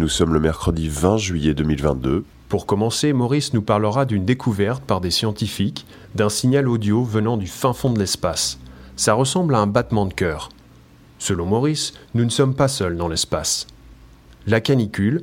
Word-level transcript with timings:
Nous 0.00 0.08
sommes 0.08 0.32
le 0.32 0.40
mercredi 0.40 0.88
20 0.88 1.18
juillet 1.18 1.52
2022. 1.52 2.24
Pour 2.48 2.64
commencer, 2.64 3.12
Maurice 3.12 3.52
nous 3.52 3.60
parlera 3.60 4.06
d'une 4.06 4.24
découverte 4.24 4.82
par 4.82 5.02
des 5.02 5.10
scientifiques 5.10 5.84
d'un 6.14 6.30
signal 6.30 6.70
audio 6.70 7.04
venant 7.04 7.36
du 7.36 7.46
fin 7.46 7.74
fond 7.74 7.92
de 7.92 7.98
l'espace. 7.98 8.58
Ça 8.96 9.12
ressemble 9.12 9.54
à 9.54 9.58
un 9.58 9.66
battement 9.66 10.06
de 10.06 10.14
cœur. 10.14 10.48
Selon 11.18 11.44
Maurice, 11.44 11.92
nous 12.14 12.24
ne 12.24 12.30
sommes 12.30 12.54
pas 12.54 12.66
seuls 12.66 12.96
dans 12.96 13.08
l'espace. 13.08 13.66
La 14.46 14.62
canicule 14.62 15.22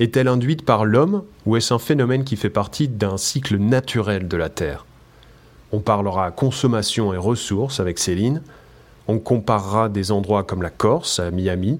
est-elle 0.00 0.26
induite 0.26 0.64
par 0.64 0.84
l'homme 0.84 1.22
ou 1.46 1.54
est-ce 1.54 1.72
un 1.72 1.78
phénomène 1.78 2.24
qui 2.24 2.34
fait 2.34 2.50
partie 2.50 2.88
d'un 2.88 3.18
cycle 3.18 3.58
naturel 3.58 4.26
de 4.26 4.36
la 4.36 4.48
Terre? 4.48 4.86
On 5.70 5.78
parlera 5.78 6.32
consommation 6.32 7.14
et 7.14 7.16
ressources 7.16 7.78
avec 7.78 8.00
Céline. 8.00 8.42
On 9.06 9.20
comparera 9.20 9.88
des 9.88 10.10
endroits 10.10 10.42
comme 10.42 10.62
la 10.62 10.70
Corse 10.70 11.20
à 11.20 11.30
Miami. 11.30 11.78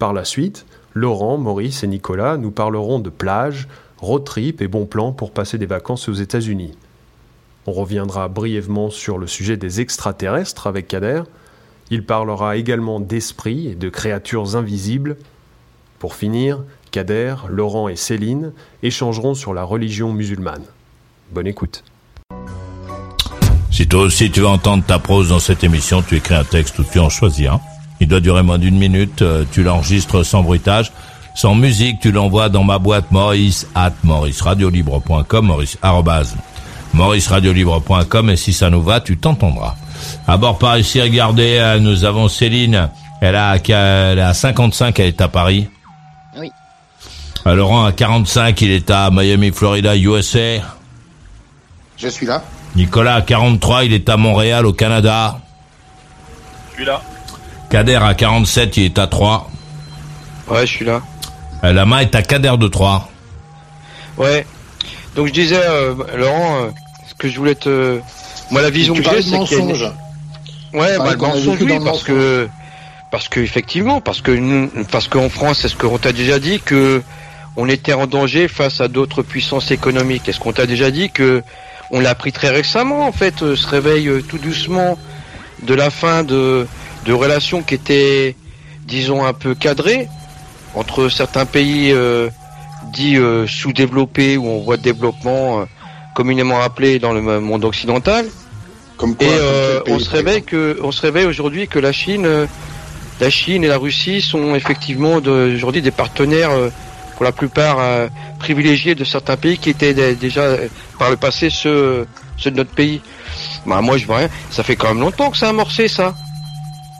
Par 0.00 0.12
la 0.12 0.24
suite, 0.24 0.66
Laurent, 0.94 1.38
Maurice 1.38 1.84
et 1.84 1.86
Nicolas 1.86 2.36
nous 2.36 2.50
parleront 2.50 2.98
de 2.98 3.10
plages, 3.10 3.68
road 3.98 4.24
trip 4.24 4.60
et 4.60 4.68
bons 4.68 4.86
plans 4.86 5.12
pour 5.12 5.30
passer 5.30 5.58
des 5.58 5.66
vacances 5.66 6.08
aux 6.08 6.14
États-Unis. 6.14 6.72
On 7.66 7.72
reviendra 7.72 8.28
brièvement 8.28 8.90
sur 8.90 9.18
le 9.18 9.26
sujet 9.26 9.56
des 9.56 9.80
extraterrestres 9.80 10.66
avec 10.66 10.88
Kader. 10.88 11.22
Il 11.90 12.04
parlera 12.04 12.56
également 12.56 13.00
d'esprits 13.00 13.68
et 13.68 13.74
de 13.74 13.88
créatures 13.88 14.56
invisibles. 14.56 15.16
Pour 15.98 16.14
finir, 16.14 16.64
Kader, 16.90 17.36
Laurent 17.48 17.88
et 17.88 17.96
Céline 17.96 18.52
échangeront 18.82 19.34
sur 19.34 19.54
la 19.54 19.62
religion 19.62 20.12
musulmane. 20.12 20.64
Bonne 21.30 21.46
écoute. 21.46 21.84
Si 23.70 23.88
toi 23.88 24.02
aussi 24.02 24.30
tu 24.30 24.40
veux 24.40 24.48
entendre 24.48 24.84
ta 24.84 24.98
prose 24.98 25.30
dans 25.30 25.38
cette 25.38 25.64
émission, 25.64 26.02
tu 26.02 26.16
écris 26.16 26.34
un 26.34 26.44
texte 26.44 26.78
ou 26.78 26.84
tu 26.84 26.98
en 26.98 27.08
choisis 27.08 27.46
un. 27.46 27.60
Il 28.02 28.08
doit 28.08 28.18
durer 28.18 28.42
moins 28.42 28.58
d'une 28.58 28.76
minute, 28.76 29.22
euh, 29.22 29.44
tu 29.52 29.62
l'enregistres 29.62 30.24
sans 30.24 30.42
bruitage, 30.42 30.90
sans 31.36 31.54
musique, 31.54 32.00
tu 32.00 32.10
l'envoies 32.10 32.48
dans 32.48 32.64
ma 32.64 32.80
boîte 32.80 33.12
maurice 33.12 33.68
at 33.76 33.92
mauriceradiolibre.com, 34.02 35.46
maurice 35.46 35.78
arrobase 35.82 36.36
mauriceradiolibre.com 36.94 38.30
et 38.30 38.36
si 38.36 38.52
ça 38.52 38.70
nous 38.70 38.82
va, 38.82 39.00
tu 39.00 39.18
t'entendras. 39.18 39.76
À 40.26 40.36
bord 40.36 40.58
par 40.58 40.78
ici, 40.78 41.00
regardez, 41.00 41.58
euh, 41.58 41.78
nous 41.78 42.02
avons 42.02 42.26
Céline, 42.26 42.90
elle 43.20 43.36
a, 43.36 43.54
elle 43.56 44.18
a 44.18 44.34
55, 44.34 44.98
elle 44.98 45.06
est 45.06 45.20
à 45.20 45.28
Paris. 45.28 45.68
Oui. 46.36 46.50
Euh, 47.46 47.54
Laurent 47.54 47.84
à 47.84 47.92
45, 47.92 48.60
il 48.62 48.72
est 48.72 48.90
à 48.90 49.10
Miami, 49.12 49.52
Florida, 49.52 49.96
USA. 49.96 50.60
Je 51.96 52.08
suis 52.08 52.26
là. 52.26 52.42
Nicolas 52.74 53.14
à 53.14 53.22
43, 53.22 53.84
il 53.84 53.92
est 53.92 54.08
à 54.08 54.16
Montréal, 54.16 54.66
au 54.66 54.72
Canada. 54.72 55.38
Je 56.70 56.74
suis 56.78 56.84
là. 56.84 57.00
Kader 57.72 58.00
à 58.02 58.12
47, 58.12 58.76
il 58.76 58.84
est 58.84 58.98
à 58.98 59.06
3. 59.06 59.50
Ouais, 60.48 60.66
je 60.66 60.72
suis 60.72 60.84
là. 60.84 61.00
Euh, 61.64 61.72
la 61.72 61.86
main 61.86 62.00
est 62.00 62.14
à 62.14 62.20
Kader 62.20 62.58
de 62.58 62.68
3. 62.68 63.08
Ouais. 64.18 64.44
Donc 65.16 65.28
je 65.28 65.32
disais, 65.32 65.58
euh, 65.58 65.94
Laurent, 66.14 66.56
euh, 66.56 66.70
ce 67.08 67.14
que 67.14 67.30
je 67.30 67.38
voulais 67.38 67.54
te... 67.54 67.98
Moi, 68.50 68.60
la 68.60 68.68
vision 68.68 68.92
que 68.92 69.02
j'ai, 69.02 69.22
c'est 69.22 69.38
qu'il 69.44 69.56
y 69.56 69.60
a 69.60 69.64
une-. 69.64 70.78
Ouais, 70.78 70.98
bah, 70.98 71.12
le 71.12 71.16
mensonge, 71.16 71.62
oui, 71.62 71.78
parce 71.82 72.02
que... 72.02 72.46
Parce 73.10 73.30
que, 73.30 73.40
effectivement, 73.40 74.02
parce 74.02 74.20
que 74.20 74.32
nous, 74.32 74.70
parce 74.90 75.08
qu'en 75.08 75.30
France, 75.30 75.60
c'est 75.62 75.68
ce 75.68 75.76
qu'on 75.76 75.96
t'a 75.96 76.12
déjà 76.12 76.38
dit 76.38 76.60
que 76.60 77.02
on 77.56 77.70
était 77.70 77.94
en 77.94 78.06
danger 78.06 78.48
face 78.48 78.82
à 78.82 78.88
d'autres 78.88 79.22
puissances 79.22 79.70
économiques. 79.70 80.28
Est-ce 80.28 80.40
qu'on 80.40 80.52
t'a 80.52 80.66
déjà 80.66 80.90
dit 80.90 81.08
que 81.08 81.42
on 81.90 82.00
l'a 82.00 82.10
appris 82.10 82.32
très 82.32 82.50
récemment, 82.50 83.06
en 83.06 83.12
fait, 83.12 83.42
euh, 83.42 83.56
ce 83.56 83.66
réveil 83.66 84.08
euh, 84.08 84.20
tout 84.20 84.38
doucement 84.38 84.98
de 85.62 85.74
la 85.74 85.88
fin 85.88 86.22
de, 86.22 86.66
de 87.04 87.12
relations 87.12 87.62
qui 87.62 87.74
étaient, 87.74 88.36
disons, 88.86 89.24
un 89.24 89.32
peu 89.32 89.54
cadrées 89.54 90.08
entre 90.74 91.08
certains 91.08 91.44
pays 91.46 91.92
euh, 91.92 92.28
dits 92.92 93.16
euh, 93.16 93.46
sous-développés 93.46 94.36
ou 94.36 94.48
en 94.50 94.58
voie 94.58 94.76
de 94.76 94.82
développement, 94.82 95.60
euh, 95.60 95.64
communément 96.14 96.60
appelés 96.60 96.98
dans 96.98 97.12
le 97.12 97.20
monde 97.40 97.64
occidental. 97.64 98.26
Comme 98.96 99.16
quoi, 99.16 99.26
Et 99.26 99.30
comme 99.30 99.38
euh, 99.40 99.80
on 99.88 99.98
se 99.98 100.10
réveille 100.10 100.42
que, 100.42 100.78
on 100.82 100.92
se 100.92 101.00
réveille 101.02 101.26
aujourd'hui 101.26 101.66
que 101.68 101.78
la 101.78 101.92
Chine, 101.92 102.24
euh, 102.26 102.46
la 103.20 103.30
Chine 103.30 103.64
et 103.64 103.68
la 103.68 103.78
Russie 103.78 104.20
sont 104.20 104.54
effectivement 104.54 105.20
de- 105.20 105.52
aujourd'hui 105.56 105.82
des 105.82 105.90
partenaires 105.90 106.50
euh, 106.50 106.70
pour 107.16 107.24
la 107.24 107.32
plupart 107.32 107.78
euh, 107.80 108.08
privilégiés 108.38 108.94
de 108.94 109.04
certains 109.04 109.36
pays 109.36 109.58
qui 109.58 109.70
étaient 109.70 109.94
dé- 109.94 110.14
déjà 110.14 110.42
euh, 110.42 110.68
par 110.98 111.10
le 111.10 111.16
passé 111.16 111.50
ceux, 111.50 112.06
ceux 112.36 112.50
de 112.50 112.56
notre 112.56 112.70
pays. 112.72 113.00
Bah 113.66 113.80
moi 113.80 113.96
je 113.98 114.06
vois 114.06 114.18
rien. 114.18 114.28
Ça 114.50 114.62
fait 114.62 114.76
quand 114.76 114.88
même 114.88 115.00
longtemps 115.00 115.30
que 115.30 115.36
ça 115.36 115.46
a 115.46 115.50
amorcé 115.50 115.88
ça. 115.88 116.14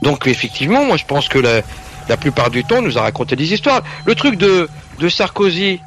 Donc 0.02 0.26
effectivement, 0.26 0.84
moi 0.84 0.96
je 0.96 1.04
pense 1.04 1.28
que 1.28 1.38
la, 1.38 1.62
la 2.08 2.16
plupart 2.16 2.50
du 2.50 2.64
temps 2.64 2.76
on 2.78 2.82
nous 2.82 2.98
a 2.98 3.02
raconté 3.02 3.36
des 3.36 3.52
histoires. 3.52 3.82
Le 4.04 4.14
truc 4.14 4.36
de, 4.36 4.68
de 4.98 5.08
Sarkozy, 5.08 5.80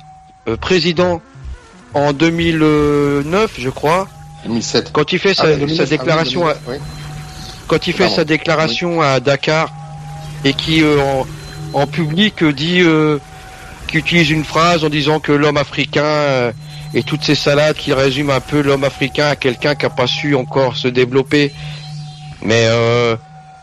euh, 0.47 0.55
président 0.57 1.21
en 1.93 2.13
2009, 2.13 3.53
je 3.57 3.69
crois, 3.69 4.07
2007. 4.45 4.91
quand 4.91 5.11
il 5.11 5.19
fait 5.19 5.33
sa, 5.33 5.43
Ah, 5.43 5.47
sa 5.51 5.55
2009, 5.57 5.89
déclaration, 5.89 6.47
ah 6.47 6.51
à- 6.51 6.53
oui, 6.53 6.77
2009, 6.77 6.81
quand 7.67 7.87
il 7.87 7.93
fait 7.93 7.99
Pardon. 8.03 8.15
sa 8.15 8.23
déclaration 8.25 9.01
à 9.01 9.19
Dakar 9.19 9.69
et 10.43 10.53
qui 10.53 10.81
euh, 10.83 10.99
en, 11.01 11.25
en 11.73 11.87
public 11.87 12.43
euh, 12.43 12.53
dit, 12.53 12.81
euh, 12.81 13.17
qui 13.87 13.97
utilise 13.97 14.29
une 14.29 14.43
phrase 14.43 14.83
en 14.85 14.89
disant 14.89 15.19
que 15.19 15.31
l'homme 15.31 15.57
africain 15.57 16.51
et 16.93 17.03
toutes 17.03 17.23
ces 17.23 17.35
salades 17.35 17.75
qui 17.75 17.91
résument 17.93 18.31
un 18.33 18.39
peu 18.39 18.61
l'homme 18.61 18.83
africain 18.83 19.27
à 19.27 19.35
quelqu'un 19.35 19.75
qui 19.75 19.83
n'a 19.85 19.89
pas 19.89 20.07
su 20.07 20.35
encore 20.35 20.77
se 20.77 20.87
développer. 20.87 21.51
Mais 22.41 22.65
euh, 22.67 23.15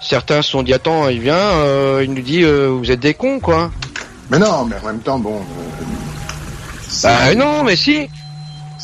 certains 0.03 0.43
se 0.43 0.51
sont 0.51 0.63
dit 0.63 0.75
attends, 0.75 1.09
il 1.09 1.21
vient, 1.21 1.35
euh, 1.37 2.03
il 2.05 2.13
nous 2.13 2.23
dit 2.23 2.43
euh, 2.45 2.69
vous 2.69 2.91
êtes 2.91 3.01
des 3.01 3.15
cons 3.15 3.39
quoi. 3.41 3.71
Mais 4.31 4.39
non, 4.39 4.65
mais 4.65 4.77
en 4.83 4.87
même 4.87 5.01
temps, 5.01 5.19
bon. 5.19 5.37
euh, 5.37 5.85
Bah 7.03 7.35
non, 7.35 7.65
mais 7.65 7.77
si. 7.77 8.09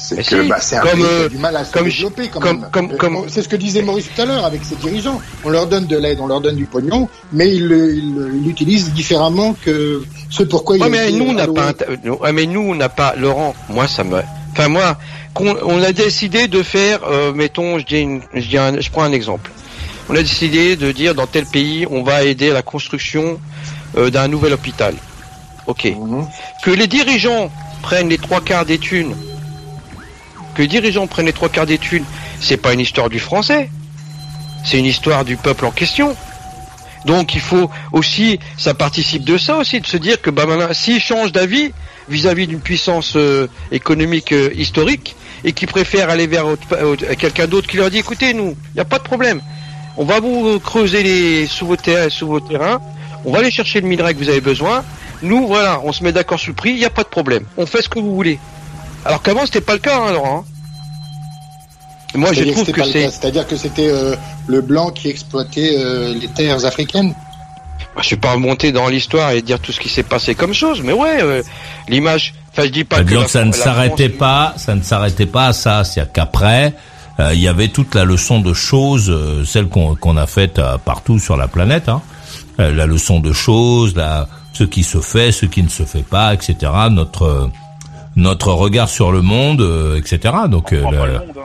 C'est 0.01 0.17
que 0.19 0.43
si, 0.43 0.49
bah, 0.49 0.59
c'est 0.61 0.77
un 0.77 0.81
comme, 0.83 1.01
pays 1.01 1.03
qui 1.03 1.25
a 1.25 1.29
du 1.29 1.39
mal 1.39 1.57
à 1.57 1.65
se 1.65 1.73
comme- 1.73 1.85
développer 1.89 2.29
quand 2.29 2.39
comme- 2.39 2.61
même. 2.61 2.71
comme- 2.71 2.97
comme- 2.97 3.17
on- 3.17 3.25
C'est 3.29 3.43
ce 3.43 3.49
que 3.49 3.57
disait 3.57 3.83
Maurice 3.83 4.09
tout 4.15 4.23
à 4.23 4.27
l'heure 4.27 4.45
avec 4.45 4.63
ses 4.65 4.77
dirigeants. 4.77 5.21
On 5.45 5.49
leur 5.51 5.67
donne 5.67 5.87
de 5.87 5.97
l'aide, 5.99 6.19
on 6.21 6.29
leur 6.29 6.41
donne 6.41 6.55
du 6.55 6.67
pognon, 6.67 7.09
mais 7.33 7.49
ils 7.53 7.65
ils 7.65 8.31
ils 8.35 8.45
l'utilisent 8.47 8.93
différemment 8.93 9.57
que 9.65 10.05
ce 10.31 10.45
pourquoi 10.45 10.77
Ouais, 10.77 10.83
il 10.83 10.85
a 10.87 10.89
mais 10.89 11.11
nous, 11.11 11.25
on 11.31 11.33
n'a 11.33 11.49
pas, 11.49 11.73
mais 12.33 12.47
nous, 12.47 12.61
on 12.61 12.75
n'a 12.77 12.89
pas, 12.89 13.15
Laurent, 13.17 13.57
moi, 13.69 13.89
ça 13.89 14.05
me, 14.05 14.21
enfin, 14.53 14.69
moi, 14.69 14.97
qu'on- 15.35 15.57
on 15.65 15.83
a 15.83 15.93
décidé 15.93 16.47
de 16.47 16.63
faire, 16.63 17.01
euh, 17.11 17.33
mettons, 17.33 17.81
je 17.81 17.85
dis, 17.85 17.99
une- 17.99 18.23
je 18.35 18.47
dis 18.47 18.57
un- 18.59 18.81
je 18.81 18.91
prends 18.91 19.03
un 19.03 19.13
exemple. 19.13 19.51
On 20.09 20.15
a 20.15 20.23
décidé 20.23 20.77
de 20.77 20.91
dire 20.93 21.15
dans 21.15 21.27
tel 21.27 21.45
pays, 21.47 21.87
on 21.91 22.03
va 22.03 22.25
aider 22.25 22.51
à 22.51 22.55
la 22.55 22.63
construction 22.63 23.41
euh, 23.97 24.11
d'un 24.11 24.29
nouvel 24.29 24.53
hôpital. 24.53 24.95
Ok. 25.67 25.85
Mhm. 25.85 26.27
Que 26.63 26.71
les 26.71 26.87
dirigeants 26.87 27.51
prennent 27.83 28.09
les 28.09 28.19
trois 28.19 28.41
quarts 28.41 28.65
des 28.65 28.79
thunes, 28.79 29.15
que 30.55 30.63
les 30.63 30.69
dirigeants 30.69 31.07
prennent 31.07 31.27
les 31.27 31.33
trois 31.33 31.49
quarts 31.49 31.67
des 31.67 31.79
thunes, 31.79 32.05
c'est 32.41 32.57
pas 32.57 32.73
une 32.73 32.81
histoire 32.81 33.09
du 33.09 33.19
français. 33.19 33.71
C'est 34.65 34.79
une 34.79 34.87
histoire 34.87 35.25
du 35.25 35.37
peuple 35.37 35.65
en 35.67 35.71
question. 35.71 36.17
Donc 37.05 37.35
il 37.35 37.41
faut 37.41 37.71
aussi, 37.93 38.39
ça 38.57 38.75
participe 38.75 39.25
de 39.25 39.39
ça 39.39 39.57
aussi, 39.57 39.81
de 39.81 39.87
se 39.87 39.97
dire 39.97 40.21
que 40.21 40.31
bah 40.31 40.47
s'ils 40.73 41.01
changent 41.01 41.33
d'avis 41.33 41.73
vis-à-vis 42.09 42.47
d'une 42.47 42.61
puissance 42.61 43.15
euh, 43.17 43.47
économique 43.71 44.33
euh, 44.33 44.51
historique 44.55 45.15
et 45.45 45.53
qui 45.53 45.67
préfèrent 45.67 46.11
aller 46.11 46.27
vers 46.27 46.47
quelqu'un 47.19 47.47
d'autre 47.47 47.69
qui 47.69 47.77
leur 47.77 47.91
dit 47.91 47.99
écoutez 47.99 48.35
nous, 48.35 48.57
il 48.73 48.75
n'y 48.75 48.81
a 48.81 48.85
pas 48.85 48.99
de 48.99 49.05
problème, 49.05 49.41
on 49.99 50.05
va 50.05 50.21
vous 50.21 50.59
creuser 50.61 51.03
les 51.03 51.47
sous 51.47 51.67
vos, 51.67 51.77
terrains, 51.77 52.09
sous 52.09 52.27
vos 52.27 52.41
terrains, 52.41 52.81
on 53.25 53.33
va 53.33 53.41
aller 53.41 53.51
chercher 53.51 53.81
le 53.81 53.89
minerai 53.89 54.15
que 54.15 54.19
vous 54.21 54.29
avez 54.31 54.41
besoin, 54.41 54.85
nous 55.23 55.47
voilà, 55.47 55.81
on 55.85 55.93
se 55.93 56.03
met 56.05 56.13
d'accord 56.13 56.39
sur 56.39 56.51
le 56.51 56.55
prix, 56.57 56.71
il 56.71 56.77
n'y 56.79 56.85
a 56.85 56.91
pas 56.91 57.03
de 57.03 57.09
problème, 57.09 57.45
on 57.57 57.67
fait 57.67 57.83
ce 57.83 57.89
que 57.89 57.99
vous 57.99 58.15
voulez. 58.15 58.39
Alors 59.05 59.21
qu'avant 59.23 59.45
c'était 59.45 59.61
pas 59.61 59.75
le 59.75 59.79
cas, 59.81 59.99
hein, 59.99 60.13
Laurent. 60.13 60.45
Et 62.15 62.19
Moi 62.19 62.31
je 62.33 62.37
C'est-à-dire 62.37 62.55
trouve 62.55 62.73
que 62.73 62.85
c'est. 62.85 63.11
C'est-à-dire 63.11 63.47
que 63.47 63.57
c'était 63.57 63.89
euh, 63.89 64.17
le 64.47 64.61
blanc 64.63 64.91
qui 64.91 65.09
exploitait 65.09 65.75
euh, 65.77 66.15
les 66.15 66.29
terres 66.29 66.65
africaines. 66.65 67.15
Bah, 67.95 68.01
je 68.03 68.07
suis 68.07 68.17
pas 68.17 68.33
remonté 68.33 68.73
dans 68.73 68.89
l'histoire 68.89 69.33
et 69.33 69.43
dire 69.43 69.61
tout 69.61 69.73
ce 69.73 69.81
qui 69.81 69.89
s'est 69.89 70.03
passé 70.05 70.35
comme 70.35 70.55
chose, 70.55 70.81
mais 70.83 70.93
ouais, 70.93 71.23
euh, 71.23 71.43
l'image. 71.89 72.35
Enfin, 72.53 72.63
je 72.65 72.71
dis 72.71 72.85
pas 72.85 73.03
que. 73.05 73.15
La- 73.15 73.25
que 73.25 73.31
ça 73.31 73.45
ne 73.45 73.53
s'arrêtait 73.53 74.09
France- 74.09 74.19
pas, 74.19 74.55
ça 74.57 74.75
ne 74.75 74.83
s'arrêtait 74.83 75.27
pas 75.27 75.49
à 75.49 75.53
ça. 75.53 75.85
C'est-à-dire 75.85 76.13
qu'après, 76.13 76.73
euh, 77.21 77.35
il 77.35 77.41
y 77.41 77.49
avait 77.49 77.69
toute 77.69 77.95
la 77.95 78.05
leçon 78.05 78.41
de 78.41 78.53
choses, 78.53 79.11
euh, 79.11 79.45
celle 79.45 79.69
qu'on 79.69 80.17
a 80.17 80.27
faite 80.27 80.59
euh, 80.59 80.79
partout 80.79 81.19
sur 81.19 81.37
la 81.37 81.49
planète. 81.49 81.89
Hein. 81.89 82.01
Euh, 82.61 82.73
la 82.73 82.87
leçon 82.87 83.21
de 83.21 83.33
choses, 83.33 83.97
la 83.97 84.29
ce 84.53 84.65
qui 84.65 84.83
se 84.83 85.01
fait, 85.01 85.31
ce 85.31 85.47
qui 85.47 85.63
ne 85.63 85.69
se 85.69 85.85
fait 85.85 86.03
pas, 86.03 86.35
etc. 86.35 86.57
Notre 86.91 87.51
notre 88.17 88.53
regard 88.53 88.89
sur 88.89 89.13
le 89.13 89.23
monde, 89.23 89.65
etc. 89.97 90.35
Donc 90.51 90.73
le 90.73 90.83
monde, 90.83 90.97
hein. 90.97 91.43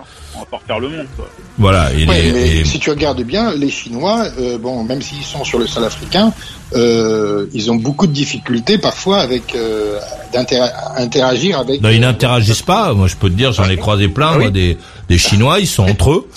Pas 0.53 0.57
refaire 0.57 0.79
le 0.79 0.89
monde. 0.89 1.07
Quoi. 1.15 1.29
Voilà. 1.57 1.91
Et 1.93 2.05
ouais, 2.05 2.31
mais 2.33 2.63
si 2.65 2.79
tu 2.79 2.89
regardes 2.89 3.21
bien, 3.21 3.53
les 3.55 3.69
Chinois, 3.69 4.25
euh, 4.39 4.57
bon, 4.57 4.83
même 4.83 5.01
s'ils 5.01 5.23
sont 5.23 5.43
sur 5.43 5.59
le 5.59 5.67
sol 5.67 5.83
africain, 5.83 6.31
euh, 6.75 7.47
ils 7.53 7.71
ont 7.71 7.75
beaucoup 7.75 8.07
de 8.07 8.11
difficultés 8.11 8.77
parfois 8.77 9.19
avec 9.19 9.55
euh, 9.55 9.99
d'interagir 10.33 11.59
avec. 11.59 11.81
Non, 11.81 11.89
ils 11.89 12.01
n'interagissent 12.01 12.61
pas. 12.61 12.93
Moi, 12.93 13.07
je 13.07 13.15
peux 13.15 13.29
te 13.29 13.35
dire, 13.35 13.51
j'en 13.51 13.67
ai 13.69 13.77
croisé 13.77 14.07
plein. 14.07 14.31
Ah 14.33 14.37
moi, 14.37 14.49
des, 14.49 14.77
des 15.09 15.17
Chinois, 15.17 15.59
ils 15.59 15.67
sont 15.67 15.83
entre 15.83 16.11
eux. 16.11 16.29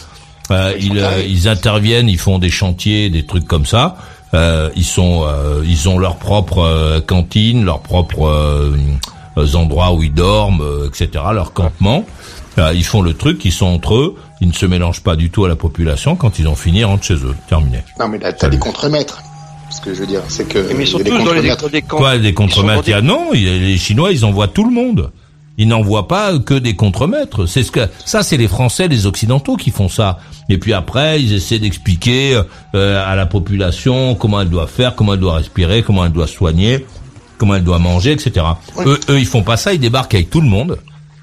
Euh, 0.51 0.73
ils, 0.79 1.05
ils, 1.29 1.49
interviennent, 1.49 2.09
ils 2.09 2.19
font 2.19 2.39
des 2.39 2.51
chantiers, 2.51 3.11
des 3.11 3.27
trucs 3.27 3.47
comme 3.47 3.67
ça. 3.67 3.97
Euh, 4.35 4.71
ils 4.77 4.85
sont, 4.85 5.27
ils 5.65 5.89
ont 5.89 5.99
leur 5.99 6.17
propre 6.17 7.01
cantine, 7.07 7.65
leur 7.65 7.81
propre 7.81 8.73
endroits 9.55 9.93
où 9.93 10.03
ils 10.03 10.15
dorment, 10.15 10.65
etc. 10.87 11.25
Leur 11.33 11.53
campement. 11.53 12.05
Ils 12.75 12.85
font 12.85 13.03
le 13.03 13.15
truc, 13.15 13.45
ils 13.45 13.53
sont 13.53 13.67
entre 13.67 13.95
eux 13.95 14.17
ils 14.41 14.49
ne 14.49 14.53
se 14.53 14.67
mélangent 14.67 15.03
pas 15.03 15.17
du 15.17 15.31
tout 15.31 15.45
à 15.45 15.49
la 15.49 15.57
population. 15.57 16.17
Quand 16.17 16.39
ils 16.39 16.49
ont 16.49 16.55
fini, 16.55 16.81
ils 16.81 16.85
rentrent 16.85 17.05
chez 17.05 17.15
eux. 17.15 17.35
Terminé. 17.49 17.79
Non, 17.99 18.09
mais 18.09 18.19
t'as 18.19 18.49
des 18.49 18.59
contremaîtres. 18.59 19.23
Ce 19.71 19.81
que 19.81 19.95
je 19.95 20.01
veux 20.01 20.07
dire, 20.07 20.23
c'est 20.29 20.47
que. 20.47 20.73
Mais 20.75 20.85
ils 20.85 20.87
sont 20.87 20.99
tous 20.99 21.25
dans 21.25 21.33
les, 21.33 21.83
camps. 21.83 21.97
Quoi, 21.97 22.19
des 22.19 22.35
contremaîtres 22.35 22.85
Il 22.87 22.91
y 22.91 22.95
a 22.95 23.03
non. 23.03 23.33
Les 23.33 23.77
Chinois, 23.79 24.13
ils 24.13 24.25
envoient 24.25 24.49
tout 24.49 24.65
le 24.65 24.73
monde. 24.73 25.11
Ils 25.59 25.67
n'envoient 25.67 26.07
pas 26.07 26.39
que 26.39 26.55
des 26.55 26.77
contremaîtres. 26.77 27.47
C'est 27.47 27.63
ce 27.63 27.73
que 27.73 27.89
ça, 28.05 28.23
c'est 28.23 28.37
les 28.37 28.47
Français, 28.47 28.89
les 28.89 29.07
Occidentaux 29.07 29.57
qui 29.57 29.71
font 29.71 29.89
ça. 29.89 30.19
Et 30.51 30.59
puis 30.59 30.75
après, 30.75 31.21
ils 31.23 31.33
essaient 31.33 31.59
d'expliquer 31.59 32.41
euh, 32.75 33.11
à 33.11 33.17
la 33.17 33.25
population 33.25 34.15
comment 34.15 34.43
elle 34.43 34.51
doit 34.51 34.67
faire, 34.67 34.95
comment 34.95 35.15
elle 35.15 35.21
doit 35.21 35.37
respirer, 35.37 35.83
comment 35.83 36.05
elle 36.05 36.13
doit 36.13 36.27
soigner, 36.27 36.85
comment 37.39 37.55
elle 37.55 37.65
doit 37.65 37.79
manger, 37.79 38.13
etc. 38.13 38.45
Eux, 38.85 39.01
eux, 39.09 39.19
ils 39.19 39.27
font 39.27 39.43
pas 39.43 39.57
ça. 39.57 39.73
Ils 39.73 39.81
débarquent 39.81 40.15
avec 40.15 40.29
tout 40.29 40.43
le 40.43 40.49
monde. 40.49 40.79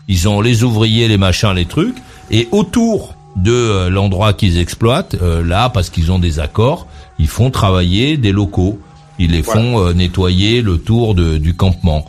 Ils 0.08 0.28
ont 0.28 0.42
les 0.42 0.64
ouvriers, 0.64 1.08
les 1.08 1.18
machins, 1.18 1.54
les 1.54 1.66
trucs. 1.66 1.96
Et 2.32 2.48
autour 2.52 3.16
de 3.36 3.52
euh, 3.52 3.90
l'endroit 3.90 4.34
qu'ils 4.34 4.58
exploitent, 4.58 5.16
euh, 5.22 5.44
là, 5.44 5.70
parce 5.70 5.90
qu'ils 5.90 6.12
ont 6.12 6.20
des 6.20 6.40
accords, 6.40 6.88
ils 7.20 7.28
font 7.28 7.52
travailler 7.52 8.18
des 8.18 8.32
locaux. 8.32 8.80
Ils 9.20 9.32
les 9.32 9.44
font 9.44 9.80
euh, 9.80 9.94
nettoyer 9.94 10.62
le 10.62 10.78
tour 10.78 11.16
de, 11.16 11.38
du 11.38 11.56
campement. 11.56 12.06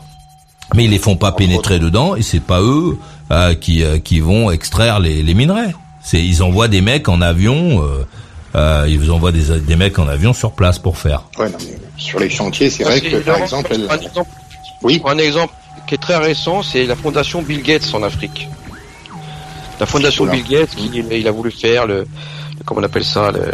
Mais 0.75 0.85
ils 0.85 0.91
les 0.91 0.99
font 0.99 1.17
pas 1.17 1.33
pénétrer 1.33 1.79
dedans 1.79 2.17
et 2.17 2.23
c'est 2.23 2.41
pas 2.41 2.61
eux 2.63 2.99
qui, 3.61 3.85
qui 4.03 4.21
vont 4.21 4.51
extraire 4.51 4.99
les, 4.99 5.23
les 5.23 5.35
minerais. 5.35 5.75
C'est 6.03 6.25
ils 6.25 6.43
envoient 6.43 6.69
des 6.69 6.81
mecs 6.81 7.09
en 7.09 7.21
avion. 7.21 7.83
Euh, 8.57 8.87
ils 8.89 8.99
vous 8.99 9.11
envoient 9.11 9.33
des, 9.33 9.61
des 9.61 9.77
mecs 9.77 9.99
en 9.99 10.07
avion 10.07 10.33
sur 10.33 10.53
place 10.53 10.79
pour 10.79 10.97
faire. 10.97 11.25
Ouais, 11.39 11.51
non, 11.51 11.59
mais 11.61 11.77
sur 11.97 12.21
les 12.21 12.31
chantiers, 12.31 12.71
c'est 12.71 12.85
vrai 12.85 13.01
que 13.01 13.17
par 13.17 13.39
exemple, 13.39 13.75
un 13.91 13.99
exemple, 13.99 14.31
oui. 14.83 15.03
un 15.05 15.19
exemple 15.19 15.53
qui 15.95 16.03
est 16.03 16.15
très 16.15 16.17
récent, 16.17 16.63
c'est 16.63 16.87
la 16.87 16.97
fondation 16.97 17.43
Bill 17.43 17.63
Gates 17.63 17.95
en 17.95 18.03
Afrique. 18.03 18.49
La 19.79 19.87
fondation 19.87 20.27
Bill 20.27 20.43
Gates, 20.43 20.75
qui, 20.75 20.91
il 20.93 21.29
a 21.29 21.31
voulu 21.31 21.53
faire 21.53 21.87
le, 21.87 22.07
comment 22.65 22.81
on 22.81 22.85
appelle 22.85 23.05
ça, 23.05 23.31
le, 23.31 23.53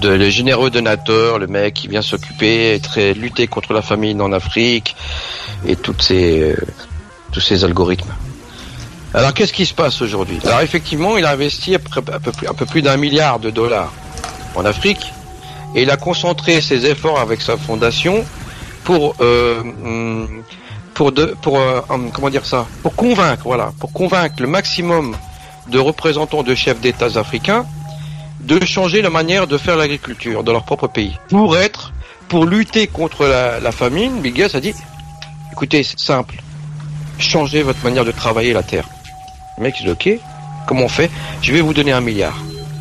de, 0.00 0.10
le 0.10 0.28
généreux 0.28 0.68
donateur, 0.68 1.38
le 1.38 1.46
mec 1.46 1.74
qui 1.74 1.88
vient 1.88 2.02
s'occuper, 2.02 2.78
très 2.82 3.14
lutter 3.14 3.46
contre 3.46 3.72
la 3.72 3.80
famine 3.80 4.20
en 4.20 4.30
Afrique 4.32 4.94
et 5.66 5.76
toutes 5.76 6.02
ces, 6.02 6.40
euh, 6.40 6.56
tous 7.32 7.40
ces 7.40 7.64
algorithmes. 7.64 8.12
Alors 9.14 9.32
qu'est-ce 9.32 9.54
qui 9.54 9.64
se 9.64 9.74
passe 9.74 10.02
aujourd'hui? 10.02 10.38
Alors 10.44 10.60
effectivement, 10.60 11.16
il 11.16 11.24
a 11.24 11.30
investi 11.30 11.78
peu 11.78 12.32
plus, 12.32 12.46
un 12.48 12.54
peu 12.54 12.66
plus 12.66 12.82
d'un 12.82 12.98
milliard 12.98 13.38
de 13.38 13.48
dollars 13.50 13.92
en 14.54 14.66
Afrique 14.66 15.12
et 15.74 15.82
il 15.82 15.90
a 15.90 15.96
concentré 15.96 16.60
ses 16.60 16.84
efforts 16.84 17.20
avec 17.20 17.40
sa 17.40 17.56
fondation 17.56 18.24
pour 18.84 19.14
euh, 19.20 19.60
hum, 19.60 20.42
pour 20.94 21.12
de, 21.12 21.34
pour 21.42 21.58
euh, 21.58 21.80
comment 22.12 22.30
dire 22.30 22.46
ça, 22.46 22.66
pour 22.82 22.94
convaincre, 22.94 23.42
voilà, 23.44 23.72
pour 23.78 23.92
convaincre 23.92 24.36
le 24.40 24.46
maximum 24.46 25.16
de 25.68 25.78
représentants 25.78 26.42
de 26.42 26.54
chefs 26.54 26.80
d'État 26.80 27.18
africains 27.18 27.66
de 28.40 28.64
changer 28.64 29.02
la 29.02 29.10
manière 29.10 29.46
de 29.46 29.56
faire 29.56 29.76
l'agriculture 29.76 30.42
dans 30.42 30.52
leur 30.52 30.64
propre 30.64 30.88
pays. 30.88 31.16
Pour 31.28 31.56
être, 31.56 31.92
pour 32.28 32.44
lutter 32.44 32.86
contre 32.88 33.24
la, 33.26 33.72
famine, 33.72 34.20
Bill 34.20 34.34
Gates 34.34 34.54
a 34.56 34.60
dit, 34.60 34.74
écoutez, 35.52 35.82
c'est 35.84 35.98
simple, 35.98 36.42
changez 37.18 37.62
votre 37.62 37.82
manière 37.84 38.04
de 38.04 38.10
travailler 38.10 38.52
la 38.52 38.62
terre. 38.62 38.88
Le 39.58 39.62
mec, 39.62 39.76
dit, 39.80 39.88
ok, 39.88 40.08
comment 40.66 40.84
on 40.84 40.88
fait? 40.88 41.10
Je 41.40 41.52
vais 41.52 41.60
vous 41.60 41.74
donner 41.74 41.92
un 41.92 42.00
milliard. 42.00 42.36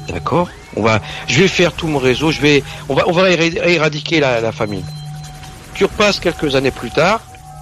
D'accord? 0.08 0.50
On 0.76 0.82
va, 0.82 1.00
je 1.28 1.42
vais 1.42 1.48
faire 1.48 1.74
tout 1.74 1.88
mon 1.88 2.00
réseau, 2.00 2.32
je 2.32 2.42
vais, 2.42 2.64
on 2.90 2.96
va, 2.96 3.04
on 3.08 3.12
va 3.12 3.30
éradiquer 3.30 4.20
la 4.20 4.52
famine. 4.52 4.84
Tu 5.82 6.20
quelques 6.20 6.56
années 6.56 6.70
plus 6.70 6.92
tard, 6.92 7.22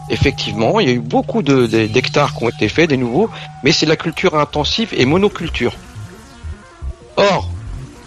effectivement, 0.10 0.82
il 0.82 0.90
y 0.90 0.92
a 0.92 0.94
eu 0.94 1.00
beaucoup 1.00 1.42
d'hectares 1.42 2.36
qui 2.36 2.44
ont 2.44 2.50
été 2.50 2.68
faits, 2.68 2.90
des 2.90 2.98
nouveaux, 2.98 3.30
mais 3.64 3.72
c'est 3.72 3.86
la 3.86 3.96
culture 3.96 4.38
intensive 4.38 4.90
et 4.92 5.06
monoculture. 5.06 5.72
Or, 7.16 7.50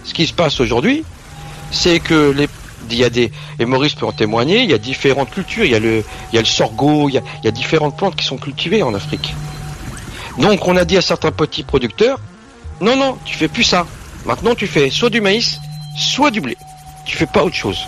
ce 0.05 0.13
qui 0.13 0.27
se 0.27 0.35
passe 0.35 0.61
aujourd'hui, 0.61 1.03
c'est 1.71 1.99
que 1.99 2.31
les 2.31 2.47
il 2.91 2.99
y 2.99 3.05
a 3.05 3.11
des 3.11 3.33
et 3.59 3.65
Maurice 3.65 3.95
peut 3.95 4.05
en 4.05 4.13
témoigner, 4.13 4.63
il 4.65 4.71
y 4.71 4.75
a 4.75 4.79
différentes 4.79 5.31
cultures, 5.31 5.65
il 5.65 5.71
y 5.71 5.75
a 5.75 5.79
le 5.79 6.05
il 6.31 6.35
y 6.35 6.39
a 6.39 6.43
le 6.43 6.47
sorgho, 6.47 7.09
il 7.09 7.15
y 7.15 7.19
a, 7.19 7.23
il 7.43 7.47
y 7.47 7.49
a 7.49 7.51
différentes 7.51 7.97
plantes 7.97 8.15
qui 8.15 8.27
sont 8.27 8.37
cultivées 8.37 8.83
en 8.83 8.93
Afrique. 8.93 9.35
Donc 10.37 10.69
on 10.69 10.77
a 10.77 10.85
dit 10.85 10.99
à 10.99 11.03
certains 11.03 11.33
petits 11.33 11.63
producteurs 11.63 12.19
non 12.83 12.97
non, 12.97 13.17
tu 13.25 13.39
fais 13.39 13.49
plus 13.49 13.65
ça. 13.65 13.87
Maintenant 14.27 14.55
tu 14.55 14.67
fais 14.67 14.91
soit 14.91 15.09
du 15.09 15.23
maïs, 15.23 15.59
soit 15.97 16.31
du 16.31 16.43
blé. 16.43 16.59
Tu 17.07 17.17
fais 17.17 17.27
pas 17.27 17.45
autre 17.45 17.57
chose. 17.57 17.87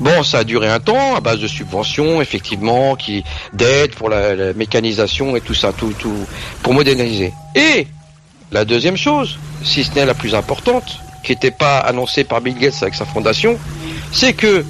Bon, 0.00 0.22
ça 0.22 0.38
a 0.38 0.44
duré 0.44 0.68
un 0.68 0.78
temps 0.78 1.16
à 1.16 1.20
base 1.20 1.40
de 1.40 1.48
subventions, 1.48 2.22
effectivement, 2.22 2.94
qui 2.94 3.24
d'aide 3.52 3.94
pour 3.94 4.08
la, 4.08 4.52
mécanisation 4.52 5.34
et 5.34 5.40
tout 5.40 5.54
ça, 5.54 5.72
tout, 5.72 5.92
tout, 5.98 6.26
pour 6.62 6.72
moderniser. 6.72 7.32
Et 7.56 7.88
la 8.52 8.64
deuxième 8.64 8.96
chose, 8.96 9.38
si 9.64 9.82
ce 9.82 9.94
n'est 9.94 10.06
la 10.06 10.14
plus 10.14 10.34
importante, 10.34 10.98
qui 11.24 11.32
n'était 11.32 11.50
pas 11.50 11.78
annoncée 11.78 12.24
par 12.24 12.40
Bill 12.40 12.56
Gates 12.56 12.80
avec 12.82 12.94
sa 12.94 13.04
fondation, 13.04 13.58
c'est 14.12 14.34
que, 14.34 14.64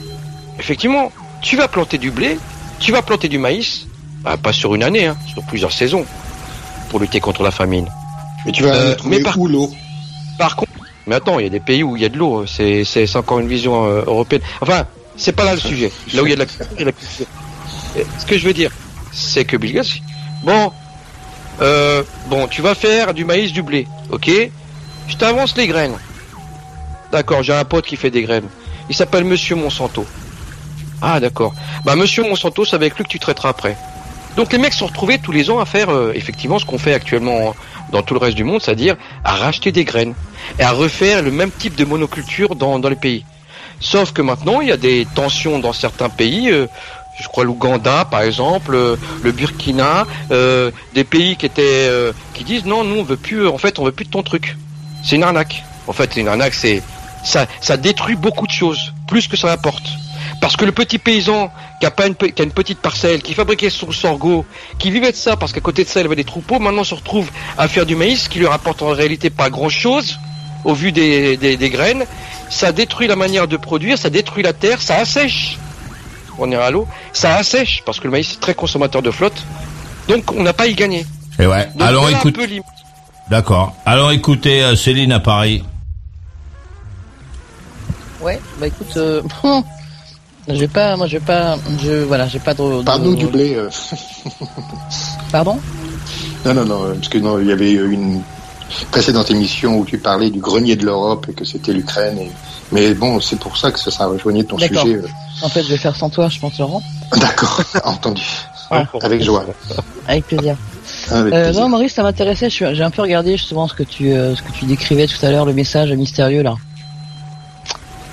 effectivement, 0.59 1.13
tu 1.43 1.57
vas 1.57 1.69
planter 1.69 1.99
du 1.99 2.11
blé, 2.11 2.39
tu 2.81 2.93
vas 2.93 3.03
planter 3.03 3.29
du 3.29 3.39
maïs, 3.39 3.87
bah, 4.23 4.37
pas 4.39 4.53
sur 4.53 4.75
une 4.75 4.83
année, 4.83 5.07
hein, 5.07 5.17
sur 5.31 5.43
plusieurs 5.45 5.73
saisons, 5.73 6.07
pour 6.89 7.01
lutter 7.01 7.21
contre 7.21 7.43
la 7.43 7.51
famine. 7.51 7.89
Mais 8.47 8.53
tu 8.53 8.63
vas 8.63 8.75
euh, 8.75 8.97
mais 9.05 9.21
par, 9.21 9.39
où 9.39 9.47
l'eau? 9.47 9.71
Par 10.39 10.57
contre, 10.57 10.73
mais 11.07 11.17
attends, 11.17 11.39
il 11.39 11.45
y 11.45 11.47
a 11.47 11.51
des 11.51 11.61
pays 11.61 11.83
où 11.83 11.97
il 11.97 12.03
y 12.03 12.07
a 12.07 12.09
de 12.09 12.17
l'eau, 12.17 12.47
c'est, 12.47 12.85
c'est, 12.85 13.15
encore 13.17 13.41
une 13.41 13.49
vision 13.49 13.87
euh, 13.87 14.03
européenne. 14.07 14.43
Enfin, 14.61 14.87
c'est 15.19 15.33
pas 15.33 15.45
là 15.45 15.55
le 15.55 15.61
sujet. 15.61 15.93
Là 16.15 16.23
où 16.23 16.27
il 16.27 16.31
y 16.31 16.33
a 16.33 16.37
de 16.37 16.41
la 16.41 16.47
culture, 16.47 17.27
Ce 18.19 18.25
que 18.25 18.39
je 18.39 18.47
veux 18.47 18.55
dire, 18.55 18.71
c'est 19.13 19.45
que 19.45 19.57
Bill 19.57 19.75
Gates, 19.75 19.99
bon, 20.45 20.73
euh, 21.61 22.03
bon, 22.29 22.47
tu 22.47 22.63
vas 22.63 22.75
faire 22.75 23.13
du 23.13 23.25
maïs, 23.25 23.53
du 23.53 23.63
blé, 23.63 23.87
ok? 24.11 24.31
Je 25.09 25.17
t'avance 25.17 25.57
les 25.57 25.67
graines. 25.67 25.99
D'accord, 27.11 27.43
j'ai 27.43 27.55
un 27.55 27.65
pote 27.65 27.87
qui 27.87 27.97
fait 27.97 28.11
des 28.11 28.23
graines. 28.23 28.49
Il 28.89 28.95
s'appelle 28.95 29.25
Monsieur 29.25 29.57
Monsanto. 29.57 30.07
Ah 31.01 31.21
d'accord. 31.21 31.55
Bah 31.85 31.97
Monsieur 31.97 32.23
Monsanto, 32.23 32.65
c'est 32.65 32.77
avec 32.77 32.97
lui 32.97 33.05
que 33.05 33.09
tu 33.09 33.19
traiteras 33.19 33.51
après. 33.51 33.77
Donc 34.37 34.53
les 34.53 34.59
mecs 34.59 34.75
sont 34.75 34.87
retrouvés 34.87 35.19
tous 35.19 35.33
les 35.33 35.51
ans 35.51 35.59
à 35.59 35.65
faire 35.65 35.91
euh, 35.91 36.13
effectivement 36.15 36.59
ce 36.59 36.65
qu'on 36.65 36.79
fait 36.79 36.95
actuellement 36.95 37.55
dans 37.93 38.03
tout 38.03 38.15
le 38.15 38.21
reste 38.21 38.37
du 38.37 38.45
monde, 38.45 38.61
c'est-à-dire 38.63 38.97
à 39.25 39.35
racheter 39.35 39.73
des 39.73 39.85
graines 39.85 40.15
et 40.59 40.63
à 40.63 40.71
refaire 40.73 41.23
le 41.23 41.31
même 41.31 41.51
type 41.51 41.75
de 41.75 41.85
monoculture 41.85 42.55
dans, 42.55 42.79
dans 42.79 42.89
les 42.89 42.97
pays. 42.97 43.25
Sauf 43.81 44.13
que 44.13 44.23
maintenant, 44.23 44.61
il 44.61 44.69
y 44.69 44.73
a 44.73 44.77
des 44.77 45.07
tensions 45.15 45.59
dans 45.59 45.73
certains 45.73 46.09
pays. 46.09 46.51
Euh, 46.51 46.67
je 47.21 47.27
crois 47.27 47.45
l'Ouganda, 47.45 48.05
par 48.05 48.23
exemple, 48.23 48.75
euh, 48.75 48.97
le 49.23 49.33
Burkina, 49.33 50.07
euh, 50.31 50.71
des 50.95 51.05
pays 51.05 51.37
qui 51.37 51.47
étaient 51.47 51.91
qui 52.35 52.45
disent 52.45 52.65
non, 52.65 52.85
nous 52.85 53.01
on 53.01 53.03
veut 53.03 53.17
plus. 53.17 53.47
En 53.47 53.59
fait, 53.59 53.79
on 53.79 53.85
veut 53.85 53.93
plus 53.93 54.05
de 54.05 54.11
ton 54.11 54.23
truc. 54.23 54.57
C'est 55.05 55.17
une 55.17 55.23
arnaque. 55.23 55.65
En 55.87 55.93
fait, 55.93 56.11
c'est 56.13 56.21
une 56.21 56.29
arnaque. 56.29 56.55
C'est 56.55 56.83
ça, 57.25 57.47
ça 57.61 57.77
détruit 57.77 58.17
beaucoup 58.17 58.47
de 58.47 58.53
choses, 58.53 58.93
plus 59.07 59.27
que 59.29 59.37
ça 59.37 59.53
apporte. 59.53 59.87
Parce 60.41 60.57
que 60.57 60.65
le 60.65 60.73
petit 60.73 60.99
paysan 60.99 61.51
qui 61.81 61.87
a, 61.87 61.91
pas 61.91 62.07
une, 62.07 62.15
qui 62.15 62.41
a 62.41 62.45
une 62.45 62.53
petite 62.53 62.79
parcelle, 62.79 63.23
qui 63.23 63.35
fabriquait 63.35 63.71
son 63.71 63.91
sorgho, 63.91 64.45
qui 64.79 64.91
vivait 64.91 65.11
de 65.11 65.17
ça 65.17 65.37
parce 65.37 65.53
qu'à 65.53 65.61
côté 65.61 65.85
de 65.85 65.89
ça 65.89 66.01
il 66.01 66.07
avait 66.07 66.17
des 66.17 66.25
troupeaux, 66.25 66.59
maintenant 66.59 66.85
se 66.85 66.95
retrouve 66.95 67.31
à 67.57 67.67
faire 67.67 67.87
du 67.87 67.97
maïs 67.97 68.29
qui 68.29 68.39
lui 68.39 68.47
rapporte 68.47 68.83
en 68.83 68.89
réalité 68.89 69.31
pas 69.31 69.51
grand 69.51 69.69
chose 69.69 70.19
au 70.65 70.75
vu 70.75 70.93
des, 70.93 71.37
des, 71.37 71.71
graines, 71.71 72.05
ça 72.51 72.73
détruit 72.73 73.07
la 73.07 73.17
manière 73.17 73.49
de 73.49 73.57
produire, 73.57 73.99
ça 73.99 74.11
détruit 74.11 74.43
la 74.43 74.53
terre, 74.53 74.81
ça 74.81 74.97
assèche. 74.97 75.59
On 76.39 76.51
est 76.53 76.57
à 76.57 76.71
l'eau, 76.71 76.87
ça 77.13 77.37
assèche 77.37 77.83
parce 77.85 77.99
que 77.99 78.05
le 78.05 78.13
maïs 78.13 78.35
est 78.35 78.41
très 78.41 78.55
consommateur 78.55 79.03
de 79.03 79.11
flotte. 79.11 79.43
Donc 80.09 80.33
on 80.33 80.43
n'a 80.43 80.53
pas 80.53 80.67
y 80.67 80.75
gagné. 80.75 81.05
Et 81.39 81.47
ouais. 81.47 81.69
Alors 81.81 82.09
écoute. 82.09 82.39
D'accord. 83.29 83.75
Alors 83.85 84.11
écoutez, 84.11 84.63
euh, 84.63 84.75
Céline 84.75 85.13
à 85.13 85.21
Paris. 85.21 85.63
Ouais, 88.21 88.41
bah 88.59 88.67
écoute, 88.67 88.97
euh, 88.97 89.23
je 90.49 90.55
vais 90.55 90.69
pas, 90.69 90.97
moi 90.97 91.07
je 91.07 91.19
vais 91.19 91.25
pas, 91.25 91.57
je 91.81 92.05
voilà, 92.05 92.27
j'ai 92.27 92.39
pas 92.39 92.55
de. 92.55 92.83
Parle-nous 92.83 93.17
du 93.17 93.27
blé. 93.27 93.55
Euh. 93.55 93.69
Pardon? 95.31 95.61
Non, 96.45 96.55
non, 96.55 96.65
non, 96.65 96.95
parce 96.95 97.09
que 97.09 97.19
non, 97.19 97.39
il 97.39 97.47
y 97.47 97.53
avait 97.53 97.73
une 97.73 98.23
précédente 98.91 99.31
émission 99.31 99.79
où 99.79 99.85
tu 99.85 99.99
parlais 99.99 100.31
du 100.31 100.41
grenier 100.41 100.77
de 100.77 100.85
l'Europe 100.87 101.27
et 101.31 101.33
que 101.35 101.45
c'était 101.45 101.73
l'Ukraine 101.73 102.19
Mais 102.73 102.93
bon, 102.95 103.21
c'est 103.21 103.39
pour 103.39 103.57
ça 103.57 103.71
que 103.71 103.79
ça, 103.79 103.91
ça 103.91 104.07
rejoignait 104.07 104.45
ton 104.45 104.59
sujet. 104.59 104.95
euh. 104.97 105.07
En 105.43 105.49
fait, 105.49 105.63
je 105.63 105.69
vais 105.69 105.77
faire 105.79 105.95
sans 105.97 106.11
toi, 106.11 106.29
je 106.29 106.39
pense, 106.39 106.59
Laurent. 106.59 106.83
D'accord, 107.17 107.63
entendu. 107.85 108.23
Ouais. 108.71 108.85
Avec 109.03 109.23
joie. 109.23 109.45
Avec 110.07 110.27
plaisir. 110.27 110.57
Avec 111.11 111.33
Euh, 111.33 111.45
plaisir. 111.45 111.63
non, 111.63 111.69
Maurice, 111.71 111.95
ça 111.95 112.03
m'intéressait. 112.03 112.51
J'ai 112.51 112.83
un 112.83 112.91
peu 112.91 113.03
regardé 113.03 113.37
justement 113.37 113.67
ce 113.69 113.75
que 113.75 113.83
tu, 113.85 114.13
euh, 114.13 114.35
ce 114.35 114.43
que 114.43 114.53
tu 114.53 114.65
décrivais 114.67 115.07
tout 115.07 115.25
à 115.25 115.31
l'heure, 115.31 115.47
le 115.47 115.55
message 115.55 115.91
mystérieux 115.93 116.43
là, 116.43 116.55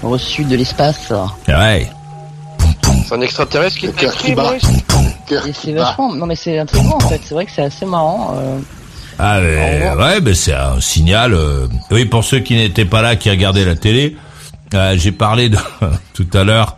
reçu 0.04 0.44
de 0.46 0.56
l'espace. 0.56 1.12
Ouais. 1.48 1.90
C'est 3.08 3.14
un 3.16 3.22
extraterrestre 3.22 3.78
qui 3.78 3.86
Le 3.88 3.92
cœur 3.92 4.16
qui 4.16 4.34
bat. 4.34 4.54
Cœur 5.28 5.44
qui 5.52 5.74
vachement. 5.74 6.14
Non, 6.14 6.26
mais 6.26 6.36
c'est 6.36 6.58
intriguant 6.60 6.96
en 6.96 7.08
fait. 7.08 7.22
C'est 7.24 7.34
vrai 7.34 7.46
que 7.46 7.52
c'est 7.52 7.64
assez 7.64 7.86
marrant. 7.86 8.34
euh, 8.38 8.58
Ah 9.18 9.40
mais, 9.42 9.92
ouais, 9.98 10.22
mais 10.22 10.34
c'est 10.34 10.54
un 10.54 10.80
signal. 10.82 11.34
euh, 11.34 11.68
Oui, 11.92 12.06
pour 12.06 12.24
ceux 12.24 12.40
qui 12.40 12.56
n'étaient 12.56 12.86
pas 12.86 13.02
là, 13.02 13.16
qui 13.16 13.30
regardaient 13.30 13.66
la 13.66 13.76
télé, 13.76 14.16
euh, 14.74 14.96
j'ai 14.98 15.12
parlé 15.12 15.50
de, 15.50 15.58
tout 16.14 16.28
à 16.34 16.44
l'heure 16.44 16.76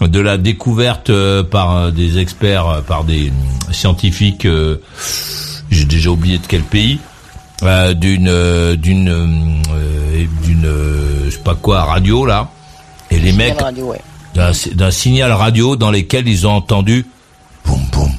de 0.00 0.20
la 0.20 0.38
découverte 0.38 1.10
euh, 1.10 1.42
par 1.42 1.76
euh, 1.76 1.90
des 1.90 2.18
experts, 2.18 2.68
euh, 2.68 2.80
par 2.80 3.04
des 3.04 3.28
euh, 3.28 3.72
scientifiques. 3.72 4.44
euh, 4.46 4.76
j'ai 5.70 5.84
déjà 5.84 6.10
oublié 6.10 6.38
de 6.38 6.46
quel 6.48 6.62
pays. 6.62 6.98
euh, 7.62 7.92
d'une 7.94 8.76
d'une 8.76 9.08
euh, 9.08 10.24
d'une 10.42 10.68
je 11.26 11.30
sais 11.30 11.38
pas 11.38 11.54
quoi 11.54 11.82
radio 11.84 12.24
là 12.24 12.48
et 13.10 13.18
les 13.18 13.32
mecs 13.32 13.60
radio, 13.60 13.86
ouais. 13.90 14.00
d'un 14.34 14.52
d'un 14.74 14.90
signal 14.90 15.32
radio 15.32 15.76
dans 15.76 15.90
lesquels 15.90 16.26
ils 16.28 16.46
ont 16.46 16.52
entendu 16.54 17.04
boum 17.66 17.80
boum 17.92 18.10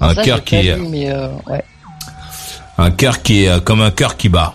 un 0.00 0.14
Ça, 0.14 0.22
cœur 0.22 0.44
qui 0.44 0.56
est 0.56 0.76
vu, 0.76 0.86
mais 0.88 1.10
euh, 1.10 1.28
ouais. 1.48 1.62
un 2.78 2.90
cœur 2.90 3.22
qui 3.22 3.44
est 3.44 3.48
euh, 3.48 3.60
comme 3.60 3.80
un 3.82 3.90
cœur 3.90 4.16
qui 4.16 4.28
bat. 4.28 4.54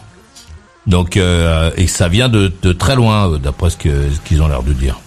Donc 0.88 1.16
euh, 1.18 1.72
et 1.78 1.88
ça 1.88 2.08
vient 2.10 2.30
de, 2.30 2.52
de 2.62 2.74
très 2.74 2.96
loin 2.96 3.38
d'après 3.38 3.70
ce 3.70 3.78
que 3.78 4.10
ce 4.14 4.20
qu'ils 4.22 4.42
ont 4.42 4.48
l'air 4.48 4.64
de 4.64 4.74
dire. 4.74 5.00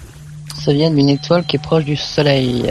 Ça 0.64 0.73
vient 0.73 0.90
d'une 0.90 1.09
étoile 1.11 1.45
qui 1.45 1.57
est 1.57 1.62
proche 1.62 1.85
du 1.85 1.97
Soleil. 1.97 2.71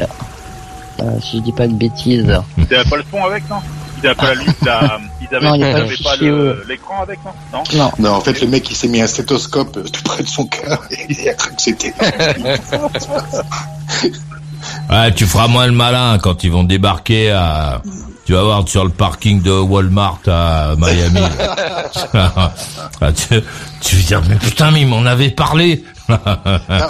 Euh, 1.02 1.20
si 1.22 1.38
je 1.38 1.44
dis 1.44 1.52
pas 1.52 1.68
de 1.68 1.74
bêtises. 1.74 2.40
Ils 2.58 2.74
avaient 2.76 2.90
pas 2.90 2.98
le 2.98 3.04
son 3.12 3.24
avec, 3.26 3.48
non? 3.50 3.58
Ils 4.02 4.08
avaient 4.08 4.16
pas 4.16 4.28
la 4.28 4.34
lumière, 4.36 4.56
la- 4.64 5.00
ils 5.22 5.36
avaient, 5.36 5.46
Non, 5.46 5.56
il 5.56 6.04
pas 6.04 6.16
eux. 6.22 6.64
l'écran 6.70 7.02
avec, 7.04 7.20
non? 7.26 7.32
Non? 7.54 7.64
Non. 7.78 7.92
Non, 8.00 8.12
en 8.16 8.22
fait, 8.22 8.40
le 8.42 8.48
mec, 8.48 8.70
il 8.70 8.76
s'est 8.76 8.88
mis 8.88 9.02
un 9.02 9.08
stéthoscope 9.08 9.78
tout 9.92 10.04
près 10.04 10.24
de 10.24 10.28
son 10.28 10.46
cœur 10.46 10.82
et 10.92 11.06
il 11.10 11.28
a 11.30 11.34
cru 11.34 11.54
que 11.54 11.62
c'était. 11.62 11.94
Ouais, 14.90 15.14
tu 15.14 15.26
feras 15.26 15.48
moins 15.48 15.66
le 15.68 15.72
malin 15.74 16.18
quand 16.22 16.44
ils 16.44 16.52
vont 16.52 16.64
débarquer 16.64 17.32
à 17.32 17.82
tu 18.26 18.34
vas 18.34 18.44
voir 18.44 18.68
sur 18.68 18.84
le 18.84 18.90
parking 18.90 19.42
de 19.42 19.52
Walmart 19.52 20.20
à 20.28 20.76
Miami. 20.78 21.20
Ah, 23.02 23.12
tu, 23.12 23.42
tu 23.82 23.96
vas 23.98 24.02
dire 24.04 24.22
mais 24.30 24.36
putain 24.36 24.72
mais 24.72 24.82
ils 24.82 24.88
m'en 24.88 25.06
avaient 25.06 25.30
parlé. 25.30 25.84
Non, 26.10 26.18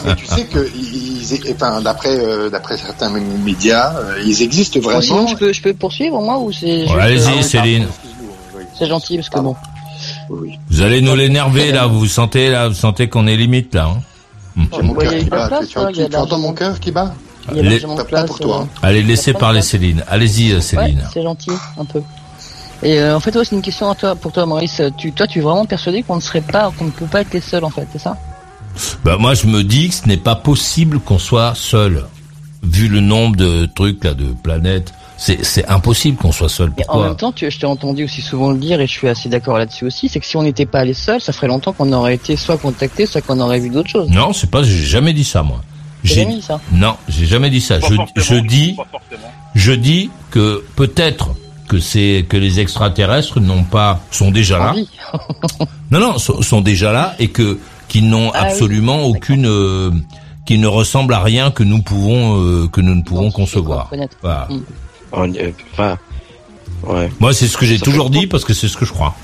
mais 0.06 0.16
tu 0.16 0.26
sais 0.26 0.46
que, 0.46 0.70
ils, 0.76 1.26
enfin, 1.54 1.82
d'après, 1.82 2.10
euh, 2.18 2.50
d'après 2.50 2.78
certains 2.78 3.10
médias, 3.10 3.94
euh, 3.96 4.22
ils 4.26 4.42
existent 4.42 4.80
Bon, 4.80 4.86
vraiment. 4.90 5.02
sinon, 5.02 5.28
je 5.28 5.36
peux, 5.36 5.54
je 5.54 5.62
peux 5.62 5.74
poursuivre 5.74 6.22
moi 6.22 6.38
ou 6.38 6.52
c'est. 6.52 6.82
juste, 6.82 6.94
Ouais, 6.94 7.02
allez-y, 7.02 7.28
euh, 7.30 7.36
Ah 7.40 7.42
Céline. 7.44 7.86
pardon. 7.86 8.68
C'est 8.78 8.88
gentil 8.88 9.16
parce 9.18 9.30
que 9.30 9.40
bon. 9.40 9.56
Oui. 10.30 10.60
Vous 10.70 10.82
allez 10.82 11.02
nous 11.02 11.16
l'énerver 11.16 11.72
là, 11.72 11.88
vous 11.88 12.06
sentez 12.08 12.50
là, 12.52 12.68
vous 12.68 12.74
sentez 12.76 13.08
qu'on 13.10 13.26
est 13.28 13.38
limite 13.38 13.74
là. 13.74 13.86
hein 13.90 14.02
mon 14.82 14.94
Ouais, 14.94 15.06
il 15.06 15.10
cœur 15.12 15.20
qui 15.20 15.30
bat. 15.30 15.48
place, 15.48 15.68
Tu, 15.70 15.80
il 16.10 16.16
entends 16.18 16.40
mon 16.40 16.54
cœur 16.54 16.80
qui 16.80 16.92
bat 16.92 17.14
Il 17.52 17.58
y 17.58 17.60
a 17.60 17.64
Les- 17.64 17.70
largement 17.72 17.96
de 17.96 18.04
place. 18.04 18.26
pour 18.26 18.40
toi. 18.40 18.58
euh, 18.58 18.64
hein. 18.64 18.68
Allez, 18.82 19.04
laissez 19.04 19.34
parler. 19.34 19.62
Céline. 19.62 20.04
Allez-y 20.08 20.52
euh, 20.54 20.62
Céline. 20.62 20.98
Ouais, 21.00 21.04
c'est 21.14 21.24
gentil, 21.24 21.52
un 21.78 21.86
peu. 21.86 22.02
Et 22.84 23.00
euh, 23.00 23.16
en 23.16 23.20
fait, 23.20 23.36
ouais, 23.36 23.46
c'est 23.46 23.56
une 23.56 23.62
question 23.62 23.90
à 23.90 23.96
toi, 23.96 24.16
pour 24.16 24.32
toi, 24.32 24.46
Maurice. 24.46 24.82
Tu, 24.98 25.12
toi, 25.12 25.28
tu 25.28 25.40
es 25.40 25.42
vraiment 25.42 25.66
persuadé 25.66 26.04
qu'on 26.04 26.16
ne 26.18 26.22
serait 26.22 26.42
pas, 26.42 26.72
qu'on 26.78 26.86
ne 26.86 26.90
peut 26.92 27.06
pas 27.06 27.22
être 27.22 27.34
les 27.34 27.42
seuls, 27.42 27.64
en 27.64 27.70
fait, 27.70 27.88
c'est 27.92 28.00
ça? 28.02 28.18
Bah 29.06 29.16
moi 29.18 29.36
je 29.36 29.48
me 29.48 29.64
dis 29.64 29.88
que 29.88 29.96
ce 29.96 30.06
n'est 30.06 30.18
pas 30.18 30.36
possible 30.36 31.00
qu'on 31.00 31.18
soit 31.18 31.54
seul. 31.56 32.06
Vu 32.62 32.90
le 32.90 33.00
nombre 33.00 33.38
de 33.38 33.68
trucs 33.68 34.04
là, 34.04 34.14
de 34.14 34.26
planètes, 34.44 34.94
c'est 35.18 35.66
impossible 35.70 36.18
qu'on 36.18 36.34
soit 36.34 36.50
seul. 36.50 36.74
En 36.90 37.02
même 37.04 37.16
temps, 37.16 37.32
tu, 37.32 37.50
je 37.50 37.58
t'ai 37.58 37.66
entendu 37.68 38.04
aussi 38.04 38.22
souvent 38.22 38.52
le 38.52 38.58
dire, 38.58 38.82
et 38.82 38.88
je 38.88 38.92
suis 38.92 39.08
assez 39.08 39.30
d'accord 39.30 39.58
là-dessus 39.58 39.86
aussi, 39.86 40.10
c'est 40.10 40.20
que 40.20 40.26
si 40.26 40.36
on 40.36 40.44
n'était 40.44 40.66
pas 40.66 40.84
les 40.84 40.94
seuls, 40.94 41.22
ça 41.22 41.32
ferait 41.32 41.48
longtemps 41.48 41.72
qu'on 41.72 41.94
aurait 41.94 42.16
été 42.16 42.36
soit 42.36 42.58
contactés, 42.58 43.06
soit 43.06 43.22
qu'on 43.22 43.40
aurait 43.40 43.60
vu 43.60 43.70
d'autres 43.70 43.90
choses. 43.90 44.10
Non, 44.10 44.34
c'est 44.34 44.50
pas. 44.52 44.62
J'ai 44.64 44.76
jamais 44.84 45.14
dit 45.14 45.24
ça 45.24 45.42
moi. 45.42 45.62
J'ai 46.06 46.16
jamais 46.22 46.36
dit 46.36 46.42
ça 46.42 46.60
non, 46.72 46.96
j'ai 47.08 47.26
jamais 47.26 47.50
dit 47.50 47.62
ça. 47.62 47.80
Pas 47.80 47.88
Je, 48.16 48.22
je 48.22 48.36
dis, 48.36 48.76
je 49.56 49.72
dis 49.74 50.10
que 50.32 50.64
peut-être 50.76 51.30
que 51.68 51.80
c'est 51.80 52.26
que 52.30 52.38
les 52.38 52.60
extraterrestres 52.60 53.40
n'ont 53.40 53.64
pas 53.64 54.00
sont 54.12 54.32
déjà 54.32 54.60
là. 54.60 54.76
Non, 55.92 56.00
non, 56.00 56.18
sont, 56.18 56.42
sont 56.42 56.62
déjà 56.62 56.92
là 56.92 57.16
et 57.20 57.30
que 57.30 57.60
qui 57.88 58.02
n'ont 58.02 58.32
Ah 58.34 58.42
absolument 58.44 59.04
aucune, 59.04 59.46
euh, 59.46 59.92
qui 60.46 60.58
ne 60.58 60.68
ressemblent 60.68 61.14
à 61.14 61.22
rien 61.22 61.52
que 61.52 61.64
nous 61.64 61.82
pouvons 61.82 62.42
euh, 62.42 62.68
que 62.68 62.82
nous 62.82 62.96
ne 62.96 63.02
pouvons 63.04 63.32
concevoir. 63.32 63.90
Voilà. 64.22 64.48
Mm. 64.50 64.60
On- 65.12 65.34
euh, 65.36 65.52
Enfin, 65.74 65.98
ouais. 66.88 67.10
Moi, 67.20 67.34
c'est 67.34 67.48
ce 67.48 67.58
que 67.58 67.66
j'ai 67.66 67.80
toujours 67.80 68.10
dit 68.10 68.28
parce 68.28 68.44
que 68.46 68.54
c'est 68.54 68.68
ce 68.68 68.78
que 68.78 68.86
je 68.86 68.92
crois. 68.94 69.16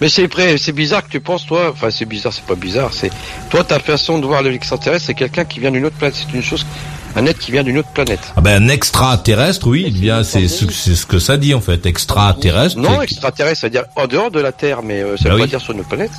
Mais 0.00 0.08
c'est 0.08 0.72
bizarre 0.72 1.04
que 1.04 1.10
tu 1.10 1.20
penses, 1.20 1.46
toi. 1.46 1.70
Enfin, 1.72 1.90
c'est 1.90 2.04
bizarre, 2.06 2.32
c'est 2.32 2.44
pas 2.44 2.54
bizarre. 2.56 2.90
C'est 2.92 3.10
toi, 3.50 3.62
ta 3.62 3.78
façon 3.78 4.18
de 4.18 4.26
voir 4.26 4.42
l'extraterrestre, 4.42 5.06
c'est 5.06 5.14
quelqu'un 5.14 5.44
qui 5.44 5.60
vient 5.60 5.70
d'une 5.70 5.84
autre 5.84 5.96
planète. 5.96 6.16
C'est 6.16 6.34
une 6.36 6.42
chose, 6.42 6.66
un 7.14 7.24
être 7.26 7.38
qui 7.38 7.52
vient 7.52 7.62
d'une 7.62 7.78
autre 7.78 7.90
planète. 7.92 8.20
Ah 8.36 8.40
ben 8.40 8.62
un 8.62 8.68
extraterrestre, 8.68 9.66
oui, 9.68 9.84
eh 9.86 9.90
bien 9.90 10.24
c'est 10.24 10.48
ce, 10.48 10.68
ce 10.70 11.06
que 11.06 11.18
ça 11.18 11.36
dit 11.36 11.54
en 11.54 11.60
fait, 11.60 11.86
extraterrestre. 11.86 12.78
Non, 12.78 12.98
c'est- 12.98 13.04
extraterrestre, 13.04 13.60
c'est-à-dire 13.60 13.84
en 13.96 14.06
dehors 14.06 14.30
de 14.30 14.40
la 14.40 14.50
Terre, 14.52 14.82
mais 14.82 15.02
euh, 15.02 15.16
ça 15.16 15.24
Bah 15.24 15.30
veut 15.30 15.36
oui. 15.36 15.40
pas 15.42 15.46
dire 15.48 15.60
sur 15.60 15.74
notre 15.74 15.88
planète. 15.88 16.10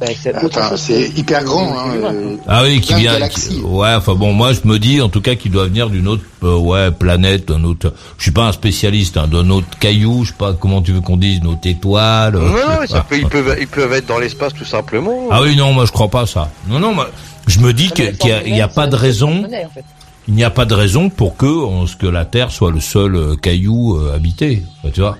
Bah, 0.00 0.06
c'est 0.20 0.34
Enfin, 0.44 0.74
hyper 1.16 1.44
grand. 1.44 1.72
Hein, 1.78 1.84
euh, 2.02 2.36
Ah 2.48 2.62
oui, 2.64 2.80
qui 2.80 2.94
vient. 2.94 3.28
qui- 3.28 3.60
ouais, 3.60 3.94
enfin 3.94 4.14
bon, 4.14 4.32
moi 4.32 4.52
je 4.52 4.60
me 4.68 4.78
dis 4.80 5.00
en 5.00 5.08
tout 5.08 5.20
cas 5.20 5.36
qu'il 5.36 5.52
doit 5.52 5.66
venir 5.66 5.88
d'une 5.88 6.08
autre, 6.08 6.24
euh, 6.42 6.56
ouais, 6.56 6.90
planète, 6.90 7.46
d'un 7.48 7.62
autre. 7.62 7.92
Je 8.18 8.24
suis 8.24 8.32
pas 8.32 8.46
un 8.48 8.52
spécialiste, 8.52 9.16
hein, 9.16 9.28
d'un 9.28 9.48
autre 9.50 9.68
caillou, 9.78 10.24
je 10.24 10.30
sais 10.30 10.36
pas 10.36 10.52
comment 10.52 10.82
tu 10.82 10.92
veux 10.92 11.00
qu'on 11.00 11.16
dise, 11.16 11.38
une 11.38 11.46
autre 11.46 11.66
étoile. 11.66 12.34
euh, 12.34 12.40
Non, 12.40 12.48
non, 12.54 12.80
mais 12.80 12.86
ça 12.88 12.98
pas. 12.98 13.06
peut, 13.10 13.18
ils 13.18 13.28
peuvent, 13.28 13.56
ils 13.60 13.68
peuvent 13.68 13.92
être 13.92 14.06
dans 14.06 14.18
l'espace 14.18 14.52
tout 14.52 14.64
simplement. 14.64 15.28
Ah 15.30 15.42
oui, 15.42 15.54
non, 15.54 15.72
moi 15.72 15.84
je 15.86 15.92
crois 15.92 16.08
pas 16.08 16.22
à 16.22 16.26
ça. 16.26 16.50
Non, 16.68 16.80
non, 16.80 16.92
moi, 16.92 17.08
je 17.46 17.60
me 17.60 17.72
dis 17.72 17.90
qu'il 17.90 18.04
y 18.04 18.08
a, 18.08 18.12
semble 18.40 18.48
il 18.48 18.56
y 18.56 18.60
a 18.60 18.66
même, 18.66 18.74
pas 18.74 18.86
de 18.88 18.96
raison, 18.96 19.44
en 19.44 19.48
fait. 19.48 19.84
il 20.26 20.34
n'y 20.34 20.42
a 20.44 20.50
pas 20.50 20.64
de 20.64 20.74
raison 20.74 21.08
pour 21.08 21.36
que, 21.36 21.46
on- 21.46 21.86
que 21.86 22.06
la 22.08 22.24
Terre 22.24 22.50
soit 22.50 22.72
le 22.72 22.80
seul 22.80 23.36
caillou 23.40 23.96
euh, 23.96 24.12
habité. 24.16 24.64
Enfin, 24.82 24.90
tu 24.92 25.00
vois 25.02 25.18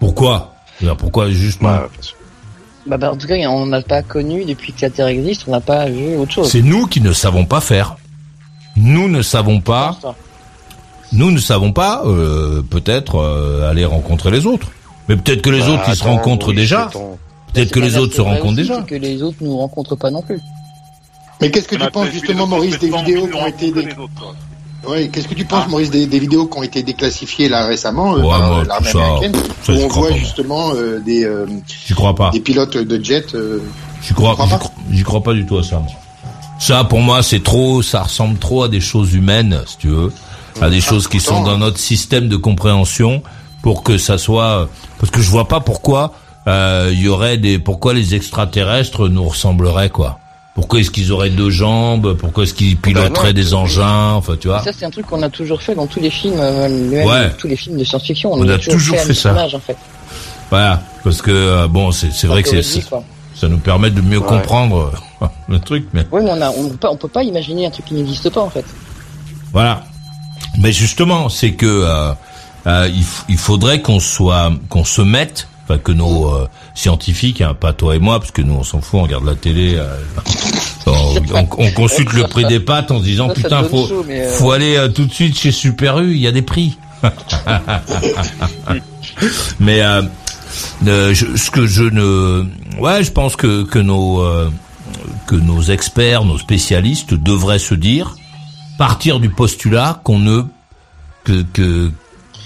Pourquoi? 0.00 0.54
Pourquoi 0.98 1.30
juste 1.30 1.62
moi 1.62 1.88
Bah, 2.88 2.96
Bah, 2.96 3.06
bah, 3.08 3.12
en 3.12 3.16
tout 3.16 3.26
cas, 3.26 3.34
on 3.48 3.66
n'a 3.66 3.82
pas 3.82 4.02
connu, 4.02 4.44
depuis 4.44 4.72
que 4.72 4.80
la 4.82 4.90
Terre 4.90 5.08
existe, 5.08 5.44
on 5.46 5.52
n'a 5.52 5.60
pas 5.60 5.86
vu 5.86 6.16
autre 6.16 6.32
chose. 6.32 6.50
C'est 6.50 6.62
nous 6.62 6.86
qui 6.86 7.00
ne 7.00 7.12
savons 7.12 7.44
pas 7.44 7.60
faire. 7.60 7.96
Nous 8.76 9.08
ne 9.08 9.22
savons 9.22 9.60
pas. 9.60 9.98
Nous 11.12 11.30
ne 11.30 11.38
savons 11.38 11.72
pas. 11.72 12.02
euh, 12.04 12.62
peut-être 12.62 13.16
euh, 13.16 13.70
aller 13.70 13.84
rencontrer 13.84 14.30
les 14.30 14.46
autres. 14.46 14.68
Mais 15.08 15.16
peut-être 15.16 15.42
que 15.42 15.50
les 15.50 15.60
bah, 15.60 15.70
autres 15.70 15.84
ils 15.88 15.96
se 15.96 16.04
rencontrent 16.04 16.48
oui, 16.48 16.56
déjà. 16.56 16.90
Peut-être 17.52 17.70
que 17.72 17.80
les 17.80 17.96
autres 17.96 18.14
se 18.14 18.20
rencontrent 18.20 18.46
aussi, 18.46 18.56
déjà. 18.56 18.82
que 18.82 18.94
les 18.94 19.22
autres 19.22 19.38
nous 19.40 19.56
rencontrent 19.56 19.96
pas 19.96 20.10
non 20.10 20.22
plus. 20.22 20.38
Mais 21.40 21.50
qu'est-ce 21.50 21.68
que 21.68 21.76
On 21.76 21.78
tu 21.78 21.84
a 21.84 21.90
penses 21.90 22.10
justement, 22.10 22.46
Maurice, 22.46 22.78
des 22.78 22.90
vidéos 22.90 23.26
qui 23.26 23.34
ont 23.34 23.46
été 23.46 23.70
autres, 23.70 24.14
quoi. 24.18 24.34
Ouais, 24.86 25.08
qu'est-ce 25.08 25.26
que 25.28 25.34
tu 25.34 25.44
penses, 25.44 25.64
Ah. 25.66 25.68
Maurice, 25.70 25.90
des, 25.90 26.06
des 26.06 26.18
vidéos 26.18 26.46
qui 26.46 26.58
ont 26.58 26.62
été 26.62 26.82
déclassifiées 26.82 27.48
là 27.48 27.66
récemment 27.66 28.14
euh, 28.14 28.20
Ouais, 28.22 28.28
par 28.28 28.50
ouais, 28.52 28.58
euh, 28.60 28.64
l'armée 28.64 28.90
américaine, 28.90 29.32
ça, 29.62 29.72
où 29.72 29.76
on 29.76 29.88
voit 29.88 30.08
pas, 30.08 30.14
justement 30.16 30.70
euh, 30.74 31.00
des, 31.00 31.24
euh, 31.24 31.46
crois 31.94 32.14
pas? 32.14 32.30
des 32.30 32.40
pilotes 32.40 32.76
de 32.76 33.04
jet. 33.04 33.34
euh, 33.34 33.60
J'y 34.02 34.14
crois, 34.14 34.34
crois 34.34 34.46
pas 34.46 34.58
crois, 34.58 34.72
j'y 34.92 35.02
crois 35.02 35.22
pas 35.22 35.32
du 35.34 35.44
tout 35.44 35.58
à 35.58 35.62
ça. 35.64 35.76
Moi. 35.80 35.88
Ça, 36.60 36.84
pour 36.84 37.00
moi, 37.00 37.22
c'est 37.22 37.42
trop. 37.42 37.82
Ça 37.82 38.02
ressemble 38.04 38.38
trop 38.38 38.62
à 38.64 38.68
des 38.68 38.80
choses 38.80 39.14
humaines, 39.14 39.60
si 39.66 39.76
tu 39.78 39.88
veux, 39.88 40.12
à 40.60 40.70
des 40.70 40.80
choses 40.80 41.08
qui 41.08 41.18
sont 41.20 41.42
dans 41.42 41.58
notre 41.58 41.78
système 41.78 42.28
de 42.28 42.36
compréhension, 42.36 43.22
pour 43.62 43.82
que 43.82 43.98
ça 43.98 44.16
soit. 44.18 44.68
Parce 45.00 45.10
que 45.10 45.20
je 45.20 45.28
vois 45.30 45.48
pas 45.48 45.60
pourquoi 45.60 46.12
euh, 46.46 46.90
il 46.92 47.00
y 47.00 47.08
aurait 47.08 47.36
des. 47.38 47.58
Pourquoi 47.58 47.94
les 47.94 48.14
extraterrestres 48.14 49.08
nous 49.08 49.24
ressembleraient, 49.28 49.90
quoi. 49.90 50.18
Pourquoi 50.58 50.80
est-ce 50.80 50.90
qu'ils 50.90 51.12
auraient 51.12 51.30
deux 51.30 51.50
jambes? 51.50 52.14
Pourquoi 52.14 52.42
est-ce 52.42 52.52
qu'ils 52.52 52.76
piloteraient 52.76 53.28
non, 53.28 53.32
des 53.32 53.54
engins? 53.54 54.14
Enfin, 54.14 54.34
tu 54.40 54.48
vois. 54.48 54.60
Ça, 54.64 54.72
c'est 54.76 54.84
un 54.84 54.90
truc 54.90 55.06
qu'on 55.06 55.22
a 55.22 55.28
toujours 55.28 55.62
fait 55.62 55.76
dans 55.76 55.86
tous 55.86 56.00
les 56.00 56.10
films, 56.10 56.34
euh, 56.40 56.68
même 56.68 57.06
Ouais. 57.06 57.30
tous 57.38 57.46
les 57.46 57.54
films 57.54 57.76
de 57.76 57.84
science-fiction. 57.84 58.32
On 58.32 58.38
nous 58.38 58.50
a 58.50 58.58
toujours 58.58 58.96
à 58.96 59.02
fait 59.02 59.14
ça. 59.14 59.28
l'image, 59.28 59.54
en 59.54 59.60
fait. 59.60 59.76
Voilà, 60.50 60.82
parce 61.04 61.22
que 61.22 61.30
euh, 61.30 61.68
bon, 61.68 61.92
c'est 61.92 62.10
c'est 62.12 62.26
vrai 62.26 62.42
que 62.42 62.60
c'est 62.60 62.82
ça 63.36 63.46
nous 63.48 63.58
permet 63.58 63.92
de 63.92 64.00
mieux 64.00 64.18
Ouais. 64.18 64.26
comprendre 64.26 64.90
euh, 65.22 65.26
le 65.48 65.60
truc, 65.60 65.86
mais 65.92 66.04
Oui, 66.10 66.22
mais 66.24 66.32
on 66.32 66.40
a, 66.42 66.50
on 66.50 66.70
peut 66.70 66.76
pas, 66.76 66.90
on 66.90 66.96
peut 66.96 67.06
pas 67.06 67.22
imaginer 67.22 67.66
un 67.66 67.70
truc 67.70 67.84
qui 67.86 67.94
n'existe 67.94 68.28
pas, 68.30 68.40
en 68.40 68.50
fait. 68.50 68.64
Voilà. 69.52 69.84
Mais 70.58 70.72
justement, 70.72 71.28
c'est 71.28 71.52
que 71.52 71.66
euh, 71.66 72.10
euh, 72.66 72.88
il, 72.92 73.04
il 73.28 73.38
faudrait 73.38 73.80
qu'on 73.80 74.00
soit, 74.00 74.50
qu'on 74.68 74.84
se 74.84 75.02
mette, 75.02 75.46
enfin 75.68 75.78
que 75.78 75.92
nos 75.92 76.28
euh, 76.34 76.48
scientifiques, 76.74 77.40
hein, 77.42 77.54
pas 77.58 77.72
toi 77.74 77.94
et 77.96 77.98
moi, 77.98 78.18
parce 78.18 78.30
que 78.30 78.40
nous 78.42 78.54
on 78.54 78.62
s'en 78.64 78.80
fout, 78.80 79.00
on 79.00 79.02
regarde 79.02 79.24
la 79.26 79.34
télé, 79.34 79.74
euh, 79.76 79.86
on, 80.86 81.14
on- 81.34 81.48
on 81.58 81.70
consulte 81.72 82.12
le 82.14 82.22
prix 82.24 82.44
des 82.46 82.60
pâtes 82.60 82.90
en 82.90 82.98
se 83.00 83.04
disant 83.04 83.28
Ça, 83.28 83.34
ça 83.34 83.40
putain 83.42 83.64
faut, 83.64 83.86
chaud, 83.86 84.04
euh, 84.08 84.32
faut 84.36 84.50
aller 84.52 84.88
tout 84.94 85.04
de 85.04 85.12
suite 85.12 85.38
chez 85.38 85.50
Super 85.52 85.98
U, 85.98 86.12
il 86.12 86.18
y 86.20 86.26
a 86.26 86.32
des 86.32 86.42
prix. 86.42 86.78
mais 89.60 89.80
je- 91.14 91.36
ce 91.36 91.50
que 91.50 91.66
je 91.66 91.84
ne, 91.84 92.44
ouais, 92.80 93.04
je 93.04 93.10
pense 93.10 93.36
que 93.36 93.64
que 93.64 93.78
nos 93.78 94.24
que 95.26 95.34
nos 95.36 95.60
experts, 95.62 96.24
nos 96.24 96.38
spécialistes 96.38 97.14
devraient 97.14 97.58
se 97.58 97.74
dire, 97.74 98.16
partir 98.78 99.20
du 99.20 99.28
postulat 99.30 100.00
qu'on 100.04 100.18
ne 100.18 100.42
que 101.24 101.42
que 101.52 101.90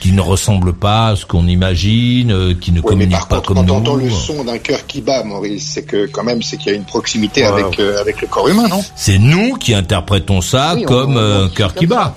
qui 0.03 0.11
ne 0.11 0.21
ressemble 0.21 0.73
pas 0.73 1.11
à 1.11 1.17
ce 1.17 1.25
qu'on 1.25 1.47
imagine, 1.47 2.33
euh, 2.33 2.55
qui 2.55 2.73
ne 2.73 2.81
mais 2.81 2.83
communique 2.83 3.13
par 3.13 3.29
pas 3.29 3.37
contre, 3.37 3.47
comme 3.49 3.57
quand 3.59 3.63
nous. 3.63 3.69
t'entends 3.85 3.95
le 3.95 4.11
son 4.11 4.43
d'un 4.43 4.59
cœur 4.59 4.85
qui 4.89 5.01
bat, 5.01 5.23
Maurice, 5.23 5.71
c'est 5.75 5.85
que 5.85 6.07
quand 6.07 6.25
même, 6.25 6.43
c'est 6.43 6.57
qu'il 6.57 6.73
y 6.73 6.75
a 6.75 6.77
une 6.77 6.83
proximité 6.85 7.43
Ouais. 7.43 7.47
avec 7.63 7.79
euh, 7.79 8.01
avec 8.01 8.21
le 8.21 8.27
corps 8.27 8.49
humain, 8.49 8.67
non? 8.67 8.83
C'est 8.97 9.19
nous 9.21 9.55
qui 9.55 9.75
interprétons 9.75 10.41
ça 10.41 10.73
Oui, 10.75 10.83
on- 10.85 10.89
comme 10.89 11.13
on- 11.15 11.19
euh, 11.19 11.45
un 11.45 11.47
on- 11.47 11.51
cœur 11.51 11.73
qui 11.73 11.87
bat. 11.87 12.17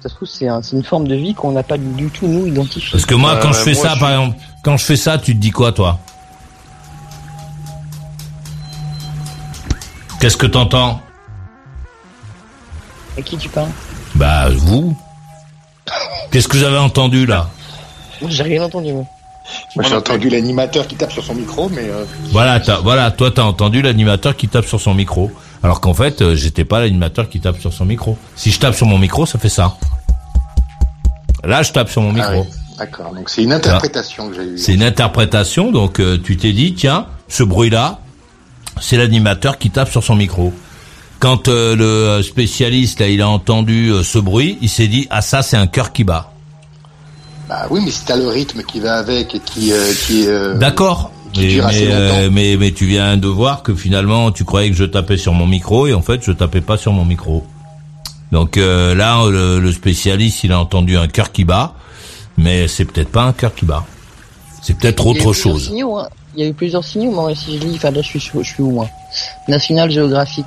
Ça 0.00 0.08
se 0.08 0.14
trouve, 0.14 0.28
c'est 0.28 0.46
un- 0.46 0.62
c'est 0.62 0.76
une 0.76 0.84
forme 0.84 1.08
de 1.08 1.16
vie 1.16 1.34
qu'on 1.34 1.50
n'a 1.50 1.64
pas 1.64 1.76
du 1.76 2.08
tout, 2.10 2.28
nous, 2.28 2.46
identifiée. 2.46 2.90
Parce 2.92 3.04
que 3.04 3.16
moi, 3.16 3.32
Euh, 3.32 3.40
quand 3.42 3.52
je 3.52 3.58
fais 3.58 3.72
moi, 3.74 3.82
ça, 3.82 3.94
je- 3.96 4.00
par 4.00 4.10
exemple, 4.10 4.36
quand 4.62 4.76
je 4.76 4.84
fais 4.84 4.96
ça, 4.96 5.18
tu 5.18 5.34
te 5.34 5.40
dis 5.40 5.50
quoi, 5.50 5.72
toi? 5.72 5.98
Qu'est-ce 10.20 10.36
que 10.36 10.46
t'entends? 10.46 11.00
À 13.16 13.22
qui 13.22 13.36
tu 13.36 13.48
parles? 13.48 13.70
Bah, 14.14 14.48
vous. 14.50 14.96
Qu'est-ce 16.30 16.48
que 16.48 16.56
vous 16.56 16.64
avez 16.64 16.78
entendu 16.78 17.26
là 17.26 17.48
J'ai 18.28 18.42
rien 18.42 18.62
entendu, 18.62 18.92
moi. 18.92 19.04
Moi, 19.76 19.84
j'ai 19.88 19.94
entendu 19.94 20.28
l'animateur 20.28 20.86
qui 20.86 20.96
tape 20.96 21.10
sur 21.12 21.24
son 21.24 21.34
micro, 21.34 21.68
mais 21.70 21.88
euh, 21.88 22.04
Voilà, 22.32 22.60
t'as- 22.60 22.80
voilà, 22.80 23.10
toi, 23.10 23.30
t'as 23.30 23.44
entendu 23.44 23.80
l'animateur 23.80 24.36
qui 24.36 24.46
tape 24.48 24.66
sur 24.66 24.80
son 24.80 24.92
micro. 24.94 25.30
Alors 25.62 25.80
qu'en 25.80 25.94
fait, 25.94 26.20
euh, 26.20 26.34
j'étais 26.36 26.64
pas 26.64 26.80
l'animateur 26.80 27.28
qui 27.28 27.40
tape 27.40 27.58
sur 27.58 27.72
son 27.72 27.84
micro. 27.86 28.18
Si 28.36 28.50
je 28.50 28.60
tape 28.60 28.74
sur 28.74 28.86
mon 28.86 28.98
micro, 28.98 29.24
ça 29.26 29.38
fait 29.38 29.48
ça. 29.48 29.76
Là, 31.44 31.62
je 31.62 31.72
tape 31.72 31.88
sur 31.88 32.02
mon 32.02 32.10
ah 32.10 32.12
micro. 32.30 32.42
oui, 32.42 32.56
d'accord. 32.78 33.14
Donc 33.14 33.30
c'est 33.30 33.42
une 33.42 33.52
interprétation 33.52 34.28
que 34.28 34.34
j'ai 34.36 34.42
eue. 34.42 34.58
C'est 34.58 34.74
une 34.74 34.82
interprétation, 34.82 35.70
donc 35.72 35.98
euh, 36.00 36.18
tu 36.22 36.36
t'es 36.36 36.52
dit, 36.52 36.74
tiens, 36.74 37.06
ce 37.28 37.42
bruit-là, 37.42 38.00
c'est 38.80 38.96
l'animateur 38.96 39.58
qui 39.58 39.70
tape 39.70 39.90
sur 39.90 40.02
son 40.04 40.14
micro. 40.14 40.52
Quand 41.18 41.48
euh, 41.48 41.74
le 41.74 41.84
euh, 41.84 42.22
spécialiste, 42.22 43.00
là, 43.00 43.08
il 43.08 43.20
a 43.22 43.28
entendu 43.28 43.90
euh, 43.90 44.02
ce 44.02 44.18
bruit, 44.18 44.56
il 44.60 44.68
s'est 44.68 44.86
dit, 44.86 45.06
ah 45.10 45.20
ça, 45.20 45.42
c'est 45.42 45.56
un 45.56 45.66
cœur 45.66 45.92
qui 45.92 46.04
bat. 46.04 46.30
Bah 47.48 47.66
oui, 47.70 47.80
mais 47.84 47.90
si 47.90 48.04
t'as 48.04 48.16
le 48.16 48.28
rythme 48.28 48.62
qui 48.62 48.78
va 48.78 48.96
avec 48.98 49.34
et 49.34 49.40
qui 49.40 49.72
euh, 49.72 49.92
qui 50.06 50.26
euh, 50.26 50.54
D'accord. 50.58 51.10
Mais, 51.36 51.48
dure 51.48 51.66
assez 51.66 51.86
mais, 51.86 51.92
euh, 51.92 52.20
longtemps. 52.22 52.34
mais, 52.34 52.56
mais 52.56 52.72
tu 52.72 52.86
viens 52.86 53.16
de 53.16 53.26
voir 53.28 53.62
que 53.62 53.74
finalement, 53.74 54.30
tu 54.32 54.44
croyais 54.44 54.70
que 54.70 54.76
je 54.76 54.84
tapais 54.84 55.16
sur 55.16 55.32
mon 55.32 55.46
micro 55.46 55.86
et 55.86 55.94
en 55.94 56.02
fait, 56.02 56.22
je 56.24 56.32
tapais 56.32 56.60
pas 56.60 56.76
sur 56.76 56.92
mon 56.92 57.04
micro. 57.04 57.44
Donc 58.32 58.56
euh, 58.56 58.94
là, 58.94 59.24
le, 59.28 59.58
le 59.60 59.72
spécialiste, 59.72 60.44
il 60.44 60.52
a 60.52 60.60
entendu 60.60 60.96
un 60.98 61.08
cœur 61.08 61.32
qui 61.32 61.44
bat, 61.44 61.74
mais 62.36 62.68
c'est 62.68 62.84
peut-être 62.84 63.10
pas 63.10 63.22
un 63.22 63.32
cœur 63.32 63.54
qui 63.54 63.64
bat. 63.64 63.84
C'est 64.62 64.76
peut-être 64.78 65.02
Il 65.04 65.06
y 65.06 65.08
a 65.08 65.12
eu 65.14 65.20
autre 65.22 65.32
plusieurs 65.32 65.54
chose. 65.54 65.64
signaux, 65.68 65.96
hein. 65.98 66.08
Il 66.36 66.42
y 66.42 66.46
a 66.46 66.50
eu 66.50 66.52
plusieurs 66.54 66.84
signaux, 66.84 67.10
moi, 67.10 67.34
si 67.34 67.58
je 67.58 67.64
lis, 67.64 67.76
enfin 67.76 67.90
là, 67.90 68.02
je 68.02 68.08
suis, 68.08 68.20
je 68.20 68.42
suis 68.42 68.62
où, 68.62 68.70
moi? 68.70 68.86
National 69.48 69.90
Geographic. 69.90 70.44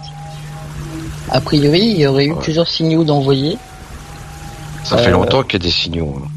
A 1.29 1.39
priori, 1.41 1.81
il 1.81 1.97
y 1.99 2.07
aurait 2.07 2.25
eu 2.25 2.35
plusieurs 2.35 2.67
signaux 2.67 3.03
d'envoyer. 3.03 3.57
Ça 4.83 4.97
fait 4.97 5.09
Euh, 5.09 5.11
longtemps 5.11 5.43
qu'il 5.43 5.53
y 5.53 5.63
a 5.63 5.65
des 5.65 5.71
signaux. 5.71 6.15
hein. 6.23 6.27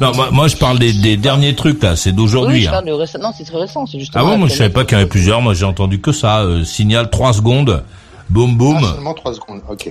Non, 0.00 0.12
moi, 0.14 0.28
moi, 0.30 0.48
je 0.48 0.56
parle 0.56 0.78
des, 0.78 0.92
des 0.92 1.16
derniers 1.16 1.54
trucs 1.54 1.82
là, 1.82 1.96
c'est 1.96 2.10
Oui, 2.10 2.16
d'aujourd'hui. 2.16 2.66
hein. 2.68 2.82
de 2.82 3.18
Non, 3.18 3.30
c'est 3.36 3.44
très 3.44 3.56
récent, 3.58 3.86
c'est 3.86 3.98
justement. 3.98 4.24
Ah 4.26 4.30
bon, 4.30 4.36
moi 4.38 4.48
je 4.48 4.54
savais 4.54 4.68
pas 4.68 4.84
qu'il 4.84 4.92
y 4.92 4.96
en 4.96 5.00
avait 5.00 5.08
plusieurs. 5.08 5.40
Moi 5.40 5.54
j'ai 5.54 5.64
entendu 5.64 6.00
que 6.00 6.12
ça. 6.12 6.40
euh, 6.40 6.64
signal 6.64 7.08
3 7.08 7.32
secondes, 7.32 7.82
boum 8.28 8.50
Ah, 8.52 8.56
boum, 8.58 8.80
seulement 8.82 9.14
trois 9.14 9.32
secondes. 9.32 9.62
Ok. 9.70 9.86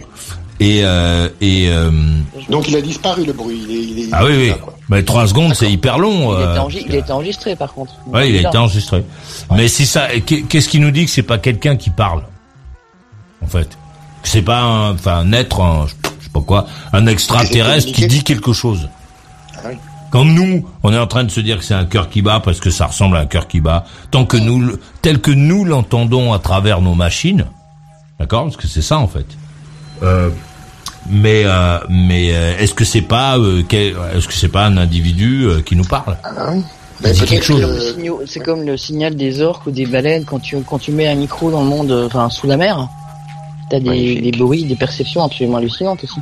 et 0.60 0.82
euh, 0.84 1.28
et 1.42 1.70
euh, 1.70 1.90
Donc 2.50 2.68
il 2.68 2.76
a 2.76 2.82
disparu 2.82 3.26
le 3.26 3.34
bruit. 3.34 3.60
Il 3.68 3.76
est, 3.76 3.82
il 3.84 4.00
est- 4.04 4.10
ah 4.12 4.26
oui 4.26 4.34
oui. 4.38 4.50
là. 4.50 4.58
Mais 4.90 5.02
3 5.02 5.26
secondes 5.28 5.56
c'est 5.56 5.72
hyper 5.72 5.98
long. 5.98 6.38
Il, 6.38 6.44
a 6.44 6.48
euh, 6.50 6.52
été 7.00 7.12
enregistré, 7.12 7.52
été 7.52 7.58
par 7.58 7.74
contre. 7.74 7.94
Ouais, 8.06 8.30
il 8.30 8.36
a 8.36 8.38
Bizarre. 8.38 8.52
été 8.52 8.58
enregistré. 8.60 9.04
Mais 9.56 9.68
si 9.68 9.88
ça, 9.88 10.08
qu'est- 10.24 10.44
qu'est-ce 10.44 10.70
qui 10.70 10.80
nous 10.80 10.92
dit 10.92 11.06
que 11.06 11.12
c'est 11.12 11.24
pas 11.24 11.40
quelqu'un 11.40 11.78
qui 11.78 11.90
parle 11.90 12.22
En 13.44 13.48
fait, 13.48 13.70
c'est 14.28 14.42
pas 14.42 14.62
un, 14.62 14.94
enfin 14.94 15.18
un 15.20 15.32
être, 15.34 15.62
un, 15.62 15.88
je 15.88 16.26
sais 16.26 16.30
pas 16.34 16.42
quoi, 16.42 16.68
un 16.94 17.08
extraterrestre 17.08 17.92
qui 17.92 18.08
dit 18.08 18.24
quelque 18.24 18.54
chose. 18.54 18.90
Ah 19.58 19.62
oui. 19.70 19.76
Quand 20.12 20.24
nous, 20.26 20.66
on 20.84 20.94
est 20.94 20.98
en 21.00 21.08
train 21.08 21.24
de 21.26 21.32
se 21.32 21.42
dire 21.42 21.58
que 21.58 21.64
c'est 21.66 21.74
un 21.74 21.86
cœur 21.86 22.10
qui 22.10 22.22
bat 22.22 22.40
parce 22.40 22.60
que 22.60 22.70
ça 22.70 22.86
ressemble 22.86 23.18
à 23.18 23.22
un 23.22 23.26
cœur 23.26 23.48
qui 23.48 23.60
bat, 23.60 23.86
tant 24.12 24.26
que 24.26 24.38
nous, 24.38 24.78
tel 25.02 25.20
que 25.20 25.32
nous 25.32 25.66
l'entendons 25.66 26.32
à 26.32 26.40
travers 26.40 26.80
nos 26.82 26.94
machines, 26.96 27.46
d'accord 28.20 28.44
Parce 28.46 28.56
que 28.58 28.68
c'est 28.68 28.82
ça 28.82 28.98
en 28.98 29.08
fait. 29.08 29.26
Euh, 30.04 30.30
mais 31.10 31.44
euh, 31.46 31.80
mais 31.90 32.30
euh, 32.34 32.58
est-ce 32.60 32.74
que 32.74 32.86
c'est 32.86 33.02
pas 33.02 33.38
euh, 33.38 33.64
est-ce 33.72 34.28
que 34.28 34.34
c'est 34.34 34.48
pas 34.50 34.66
un 34.66 34.78
individu 34.78 35.48
qui 35.66 35.76
nous 35.76 35.84
parle? 35.84 36.18
Ah 36.24 36.52
oui. 36.54 36.64
Quelque 37.28 37.44
chose. 37.44 37.96
C'est 38.26 38.40
comme 38.40 38.64
le 38.64 38.78
signal- 38.78 39.16
des 39.16 39.42
orques 39.42 39.68
ou 39.68 39.72
des 39.72 39.86
baleines 39.86 40.24
quand 40.24 40.40
tu 40.40 40.58
quand 40.62 40.80
tu 40.80 40.92
mets 40.92 41.08
un 41.08 41.16
micro 41.16 41.52
dans 41.52 41.62
le 41.62 41.70
monde, 41.70 41.92
enfin 42.08 42.30
sous 42.30 42.48
la 42.48 42.56
mer. 42.56 42.88
T'as 43.70 43.80
des, 43.80 44.22
des 44.22 44.32
bruits, 44.32 44.64
des 44.64 44.76
perceptions 44.76 45.24
absolument 45.24 45.58
hallucinantes 45.58 46.04
aussi. 46.04 46.20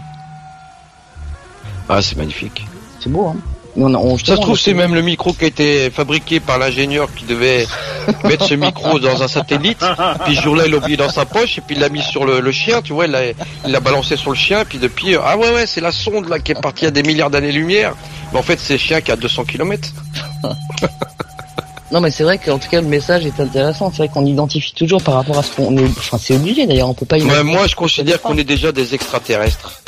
Ah, 1.89 2.01
c'est 2.01 2.17
magnifique. 2.17 2.65
C'est 2.99 3.09
beau, 3.09 3.27
hein. 3.27 3.35
On, 3.75 4.17
Ça 4.19 4.35
se 4.35 4.41
trouve, 4.41 4.57
c'est 4.57 4.75
même 4.75 4.93
le 4.93 5.01
micro 5.01 5.33
qui 5.33 5.45
a 5.45 5.47
été 5.47 5.89
fabriqué 5.89 6.39
par 6.39 6.59
l'ingénieur 6.59 7.11
qui 7.13 7.25
devait 7.25 7.65
mettre 8.23 8.45
ce 8.45 8.53
micro 8.53 8.99
dans 8.99 9.23
un 9.23 9.27
satellite. 9.27 9.83
Puis 10.25 10.35
ce 10.35 10.41
jour-là, 10.41 10.65
il 10.67 10.71
l'a 10.71 10.77
oublié 10.77 10.95
dans 10.95 11.09
sa 11.09 11.25
poche 11.25 11.57
et 11.57 11.61
puis 11.61 11.75
il 11.75 11.81
l'a 11.81 11.89
mis 11.89 12.03
sur 12.03 12.25
le, 12.25 12.39
le 12.39 12.51
chien, 12.51 12.83
tu 12.83 12.93
vois, 12.93 13.07
il 13.07 13.33
l'a, 13.65 13.79
balancé 13.79 14.15
sur 14.15 14.29
le 14.29 14.35
chien. 14.35 14.63
Puis 14.63 14.77
depuis, 14.77 15.15
euh, 15.15 15.21
ah 15.25 15.37
ouais, 15.37 15.51
ouais, 15.53 15.65
c'est 15.65 15.81
la 15.81 15.91
sonde 15.91 16.29
là 16.29 16.37
qui 16.37 16.51
est 16.51 16.61
partie 16.61 16.85
à 16.85 16.91
des 16.91 17.01
milliards 17.01 17.31
d'années-lumière. 17.31 17.95
Mais 18.31 18.39
en 18.39 18.43
fait, 18.43 18.59
c'est 18.59 18.73
le 18.73 18.79
chien 18.79 19.01
qui 19.01 19.11
a 19.11 19.15
200 19.15 19.45
km. 19.45 19.89
Non, 21.93 22.01
mais 22.01 22.09
c'est 22.09 22.23
vrai 22.23 22.39
qu'en 22.39 22.57
tout 22.57 22.67
cas, 22.69 22.81
le 22.81 22.87
message 22.87 23.23
est 23.27 23.39
intéressant. 23.39 23.91
C'est 23.91 23.97
vrai 23.97 24.09
qu'on 24.09 24.25
identifie 24.25 24.73
toujours 24.73 25.03
par 25.03 25.13
rapport 25.13 25.37
à 25.37 25.43
ce 25.43 25.51
qu'on 25.51 25.77
est. 25.77 25.85
Enfin, 25.85 26.17
c'est 26.19 26.33
obligé 26.33 26.65
d'ailleurs. 26.65 26.89
On 26.89 26.95
peut 26.95 27.05
pas. 27.05 27.17
Ouais, 27.17 27.21
imaginer- 27.21 27.53
moi, 27.53 27.67
je 27.67 27.75
considère 27.75 28.19
qu'on 28.19 28.35
est 28.35 28.43
déjà 28.43 28.71
des 28.71 28.95
extraterrestres. 28.95 29.83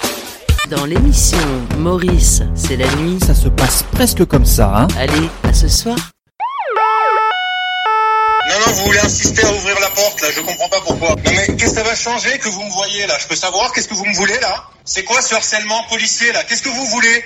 Dans 0.69 0.85
l'émission 0.85 1.39
Maurice, 1.79 2.43
c'est 2.53 2.75
la 2.75 2.85
nuit. 2.97 3.17
Ça 3.25 3.33
se 3.33 3.47
passe 3.47 3.83
presque 3.91 4.23
comme 4.25 4.45
ça, 4.45 4.71
hein 4.75 4.87
Allez, 4.99 5.29
à 5.43 5.51
ce 5.53 5.67
soir. 5.67 5.95
Non, 8.47 8.53
non, 8.67 8.71
vous 8.73 8.85
voulez 8.85 8.99
insister 8.99 9.43
à 9.43 9.51
ouvrir 9.51 9.79
la 9.79 9.89
porte, 9.89 10.21
là, 10.21 10.27
je 10.35 10.41
comprends 10.41 10.69
pas 10.69 10.81
pourquoi. 10.85 11.09
Non, 11.09 11.15
mais 11.25 11.55
qu'est-ce 11.57 11.71
que 11.71 11.75
ça 11.77 11.83
va 11.83 11.95
changer 11.95 12.37
que 12.37 12.49
vous 12.49 12.61
me 12.61 12.71
voyez, 12.71 13.07
là? 13.07 13.15
Je 13.19 13.25
peux 13.27 13.35
savoir, 13.35 13.73
qu'est-ce 13.73 13.87
que 13.87 13.95
vous 13.95 14.05
me 14.05 14.13
voulez, 14.13 14.39
là? 14.41 14.63
C'est 14.83 15.03
quoi 15.03 15.23
ce 15.23 15.33
harcèlement 15.33 15.81
policier, 15.89 16.31
là? 16.33 16.43
Qu'est-ce 16.43 16.61
que 16.61 16.69
vous 16.69 16.85
voulez? 16.85 17.23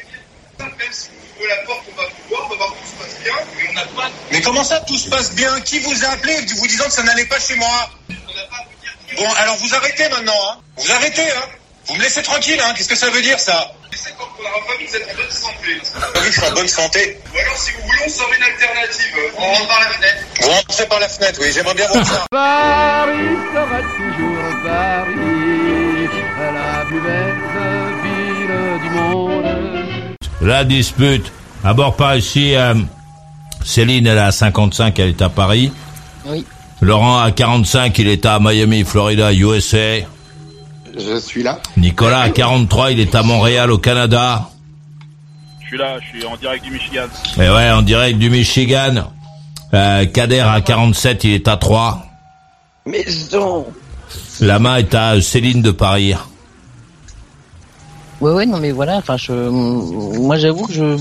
La 1.47 1.55
porte, 1.65 1.83
on 1.91 1.95
va 1.95 2.07
voir, 2.29 2.45
on 2.45 2.49
va 2.49 2.55
voir 2.57 2.69
que 2.69 2.79
tout 2.79 2.85
se 2.85 3.03
passe 3.03 3.23
bien, 3.23 3.33
mais 3.57 3.69
on 3.69 3.73
n'a 3.73 3.85
pas... 3.85 4.09
Mais 4.31 4.41
comment 4.41 4.63
ça, 4.63 4.79
tout 4.81 4.97
se 4.97 5.09
passe 5.09 5.31
bien? 5.31 5.59
Qui 5.61 5.79
vous 5.79 6.05
a 6.05 6.09
appelé 6.09 6.35
vous 6.57 6.67
disant 6.67 6.83
que 6.85 6.91
ça 6.91 7.03
n'allait 7.03 7.25
pas 7.25 7.39
chez 7.39 7.55
moi? 7.55 7.89
On 8.09 8.13
n'a 8.13 8.43
pas 8.49 8.57
à 8.57 8.63
vous 8.65 8.75
dire... 8.81 9.17
Bon, 9.17 9.33
alors 9.35 9.55
vous 9.55 9.73
arrêtez 9.73 10.09
maintenant, 10.09 10.37
hein 10.49 10.59
Vous 10.77 10.91
arrêtez, 10.91 11.29
hein 11.31 11.45
Vous 11.87 11.95
me 11.95 12.01
laissez 12.01 12.21
tranquille, 12.23 12.59
hein 12.59 12.73
Qu'est-ce 12.75 12.89
que 12.89 12.95
ça 12.95 13.09
veut 13.09 13.21
dire, 13.21 13.39
ça? 13.39 13.71
C'est 13.91 14.15
quand 14.17 14.27
vous 14.37 14.43
êtes 14.95 15.09
en 15.09 15.15
bonne 15.15 15.31
santé. 15.31 15.81
Oui, 16.15 16.25
je 16.25 16.31
suis 16.31 16.45
en 16.45 16.51
bonne 16.51 16.67
santé. 16.67 17.17
Ou 17.33 17.37
alors, 17.39 17.57
si 17.57 17.71
vous 17.71 17.81
voulez, 17.81 17.99
on 18.05 18.09
sort 18.09 18.31
une 18.37 18.43
alternative. 18.43 19.17
On 19.37 19.41
rentre 19.41 19.67
par 19.67 19.79
la 19.79 19.89
fenêtre. 19.89 20.17
Vous 20.41 20.49
rentrez 20.49 20.85
par 20.87 20.99
la 20.99 21.09
fenêtre, 21.09 21.39
oui, 21.41 21.51
j'aimerais 21.53 21.73
bien 21.73 21.87
voir 21.87 22.05
ça. 22.05 22.25
Paris 22.29 23.37
sera 23.53 23.81
toujours 23.81 24.63
Paris, 24.63 25.28
La 30.41 30.63
dispute. 30.63 31.31
À 31.63 31.73
bord 31.73 31.95
par 31.95 32.15
ici, 32.15 32.55
euh, 32.55 32.73
Céline, 33.63 34.07
elle 34.07 34.17
est 34.17 34.21
à 34.21 34.31
55, 34.31 34.97
elle 34.99 35.09
est 35.09 35.21
à 35.21 35.29
Paris. 35.29 35.71
Oui. 36.25 36.45
Laurent, 36.81 37.19
à 37.19 37.31
45, 37.31 37.97
il 37.99 38.07
est 38.07 38.25
à 38.25 38.39
Miami, 38.39 38.85
Florida, 38.85 39.33
USA. 39.33 40.05
Je 40.97 41.19
suis 41.19 41.43
là. 41.43 41.59
Nicolas, 41.75 42.21
à 42.21 42.29
43, 42.29 42.91
il 42.91 42.99
est 43.01 43.13
à 43.15 43.23
Montréal, 43.23 43.71
au 43.71 43.77
Canada. 43.77 44.49
Je 45.61 45.67
suis 45.67 45.77
là, 45.77 45.97
je 46.01 46.17
suis 46.17 46.25
en 46.25 46.37
direct 46.37 46.63
du 46.63 46.71
Michigan. 46.71 47.07
Et 47.37 47.49
ouais, 47.49 47.71
en 47.71 47.81
direct 47.81 48.17
du 48.17 48.29
Michigan. 48.29 49.11
Euh, 49.73 50.05
Kader, 50.05 50.39
à 50.39 50.61
47, 50.61 51.25
il 51.25 51.31
est 51.33 51.47
à 51.47 51.57
3. 51.57 52.05
Mais 52.85 53.05
non 53.33 53.67
La 54.39 54.57
main 54.57 54.77
est 54.77 54.95
à 54.95 55.21
Céline 55.21 55.61
de 55.61 55.71
Paris. 55.71 56.15
Ouais, 58.21 58.31
ouais, 58.31 58.45
non, 58.45 58.57
mais 58.59 58.71
voilà. 58.71 58.97
Enfin, 58.97 59.17
je, 59.17 59.31
moi, 59.31 60.37
j'avoue 60.37 60.65
que 60.67 60.73
je, 60.73 60.97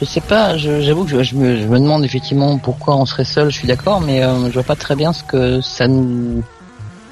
je 0.00 0.04
sais 0.04 0.20
pas. 0.20 0.56
je- 0.56 0.80
J'avoue 0.80 1.04
que 1.04 1.10
je, 1.10 1.22
je 1.22 1.34
me, 1.36 1.56
je 1.56 1.66
me 1.66 1.78
demande 1.78 2.04
effectivement 2.04 2.56
pourquoi 2.58 2.96
on 2.96 3.04
serait 3.06 3.24
seul. 3.24 3.50
Je 3.50 3.56
suis 3.58 3.68
d'accord, 3.68 4.00
mais 4.00 4.22
euh, 4.22 4.46
je 4.48 4.54
vois 4.54 4.62
pas 4.62 4.76
très 4.76 4.96
bien 4.96 5.12
ce 5.12 5.22
que 5.24 5.60
ça 5.60 5.86
nous, 5.88 6.42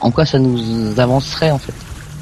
en 0.00 0.10
quoi 0.10 0.24
ça 0.24 0.38
nous 0.38 0.98
avancerait 0.98 1.50
en 1.50 1.58
fait. 1.58 1.72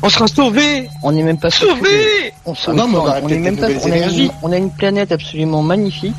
On 0.03 0.09
sera 0.09 0.29
sauvés 0.29 0.89
On 1.03 1.11
n'est 1.11 1.25
même 1.25 1.39
pas 1.39 1.51
Sauvés 1.51 2.33
On, 2.47 2.53
Ah 2.53 2.73
non, 2.73 2.87
mais 2.89 2.97
on 2.99 3.01
on 3.25 3.29
est 3.29 3.39
même 3.39 3.57
pas. 3.57 3.67
On 3.85 3.91
a, 3.93 3.97
une, 4.25 4.31
on 4.43 4.53
a 4.53 4.57
une 4.57 4.71
planète 4.71 5.11
absolument 5.13 5.63
magnifique. 5.63 6.15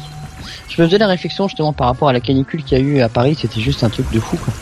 Je 0.70 0.82
me 0.82 0.88
faisais 0.88 0.98
la 0.98 1.08
réflexion 1.08 1.48
justement 1.48 1.72
par 1.74 1.88
rapport 1.88 2.10
à 2.10 2.13
la 2.13 2.20
canicule 2.20 2.63
qu'il 2.63 2.78
y 2.78 2.82
a 2.82 2.84
eu 2.84 3.00
à 3.02 3.08
Paris. 3.10 3.38
C'était 3.39 3.62
juste 3.62 3.84
un 3.84 3.89
truc 3.89 4.12
de 4.12 4.20
fou. 4.20 4.38
Quoi. 4.38 4.54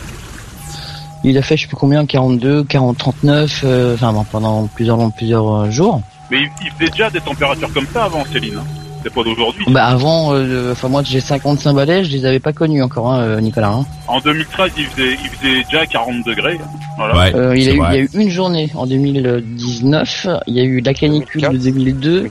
Il 1.24 1.36
a 1.38 1.42
fait 1.42 1.56
je 1.56 1.62
sais 1.62 1.68
plus 1.68 1.76
combien, 1.76 2.06
42, 2.06 2.64
40, 2.64 2.96
39, 2.98 3.62
euh, 3.64 3.94
enfin 3.94 4.12
bon, 4.12 4.24
pendant 4.30 4.66
plusieurs 4.68 4.98
plusieurs 5.12 5.52
euh, 5.54 5.70
jours. 5.70 6.00
Mais 6.30 6.38
il, 6.42 6.48
il 6.64 6.70
faisait 6.72 6.90
déjà 6.90 7.10
des 7.10 7.20
températures 7.20 7.72
comme 7.72 7.86
ça 7.92 8.04
avant, 8.04 8.24
Céline. 8.32 8.58
hein. 8.58 8.64
C'est 9.02 9.14
pas 9.14 9.22
d'aujourd'hui. 9.22 9.64
Bah 9.68 9.84
avant, 9.86 10.32
euh, 10.34 10.72
enfin 10.72 10.88
moi 10.88 11.02
j'ai 11.04 11.20
55 11.20 11.72
balais, 11.72 12.02
je 12.04 12.10
les 12.10 12.26
avais 12.26 12.40
pas 12.40 12.52
connus 12.52 12.82
encore, 12.82 13.12
hein, 13.12 13.20
euh, 13.20 13.40
Nicolas. 13.40 13.68
hein. 13.70 13.86
En 14.08 14.18
2013, 14.20 14.72
il 14.76 14.86
faisait, 14.86 15.12
il 15.22 15.30
faisait 15.30 15.62
déjà 15.70 15.86
40 15.86 16.26
degrés. 16.26 16.58
Voilà. 16.96 17.26
Euh, 17.36 17.56
il, 17.56 17.62
y 17.62 17.68
a 17.68 17.72
eu, 17.74 17.76
il 17.76 17.94
y 17.94 17.98
a 17.98 18.00
eu 18.00 18.08
une 18.14 18.28
journée 18.28 18.70
en 18.74 18.86
2019, 18.86 20.26
il 20.48 20.54
y 20.54 20.60
a 20.60 20.64
eu 20.64 20.80
la 20.80 20.94
canicule 20.94 21.42
de 21.48 21.58
2002. 21.58 22.28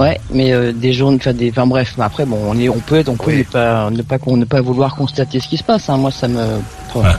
Ouais, 0.00 0.18
mais 0.32 0.54
euh, 0.54 0.72
des 0.72 0.94
journées, 0.94 1.18
enfin 1.20 1.34
des, 1.34 1.50
enfin 1.50 1.66
bref, 1.66 1.92
mais 1.98 2.04
après 2.04 2.24
bon, 2.24 2.38
on 2.48 2.58
est, 2.58 2.70
on 2.70 2.78
peut 2.78 3.00
être, 3.00 3.10
on 3.10 3.16
peut 3.16 3.36
ne 3.36 3.42
pas, 3.42 3.90
ne 3.90 4.00
pas, 4.00 4.16
ne 4.28 4.44
pas 4.46 4.62
vouloir 4.62 4.96
constater 4.96 5.40
ce 5.40 5.46
qui 5.46 5.58
se 5.58 5.62
passe. 5.62 5.90
Hein. 5.90 5.98
Moi, 5.98 6.10
ça 6.10 6.26
me. 6.26 6.42
Oh. 6.94 7.02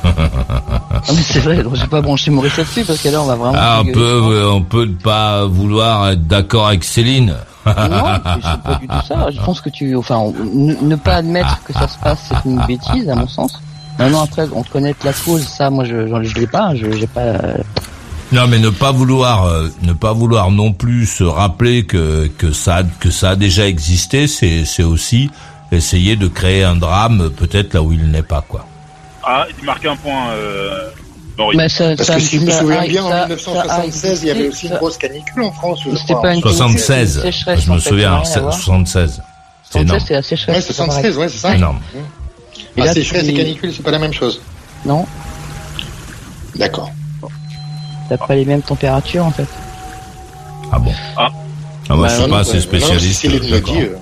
Ah, 0.94 1.14
mais 1.16 1.24
c'est 1.24 1.40
vrai, 1.40 1.64
donc 1.64 1.76
j'ai 1.76 1.88
pas 1.88 2.02
branché 2.02 2.30
Maurice 2.30 2.58
là-dessus 2.58 2.84
parce 2.84 3.02
que 3.02 3.10
là, 3.10 3.24
on 3.24 3.26
va 3.26 3.36
vraiment. 3.36 3.58
Ah, 3.58 3.82
on 3.82 3.92
peut, 3.92 4.00
euh, 4.00 4.52
on 4.52 4.62
peut 4.62 4.86
ne 4.86 4.94
pas 4.94 5.46
vouloir 5.46 6.10
être 6.10 6.28
d'accord 6.28 6.68
avec 6.68 6.84
Céline. 6.84 7.34
Non, 7.66 7.74
c'est 8.36 8.62
pas 8.62 8.76
du 8.80 8.88
tout 8.88 9.06
ça. 9.08 9.32
Je 9.32 9.42
pense 9.42 9.62
que 9.62 9.70
tu, 9.70 9.96
enfin, 9.96 10.32
ne, 10.54 10.96
pas 10.96 11.16
admettre 11.16 11.64
que 11.64 11.74
ça 11.74 11.88
se 11.88 11.98
passe, 11.98 12.30
c'est 12.30 12.48
une 12.48 12.62
bêtise 12.68 13.10
à 13.10 13.16
mon 13.16 13.28
sens. 13.28 13.60
Maintenant 13.98 14.22
après, 14.24 14.48
on 14.54 14.62
te 14.62 14.70
connaître 14.70 15.04
la 15.04 15.14
cause, 15.14 15.42
ça, 15.48 15.72
moi, 15.72 15.86
je, 15.86 16.08
je, 16.08 16.24
je 16.24 16.36
l'ai 16.36 16.48
pas. 16.48 16.76
Je, 16.76 16.92
j'ai 16.92 17.08
pas. 17.08 17.34
Non, 18.32 18.48
mais 18.48 18.60
ne 18.60 18.70
pas 18.70 18.92
vouloir, 18.92 19.46
euh, 19.46 19.68
ne 19.82 19.92
pas 19.94 20.14
vouloir 20.14 20.52
non 20.52 20.72
plus 20.72 21.06
se 21.06 21.24
rappeler 21.24 21.84
que 21.86 22.28
que 22.38 22.54
ça 22.54 22.84
que 23.00 23.12
ça 23.12 23.32
a 23.32 23.36
déjà 23.36 23.68
existé, 23.68 24.28
c'est 24.28 24.64
c'est 24.66 24.84
aussi 24.84 25.30
essayer 25.72 26.16
de 26.16 26.28
créer 26.28 26.64
un 26.64 26.76
drame 26.78 27.30
peut-être 27.36 27.74
là 27.74 27.82
où 27.82 27.92
il 27.92 28.10
n'est 28.10 28.24
pas 28.24 28.42
quoi. 28.48 28.66
Ah, 29.24 29.46
il 29.60 29.66
marquait 29.66 29.90
un 29.90 29.96
point, 29.98 30.30
euh, 30.32 30.88
Maurice. 31.38 31.58
Mais 31.58 31.70
ça- 31.70 31.96
Parce 31.96 32.08
ça- 32.08 32.16
que 32.16 32.22
si 32.22 32.40
je 32.40 32.46
me 32.46 32.52
souviens 32.52 32.88
bien, 32.88 33.04
en 33.04 33.10
ça- 33.10 33.28
1976, 33.28 34.20
il 34.24 34.28
y 34.28 34.32
avait 34.32 34.48
aussi 34.48 34.68
une 34.68 34.76
grosse 34.78 34.98
canicule 34.98 35.44
en 35.44 35.52
France. 35.52 35.80
je 35.86 35.96
C'était 35.96 36.14
crois. 36.14 36.22
pas 36.24 36.34
une 36.34 36.42
canicule, 36.42 36.52
76, 36.58 37.12
c'est 37.22 37.28
une 37.28 37.32
sécheresse, 37.34 37.62
je 37.66 37.72
me 37.72 37.80
souviens, 37.80 38.10
ça 38.10 38.10
n'a 38.12 38.22
rien 38.24 38.36
à 38.38 38.40
voir. 38.42 38.54
76. 38.54 39.22
C'est 39.64 39.72
76, 39.74 39.82
énorme. 39.84 40.06
c'est 40.08 40.14
la 40.14 40.24
sécheresse. 40.24 40.56
Ouais, 40.56 40.62
c'est 40.62 40.74
76, 40.74 41.02
pareil. 41.04 41.18
ouais, 41.18 41.30
c'est 41.30 41.38
ça. 41.38 41.56
Énorme. 41.56 41.80
Et 41.96 42.82
Ah, 42.82 42.86
là, 42.86 42.94
sécheresse 42.94 43.24
tu- 43.26 43.30
et 43.32 43.34
canicule, 43.34 43.74
c'est 43.76 43.84
pas 43.84 43.92
la 43.92 44.00
même 44.00 44.14
chose. 44.14 44.42
Non, 44.86 45.06
D'accord. 46.56 46.92
T'as 48.18 48.26
pas 48.28 48.36
les 48.36 48.44
mêmes 48.46 48.62
températures 48.62 49.26
en 49.26 49.32
fait. 49.32 49.48
Ah 50.72 50.80
bon 50.80 50.92
Ah. 51.18 51.30
Ah, 51.90 51.96
moi, 51.96 52.08
Bah, 52.08 52.08
je 52.10 52.14
suis 52.14 52.22
non, 52.24 52.30
pas 52.30 52.36
non, 52.36 52.42
assez 52.42 52.56
non, 52.58 52.62
spécialiste. 52.64 53.22
Céline 53.22 53.44
me 53.44 53.50
d'accord. 53.52 53.74
dit, 53.74 53.82
euh, 53.82 53.96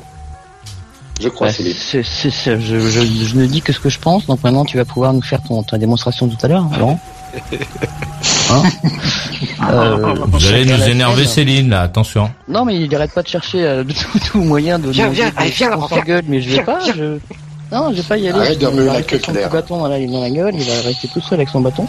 je 1.22 1.30
crois, 1.30 1.48
Ouais, 1.48 1.54
Céline. 1.54 1.74
c'est- 1.78 2.04
c'est- 2.04 2.30
c'est- 2.32 2.60
je, 2.60 2.80
je, 2.80 3.02
je 3.02 3.36
ne 3.36 3.46
dis 3.46 3.62
que 3.62 3.72
ce 3.74 3.80
que 3.80 3.90
je 3.90 4.00
pense, 4.00 4.26
donc 4.26 4.44
maintenant 4.44 4.66
tu 4.66 4.78
vas 4.78 4.86
pouvoir 4.86 5.14
nous 5.14 5.22
faire 5.22 5.42
ton, 5.44 5.62
ta 5.64 5.78
démonstration 5.78 6.28
tout 6.28 6.38
à 6.44 6.48
l'heure, 6.48 6.66
Laurent. 6.80 7.00
Hein 8.52 8.64
Euh, 9.72 10.16
Vous 10.28 10.48
allez 10.48 10.66
nous 10.66 10.82
énerver 10.84 11.26
sienne. 11.26 11.48
Céline, 11.48 11.70
là, 11.70 11.82
attention. 11.82 12.32
Non, 12.48 12.66
mais 12.66 12.76
il 12.80 12.94
arrête 12.96 13.14
pas 13.14 13.22
de 13.22 13.28
chercher 13.28 13.64
euh, 13.64 13.84
de 13.84 13.94
tout, 13.94 14.20
tout 14.20 14.42
moyen 14.42 14.80
de. 14.80 14.90
Viens, 14.90 15.10
viens, 15.10 15.32
allez, 15.38 15.52
viens, 15.52 15.70
Laurent, 15.70 15.88
s'engueule, 15.88 16.24
mais 16.28 16.42
je 16.42 16.48
vais 16.50 16.54
viens, 16.56 16.64
pas. 16.64 16.80
viens. 16.84 16.94
Je... 16.96 17.18
Non, 17.72 17.92
je 17.92 17.98
vais 17.98 18.04
pas 18.08 18.18
y 18.18 18.28
aller. 18.28 18.40
Arrête 18.40 18.60
de 18.60 18.66
va 18.68 18.94
la 18.94 19.02
queue, 19.04 19.20
son 19.24 19.32
bâton 19.32 19.86
là, 19.86 20.00
il 20.00 20.06
est 20.10 20.12
dans 20.12 20.22
la 20.22 20.30
gueule, 20.32 20.56
il 20.56 20.64
va 20.64 20.82
rester 20.84 21.08
tout 21.08 21.22
seul 21.22 21.40
avec 21.40 21.50
son 21.50 21.62
bâton. 21.62 21.86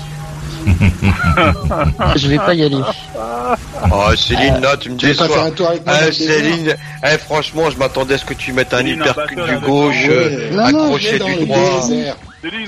Je 2.16 2.28
vais 2.28 2.36
pas 2.38 2.54
y 2.54 2.62
aller. 2.64 2.80
Oh, 3.92 4.14
Céline, 4.16 4.60
là, 4.60 4.76
tu 4.78 4.90
me 4.90 4.96
pas 4.96 5.06
déçois. 5.06 5.28
faire 5.28 5.42
un 5.44 5.50
tour 5.50 5.68
avec 5.68 5.84
moi 5.86 5.94
Eh, 6.08 6.12
Céline, 6.12 6.74
eh, 7.04 7.18
franchement, 7.18 7.70
je 7.70 7.76
m'attendais 7.78 8.14
à 8.14 8.18
ce 8.18 8.24
que 8.24 8.34
tu 8.34 8.52
mettes 8.52 8.72
un 8.74 8.84
hypercute 8.86 9.38
du 9.44 9.58
gauche, 9.58 9.94
Ouais. 10.06 10.10
euh, 10.10 10.50
Non, 10.52 10.70
non, 10.70 10.84
accroché 10.84 11.18
dans 11.18 11.26
du 11.26 11.46
droit. 11.46 11.88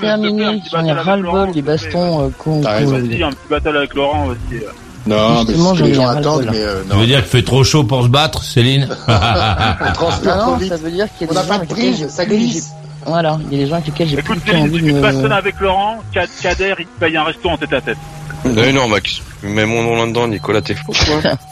Terminé, 0.00 0.62
j'en 0.70 0.84
ai 0.84 0.92
ras-le-bol 0.92 1.52
des 1.52 1.62
bastons 1.62 2.26
euh, 2.26 2.28
qu'on. 2.38 2.60
T'as 2.62 2.72
raison. 2.78 2.92
Vas-y, 2.98 3.22
un 3.22 3.30
petit 3.30 3.38
battle 3.48 3.76
avec 3.76 3.94
Laurent 3.94 4.26
aussi. 4.28 4.62
Non, 5.06 5.44
mais 5.44 5.54
ce 5.54 5.78
que 5.78 5.84
les 5.84 5.94
gens 5.94 6.08
attendent, 6.08 6.46
mais 6.50 6.58
euh, 6.60 6.82
Tu 6.88 6.94
veux 6.94 7.00
non. 7.00 7.04
dire 7.06 7.18
qu'il 7.22 7.28
fait 7.28 7.42
trop 7.42 7.64
chaud 7.64 7.82
pour 7.82 8.04
se 8.04 8.08
battre, 8.08 8.44
Céline 8.44 8.86
On 9.08 9.92
transpire 9.92 10.32
Ah 10.34 10.38
trop 10.38 10.50
non, 10.52 10.56
vite. 10.58 10.68
ça 10.68 10.76
veut 10.76 10.90
dire 10.92 11.06
qu'il 11.18 11.26
y 11.26 11.30
a 11.30 11.32
On 11.32 11.42
des 11.42 11.48
n'a 11.48 11.58
pas 11.58 11.64
de 11.64 11.68
prise, 11.68 12.06
ça 12.08 12.24
glisse. 12.24 12.70
Voilà, 13.06 13.38
il 13.50 13.58
y 13.58 13.60
a 13.60 13.64
des 13.64 13.68
gens 13.68 13.74
avec 13.76 13.86
lesquels 13.88 14.08
j'ai 14.08 14.18
Écoute, 14.18 14.40
plus 14.40 14.50
Céline, 14.52 14.64
envie 14.64 14.82
de 14.82 14.92
me. 14.92 15.00
bastonnes 15.00 15.32
avec 15.32 15.58
Laurent, 15.60 15.98
Kader, 16.12 16.74
il 16.78 16.86
te 16.86 17.00
paye 17.00 17.16
un 17.16 17.24
resto 17.24 17.48
en 17.50 17.56
tête 17.56 17.72
à 17.72 17.80
tête. 17.80 17.98
Mais 18.44 18.72
non, 18.72 18.88
Max, 18.88 19.20
mets 19.42 19.66
mon 19.66 19.82
nom 19.82 19.96
là-dedans, 19.96 20.28
Nicolas, 20.28 20.62
t'es 20.62 20.74
fou, 20.74 20.92
quoi. 20.92 21.32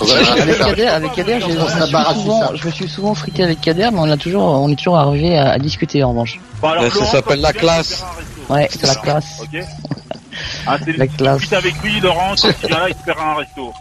Avec 0.00 0.58
Kader, 0.58 0.86
avec 0.86 1.12
Kader, 1.12 1.40
j'ai- 1.40 1.52
je, 1.52 1.58
me 1.58 1.66
suis 1.66 2.14
souvent, 2.14 2.40
ça. 2.40 2.50
je 2.54 2.66
me 2.66 2.70
suis 2.70 2.88
souvent 2.88 3.14
frité 3.16 3.42
avec 3.42 3.60
Kader, 3.60 3.88
mais 3.92 3.98
on 3.98 4.08
a 4.10 4.16
toujours, 4.16 4.44
on 4.44 4.68
est 4.70 4.76
toujours 4.76 4.96
arrivé 4.96 5.36
à, 5.36 5.50
à 5.50 5.58
discuter 5.58 6.04
en 6.04 6.10
revanche. 6.10 6.38
Bon, 6.62 6.68
alors, 6.68 6.84
Là, 6.84 6.90
ça 6.90 7.04
s'appelle 7.04 7.40
la 7.40 7.52
classe. 7.52 8.04
Ouais, 8.48 8.68
c'est 8.70 8.86
la 8.86 8.94
classe. 8.94 9.40
Ok 9.42 9.60
Ah, 10.68 10.78
Céline, 10.78 10.98
La 11.00 11.04
si 11.06 11.10
tu 11.10 11.16
classe. 11.16 11.36
discutes 11.38 11.52
avec 11.58 11.82
lui, 11.82 11.98
Laurent, 12.00 12.34
quand 12.40 12.48
tu 12.60 12.66
viens 12.68 12.78
là, 12.78 12.88
il 12.88 12.94
te 12.94 13.12
fera 13.12 13.32
un 13.32 13.34
resto. 13.34 13.72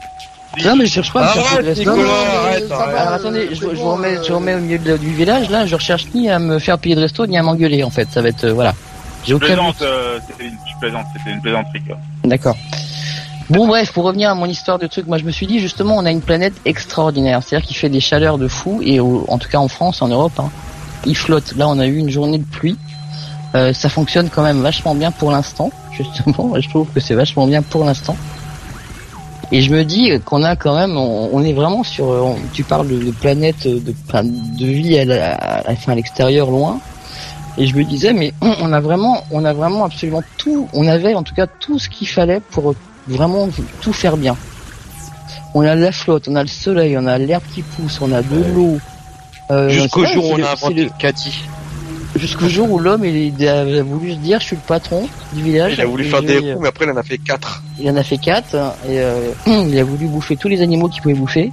Non, 0.66 0.76
mais 0.76 0.86
je 0.86 0.92
cherche 0.94 1.14
pas 1.14 1.34
de 1.34 1.66
resto. 1.66 1.80
Nicolas, 1.82 1.96
Non, 1.98 2.12
arrête. 2.46 2.72
Alors 2.72 3.14
attendez, 3.14 3.50
je, 3.52 3.56
je 3.62 3.66
vous 3.66 3.92
remets, 3.92 4.16
je 4.24 4.30
vous 4.32 4.40
remets 4.40 4.56
au 4.56 4.60
milieu 4.60 4.78
du 4.98 5.14
village, 5.14 5.50
là, 5.50 5.66
je 5.66 5.76
recherche 5.76 6.06
ni 6.14 6.30
à 6.30 6.40
me 6.40 6.60
faire 6.60 6.78
payer 6.80 6.96
de 6.96 7.02
resto, 7.02 7.26
ni 7.28 7.38
à 7.38 7.44
m'engueuler, 7.44 7.84
en 7.84 7.90
fait. 7.90 8.08
Ça 8.12 8.22
va 8.22 8.30
être, 8.30 8.44
euh, 8.46 8.54
voilà. 8.54 8.74
J'ai 9.24 9.32
Je 9.32 9.36
aucun 9.36 9.46
plaisante, 9.48 9.78
but. 9.80 9.86
euh, 9.86 10.20
Céline, 10.38 10.58
je 10.66 10.80
plaisante, 10.80 11.06
c'était 11.18 11.32
une 11.36 11.42
plaisanterie, 11.42 11.82
quoi. 11.82 11.98
D'accord. 12.24 12.56
Bon 13.50 13.66
bref, 13.68 13.94
pour 13.94 14.04
revenir 14.04 14.30
à 14.30 14.36
mon 14.36 14.46
histoire 14.46 14.78
de 14.78 14.88
truc, 14.88 15.08
moi 15.08 15.18
je 15.18 15.24
me 15.24 15.32
suis 15.32 15.48
dit 15.48 15.60
justement 15.60 15.96
on 15.96 16.06
a 16.06 16.12
une 16.12 16.22
planète 16.22 16.54
extraordinaire, 16.66 17.42
c'est-à-dire 17.42 17.66
qu'il 17.66 17.78
fait 17.78 17.88
des 17.88 18.02
chaleurs 18.02 18.38
de 18.38 18.50
fou 18.50 18.82
et 18.84 19.00
au- 19.00 19.24
en 19.30 19.38
tout 19.38 19.48
cas 19.48 19.58
en 19.60 19.70
France, 19.70 20.02
en 20.02 20.10
Europe, 20.10 20.34
hein, 20.38 20.50
il 21.06 21.16
flotte. 21.16 21.54
Là 21.56 21.70
on 21.70 21.80
a 21.80 21.88
eu 21.88 21.96
une 21.96 22.10
journée 22.10 22.40
de 22.40 22.44
pluie, 22.46 22.78
Euh, 23.56 23.72
ça 23.72 23.88
fonctionne 23.88 24.30
quand 24.30 24.44
même 24.44 24.60
vachement 24.62 24.94
bien 24.94 25.12
pour 25.12 25.32
l'instant, 25.32 25.72
justement. 25.94 26.52
Je 26.60 26.68
trouve 26.68 26.88
que 26.94 27.00
c'est 27.00 27.14
vachement 27.16 27.48
bien 27.48 27.62
pour 27.62 27.86
l'instant. 27.86 28.18
Et 29.52 29.62
je 29.62 29.72
me 29.72 29.84
dis 29.86 30.12
qu'on 30.26 30.44
a 30.44 30.56
quand 30.58 30.76
même, 30.76 30.98
on, 30.98 31.30
on 31.32 31.42
est 31.44 31.54
vraiment 31.54 31.84
sur. 31.84 32.06
on- 32.08 32.36
tu 32.54 32.64
parles 32.64 32.88
de, 32.88 32.98
de 33.02 33.12
planète, 33.12 33.66
de, 33.66 33.80
de 33.80 34.66
vie 34.66 34.98
à, 35.00 35.06
la- 35.06 35.36
à, 35.36 35.62
à 35.88 35.96
l'extérieur, 35.96 36.52
loin. 36.52 36.80
Et 37.58 37.66
je 37.66 37.76
me 37.76 37.84
disais, 37.86 38.14
mais 38.14 38.34
on, 38.42 38.54
on 38.62 38.74
a 38.74 38.80
vraiment, 38.82 39.24
on 39.32 39.46
a 39.46 39.54
vraiment 39.54 39.86
absolument 39.86 40.22
tout. 40.38 40.68
On 40.74 40.86
avait 40.88 41.14
en 41.16 41.24
tout 41.24 41.34
cas 41.34 41.48
tout 41.48 41.80
ce 41.80 41.90
qu'il 41.90 42.08
fallait 42.08 42.42
pour 42.52 42.76
vraiment 43.08 43.48
tout 43.82 43.94
faire 43.94 44.18
bien. 44.18 44.36
On 45.54 45.62
a 45.62 45.74
la 45.76 45.92
flotte, 45.92 46.28
on 46.28 46.36
a 46.36 46.42
le 46.44 46.50
soleil, 46.50 46.98
on 46.98 47.08
a 47.08 47.18
l'herbe 47.18 47.44
qui 47.56 47.62
pousse, 47.64 48.00
on 48.02 48.12
a 48.12 48.22
de 48.22 48.44
l'eau. 48.54 48.78
Euh, 49.50 49.70
Jusqu'au 49.70 50.02
jour 50.14 50.26
où 50.26 50.34
on 50.34 50.38
a 50.44 50.52
inventé 50.52 50.74
le- 50.74 50.84
le 50.84 50.90
Cathy. 51.00 51.46
Jusqu'au 52.16 52.48
jour 52.48 52.72
où 52.72 52.80
l'homme 52.80 53.06
il, 53.06 53.48
a 53.48 53.84
voulu 53.84 54.14
se 54.14 54.18
dire 54.18 54.40
je 54.40 54.46
suis 54.46 54.56
le 54.56 54.62
patron 54.68 55.08
du 55.34 55.44
village. 55.44 55.74
Il 55.74 55.82
a 55.82 55.86
voulu 55.86 56.06
Et 56.06 56.10
faire 56.10 56.22
des 56.24 56.40
roues, 56.40 56.60
mais 56.62 56.68
après, 56.70 56.86
il 56.86 56.92
en 56.92 56.98
a 56.98 57.04
fait 57.04 57.18
quatre. 57.20 57.62
Il 57.80 57.90
en 57.90 57.96
a 57.96 58.04
fait 58.04 58.18
quatre 58.18 58.56
et 58.88 59.00
euh, 59.00 59.32
il 59.48 59.78
a 59.78 59.84
voulu 59.84 60.08
bouffer 60.08 60.36
tous 60.36 60.48
les 60.48 60.62
animaux 60.62 60.88
qu'il 60.90 61.02
pouvait 61.04 61.14
bouffer. 61.14 61.52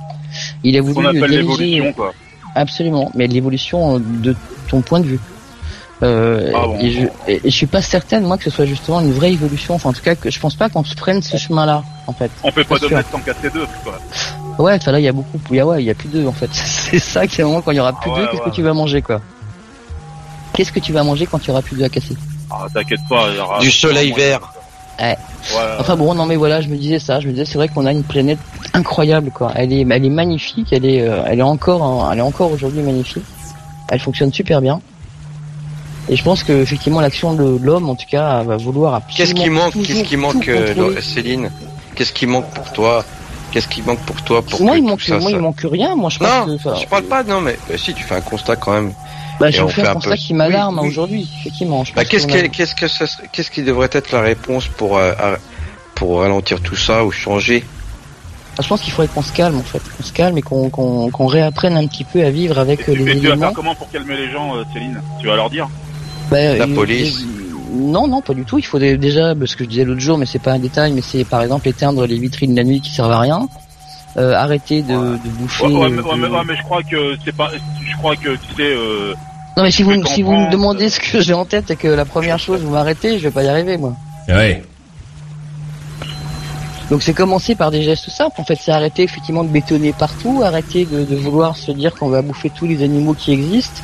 Il 0.62 0.76
a 0.76 0.80
voulu 0.80 1.06
appelle 1.06 1.20
diriger- 1.30 1.36
l'évolution, 1.36 1.92
quoi. 1.92 2.12
Absolument, 2.54 3.10
mais 3.14 3.26
l'évolution 3.26 3.96
euh, 3.96 3.98
de 4.00 4.34
ton 4.68 4.80
point 4.80 5.00
de 5.00 5.06
vue. 5.06 5.20
Euh, 6.02 6.50
Ah 6.54 6.66
bon. 6.66 6.78
et, 6.80 6.90
je, 6.90 7.00
et 7.28 7.40
je 7.44 7.50
suis 7.50 7.66
pas 7.66 7.80
certaine 7.80 8.24
moi 8.24 8.36
que 8.36 8.44
ce 8.44 8.50
soit 8.50 8.64
justement 8.66 9.00
une 9.00 9.12
vraie 9.12 9.32
évolution. 9.32 9.74
Enfin 9.74 9.90
en 9.90 9.92
tout 9.92 10.02
cas 10.02 10.14
que 10.14 10.30
je 10.30 10.40
pense 10.40 10.54
pas 10.56 10.68
qu'on 10.68 10.82
se 10.84 10.94
prenne 10.94 11.22
ce 11.22 11.36
chemin-là 11.36 11.82
en 12.06 12.12
fait. 12.12 12.30
On 12.42 12.50
fait 12.50 12.64
pas 12.64 12.78
sûr. 12.78 12.88
d'omelette 12.88 13.06
sans 13.12 13.20
casser 13.20 13.50
deux, 13.52 13.66
quoi. 13.84 13.98
Ouais, 14.58 14.74
enfin 14.74 14.92
là 14.92 15.00
il 15.00 15.04
y 15.04 15.08
a 15.08 15.12
beaucoup, 15.12 15.38
il 15.50 15.56
y 15.56 15.60
a 15.60 15.66
ouais, 15.66 15.82
il 15.82 15.86
y 15.86 15.90
a 15.90 15.94
plus 15.94 16.08
d'œufs 16.08 16.26
en 16.26 16.32
fait. 16.32 16.48
C'est 16.52 16.98
ça 16.98 17.26
qui 17.26 17.40
est 17.40 17.44
moment 17.44 17.60
quand 17.62 17.70
il 17.72 17.76
y 17.76 17.80
aura 17.80 17.92
plus 17.92 18.10
Ah 18.12 18.18
ouais, 18.18 18.26
qu'est-ce 18.30 18.42
ouais. 18.42 18.50
que 18.50 18.54
tu 18.54 18.62
vas 18.62 18.72
manger 18.74 19.02
quoi 19.02 19.20
Qu'est-ce 20.54 20.72
que 20.72 20.80
tu 20.80 20.92
vas 20.92 21.02
manger 21.02 21.26
quand 21.26 21.38
il 21.44 21.48
y 21.48 21.50
aura 21.50 21.62
plus 21.62 21.76
d'œufs 21.76 21.86
à 21.86 21.88
casser 21.88 22.16
Ah, 22.50 22.66
t'inquiète 22.72 23.00
pas, 23.08 23.26
il 23.30 23.36
y 23.36 23.40
aura... 23.40 23.58
Du 23.60 23.70
soleil 23.70 24.12
vert. 24.12 24.40
Ouais. 25.00 25.16
Enfin 25.80 25.96
bon, 25.96 26.14
non 26.14 26.24
mais 26.26 26.36
voilà, 26.36 26.60
je 26.60 26.68
me 26.68 26.76
disais 26.76 27.00
ça, 27.00 27.18
je 27.18 27.26
me 27.26 27.32
disais 27.32 27.44
c'est 27.44 27.58
vrai 27.58 27.68
qu'on 27.68 27.84
a 27.84 27.90
une 27.92 28.04
planète 28.04 28.38
incroyable 28.72 29.30
quoi. 29.32 29.50
Elle 29.56 29.72
est, 29.72 29.80
elle 29.90 30.04
est 30.04 30.08
magnifique, 30.08 30.68
elle 30.72 30.84
est, 30.86 31.02
euh, 31.02 31.24
elle 31.26 31.40
est 31.40 31.42
encore, 31.42 31.82
en- 31.82 32.10
elle 32.12 32.18
est 32.20 32.22
encore 32.22 32.52
aujourd'hui 32.52 32.80
magnifique. 32.80 33.24
Elle 33.88 33.98
fonctionne 33.98 34.32
super 34.32 34.60
bien. 34.60 34.80
Et 36.08 36.14
je 36.16 36.22
pense 36.22 36.44
que 36.44 36.52
effectivement 36.52 37.00
l'action 37.00 37.34
de 37.34 37.58
l'homme, 37.60 37.90
en 37.90 37.96
tout 37.96 38.06
cas, 38.08 38.42
va 38.44 38.56
vouloir 38.56 38.94
absolument 38.94 39.16
Qu'est-ce 39.16 39.34
qui 39.44 39.50
manque, 39.50 39.72
qu'est-ce 39.86 40.04
qui 40.04 40.16
manque, 40.16 40.48
euh, 40.48 41.00
Céline? 41.00 41.50
Qu'est-ce 41.96 42.12
qui 42.12 42.26
manque 42.26 42.48
pour 42.54 42.72
toi? 42.72 43.04
Qu'est-ce 43.50 43.68
qui 43.68 43.82
manque 43.82 44.00
pour 44.00 44.22
toi 44.22 44.42
pour 44.42 44.62
moi, 44.62 44.74
que 44.74 44.78
il 44.78 44.84
manque, 44.84 45.02
ça, 45.02 45.18
moi, 45.18 45.30
ça- 45.30 45.36
il 45.36 45.42
manque 45.42 45.60
rien. 45.64 45.96
Moi, 45.96 46.10
je 46.10 46.18
pense 46.18 46.28
Non, 46.28 46.46
que, 46.46 46.50
enfin, 46.52 46.74
je 46.80 46.86
parle 46.86 47.04
pas, 47.04 47.22
non, 47.24 47.40
mais 47.40 47.56
bah, 47.68 47.74
si, 47.76 47.94
tu 47.94 48.02
fais 48.04 48.14
un 48.14 48.20
constat 48.20 48.56
quand 48.56 48.72
même. 48.72 48.92
Bah, 49.40 49.50
je 49.50 49.62
on 49.62 49.68
fais 49.68 49.82
fait 49.82 49.88
un 49.88 49.90
un 49.90 49.94
constat 49.94 50.10
peu- 50.10 50.16
qui 50.16 50.34
m'alarme 50.34 50.76
Oui, 50.78 50.84
oui. 50.84 50.88
aujourd'hui, 50.90 51.28
effectivement. 51.40 51.84
Bah, 51.94 52.04
qu'est-ce 52.04 52.26
qu'on 52.26 52.34
a- 52.34 52.42
que, 52.42 52.46
qu'est-ce 52.48 52.74
que 52.74 52.88
ça, 52.88 53.04
qu'est-ce 53.32 53.50
qui 53.50 53.62
devrait 53.62 53.88
être 53.92 54.12
la 54.12 54.20
réponse 54.20 54.68
pour, 54.68 54.96
euh, 54.98 55.12
à- 55.18 55.38
pour 55.94 56.20
ralentir 56.20 56.60
tout 56.60 56.76
ça 56.76 57.04
ou 57.04 57.10
changer? 57.10 57.64
Ah, 58.56 58.62
je 58.62 58.68
pense 58.68 58.80
qu'il 58.82 58.92
faudrait 58.92 59.08
qu'on 59.12 59.22
se 59.22 59.32
calme 59.32 59.56
en 59.58 59.62
fait, 59.64 59.82
qu'on 59.96 60.02
se 60.04 60.12
calme 60.12 60.38
et 60.38 60.42
qu'on 60.42 60.70
qu'on 60.70 61.10
qu'on 61.10 61.26
réapprenne 61.26 61.76
un 61.76 61.86
petit 61.88 62.04
peu 62.04 62.24
à 62.24 62.30
vivre 62.30 62.58
avec 62.58 62.88
euh, 62.88 62.94
les 62.94 63.02
Et 63.02 63.04
tu 63.04 63.04
vas 63.04 63.12
éléments. 63.34 63.40
faire 63.46 63.52
comment 63.52 63.74
pour 63.74 63.90
calmer 63.90 64.16
les 64.16 64.30
gens, 64.30 64.54
euh, 64.56 64.62
Céline? 64.72 65.00
Tu 65.20 65.26
vas 65.26 65.34
leur 65.34 65.50
dire? 65.50 65.68
Bah, 66.30 66.54
La 66.56 66.66
police. 66.68 67.24
Non, 67.76 68.06
non, 68.06 68.20
pas 68.22 68.34
du 68.34 68.44
tout. 68.44 68.56
Il 68.58 68.64
faut 68.64 68.78
dé- 68.78 68.96
déjà, 68.96 69.34
parce 69.34 69.56
que 69.56 69.64
je 69.64 69.68
disais 69.68 69.84
l'autre 69.84 70.00
jour, 70.00 70.16
mais 70.16 70.26
c'est 70.26 70.38
pas 70.38 70.52
un 70.52 70.60
détail, 70.60 70.92
mais 70.92 71.02
c'est 71.02 71.24
par 71.24 71.42
exemple 71.42 71.68
éteindre 71.68 72.06
les 72.06 72.16
vitrines 72.18 72.54
la 72.54 72.62
nuit 72.62 72.80
qui 72.80 72.92
servent 72.94 73.10
à 73.10 73.18
rien, 73.18 73.48
euh, 74.16 74.34
arrêter 74.34 74.82
de, 74.82 74.94
de 74.94 75.28
bouffer. 75.28 75.66
ouais, 75.66 75.72
ouais, 75.72 75.84
euh, 75.86 75.88
mais, 75.90 76.02
ouais, 76.02 76.12
de- 76.16 76.20
mais, 76.20 76.28
ouais, 76.28 76.42
mais 76.46 76.56
je 76.56 76.62
crois 76.62 76.82
que 76.82 77.16
c'est 77.24 77.34
pas... 77.34 77.50
Je 77.90 77.96
crois 77.96 78.16
que, 78.16 78.30
tu 78.36 78.54
sais... 78.56 78.62
Euh, 78.76 79.14
Non, 79.56 79.62
mais 79.64 79.70
si 79.70 79.82
vous, 79.82 80.04
si 80.06 80.22
vous 80.22 80.32
me 80.32 80.50
demandez 80.50 80.88
ce 80.88 81.00
que 81.00 81.20
j'ai 81.20 81.34
en 81.34 81.44
tête 81.44 81.70
et 81.70 81.76
que 81.76 81.88
la 81.88 82.04
première 82.04 82.38
chose 82.38 82.60
vous 82.62 82.70
m'arrêtez, 82.72 83.18
je 83.18 83.24
vais 83.24 83.30
pas 83.30 83.42
y 83.42 83.48
arriver 83.48 83.76
moi. 83.76 83.94
Ouais. 84.28 84.62
Donc 86.90 87.02
c'est 87.02 87.14
commencer 87.14 87.54
par 87.54 87.70
des 87.70 87.82
gestes 87.82 88.10
simples. 88.10 88.40
En 88.40 88.44
fait, 88.44 88.58
c'est 88.60 88.70
arrêter 88.72 89.02
effectivement 89.04 89.42
de 89.44 89.48
bétonner 89.48 89.92
partout, 89.92 90.42
arrêter 90.44 90.84
de, 90.84 91.04
de 91.04 91.16
vouloir 91.16 91.56
se 91.56 91.72
dire 91.72 91.94
qu'on 91.94 92.08
va 92.08 92.20
bouffer 92.22 92.50
tous 92.50 92.66
les 92.66 92.82
animaux 92.82 93.14
qui 93.14 93.32
existent, 93.32 93.80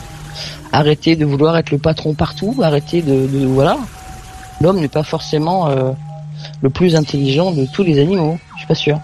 arrêter 0.72 1.16
de 1.16 1.24
vouloir 1.24 1.56
être 1.56 1.70
le 1.70 1.78
patron 1.78 2.14
partout, 2.14 2.54
arrêter 2.62 3.00
de, 3.02 3.26
de 3.26 3.46
voilà. 3.46 3.78
L'homme 4.60 4.80
n'est 4.80 4.88
pas 4.88 5.02
forcément 5.02 5.68
euh, 5.70 5.92
le 6.60 6.68
plus 6.70 6.94
intelligent 6.94 7.52
de 7.52 7.64
tous 7.64 7.82
les 7.82 7.98
animaux. 7.98 8.38
Je 8.54 8.58
suis 8.58 8.66
pas 8.66 8.74
sûr. 8.74 8.98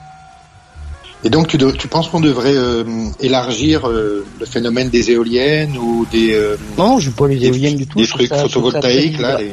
Et 1.24 1.30
donc, 1.30 1.48
tu, 1.48 1.56
de- 1.58 1.70
tu 1.72 1.88
penses 1.88 2.08
qu'on 2.08 2.20
devrait 2.20 2.54
euh, 2.54 2.84
élargir 3.20 3.88
euh, 3.88 4.24
le 4.38 4.46
phénomène 4.46 4.90
des 4.90 5.10
éoliennes 5.10 5.76
ou 5.76 6.06
des, 6.12 6.32
euh, 6.34 6.56
Non, 6.78 6.98
je 7.00 7.08
veux 7.10 7.16
pas 7.16 7.26
les 7.26 7.44
éoliennes 7.44 7.76
du 7.76 7.86
tout. 7.86 7.98
des 7.98 8.06
trucs 8.06 8.28
ça- 8.28 8.38
photovoltaïques, 8.42 9.18
là, 9.18 9.38
les- 9.38 9.52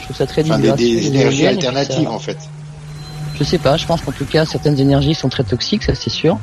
Je 0.00 0.04
trouve 0.04 0.16
ça 0.16 0.26
très 0.26 0.42
enfin, 0.42 0.58
des, 0.58 0.72
des 0.72 1.06
énergies 1.08 1.46
alternatives, 1.46 2.04
ça- 2.04 2.10
en 2.10 2.18
fait. 2.18 2.38
Je 3.38 3.44
sais 3.44 3.58
pas, 3.58 3.76
je 3.76 3.86
pense 3.86 4.00
qu'en 4.02 4.12
tout 4.12 4.24
cas 4.26 4.44
certaines 4.44 4.78
énergies 4.78 5.14
sont 5.14 5.28
très 5.28 5.42
toxiques, 5.44 5.82
ça 5.84 5.94
c'est 5.94 6.10
sûr. 6.10 6.38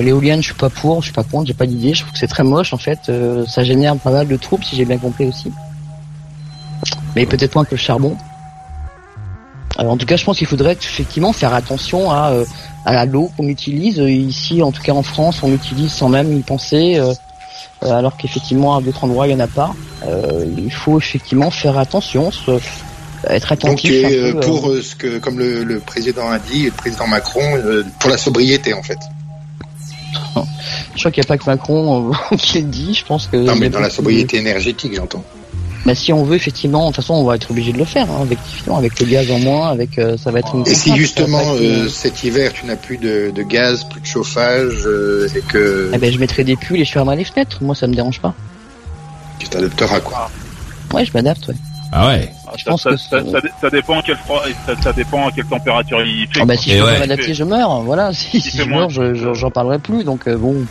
L'éolienne, 0.00 0.40
je 0.40 0.46
suis 0.46 0.54
pas 0.54 0.70
pour, 0.70 1.00
je 1.02 1.06
suis 1.06 1.12
pas 1.12 1.22
contre, 1.24 1.46
j'ai 1.46 1.54
pas 1.54 1.66
d'idée, 1.66 1.94
je 1.94 2.00
trouve 2.02 2.12
que 2.12 2.18
c'est 2.18 2.26
très 2.26 2.42
moche 2.42 2.72
en 2.72 2.78
fait, 2.78 2.98
ça 3.46 3.62
génère 3.62 3.96
pas 3.96 4.10
mal 4.10 4.26
de 4.26 4.36
troubles 4.36 4.64
si 4.64 4.74
j'ai 4.76 4.84
bien 4.84 4.98
compris 4.98 5.26
aussi. 5.26 5.52
Mais 7.14 7.26
peut-être 7.26 7.54
moins 7.54 7.64
que 7.64 7.72
le 7.72 7.76
charbon. 7.76 8.16
Alors 9.78 9.92
en 9.92 9.96
tout 9.96 10.06
cas, 10.06 10.16
je 10.16 10.24
pense 10.24 10.38
qu'il 10.38 10.46
faudrait 10.46 10.74
effectivement 10.74 11.32
faire 11.32 11.54
attention 11.54 12.10
à, 12.10 12.30
euh, 12.32 12.44
à 12.84 13.04
l'eau 13.06 13.30
qu'on 13.36 13.46
utilise. 13.48 13.98
Euh, 14.00 14.10
Ici, 14.10 14.62
en 14.62 14.70
tout 14.72 14.82
cas 14.82 14.92
en 14.92 15.02
France, 15.02 15.42
on 15.42 15.50
l'utilise 15.50 15.92
sans 15.92 16.08
même 16.08 16.36
y 16.36 16.40
penser, 16.42 16.96
euh, 16.98 17.12
euh, 17.84 17.90
alors 17.92 18.16
qu'effectivement 18.16 18.76
à 18.76 18.80
d'autres 18.82 19.04
endroits 19.04 19.26
il 19.26 19.32
y 19.32 19.34
en 19.34 19.40
a 19.40 19.46
pas. 19.46 19.74
Euh, 20.06 20.44
il 20.58 20.72
faut 20.72 20.98
effectivement 20.98 21.50
faire 21.50 21.78
attention, 21.78 22.30
se- 22.30 22.60
être 23.28 23.50
Donc, 23.50 23.64
attentif. 23.64 23.90
es 23.92 24.04
un 24.04 24.10
euh, 24.10 24.32
peu, 24.34 24.40
pour 24.40 24.68
euh, 24.68 24.76
euh, 24.78 24.82
ce 24.82 24.94
que, 24.94 25.18
comme 25.18 25.38
le, 25.38 25.64
le 25.64 25.78
président 25.80 26.28
a 26.28 26.38
dit, 26.38 26.64
le 26.66 26.70
président 26.72 27.06
Macron, 27.06 27.40
euh, 27.56 27.84
pour 28.00 28.10
la 28.10 28.16
sobriété, 28.18 28.74
en 28.74 28.82
fait. 28.82 28.98
Je 30.94 30.98
crois 31.00 31.10
qu'il 31.10 31.22
n'y 31.22 31.26
a 31.26 31.28
pas 31.28 31.38
que 31.38 31.46
Macron 31.46 32.12
euh, 32.32 32.36
qui 32.36 32.58
le 32.60 32.68
dit. 32.68 32.94
Je 32.94 33.04
pense 33.04 33.26
que. 33.26 33.36
Non, 33.36 33.54
mais 33.56 33.70
dans 33.70 33.80
la 33.80 33.90
sobriété 33.90 34.36
énergétique, 34.38 34.92
j'entends. 34.94 35.24
Bah, 35.84 35.94
si 35.96 36.12
on 36.12 36.22
veut 36.22 36.36
effectivement, 36.36 36.82
de 36.82 36.86
toute 36.94 36.96
façon, 37.02 37.14
on 37.14 37.24
va 37.24 37.34
être 37.34 37.50
obligé 37.50 37.72
de 37.72 37.78
le 37.78 37.84
faire. 37.84 38.08
Hein, 38.10 38.18
avec 38.22 38.38
effectivement, 38.38 38.78
avec 38.78 39.00
le 39.00 39.06
gaz 39.06 39.30
en 39.32 39.38
moins, 39.40 39.68
avec 39.70 39.98
euh, 39.98 40.16
ça 40.16 40.30
va 40.30 40.38
être 40.38 40.54
une. 40.54 40.66
Et 40.66 40.74
si 40.74 40.94
justement 40.96 41.56
une- 41.56 41.86
euh, 41.86 41.88
cet 41.88 42.22
hiver 42.22 42.52
tu 42.52 42.66
n'as 42.66 42.76
plus 42.76 42.98
de, 42.98 43.32
de 43.34 43.42
gaz, 43.42 43.84
plus 43.90 44.00
de 44.00 44.06
chauffage 44.06 44.84
euh, 44.86 45.28
et 45.34 45.40
que 45.40 45.90
Eh 45.92 45.98
ben, 45.98 46.12
je 46.12 46.18
mettrai 46.18 46.44
des 46.44 46.54
pulls 46.56 46.80
et 46.80 46.84
je 46.84 46.92
fermerai 46.92 47.16
les 47.16 47.24
fenêtres. 47.24 47.58
Moi, 47.62 47.74
ça 47.74 47.86
me 47.88 47.94
dérange 47.94 48.20
pas. 48.20 48.32
tu 49.40 49.48
t'adapteras 49.48 49.98
quoi. 50.00 50.30
Ouais, 50.94 51.04
je 51.04 51.10
m'adapte. 51.14 51.48
Ouais. 51.48 51.54
Ah 51.90 52.06
ouais. 52.08 52.32
Je 52.56 52.62
ça, 52.64 52.70
pense 52.70 52.82
ça, 52.84 52.90
que 52.90 52.96
ça, 52.96 53.20
ça, 53.32 53.38
ça 53.60 53.70
dépend 53.70 53.98
à 53.98 54.02
quel 54.02 54.16
froid, 54.16 54.42
ça, 54.66 54.74
ça 54.80 54.92
dépend 54.92 55.26
à 55.28 55.32
quelle 55.32 55.44
température 55.46 56.00
il 56.02 56.26
fait. 56.32 56.40
Ah 56.42 56.44
bah 56.46 56.56
si 56.56 56.70
Et 56.70 56.74
je 56.76 56.78
peux 56.80 56.86
ouais. 56.86 56.92
pas 56.94 56.98
m'adapter, 57.00 57.34
je 57.34 57.44
meurs. 57.44 57.82
Voilà. 57.82 58.12
Si, 58.14 58.40
si 58.40 58.56
je 58.56 58.62
meurs, 58.62 58.88
je, 58.88 59.14
je- 59.14 59.34
j'en 59.34 59.50
parlerai 59.50 59.78
plus. 59.78 60.04
Donc 60.04 60.28
euh, 60.28 60.36
bon, 60.38 60.64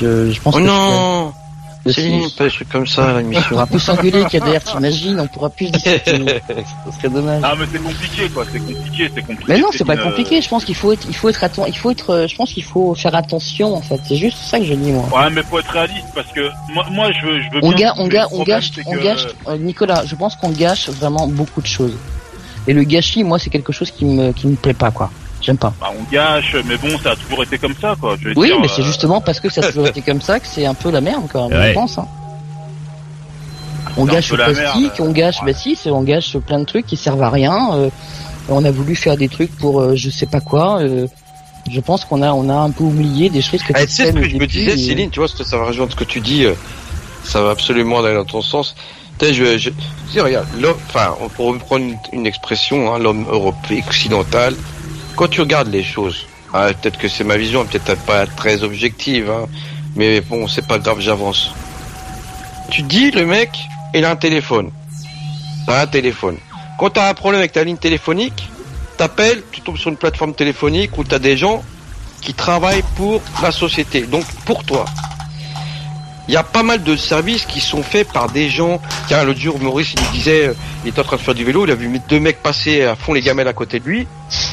je, 0.00 0.30
je 0.30 0.40
pense 0.40 0.54
Oh 0.56 0.58
que. 0.58 0.64
non 0.64 1.32
je- 1.36 1.41
Des 1.84 2.28
trucs 2.48 2.68
comme 2.68 2.86
ça 2.86 3.10
à 3.10 3.14
On 3.14 3.18
l'émission. 3.18 3.42
pourra 3.48 3.66
plus 3.66 3.80
s'engueuler 3.80 4.24
qu'ADR, 4.30 4.62
t'imagines 4.64 5.18
On 5.20 5.26
pourra 5.26 5.50
plus 5.50 5.70
discuter. 5.70 6.00
Ce 6.86 6.98
serait 6.98 7.08
dommage. 7.08 7.40
Ah 7.44 7.54
mais 7.58 7.64
c'est 7.72 7.82
compliqué 7.82 8.28
quoi, 8.28 8.44
c'est 8.52 8.60
compliqué, 8.60 9.10
c'est 9.14 9.22
compliqué. 9.22 9.44
Mais 9.48 9.58
non, 9.58 9.66
c'est 9.72 9.84
pas 9.84 9.94
une, 9.94 10.00
euh, 10.00 10.04
compliqué. 10.04 10.40
Je 10.40 10.48
pense 10.48 10.64
qu'il 10.64 10.74
faut 10.76 10.92
être, 10.92 11.04
il 11.08 11.14
faut 11.14 11.28
être 11.28 11.42
attent, 11.42 11.58
il 11.66 11.76
faut 11.76 11.90
être, 11.90 12.10
euh, 12.10 12.26
je 12.28 12.36
pense 12.36 12.52
qu'il 12.52 12.62
faut 12.64 12.94
faire 12.94 13.14
attention 13.14 13.74
en 13.74 13.80
fait. 13.80 14.00
C'est 14.06 14.16
juste 14.16 14.38
ça 14.38 14.58
que 14.58 14.64
je 14.64 14.74
dis 14.74 14.92
moi. 14.92 15.08
Ouais 15.12 15.30
mais 15.30 15.42
faut 15.42 15.58
être 15.58 15.70
réaliste 15.72 16.06
parce 16.14 16.28
que 16.32 16.48
moi, 16.72 16.86
moi 16.90 17.10
je 17.12 17.26
veux, 17.26 17.40
je 17.42 17.50
veux 17.50 17.60
On, 17.62 17.70
bien. 17.72 17.88
ga- 17.88 17.94
on, 17.98 18.06
ga- 18.08 18.28
on 18.32 18.42
gâche, 18.44 18.70
on 18.86 18.92
que, 18.92 19.02
gâche, 19.02 19.26
euh, 19.48 19.58
Nicolas, 19.58 20.04
je 20.06 20.14
pense 20.14 20.36
qu'on 20.36 20.50
gâche 20.50 20.88
vraiment 20.90 21.26
beaucoup 21.26 21.60
de 21.60 21.66
choses. 21.66 21.96
Et 22.68 22.72
le 22.74 22.84
gâchis, 22.84 23.24
moi, 23.24 23.40
c'est 23.40 23.50
quelque 23.50 23.72
chose 23.72 23.90
qui 23.90 24.04
me, 24.04 24.30
qui 24.32 24.46
me 24.46 24.54
plaît 24.54 24.72
pas, 24.72 24.92
quoi. 24.92 25.10
J'aime 25.42 25.58
pas. 25.58 25.74
bah, 25.80 25.90
on 25.98 26.02
gâche, 26.12 26.54
mais 26.66 26.76
bon 26.76 26.96
ça 27.02 27.10
a 27.10 27.16
toujours 27.16 27.42
été 27.42 27.58
comme 27.58 27.74
ça 27.80 27.96
quoi. 28.00 28.16
Je 28.20 28.28
veux 28.28 28.34
Oui, 28.38 28.46
dire, 28.46 28.60
mais 28.60 28.68
c'est 28.68 28.80
euh, 28.82 28.84
justement 28.84 29.20
parce 29.20 29.40
que 29.40 29.50
ça 29.50 29.60
a 29.60 29.64
toujours 29.68 29.86
été 29.92 30.00
comme 30.00 30.20
ça 30.22 30.38
que 30.40 30.46
c'est 30.46 30.64
un 30.66 30.74
peu 30.74 30.90
la 30.90 31.00
merde, 31.00 31.28
quoi. 31.30 31.46
Ouais. 31.48 31.68
Je 31.70 31.72
pense. 31.74 31.98
hein. 31.98 32.06
On 33.96 34.04
C'est 34.06 34.10
un 34.10 34.14
gâche 34.14 34.30
le 34.30 34.36
la 34.38 34.44
plastique, 34.50 34.82
merde, 34.98 35.00
on 35.00 35.12
gâche, 35.12 35.42
ouais. 35.42 35.52
bah 35.52 35.58
si, 35.58 35.76
c'est- 35.76 35.90
on 35.90 36.02
gâche 36.02 36.36
plein 36.38 36.60
de 36.60 36.64
trucs 36.64 36.86
qui 36.86 36.96
servent 36.96 37.22
à 37.22 37.30
rien. 37.30 37.74
euh, 37.74 37.90
on 38.48 38.64
a 38.64 38.70
voulu 38.70 38.96
faire 38.96 39.16
des 39.16 39.28
trucs 39.28 39.54
pour 39.58 39.80
euh, 39.80 39.94
je 39.96 40.10
sais 40.10 40.26
pas 40.26 40.40
quoi. 40.40 40.80
euh, 40.80 41.06
je 41.70 41.80
pense 41.80 42.04
qu'on 42.04 42.22
a, 42.22 42.32
on 42.32 42.48
a 42.48 42.54
un 42.54 42.70
peu 42.70 42.82
oublié 42.84 43.30
des 43.30 43.40
choses 43.40 43.62
que 43.62 43.72
Ah, 43.74 43.84
tu 43.86 43.92
sais 43.92 44.06
ce 44.06 44.12
que 44.12 44.28
je 44.28 44.36
me 44.36 44.46
disais, 44.46 44.72
et- 44.74 44.76
Céline, 44.78 45.10
tu 45.10 45.20
vois, 45.20 45.28
ça 45.28 45.56
va 45.56 45.66
rejoindre 45.66 45.92
ce 45.92 45.96
que 45.96 46.02
tu 46.04 46.20
dis, 46.20 46.44
euh, 46.44 46.54
ça 47.24 47.40
va 47.42 47.50
absolument 47.50 48.00
aller 48.00 48.14
dans 48.14 48.24
ton 48.24 48.42
sens. 48.42 48.74
Tu 49.18 49.26
sais, 49.26 49.34
je, 49.34 49.44
je, 49.58 49.70
je 49.70 49.70
dis, 50.12 50.20
regarde, 50.20 50.46
l'homme, 50.60 50.76
enfin, 50.88 51.14
on 51.20 51.28
pourrait 51.28 51.58
prendre 51.58 51.84
une, 51.84 51.96
une 52.12 52.26
expression, 52.26 52.92
hein, 52.92 52.98
l'homme 52.98 53.26
européen, 53.30 53.80
occidental, 53.86 54.54
quand 55.16 55.28
tu 55.28 55.40
regardes 55.40 55.68
les 55.68 55.82
choses, 55.82 56.26
ah, 56.52 56.68
peut-être 56.68 56.98
que 56.98 57.08
c'est 57.08 57.24
ma 57.24 57.36
vision, 57.36 57.64
peut-être 57.64 57.96
pas 58.04 58.26
très 58.26 58.62
objective, 58.62 59.30
hein, 59.30 59.46
mais 59.96 60.20
bon, 60.20 60.48
c'est 60.48 60.66
pas 60.66 60.78
grave, 60.78 61.00
j'avance. 61.00 61.52
Tu 62.70 62.82
dis, 62.82 63.10
le 63.10 63.26
mec, 63.26 63.50
il 63.94 64.04
a 64.04 64.10
un 64.10 64.16
téléphone. 64.16 64.70
T'as 65.66 65.82
un 65.82 65.86
téléphone. 65.86 66.36
Quand 66.78 66.90
t'as 66.90 67.08
un 67.08 67.14
problème 67.14 67.40
avec 67.40 67.52
ta 67.52 67.64
ligne 67.64 67.76
téléphonique, 67.76 68.48
t'appelles, 68.96 69.42
tu 69.52 69.60
tombes 69.60 69.76
sur 69.76 69.90
une 69.90 69.96
plateforme 69.96 70.34
téléphonique 70.34 70.96
où 70.98 71.04
t'as 71.04 71.18
des 71.18 71.36
gens 71.36 71.62
qui 72.20 72.34
travaillent 72.34 72.84
pour 72.96 73.20
la 73.42 73.50
société, 73.50 74.02
donc 74.02 74.24
pour 74.44 74.64
toi. 74.64 74.84
Il 76.28 76.34
y 76.34 76.36
a 76.36 76.42
pas 76.44 76.62
mal 76.62 76.82
de 76.84 76.94
services 76.96 77.46
qui 77.46 77.60
sont 77.60 77.82
faits 77.82 78.12
par 78.12 78.30
des 78.30 78.48
gens. 78.48 78.80
Tiens, 79.08 79.24
l'autre 79.24 79.40
jour, 79.40 79.58
Maurice, 79.60 79.94
il 79.94 80.00
nous 80.02 80.10
disait, 80.12 80.48
euh, 80.48 80.54
il 80.84 80.90
était 80.90 81.00
en 81.00 81.04
train 81.04 81.16
de 81.16 81.20
faire 81.22 81.34
du 81.34 81.44
vélo, 81.44 81.64
il 81.66 81.70
a 81.72 81.74
vu 81.74 81.90
deux 82.08 82.20
mecs 82.20 82.40
passer 82.42 82.84
à 82.84 82.94
fond 82.94 83.12
les 83.12 83.20
gamelles 83.22 83.48
à 83.48 83.52
côté 83.52 83.80
de 83.80 83.84
lui. 83.88 84.06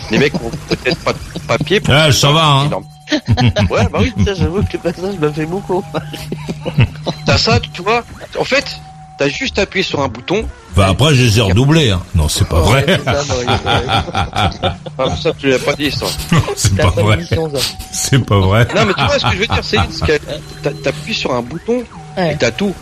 Les 0.10 0.18
mecs 0.18 0.34
ont 0.36 0.50
peut-être 0.70 0.98
pas 1.04 1.14
de 1.14 1.20
papier. 1.48 1.80
pour- 1.80 1.94
Ah, 1.94 2.12
ça 2.12 2.32
va, 2.32 2.46
hein. 2.46 2.66
Énorme. 2.66 2.86
ouais, 3.70 3.88
bah 3.92 4.00
oui. 4.02 4.14
Ça, 4.26 4.34
j'avoue 4.34 4.62
que 4.64 4.74
le 4.74 4.80
passage 4.80 5.16
m'a 5.20 5.32
fait 5.32 5.46
beaucoup. 5.46 5.84
T'as 7.26 7.38
ça, 7.38 7.60
tu 7.60 7.82
vois. 7.82 8.04
En 8.40 8.44
fait, 8.44 8.66
t'as 9.18 9.28
juste 9.30 9.60
appuyé 9.60 9.84
sur 9.84 10.02
un 10.02 10.08
bouton. 10.08 10.46
Enfin, 10.72 10.92
après, 10.92 11.14
je 11.16 11.24
les 11.24 11.38
ai 11.40 11.42
redoublés. 11.42 11.90
Hein. 11.92 12.02
Non, 12.16 12.28
c'est 12.30 12.48
pas 12.48 12.60
vrai. 12.60 12.86
Ouais, 12.86 13.00
ça, 13.04 13.14
non, 13.14 14.52
Ah, 14.98 15.16
ça, 15.22 15.32
tu 15.38 15.50
l'as 15.50 15.60
pas 15.60 15.74
dit, 15.74 15.92
ça. 15.92 16.06
c'est 16.56 16.76
pas 16.76 16.92
pas 16.92 17.02
vrai. 17.02 17.20
C'est 17.92 18.26
pas 18.26 18.40
vrai. 18.40 18.68
Non, 18.76 18.86
mais 18.86 18.94
tu 18.94 19.04
vois 19.04 19.20
ce 19.20 19.26
que 19.26 19.32
je 19.34 19.38
veux 19.40 19.48
dire, 19.48 19.64
c'est 19.64 19.78
que 20.06 20.70
t'appuies 20.70 21.14
sur 21.14 21.34
un 21.34 21.42
bouton 21.42 21.84
Ouais. 22.18 22.34
et 22.34 22.38
t'as 22.38 22.52
tout. 22.52 22.74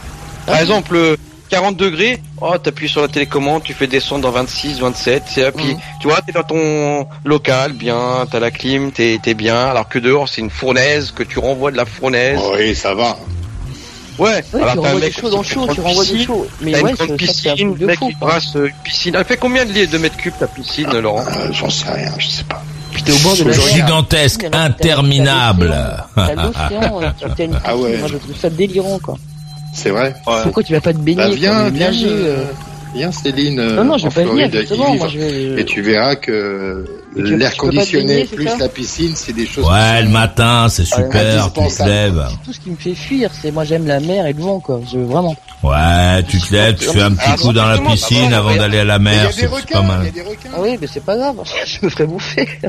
Par 0.46 0.58
exemple, 0.58 0.96
euh, 0.96 1.16
40 1.50 1.76
degrés, 1.78 2.22
oh, 2.42 2.58
t'appuies 2.58 2.90
sur 2.90 3.02
la 3.02 3.08
télécommande, 3.08 3.64
tu 3.64 3.74
fais 3.74 3.88
descendre 3.88 4.22
dans 4.24 4.32
26, 4.32 4.80
27, 4.80 5.24
c'est 5.28 5.46
appuyé. 5.46 5.74
Mhm. 5.74 5.80
Tu 6.02 6.08
vois, 6.08 6.22
t'es 6.22 6.32
dans 6.32 6.44
ton 6.44 7.08
local, 7.24 7.74
bien, 7.74 8.26
t'as 8.32 8.40
la 8.40 8.52
clim, 8.52 8.92
t'es 8.92 9.20
t'es 9.22 9.34
bien, 9.34 9.68
alors 9.68 9.88
que 9.88 10.00
dehors, 10.00 10.28
c'est 10.28 10.42
une 10.42 10.50
fournaise, 10.50 11.12
que 11.12 11.24
tu 11.24 11.40
renvoies 11.40 11.72
de 11.72 11.78
la 11.78 11.86
fournaise. 11.86 12.40
Oui, 12.58 12.76
ça 12.76 12.94
va. 12.96 13.18
Ouais, 14.20 14.44
alors 14.54 14.72
tu 14.74 14.80
renvoies 14.80 14.90
dans 15.30 15.38
le 15.38 15.44
qui 15.44 15.50
chaud, 15.54 15.68
tu 15.74 15.82
renvoies 15.82 16.04
piscine, 16.04 16.26
chaud. 16.26 16.48
Mais 16.62 16.74
ouais, 16.82 16.90
une 16.90 16.96
grande 16.96 17.18
piscine, 17.18 17.74
le 17.74 17.80
de 17.80 17.86
mec 17.86 18.00
fou. 18.00 18.08
il 18.10 18.18
brasse 18.18 18.56
une 18.56 18.72
piscine. 18.84 19.16
Elle 19.18 19.26
fait 19.26 19.38
combien 19.38 19.64
de, 19.66 19.72
litres 19.72 19.92
de 19.94 19.98
mètres 20.00 20.18
cubes 20.18 20.34
ta 20.40 20.48
piscine, 20.48 20.90
Laurent 21.00 21.24
Euh, 21.28 21.52
J'en 21.54 21.70
sais 21.70 21.90
rien, 21.92 22.12
je 22.18 22.28
sais 22.28 22.44
pas. 22.44 22.64
Puis 22.92 23.04
t'es 23.04 23.12
au 23.12 23.18
bord 23.20 23.36
de 23.38 23.44
la. 23.44 23.54
Gigantesque, 23.54 24.48
interminable. 24.52 25.76
T'as 26.16 26.34
l'océan, 26.36 27.02
euh, 27.02 27.10
tu- 27.20 27.26
t'as 27.36 27.44
une 27.44 27.52
piscine, 27.52 27.60
Ah 27.64 27.78
ouais. 27.78 27.98
moi 27.98 28.08
je 28.08 28.18
trouve 28.18 28.36
ça 28.38 28.50
délirant 28.50 29.00
quoi. 29.00 29.18
C'est 29.74 29.90
vrai. 29.92 30.16
Pourquoi 30.44 30.64
tu 30.64 30.74
vas 30.74 30.82
pas 30.82 30.94
te 30.94 30.98
baigner 30.98 31.22
Bah, 31.22 31.30
viens, 31.36 31.70
viens, 31.70 31.92
euh, 31.94 32.06
euh, 32.40 32.44
viens, 32.96 33.12
Céline. 33.12 33.62
Non, 33.62 33.84
non, 33.84 33.98
je 34.00 34.08
en 34.08 34.10
vais 34.10 34.24
pas 34.24 34.30
venir. 34.32 35.60
Et 35.60 35.66
tu 35.66 35.82
verras 35.82 36.16
que 36.16 36.86
l'air 37.24 37.56
conditionné 37.58 38.24
baigner, 38.24 38.26
plus 38.26 38.58
la 38.60 38.70
piscine, 38.70 39.14
c'est 39.16 39.34
des 39.34 39.46
choses. 39.46 39.66
Ouais, 39.68 40.04
le 40.04 40.10
matin, 40.10 40.68
c'est 40.70 40.84
Ah, 40.92 40.96
super. 40.98 41.52
Tu 41.54 41.76
te 41.76 41.84
lèves. 41.84 42.26
Tout 42.46 42.54
ce 42.54 42.60
qui 42.60 42.70
me 42.72 42.76
fait 42.76 42.96
fuir, 42.96 43.32
c'est 43.42 43.52
moi 43.52 43.64
j'aime 43.66 43.88
la 43.88 44.00
mer 44.00 44.26
et 44.28 44.34
le 44.34 44.42
vent 44.42 44.60
quoi, 44.60 44.80
je 44.92 44.98
vraiment. 45.00 45.36
Ouais, 45.64 46.24
tu 46.28 46.40
te 46.40 46.54
lèves, 46.54 46.76
tu 46.76 46.88
fais 46.90 47.02
un 47.02 47.12
petit 47.12 47.22
Ah, 47.26 47.36
coup 47.38 47.52
dans 47.52 47.66
la 47.66 47.80
piscine 47.80 48.30
va, 48.30 48.38
avant 48.38 48.56
d'aller 48.56 48.80
à 48.80 48.84
la 48.86 48.98
y 48.98 49.00
mer. 49.00 49.30
C'est 49.34 49.50
pas 49.50 49.80
y 49.80 49.86
mal. 49.86 50.12
Ah 50.54 50.58
oui, 50.60 50.78
mais 50.80 50.88
c'est 50.88 51.04
pas 51.04 51.18
grave, 51.18 51.38
je 51.66 51.80
me 51.86 51.90
ferais 51.90 52.06
bouffer. 52.06 52.48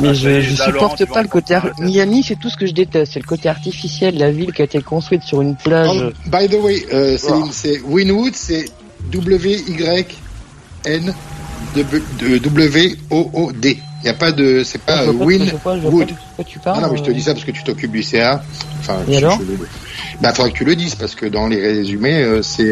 mais 0.00 0.08
Ah, 0.08 0.12
je, 0.12 0.54
supporte 0.54 1.04
pas 1.06 1.22
le 1.22 1.28
côté... 1.28 1.54
ar- 1.54 1.70
Miami, 1.80 2.22
c'est 2.26 2.36
tout 2.38 2.50
ce 2.50 2.56
que 2.56 2.66
je 2.66 2.72
déteste, 2.72 3.12
c'est 3.14 3.20
le 3.20 3.26
côté 3.26 3.48
artificiel, 3.48 4.16
la 4.18 4.30
ville 4.30 4.52
qui 4.52 4.62
a 4.62 4.64
été 4.64 4.80
construite 4.82 5.22
sur 5.24 5.40
une 5.42 5.56
plage. 5.56 5.90
Oh, 5.92 6.10
by 6.30 6.48
the 6.48 6.54
way, 6.62 6.86
euh, 6.92 7.18
Céline, 7.18 7.50
c'est 7.52 7.80
Winwood, 7.84 8.34
c'est 8.34 8.64
W-Y-N 9.12 11.14
W-O-O-D. 11.74 13.78
Il 14.00 14.04
n'y 14.04 14.08
a 14.10 14.14
pas 14.14 14.32
de. 14.32 14.62
C'est 14.64 14.82
pas 14.82 15.02
euh, 15.02 15.06
de 15.06 15.12
quoi 15.12 15.26
tu 16.44 16.58
parles. 16.58 16.80
Non, 16.80 16.86
non, 16.88 16.92
mais 16.92 16.98
je 16.98 17.02
te 17.04 17.10
euh. 17.10 17.14
dis 17.14 17.22
ça 17.22 17.32
parce 17.32 17.44
que 17.44 17.52
tu 17.52 17.62
t'occupes 17.64 17.92
du 17.92 18.02
CA. 18.02 18.42
Enfin, 18.80 18.98
Et 19.08 19.14
je- 19.14 19.18
alors 19.18 19.38
Bah, 20.20 20.32
faudrait 20.34 20.52
que 20.52 20.58
tu 20.58 20.64
le 20.64 20.76
dises 20.76 20.94
parce 20.94 21.14
que 21.14 21.24
dans 21.26 21.46
les 21.46 21.58
résumés, 21.60 22.22
euh, 22.22 22.42
c'est 22.42 22.70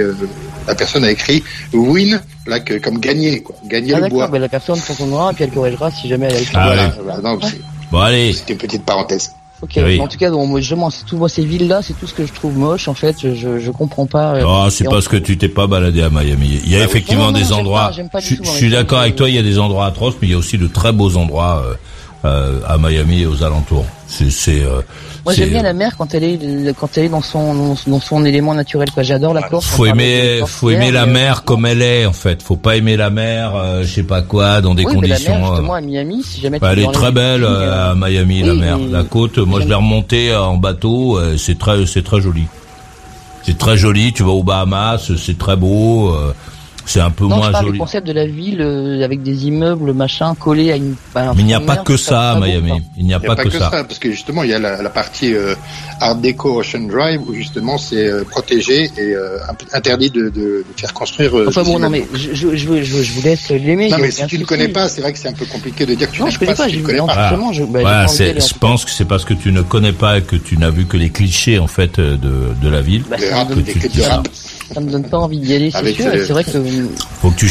la 0.66 0.74
personne 0.74 1.05
a 1.05 1.11
écrit 1.11 1.42
win, 1.72 2.20
là, 2.46 2.61
que, 2.61 2.74
comme 2.74 2.98
gagner, 2.98 3.42
quoi. 3.42 3.57
Gagner 3.64 3.92
Ah 3.94 3.96
le 3.96 4.02
d'accord, 4.02 4.18
bois. 4.18 4.28
bah, 4.28 4.38
la 4.38 4.48
personne 4.50 4.76
s'entendra 4.76 5.31
et 5.31 5.35
puis 5.35 5.44
elle 5.44 5.50
corrigera 5.50 5.90
si 5.90 6.09
jamais 6.09 6.26
elle 6.26 6.37
a 6.37 6.40
écrit. 6.40 6.55
Ah, 6.57 6.66
Voilà, 6.66 6.83
allez. 6.83 6.92
voilà, 7.02 7.20
non, 7.22 7.38
c'est- 7.40 7.61
Bon, 7.90 7.98
allez. 8.00 8.33
c'était 8.35 8.52
une 8.52 8.59
petite 8.59 8.85
parenthèse. 8.85 9.31
Ok. 9.62 9.70
Oui. 9.77 9.83
Mais 9.85 10.01
En 10.01 10.09
tout 10.09 10.18
cas, 10.18 10.31
bon, 10.31 10.46
moi, 10.46 10.61
justement, 10.61 10.90
c'est 10.90 11.05
tout, 11.07 11.16
moi, 11.16 11.29
ces 11.29 11.44
villes-là, 11.44 11.83
c'est 11.83 11.94
tout 11.98 12.07
ce 12.09 12.14
que 12.14 12.27
je 12.27 12.33
trouve 12.33 12.59
moche. 12.59 12.88
En 12.88 12.94
fait, 12.94 13.16
je, 13.22 13.35
je, 13.35 13.59
je 13.61 13.70
comprends 13.70 14.07
pas. 14.07 14.35
euh, 14.35 14.44
Ah, 14.46 14.68
c'est 14.70 14.85
parce 14.85 15.07
que 15.09 15.16
tu 15.16 15.38
t'es 15.38 15.48
pas 15.48 15.66
baladé 15.68 16.03
à 16.03 16.11
Miami. 16.11 16.61
Il 16.64 16.70
y 16.70 16.77
a 16.77 16.81
Ah 16.81 16.85
effectivement 16.85 17.27
Non, 17.27 17.33
non, 17.33 17.38
des 17.38 17.53
endroits. 17.53 17.90
pas, 17.96 18.03
pas 18.12 18.20
je 18.20 18.35
je 18.42 18.48
suis 18.51 18.70
d'accord 18.70 18.98
avec 18.98 19.14
toi. 19.16 19.29
Il 19.29 19.35
y 19.37 19.38
a 19.38 19.42
des 19.42 19.59
endroits 19.61 19.87
atroces, 19.87 20.14
mais 20.20 20.29
il 20.29 20.31
y 20.33 20.35
a 20.35 20.38
aussi 20.38 20.59
de 20.59 20.66
très 20.66 20.92
beaux 20.92 21.16
endroits 21.16 21.62
euh, 21.64 21.75
euh, 22.24 22.61
à 22.68 22.78
Miami 22.78 23.22
et 23.22 23.26
aux 23.26 23.42
alentours. 23.42 23.85
C'est, 24.06 24.30
c'est. 24.30 24.62
euh, 24.62 24.80
Moi, 25.24 25.35
j'aime 25.35 25.48
bien 25.50 25.62
la 25.62 25.72
mer 25.72 25.96
quand 25.96 26.14
elle 26.14 26.22
est, 26.24 26.74
quand 26.78 26.88
elle 26.96 27.04
est 27.06 27.08
dans 27.08 27.22
son, 27.22 27.74
dans 27.87 28.00
son 28.00 28.24
élément 28.24 28.54
naturel, 28.54 28.90
quoi. 28.92 29.02
J'adore 29.02 29.32
la 29.35 29.42
Corse. 29.42 29.66
Faut 29.66 29.87
aimer, 29.87 30.40
faut 30.46 30.70
aimer 30.70 30.90
la 30.92 31.06
mais, 31.06 31.12
mer 31.14 31.44
comme 31.44 31.64
elle 31.66 31.82
est 31.82 32.04
en 32.06 32.12
fait. 32.12 32.42
Faut 32.42 32.56
pas 32.56 32.76
aimer 32.76 32.96
la 32.96 33.11
mer, 33.11 33.52
euh, 33.56 33.82
je 33.82 33.88
sais 33.92 34.02
pas 34.02 34.22
quoi, 34.22 34.61
dans 34.61 34.74
des 34.74 34.85
oui, 34.85 34.96
mais 35.00 35.08
la 35.08 35.14
conditions. 35.16 35.35
mer, 35.38 35.44
euh, 35.44 35.54
justement, 35.56 35.74
à 35.74 35.80
Miami, 35.80 36.22
si 36.22 36.40
jamais 36.40 36.58
bah, 36.58 36.68
elle 36.72 36.80
est 36.80 36.92
très 36.92 37.11
belle 37.11 37.42
euh, 37.44 37.48
euh, 37.48 37.92
à 37.92 37.94
Miami, 37.94 38.42
la 38.42 38.54
mer, 38.54 38.78
mais- 38.78 38.90
la 38.92 39.04
côte. 39.04 39.38
Moi, 39.38 39.61
je 39.61 39.66
l'ai 39.68 39.74
remontée 39.74 40.30
euh, 40.32 40.42
en 40.42 40.56
bateau. 40.58 41.18
euh, 41.18 41.37
C'est 41.38 41.58
très, 41.58 41.87
c'est 41.87 42.02
très 42.04 42.20
joli. 42.20 42.44
C'est 43.44 43.58
très 43.58 43.76
joli. 43.76 44.12
Tu 44.12 44.22
vas 44.22 44.30
aux 44.30 44.44
Bahamas, 44.44 45.11
c'est 45.16 45.38
très 45.38 45.56
beau. 45.56 46.14
C'est 46.84 47.00
un 47.00 47.10
peu 47.10 47.24
Non, 47.24 47.36
je 47.36 47.40
moins 47.40 47.52
parle 47.52 47.64
du 47.64 47.68
joli. 47.70 47.78
concept 47.78 48.06
de 48.06 48.12
la 48.12 48.26
ville 48.26 48.60
euh, 48.60 49.04
avec 49.04 49.22
des 49.22 49.46
immeubles, 49.46 49.92
machin, 49.92 50.34
collés 50.34 50.72
à 50.72 50.76
une. 50.76 50.96
à 51.14 51.30
un 51.30 51.34
Mais 51.34 51.40
il 51.42 51.46
n'y 51.46 51.54
a 51.54 51.60
pas 51.60 51.76
que 51.76 51.92
je 51.96 52.02
ça 52.02 52.32
à 52.32 52.40
Miami. 52.40 52.72
Il 52.98 53.04
n'y 53.06 53.14
a 53.14 53.18
Il 53.18 53.20
n'y 53.20 53.26
pas 53.26 53.32
a 53.32 53.36
pas 53.36 53.42
que 53.44 53.48
que 53.48 53.58
ça. 53.58 53.70
ça, 53.70 53.84
parce 53.84 53.98
que 53.98 54.10
justement, 54.10 54.42
il 54.42 54.50
y 54.50 54.54
a 54.54 54.58
la, 54.58 54.82
la 54.82 54.90
partie 54.90 55.32
euh, 55.32 55.54
Art 56.00 56.16
Deco 56.16 56.60
Ocean 56.60 56.80
Drive 56.88 57.20
où 57.28 57.34
justement 57.34 57.78
c'est 57.78 58.06
euh, 58.08 58.24
protégé 58.24 58.90
et 58.98 59.14
euh, 59.14 59.38
interdit 59.72 60.10
de, 60.10 60.22
de, 60.24 60.30
de 60.30 60.64
faire 60.76 60.92
construire. 60.92 61.38
euh, 61.38 61.46
Enfin 61.48 61.62
bon, 61.62 61.78
non 61.78 61.88
mais 61.88 62.04
je, 62.14 62.34
je, 62.34 62.56
je, 62.56 62.66
vous- 62.66 62.82
je, 62.82 62.92
vous- 62.96 63.02
je 63.02 63.22
laisse 63.22 63.48
l'aimer. 63.50 63.88
Non, 63.88 63.98
mais 63.98 64.10
si 64.10 64.26
tu 64.26 64.38
ne 64.38 64.44
connais 64.44 64.68
pas, 64.68 64.88
c'est 64.88 65.00
vrai 65.02 65.12
que 65.12 65.18
c'est 65.18 65.28
un 65.28 65.32
peu 65.34 65.46
compliqué 65.46 65.86
de 65.86 65.94
dire 65.94 66.10
que 66.10 66.16
tu 66.16 66.22
Non, 66.22 66.30
je 66.30 66.38
connais 66.38 66.54
pas 66.54 66.64
tu 66.66 66.74
j'ai- 66.74 66.80
ne 66.80 66.86
connais 66.86 66.98
non, 66.98 67.06
pas. 67.06 67.30
je- 67.52 67.62
bah, 67.62 67.80
Voilà, 67.80 68.06
pas 68.06 68.12
aller, 68.12 68.30
en 68.30 68.34
je 68.40 68.48
tout 68.48 68.54
cas. 68.54 68.58
pense 68.60 68.84
que 68.84 68.90
c'est 68.90 69.04
parce 69.06 69.24
que 69.24 69.34
tu 69.34 69.52
ne 69.52 69.62
connais 69.62 69.92
pas 69.92 70.18
et 70.18 70.22
que 70.22 70.36
tu 70.36 70.56
n'as 70.58 70.70
vu 70.70 70.86
que 70.86 70.96
les 70.96 71.10
clichés 71.10 71.58
en 71.60 71.68
fait 71.68 71.98
euh, 71.98 72.16
de, 72.16 72.48
de 72.60 72.68
la 72.68 72.80
ville. 72.82 73.04
Ça, 74.74 74.80
me 74.80 74.90
donne, 74.90 75.04
pas 75.04 75.18
envie 75.18 75.38
d'y 75.38 75.54
aller, 75.54 75.70
c'est 75.70 75.92
sûr. 75.92 76.11
C'est 76.12 76.32
vrai 76.32 76.44
que 76.44 76.50
Faut 77.20 77.30
que 77.30 77.37
tu 77.37 77.48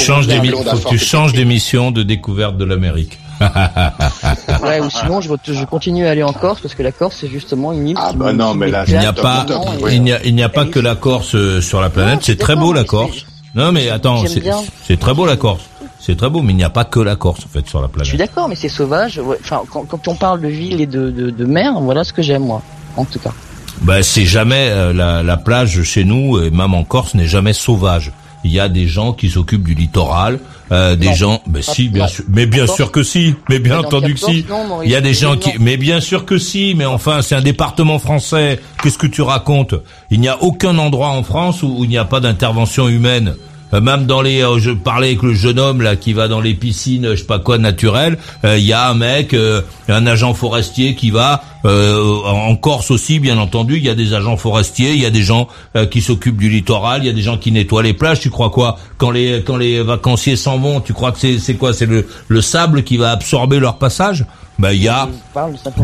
changes 0.98 1.34
d'émission 1.34 1.92
de 1.92 2.04
découverte 2.04 2.58
de 2.58 2.66
l'Amérique. 2.66 3.20
ouais, 4.62 4.80
ou 4.82 4.90
sinon 4.90 5.20
je, 5.20 5.30
je 5.52 5.66
continue 5.66 6.06
à 6.06 6.12
aller 6.12 6.22
en 6.22 6.34
Corse 6.34 6.62
parce 6.62 6.76
que 6.76 6.84
la 6.84 6.92
Corse 6.92 7.18
c'est 7.22 7.28
justement 7.28 7.72
une 7.72 7.90
île. 7.90 7.98
Ah 8.00 8.12
bah 8.14 8.34
non, 8.34 8.54
mais 8.54 8.70
là, 8.70 8.84
Il 8.88 9.00
n'y 9.00 9.06
a 9.06 9.14
pas, 9.14 9.46
il 9.90 10.04
n'y 10.04 10.12
a, 10.14 10.24
il 10.24 10.36
n'y 10.36 10.44
a 10.44 10.50
pas 10.50 10.66
que 10.66 10.80
la 10.80 10.96
Corse 10.96 11.34
euh, 11.36 11.60
sur 11.60 11.82
la 11.82 11.90
planète. 11.90 12.20
C'est 12.22 12.38
très 12.38 12.56
beau 12.56 12.72
la 12.74 12.84
Corse. 12.84 13.26
Non 13.56 13.72
mais 13.72 13.90
attends, 13.90 14.24
c'est, 14.28 14.98
très 15.00 15.14
beau 15.14 15.26
la 15.26 15.38
Corse. 15.38 15.64
C'est 16.00 16.18
très 16.18 16.30
beau, 16.30 16.42
mais 16.42 16.54
il 16.54 16.56
n'y 16.56 16.64
a 16.64 16.70
pas 16.70 16.86
que 16.86 17.00
la 17.00 17.16
Corse 17.16 17.46
en 17.46 17.50
fait 17.50 17.68
sur 17.68 17.82
la 17.82 17.88
Je 17.88 18.04
suis 18.04 18.12
planète. 18.18 18.30
d'accord, 18.30 18.48
mais 18.48 18.56
c'est 18.56 18.70
sauvage. 18.70 19.20
Enfin, 19.42 19.62
quand, 19.72 19.86
quand 19.86 20.08
on 20.08 20.16
parle 20.16 20.42
de 20.42 20.48
ville 20.48 20.82
et 20.82 20.88
de, 20.88 21.12
de, 21.12 21.30
de 21.30 21.46
mer, 21.46 21.74
voilà 21.80 22.04
ce 22.04 22.14
que 22.14 22.22
j'aime 22.22 22.44
moi, 22.44 22.62
en 22.96 23.06
tout 23.06 23.20
cas. 23.20 23.34
Bah 23.82 24.04
c'est 24.04 24.26
jamais 24.26 24.68
euh, 24.70 24.94
la, 24.94 25.24
la 25.24 25.38
plage 25.38 25.82
chez 25.84 26.04
nous 26.04 26.40
et 26.42 26.52
même 26.52 26.74
en 26.74 26.84
Corse 26.84 27.16
n'est 27.16 27.28
jamais 27.28 27.54
sauvage. 27.54 28.12
Il 28.44 28.52
y 28.52 28.60
a 28.60 28.70
des 28.70 28.88
gens 28.88 29.14
qui 29.14 29.30
s'occupent 29.30 29.64
du 29.68 29.76
littoral, 29.76 30.40
euh, 30.72 30.96
des 30.96 31.08
Non. 31.08 31.14
gens, 31.14 31.42
mais 31.48 31.60
Pas- 31.62 31.74
si, 31.74 31.90
bien 31.90 32.04
non. 32.04 32.08
sûr, 32.08 32.24
mais 32.28 32.46
bien 32.48 32.66
Corse- 32.66 32.76
sûr 32.76 32.92
que 32.92 33.04
si, 33.04 33.36
mais 33.50 33.60
bien 33.60 33.80
Mais 33.80 33.86
entendu 33.86 34.14
que 34.16 34.20
si. 34.20 34.44
Corse, 34.44 34.50
non, 34.64 34.68
Maurice, 34.68 34.90
Il 34.90 34.92
y 34.92 34.96
a 34.96 35.02
des 35.02 35.14
gens 35.14 35.36
qui, 35.38 35.52
mais 35.60 35.78
bien 35.78 36.00
sûr 36.00 36.26
que 36.26 36.38
si, 36.40 36.74
mais 36.76 36.86
enfin 36.86 37.22
c'est 37.22 37.36
un 37.36 37.42
département 37.42 38.00
français. 38.00 38.60
Qu'est-ce 38.82 38.98
que 38.98 39.08
tu 39.08 39.22
racontes? 39.22 39.76
Il 40.10 40.20
n'y 40.20 40.28
a 40.28 40.42
aucun 40.42 40.78
endroit 40.78 41.10
en 41.10 41.24
France 41.24 41.62
où, 41.64 41.68
où 41.80 41.84
il 41.84 41.90
n'y 41.90 41.98
a 42.00 42.06
pas 42.06 42.20
d'intervention 42.20 42.88
humaine. 42.88 43.36
Euh, 43.74 43.82
Même 43.82 44.06
dans 44.06 44.22
les, 44.22 44.42
euh, 44.44 44.60
je 44.60 44.72
parlais 44.72 45.08
avec 45.08 45.24
le 45.24 45.34
jeune 45.34 45.60
homme 45.60 45.82
là 45.82 45.96
qui 45.96 46.14
va 46.14 46.28
dans 46.28 46.42
les 46.42 46.54
piscines, 46.54 47.10
je 47.12 47.16
sais 47.16 47.24
pas 47.26 47.40
quoi 47.40 47.58
naturelles. 47.58 48.18
euh, 48.44 48.58
Il 48.58 48.66
y 48.66 48.74
a 48.74 48.90
un 48.90 48.94
mec, 48.94 49.36
un 49.88 50.08
agent 50.08 50.34
forestier 50.34 50.96
qui 50.96 51.12
va 51.12 51.44
en 51.64 52.56
Corse 52.56 52.90
aussi, 52.90 53.20
bien 53.20 53.38
entendu. 53.38 53.78
Il 53.78 53.84
y 53.84 53.90
a 53.90 53.94
des 53.96 54.14
agents 54.14 54.36
forestiers, 54.36 54.94
il 54.94 55.02
y 55.02 55.06
a 55.06 55.12
des 55.12 55.22
gens 55.22 55.48
qui 55.92 56.02
s'occupent 56.02 56.38
du 56.38 56.50
littoral, 56.50 57.04
il 57.04 57.08
y 57.08 57.10
a 57.10 57.14
des 57.14 57.22
gens 57.22 57.38
qui 57.38 57.52
nettoient 57.52 57.84
les 57.84 57.94
plages. 57.94 58.20
Tu 58.20 58.30
crois 58.32 58.50
quoi? 58.50 58.78
Quand 58.98 59.12
les 59.12 59.44
quand 59.46 59.58
les 59.58 59.82
vacanciers 59.84 60.36
s'en 60.36 60.58
vont, 60.58 60.82
tu 60.82 60.94
crois 60.94 61.12
que 61.12 61.20
c'est 61.20 61.38
c'est 61.38 61.54
quoi? 61.56 61.74
C'est 61.74 61.86
le 61.86 62.08
le 62.28 62.42
sable 62.42 62.84
qui 62.84 62.98
va 62.98 63.12
absorber 63.12 63.60
leur 63.60 63.78
passage? 63.78 64.26
Ben 64.60 64.72
il 64.72 64.82
y 64.84 64.90
a 64.90 65.08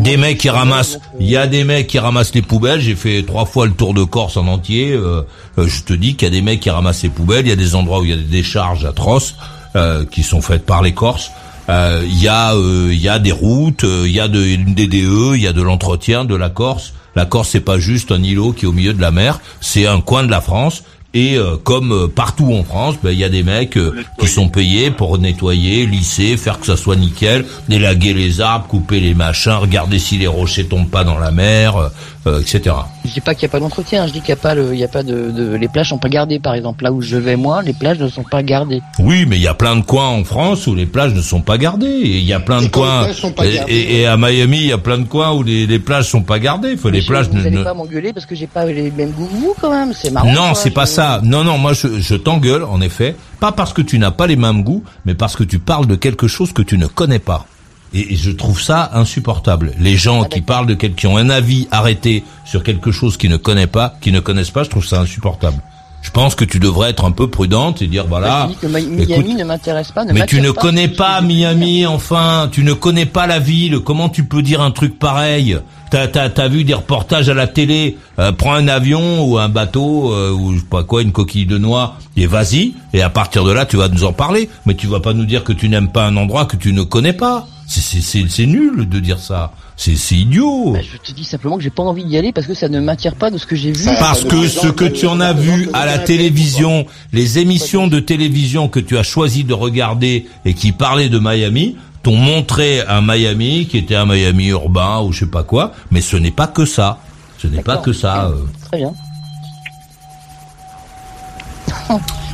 des 0.02 0.16
de- 0.16 0.20
mecs 0.20 0.38
qui 0.38 0.50
ramassent, 0.50 0.98
il 1.18 1.28
y 1.28 1.36
a 1.36 1.46
des 1.48 1.64
mecs 1.64 1.86
qui 1.88 1.98
ramassent 1.98 2.34
les 2.34 2.42
poubelles. 2.42 2.80
J'ai 2.80 2.94
fait 2.94 3.24
trois 3.26 3.44
fois 3.44 3.66
le 3.66 3.72
tour 3.72 3.92
de 3.94 4.04
Corse 4.04 4.36
en 4.36 4.46
entier. 4.46 4.92
euh, 4.92 5.22
euh, 5.58 5.66
je 5.66 5.82
te 5.82 5.92
dis 5.92 6.14
qu'il 6.14 6.26
y 6.26 6.30
a 6.30 6.32
des 6.32 6.42
mecs 6.42 6.60
qui 6.60 6.70
ramassent 6.70 7.02
les 7.02 7.08
poubelles. 7.08 7.46
Il 7.46 7.48
y 7.48 7.52
a 7.52 7.56
des 7.56 7.74
endroits 7.74 8.00
où 8.00 8.04
il 8.04 8.10
y 8.10 8.12
a 8.12 8.16
des 8.16 8.22
décharges 8.22 8.84
atroces 8.84 9.34
euh, 9.74 10.04
qui 10.04 10.22
sont 10.22 10.40
faites 10.42 10.64
par 10.64 10.82
les 10.82 10.92
Corses. 10.92 11.30
Euh, 11.70 12.02
Il 12.06 12.22
y 12.22 12.28
a, 12.28 12.54
euh, 12.54 12.88
il 12.92 13.00
y 13.00 13.08
a 13.08 13.18
des 13.18 13.32
routes, 13.32 13.84
il 13.84 14.10
y 14.12 14.20
a 14.20 14.28
de, 14.28 14.42
une 14.42 14.74
DDE, 14.74 15.34
il 15.34 15.42
y 15.42 15.46
a 15.48 15.52
de 15.52 15.62
l'entretien 15.62 16.24
de 16.24 16.36
la 16.36 16.48
Corse. 16.50 16.92
La 17.16 17.26
Corse, 17.26 17.48
c'est 17.50 17.60
pas 17.60 17.78
juste 17.80 18.12
un 18.12 18.22
îlot 18.22 18.52
qui 18.52 18.64
est 18.64 18.68
au 18.68 18.72
milieu 18.72 18.94
de 18.94 19.00
la 19.00 19.10
mer, 19.10 19.40
c'est 19.60 19.86
un 19.88 20.00
coin 20.00 20.22
de 20.22 20.30
la 20.30 20.40
France. 20.40 20.84
Et 21.14 21.38
euh, 21.38 21.56
comme 21.56 21.92
euh, 21.92 22.06
partout 22.06 22.52
en 22.52 22.64
France, 22.64 22.96
ben, 23.02 23.10
il 23.10 23.18
y 23.18 23.24
a 23.24 23.30
des 23.30 23.42
mecs 23.42 23.78
euh, 23.78 24.04
qui 24.18 24.28
sont 24.28 24.50
payés 24.50 24.90
pour 24.90 25.16
nettoyer, 25.16 25.86
lisser, 25.86 26.36
faire 26.36 26.60
que 26.60 26.66
ça 26.66 26.76
soit 26.76 26.96
nickel, 26.96 27.46
délaguer 27.66 28.12
les 28.12 28.42
arbres, 28.42 28.66
couper 28.66 29.00
les 29.00 29.14
machins, 29.14 29.52
regarder 29.52 29.98
si 29.98 30.18
les 30.18 30.26
rochers 30.26 30.66
tombent 30.66 30.90
pas 30.90 31.04
dans 31.04 31.18
la 31.18 31.30
mer, 31.30 31.90
euh, 32.26 32.40
etc. 32.40 32.74
Je 33.04 33.10
dis 33.12 33.20
pas 33.20 33.34
qu'il 33.34 33.46
n'y 33.46 33.50
a 33.50 33.52
pas 33.52 33.60
d'entretien, 33.60 34.06
je 34.06 34.12
dis 34.12 34.20
qu'il 34.20 34.34
n'y 34.34 34.38
a 34.40 34.42
pas 34.42 34.54
le, 34.54 34.72
il 34.74 34.78
y 34.78 34.84
a 34.84 34.88
pas 34.88 35.02
de, 35.02 35.30
de, 35.30 35.54
les 35.54 35.68
plages 35.68 35.88
sont 35.90 35.98
pas 35.98 36.08
gardées 36.08 36.38
par 36.38 36.54
exemple. 36.54 36.84
Là 36.84 36.92
où 36.92 37.00
je 37.00 37.16
vais 37.16 37.36
moi, 37.36 37.62
les 37.62 37.72
plages 37.72 37.98
ne 37.98 38.08
sont 38.08 38.24
pas 38.24 38.42
gardées. 38.42 38.82
Oui, 38.98 39.24
mais 39.26 39.36
il 39.36 39.42
y 39.42 39.46
a 39.48 39.54
plein 39.54 39.76
de 39.76 39.82
coins 39.82 40.08
en 40.08 40.24
France 40.24 40.66
où 40.66 40.74
les 40.74 40.86
plages 40.86 41.14
ne 41.14 41.22
sont 41.22 41.40
pas 41.40 41.58
gardées. 41.58 41.86
Et 41.86 42.18
il 42.18 42.24
y 42.24 42.32
a 42.32 42.40
plein 42.40 42.60
de 42.60 42.66
Et 42.66 42.70
coins. 42.70 43.04
plages 43.04 43.16
sont 43.20 43.32
pas 43.32 43.46
et, 43.46 43.54
gardées, 43.54 43.72
et- 43.72 44.00
et 44.00 44.06
à 44.06 44.16
Miami, 44.16 44.58
il 44.58 44.66
y 44.66 44.72
a 44.72 44.78
plein 44.78 44.98
de 44.98 45.04
coins 45.04 45.32
où 45.32 45.42
les, 45.42 45.66
les 45.66 45.78
plages 45.78 46.08
sont 46.08 46.22
pas 46.22 46.38
gardées. 46.38 46.76
Faut 46.76 46.90
les 46.90 47.02
plages 47.02 47.28
vous 47.28 47.36
ne. 47.38 47.46
allez 47.46 47.56
ne- 47.56 47.62
pas 47.64 47.74
m'engueuler 47.74 48.12
parce 48.12 48.26
que 48.26 48.34
j'ai 48.34 48.46
pas 48.46 48.64
les 48.66 48.90
mêmes 48.90 49.10
goûts 49.12 49.26
que 49.26 49.34
vous 49.36 49.54
quand 49.60 49.70
même, 49.70 49.92
c'est 49.94 50.10
marrant. 50.10 50.32
Non, 50.32 50.54
c'est 50.54 50.70
pas 50.70 50.86
ça. 50.86 51.20
Non, 51.22 51.44
non, 51.44 51.58
moi 51.58 51.72
je, 51.72 51.98
je 52.00 52.14
t'engueule 52.14 52.64
en 52.64 52.80
effet, 52.80 53.14
pas 53.40 53.52
parce 53.52 53.72
que 53.72 53.82
tu 53.82 53.98
n'as 53.98 54.10
pas 54.10 54.26
les 54.26 54.36
mêmes 54.36 54.62
goûts, 54.64 54.82
mais 55.06 55.14
parce 55.14 55.36
que 55.36 55.44
tu 55.44 55.58
parles 55.58 55.86
de 55.86 55.94
quelque 55.94 56.26
chose 56.28 56.52
que 56.52 56.62
tu 56.62 56.78
ne 56.78 56.86
connais 56.86 57.18
pas. 57.20 57.46
Et, 57.94 58.12
et 58.12 58.16
je 58.16 58.30
trouve 58.30 58.60
ça 58.60 58.90
insupportable. 58.94 59.72
Les 59.78 59.96
gens 59.96 60.22
Ah, 60.22 60.28
qui 60.28 60.40
parlent 60.40 60.66
de 60.66 60.74
quelqu'un 60.74 60.96
qui 60.96 61.06
ont 61.06 61.16
un 61.16 61.30
avis 61.30 61.68
arrêté 61.70 62.24
sur 62.44 62.62
quelque 62.62 62.90
chose 62.92 63.16
qu'ils 63.16 63.30
ne 63.30 63.36
connaissent 63.36 63.66
pas, 63.66 63.94
qui 64.00 64.12
ne 64.12 64.20
connaissent 64.20 64.50
pas, 64.50 64.62
je 64.64 64.70
trouve 64.70 64.84
ça 64.86 65.00
insupportable. 65.00 65.62
Je 66.00 66.10
pense 66.10 66.34
que 66.34 66.44
tu 66.44 66.58
devrais 66.60 66.90
être 66.90 67.04
un 67.04 67.10
peu 67.10 67.28
prudente 67.28 67.82
et 67.82 67.86
dire 67.86 68.04
Bah, 68.04 68.18
voilà. 68.20 68.48
je 68.48 68.54
dis 68.54 68.58
que 68.60 68.66
Mi- 68.66 69.02
écoute, 69.02 69.08
Miami 69.08 69.34
ne 69.34 69.44
m'intéresse 69.44 69.92
pas. 69.92 70.04
Ne 70.04 70.12
mais 70.12 70.26
tu 70.26 70.40
ne 70.40 70.50
pas, 70.52 70.60
connais 70.62 70.88
pas. 70.88 71.20
Miami, 71.20 71.86
enfin, 71.86 72.48
tu 72.50 72.62
ne 72.64 72.72
connais 72.72 73.04
pas 73.06 73.26
la 73.26 73.38
ville. 73.40 73.80
Comment 73.80 74.08
tu 74.08 74.24
peux 74.24 74.40
dire 74.42 74.60
un 74.62 74.70
truc 74.70 74.98
pareil? 74.98 75.58
T'as 75.90 76.06
t'as 76.06 76.28
t'as 76.30 76.48
vu 76.48 76.64
des 76.64 76.74
reportages 76.74 77.28
à 77.28 77.34
la 77.34 77.46
télé? 77.46 77.96
Euh, 78.18 78.30
Prends 78.32 78.54
un 78.54 78.68
avion 78.68 79.24
ou 79.24 79.38
un 79.38 79.48
bateau 79.48 80.12
euh, 80.12 80.30
ou 80.32 80.54
je 80.54 80.58
sais 80.60 80.64
pas 80.64 80.84
quoi, 80.84 81.02
une 81.02 81.12
coquille 81.12 81.46
de 81.46 81.58
noix 81.58 81.96
et 82.16 82.26
vas-y. 82.26 82.74
Et 82.92 83.02
à 83.02 83.10
partir 83.10 83.44
de 83.44 83.52
là, 83.52 83.66
tu 83.66 83.76
vas 83.76 83.88
nous 83.88 84.04
en 84.04 84.12
parler. 84.12 84.48
Mais 84.66 84.74
tu 84.74 84.86
vas 84.86 85.00
pas 85.00 85.14
nous 85.14 85.24
dire 85.26 85.44
que 85.44 85.52
tu 85.52 85.68
n'aimes 85.68 85.90
pas 85.90 86.04
un 86.06 86.16
endroit 86.16 86.44
que 86.46 86.56
tu 86.56 86.72
ne 86.72 86.82
connais 86.82 87.12
pas. 87.14 87.46
C'est 87.66 87.80
c'est 88.00 88.24
c'est 88.28 88.46
nul 88.46 88.88
de 88.88 88.98
dire 89.00 89.18
ça. 89.18 89.52
C'est 89.80 89.94
c'est 89.94 90.16
idiot. 90.16 90.72
Bah, 90.72 90.80
je 90.82 90.96
te 90.98 91.12
dis 91.12 91.22
simplement 91.24 91.56
que 91.56 91.62
j'ai 91.62 91.70
pas 91.70 91.84
envie 91.84 92.04
d'y 92.04 92.18
aller 92.18 92.32
parce 92.32 92.48
que 92.48 92.54
ça 92.54 92.68
ne 92.68 92.80
m'attire 92.80 93.14
pas 93.14 93.30
de 93.30 93.38
ce 93.38 93.46
que 93.46 93.54
j'ai 93.54 93.70
vu. 93.70 93.84
Parce 94.00 94.24
que 94.24 94.48
ce 94.48 94.66
que 94.66 94.84
tu 94.84 95.06
en 95.06 95.20
as 95.20 95.32
vu 95.32 95.70
à 95.72 95.86
la 95.86 95.98
télévision, 95.98 96.84
les 97.12 97.38
émissions 97.38 97.86
de 97.86 98.00
télévision 98.00 98.68
que 98.68 98.80
tu 98.80 98.98
as 98.98 99.04
choisi 99.04 99.44
de 99.44 99.54
regarder 99.54 100.26
et 100.44 100.54
qui 100.54 100.72
parlaient 100.72 101.08
de 101.08 101.20
Miami, 101.20 101.76
t'ont 102.02 102.16
montré 102.16 102.80
un 102.88 103.00
Miami 103.02 103.66
qui 103.70 103.78
était 103.78 103.94
un 103.94 104.04
Miami 104.06 104.48
urbain 104.48 105.00
ou 105.00 105.12
je 105.12 105.20
sais 105.20 105.30
pas 105.30 105.44
quoi, 105.44 105.72
mais 105.92 106.00
ce 106.00 106.16
n'est 106.16 106.32
pas 106.32 106.48
que 106.48 106.64
ça. 106.64 106.98
Ce 107.38 107.46
n'est 107.46 107.62
pas 107.62 107.76
que 107.76 107.92
ça. 107.92 108.26
euh. 108.30 108.46
Très 108.72 108.78
bien. 108.78 108.92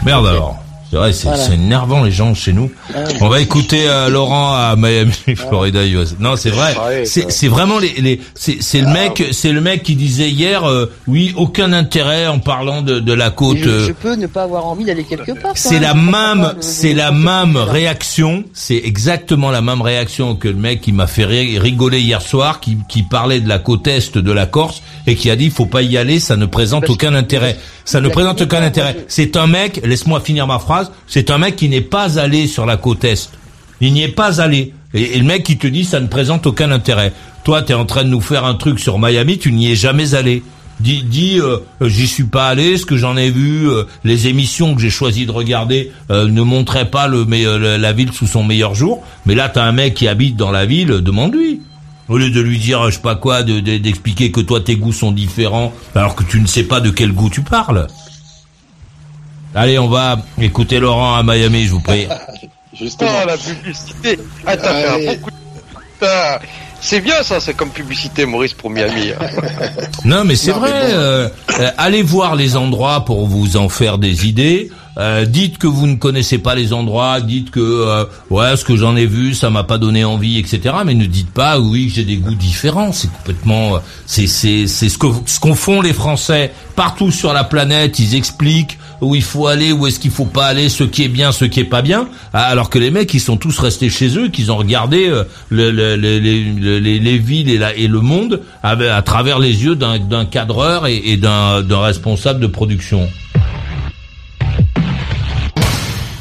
Merde 0.05 0.27
alors. 0.27 0.64
C'est 0.95 0.99
vrai, 1.01 1.13
c'est 1.13 1.27
Voilà. 1.27 1.43
c'est 1.43 1.55
énervant 1.55 2.05
les 2.05 2.13
gens 2.13 2.35
chez 2.35 2.53
nous. 2.53 2.71
Ah. 2.95 3.01
On 3.21 3.29
va 3.29 3.41
écouter 3.41 3.89
euh, 3.89 4.09
Laurent 4.09 4.53
à 4.55 4.77
Miami, 4.77 5.13
Florida, 5.35 5.85
US. 5.85 6.15
Non, 6.21 6.37
c'est 6.37 6.51
vrai. 6.51 6.77
Ouais, 6.87 7.05
C'est 7.05 7.49
vraiment 7.49 7.81
les, 7.81 7.95
les 8.01 8.21
c'est 8.37 8.59
c'est 8.63 8.81
le 8.81 8.87
mec, 8.87 9.25
c'est 9.33 9.51
le 9.51 9.61
mec 9.61 9.83
qui 9.83 9.97
disait 9.97 10.31
hier, 10.31 10.63
euh, 10.71 10.93
oui, 11.09 11.33
aucun 11.37 11.73
intérêt 11.73 12.29
en 12.29 12.39
parlant 12.39 12.81
de, 12.81 13.01
de 13.01 13.13
la 13.13 13.31
côte. 13.31 13.57
je, 13.59 13.69
euh, 13.69 13.87
je 13.89 13.93
peux 13.93 14.15
ne 14.15 14.29
pas 14.29 14.45
avoir 14.45 14.67
envie 14.67 14.85
d'aller 14.85 15.03
quelque 15.03 15.33
part. 15.33 15.51
C'est 15.57 15.81
la 15.81 15.95
même, 15.95 16.55
c'est 16.61 16.95
la 16.95 17.11
même 17.11 17.57
réaction. 17.57 18.45
C'est 18.53 18.81
exactement 18.85 19.51
la 19.51 19.63
même 19.63 19.83
réaction 19.83 20.37
que 20.37 20.47
le 20.47 20.55
mec 20.55 20.81
qui 20.81 20.93
m'a 20.93 21.09
fait 21.09 21.25
ri- 21.25 21.59
rigoler 21.59 21.99
hier 21.99 22.23
soir, 22.23 22.61
qui, 22.61 22.79
qui 22.89 23.03
parlait 23.03 23.41
de 23.41 23.49
la 23.49 23.59
côte 23.59 23.89
est 23.89 24.17
de 24.17 24.31
la 24.33 24.47
Corse 24.47 24.81
et 25.09 25.17
qui 25.17 25.29
a 25.29 25.35
dit 25.35 25.51
faut 25.51 25.67
pas 25.67 25.83
y 25.83 25.97
aller, 25.99 26.21
ça 26.21 26.37
ne 26.37 26.47
présente 26.47 26.83
Parce 26.83 26.93
aucun 26.95 27.11
que- 27.11 27.17
intérêt. 27.17 27.57
Ça 27.85 28.01
ne 28.01 28.09
présente 28.09 28.41
aucun 28.41 28.63
intérêt. 28.63 28.97
C'est 29.09 29.37
un 29.37 29.47
mec, 29.47 29.81
laisse-moi 29.85 30.21
finir 30.21 30.47
ma 30.47 30.59
phrase. 30.59 30.84
C'est 31.07 31.31
un 31.31 31.39
mec 31.39 31.57
qui 31.57 31.69
n'est 31.69 31.81
pas 31.81 32.19
allé 32.19 32.47
sur 32.47 32.67
la 32.67 32.77
côte 32.77 33.05
est. 33.05 33.31
Il 33.81 33.93
n'y 33.93 34.03
est 34.03 34.09
pas 34.09 34.41
allé. 34.41 34.73
Et, 34.95 35.19
le 35.19 35.25
mec 35.25 35.43
qui 35.45 35.57
te 35.59 35.67
dit 35.67 35.85
ça 35.85 36.01
ne 36.01 36.07
présente 36.07 36.47
aucun 36.47 36.71
intérêt. 36.71 37.13
Toi, 37.45 37.63
tu 37.63 37.73
es 37.73 37.75
en 37.75 37.85
train 37.85 38.05
de 38.05 38.09
nous 38.09 38.21
faire 38.21 38.45
un 38.45 38.55
truc 38.55 38.79
sur 38.79 38.99
Miami, 38.99 39.39
tu 39.39 39.53
n'y 39.53 39.71
es 39.73 39.77
jamais 39.77 40.15
allé. 40.15 40.43
Dis, 40.81 41.03
dis 41.05 41.39
euh, 41.39 41.59
euh, 41.83 41.89
j'y 41.89 42.09
suis 42.09 42.25
pas 42.25 42.49
allé, 42.49 42.77
ce 42.79 42.85
que 42.87 42.97
j'en 42.97 43.17
ai 43.17 43.31
vu, 43.31 43.69
euh, 43.69 43.85
les 44.03 44.27
émissions 44.27 44.75
que 44.75 44.81
j'ai 44.81 44.91
choisi 44.91 45.25
de 45.27 45.31
regarder 45.31 45.93
ne 46.11 46.43
montraient 46.43 46.91
pas 46.91 47.07
la 47.07 47.93
ville 47.93 48.13
sous 48.13 48.27
son 48.27 48.43
meilleur 48.43 48.75
jour. 48.75 49.03
Mais 49.27 49.35
là, 49.35 49.49
t'as 49.49 49.63
un 49.65 49.73
mec 49.73 49.95
qui 49.95 50.09
habite 50.09 50.37
dans 50.37 50.51
la 50.51 50.67
ville, 50.67 50.89
demande-lui. 51.01 51.61
Au 52.09 52.19
lieu 52.19 52.29
de 52.31 52.41
lui 52.41 52.59
dire, 52.59 52.85
je 52.91 52.97
sais 52.97 53.01
pas 53.01 53.15
quoi, 53.15 53.43
de- 53.43 53.61
de- 53.61 53.79
d'expliquer 53.79 54.31
que 54.31 54.41
toi 54.41 54.61
tes 54.61 54.77
goûts 54.77 54.93
sont 54.93 55.11
différents, 55.13 55.73
alors 55.95 56.15
que 56.15 56.23
tu 56.25 56.39
ne 56.41 56.47
sais 56.47 56.65
pas 56.65 56.81
de 56.81 56.91
quel 56.91 57.13
goût 57.13 57.31
tu 57.31 57.41
parles. 57.41 57.87
Allez, 59.55 59.79
on 59.79 59.89
va 59.89 60.19
écouter 60.41 60.81
Laurent 60.81 61.15
à 61.15 61.23
Miami, 61.23 61.65
je 61.67 61.71
vous 61.73 61.81
prie. 61.81 62.07
Justement. 62.79 63.11
Oh, 63.23 63.27
la 63.27 63.37
publicité. 63.37 64.19
Ah, 64.47 64.57
t'as 64.57 64.75
fait 64.75 64.89
un 64.89 65.13
bon 65.13 65.19
coup 65.21 65.31
de... 65.31 65.37
Putain. 65.95 66.39
C'est 66.81 67.01
bien 67.01 67.23
ça, 67.23 67.41
c'est 67.41 67.55
comme 67.55 67.71
publicité, 67.71 68.27
Maurice, 68.27 68.53
pour 68.53 68.69
Miami. 68.69 69.11
hein. 69.13 69.27
Non, 70.05 70.23
mais 70.25 70.37
c'est 70.37 70.53
mais 70.53 70.59
vrai. 70.59 70.71
bon. 70.71 70.87
euh, 70.93 71.29
euh, 71.61 71.71
allez 71.79 72.03
voir 72.03 72.35
les 72.37 72.57
endroits 72.57 73.05
pour 73.07 73.27
vous 73.27 73.57
en 73.57 73.69
faire 73.71 73.97
des 73.97 74.27
idées. 74.27 74.71
Euh, 74.99 75.25
dites 75.25 75.57
que 75.59 75.67
vous 75.67 75.87
ne 75.87 75.95
connaissez 75.97 76.37
pas 76.39 76.55
les 76.55 76.73
endroits. 76.75 77.21
Dites 77.23 77.51
que 77.51 77.61
euh, 77.61 78.05
ouais, 78.29 78.57
ce 78.57 78.65
que 78.67 78.77
j'en 78.77 78.97
ai 78.97 79.07
vu, 79.07 79.35
ça 79.35 79.49
m'a 79.51 79.65
pas 79.65 79.79
donné 79.79 80.05
envie, 80.05 80.39
etc. 80.39 80.75
Mais 80.85 80.95
ne 80.95 81.07
dites 81.07 81.31
pas 81.33 81.59
oui, 81.59 81.91
j'ai 81.95 82.05
des 82.05 82.17
goûts 82.17 82.35
différents. 82.35 82.93
C'est 82.93 83.11
complètement, 83.11 83.79
c'est 84.05 84.27
c'est 84.27 84.67
c'est 84.67 84.89
ce 84.91 84.99
que 84.99 85.07
ce 85.27 85.41
qu'en 85.41 85.55
font 85.55 85.81
les 85.81 85.95
Français 85.95 86.53
partout 86.77 87.11
sur 87.11 87.33
la 87.33 87.45
planète. 87.45 87.99
Ils 87.99 88.15
expliquent 88.15 88.79
où 89.01 89.15
il 89.15 89.23
faut 89.23 89.47
aller, 89.47 89.73
où 89.73 89.87
est-ce 89.87 89.99
qu'il 90.01 90.11
faut 90.11 90.25
pas 90.27 90.47
aller, 90.47 90.69
ce 90.69 90.85
qui 90.85 91.05
est 91.05 91.09
bien, 91.09 91.33
ce 91.33 91.45
qui 91.45 91.61
est 91.61 91.65
pas 91.65 91.83
bien. 91.83 92.07
Ah, 92.33 92.45
Alors 92.45 92.71
que 92.71 92.79
les 92.79 92.91
mecs, 92.91 93.13
ils 93.15 93.21
sont 93.21 93.37
tous 93.37 93.59
restés 93.59 93.91
chez 93.91 94.17
eux, 94.19 94.29
qu'ils 94.29 94.51
ont 94.53 94.57
regardé 94.57 95.09
euh, 95.09 95.25
le, 95.49 95.71
le- 95.71 95.97
le- 95.97 96.19
les- 96.19 96.81
les, 96.81 96.99
les 96.99 97.19
villes 97.19 97.51
et, 97.77 97.89
le 97.89 98.01
monde 98.01 98.41
à, 98.63 99.03
travers 99.03 99.39
les 99.39 99.65
yeux 99.65 99.77
d'un 99.77 100.25
cadreur 100.25 100.87
et, 100.87 101.17
d'un 101.17 101.81
responsable 101.81 102.41
de 102.41 102.47
production. 102.47 103.09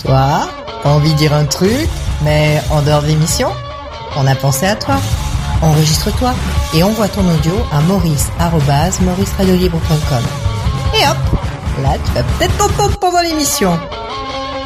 Toi, 0.04 0.50
t'as 0.84 0.90
envie 0.90 1.14
de 1.14 1.18
dire 1.18 1.34
un 1.34 1.46
truc, 1.46 1.88
mais 2.24 2.62
en 2.70 2.82
dehors 2.82 3.02
de 3.02 3.08
l'émission, 3.08 3.48
on 4.18 4.28
a 4.28 4.36
pensé 4.36 4.66
à 4.66 4.76
toi. 4.76 4.96
Enregistre-toi 5.62 6.34
et 6.76 6.84
envoie 6.84 7.08
ton 7.08 7.22
audio 7.22 7.54
à 7.72 7.80
maurice.mauriceradiolibre.com. 7.82 10.24
Et 11.00 11.08
hop, 11.08 11.16
là 11.82 11.98
tu 12.06 12.12
vas 12.14 12.24
peut-être 12.24 12.58
t'entendre 12.58 12.98
pendant 13.00 13.22
l'émission. 13.22 13.78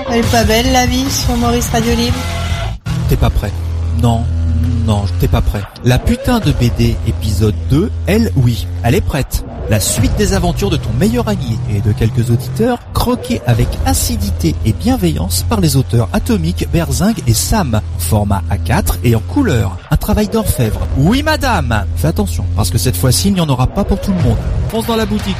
Elle 0.09 0.19
est 0.19 0.31
pas 0.31 0.43
belle 0.43 0.71
la 0.71 0.85
vie 0.85 1.09
sur 1.09 1.35
Maurice 1.35 1.69
Radio 1.69 1.93
Libre 1.95 2.17
T'es 3.09 3.17
pas 3.17 3.29
prêt. 3.29 3.51
Non, 4.01 4.23
non, 4.85 5.05
t'es 5.19 5.27
pas 5.27 5.41
prêt. 5.41 5.61
La 5.83 5.99
putain 5.99 6.39
de 6.39 6.51
BD 6.51 6.95
épisode 7.07 7.55
2, 7.69 7.91
elle, 8.05 8.31
oui, 8.35 8.67
elle 8.83 8.95
est 8.95 9.01
prête. 9.01 9.43
La 9.69 9.81
suite 9.81 10.15
des 10.15 10.33
aventures 10.33 10.69
de 10.69 10.77
ton 10.77 10.91
meilleur 10.97 11.27
ami 11.27 11.59
et 11.69 11.81
de 11.81 11.91
quelques 11.91 12.29
auditeurs, 12.29 12.79
croquée 12.93 13.41
avec 13.45 13.67
acidité 13.85 14.55
et 14.65 14.71
bienveillance 14.71 15.43
par 15.43 15.59
les 15.59 15.75
auteurs 15.75 16.07
Atomique, 16.13 16.69
Berzingue 16.71 17.21
et 17.27 17.33
Sam, 17.33 17.75
en 17.75 17.99
format 17.99 18.43
A4 18.49 18.99
et 19.03 19.13
en 19.15 19.19
couleur. 19.19 19.77
Un 19.91 19.97
travail 19.97 20.29
d'orfèvre. 20.29 20.79
Oui 20.97 21.21
madame 21.21 21.85
Fais 21.97 22.07
attention, 22.07 22.45
parce 22.55 22.69
que 22.69 22.77
cette 22.77 22.95
fois-ci, 22.95 23.27
il 23.27 23.33
n'y 23.33 23.41
en 23.41 23.49
aura 23.49 23.67
pas 23.67 23.83
pour 23.83 23.99
tout 23.99 24.13
le 24.13 24.23
monde. 24.23 24.37
Fonce 24.69 24.85
dans 24.85 24.95
la 24.95 25.05
boutique. 25.05 25.35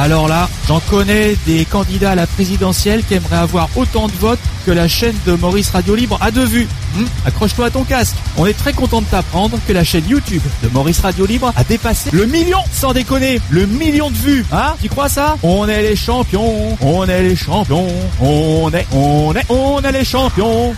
Alors 0.00 0.26
là, 0.26 0.48
j'en 0.68 0.80
connais 0.80 1.36
des 1.46 1.66
candidats 1.66 2.12
à 2.12 2.14
la 2.14 2.26
présidentielle 2.26 3.04
qui 3.04 3.12
aimeraient 3.12 3.36
avoir 3.36 3.68
autant 3.76 4.06
de 4.06 4.12
votes 4.12 4.38
que 4.64 4.70
la 4.70 4.88
chaîne 4.88 5.14
de 5.26 5.34
Maurice 5.34 5.68
Radio 5.68 5.94
Libre 5.94 6.16
a 6.22 6.30
de 6.30 6.40
vues. 6.40 6.66
Hum, 6.96 7.06
Accroche-toi 7.26 7.66
à 7.66 7.70
ton 7.70 7.84
casque. 7.84 8.16
On 8.38 8.46
est 8.46 8.56
très 8.56 8.72
content 8.72 9.02
de 9.02 9.06
t'apprendre 9.06 9.58
que 9.68 9.72
la 9.74 9.84
chaîne 9.84 10.08
YouTube 10.08 10.40
de 10.62 10.68
Maurice 10.70 11.00
Radio 11.00 11.26
Libre 11.26 11.52
a 11.56 11.64
dépassé 11.64 12.08
le 12.10 12.24
million, 12.24 12.60
sans 12.72 12.94
déconner, 12.94 13.38
le 13.50 13.66
million 13.66 14.10
de 14.10 14.16
vues. 14.16 14.46
Hein 14.50 14.74
Tu 14.80 14.88
crois 14.88 15.10
ça? 15.10 15.36
On 15.42 15.68
est 15.68 15.82
les 15.82 15.96
champions, 15.96 16.76
on 16.80 17.06
est 17.06 17.22
les 17.22 17.36
champions, 17.36 17.86
on 18.18 18.70
est, 18.72 18.86
on 18.92 19.34
est, 19.34 19.44
on 19.50 19.82
est 19.82 19.92
les 19.92 20.04
champions. 20.06 20.74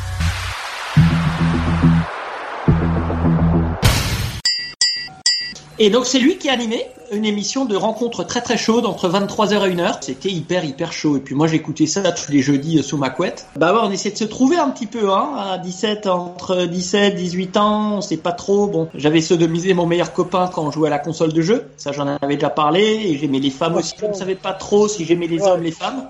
Et 5.84 5.90
donc 5.90 6.06
c'est 6.06 6.18
lui 6.18 6.38
qui 6.38 6.48
a 6.48 6.54
animé 6.54 6.86
une 7.12 7.26
émission 7.26 7.66
de 7.66 7.76
rencontre 7.76 8.24
très 8.24 8.40
très 8.40 8.56
chaude 8.56 8.86
entre 8.86 9.06
23h 9.06 9.70
et 9.70 9.74
1h. 9.74 9.98
C'était 10.00 10.30
hyper 10.30 10.64
hyper 10.64 10.94
chaud. 10.94 11.18
Et 11.18 11.20
puis 11.20 11.34
moi 11.34 11.46
j'écoutais 11.46 11.84
ça 11.84 12.10
tous 12.10 12.32
les 12.32 12.40
jeudis 12.40 12.78
euh, 12.78 12.82
sous 12.82 12.96
ma 12.96 13.10
couette. 13.10 13.48
Bah 13.56 13.74
ouais, 13.74 13.80
on 13.82 13.90
essaie 13.90 14.10
de 14.10 14.16
se 14.16 14.24
trouver 14.24 14.56
un 14.56 14.70
petit 14.70 14.86
peu, 14.86 15.12
hein. 15.12 15.34
À 15.36 15.58
17, 15.58 16.06
entre 16.06 16.64
17, 16.64 17.16
18 17.16 17.56
ans, 17.58 17.96
on 17.96 18.00
sait 18.00 18.16
pas 18.16 18.32
trop. 18.32 18.66
Bon, 18.66 18.88
j'avais 18.94 19.20
sodomisé 19.20 19.74
mon 19.74 19.84
meilleur 19.84 20.14
copain 20.14 20.48
quand 20.50 20.62
on 20.64 20.70
jouait 20.70 20.86
à 20.86 20.90
la 20.90 20.98
console 20.98 21.34
de 21.34 21.42
jeu. 21.42 21.66
Ça 21.76 21.92
j'en 21.92 22.06
avais 22.06 22.36
déjà 22.36 22.48
parlé. 22.48 22.80
Et 22.80 23.18
j'aimais 23.18 23.40
les 23.40 23.50
femmes 23.50 23.74
aussi. 23.74 23.92
Je 24.00 24.06
ne 24.06 24.14
savais 24.14 24.36
pas 24.36 24.54
trop 24.54 24.88
si 24.88 25.04
j'aimais 25.04 25.26
les 25.26 25.42
hommes, 25.42 25.62
les 25.62 25.70
femmes. 25.70 26.08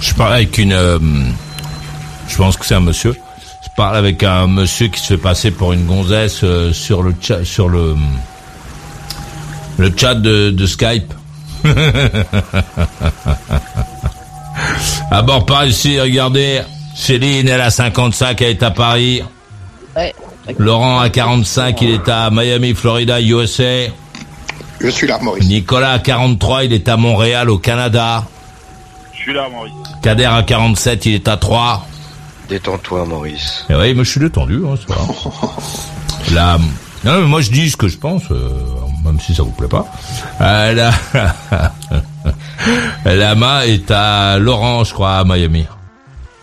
Je 0.00 0.14
parle 0.14 0.32
avec 0.32 0.56
une, 0.56 0.72
euh, 0.72 0.98
je 2.28 2.36
pense 2.38 2.56
que 2.56 2.64
c'est 2.64 2.76
un 2.76 2.80
monsieur. 2.80 3.14
Je 3.74 3.82
parle 3.82 3.96
avec 3.96 4.22
un 4.22 4.46
monsieur 4.46 4.86
qui 4.86 5.00
se 5.00 5.06
fait 5.14 5.18
passer 5.18 5.50
pour 5.50 5.72
une 5.72 5.84
gonzesse 5.84 6.44
euh, 6.44 6.72
sur 6.72 7.02
le 7.02 7.12
chat, 7.20 7.44
sur 7.44 7.68
le 7.68 7.96
le 9.78 9.92
chat 9.96 10.14
de, 10.14 10.50
de 10.50 10.64
Skype. 10.64 11.12
à 15.10 15.22
bord 15.22 15.44
par 15.44 15.66
ici, 15.66 15.98
regardez, 15.98 16.60
Céline, 16.94 17.48
elle 17.48 17.60
a 17.60 17.70
55, 17.70 18.40
elle 18.42 18.50
est 18.50 18.62
à 18.62 18.70
Paris. 18.70 19.24
Ouais. 19.96 20.14
Laurent 20.56 21.00
a 21.00 21.10
45, 21.10 21.82
il 21.82 21.90
est 21.90 22.08
à 22.08 22.30
Miami, 22.30 22.74
Florida, 22.74 23.20
USA. 23.20 23.88
Je 24.80 24.88
suis 24.88 25.08
là, 25.08 25.18
Maurice. 25.20 25.48
Nicolas 25.48 25.94
a 25.94 25.98
43, 25.98 26.62
il 26.66 26.74
est 26.74 26.88
à 26.88 26.96
Montréal, 26.96 27.50
au 27.50 27.58
Canada. 27.58 28.22
Je 29.14 29.18
suis 29.18 29.34
là, 29.34 29.48
Maurice. 29.48 29.72
Kader 30.00 30.26
a 30.26 30.44
47, 30.44 31.06
il 31.06 31.14
est 31.14 31.26
à 31.26 31.36
3. 31.36 31.88
Détends-toi, 32.48 33.04
Maurice. 33.06 33.64
Eh 33.70 33.74
oui, 33.74 33.94
mais 33.94 34.04
je 34.04 34.10
suis 34.10 34.20
détendu, 34.20 34.62
hein, 34.66 34.74
c'est 34.78 34.86
pas. 34.94 36.34
Là, 36.34 36.58
non, 37.04 37.20
mais 37.20 37.26
moi 37.26 37.40
je 37.40 37.50
dis 37.50 37.70
ce 37.70 37.76
que 37.76 37.88
je 37.88 37.96
pense, 37.98 38.22
euh, 38.30 38.50
même 39.04 39.18
si 39.20 39.34
ça 39.34 39.42
vous 39.42 39.50
plaît 39.50 39.68
pas. 39.68 39.86
Euh, 40.40 40.90
la, 43.04 43.14
Lama 43.14 43.66
est 43.66 43.90
à 43.90 44.38
Laurent, 44.38 44.84
je 44.84 44.92
crois, 44.92 45.18
à 45.18 45.24
Miami. 45.24 45.66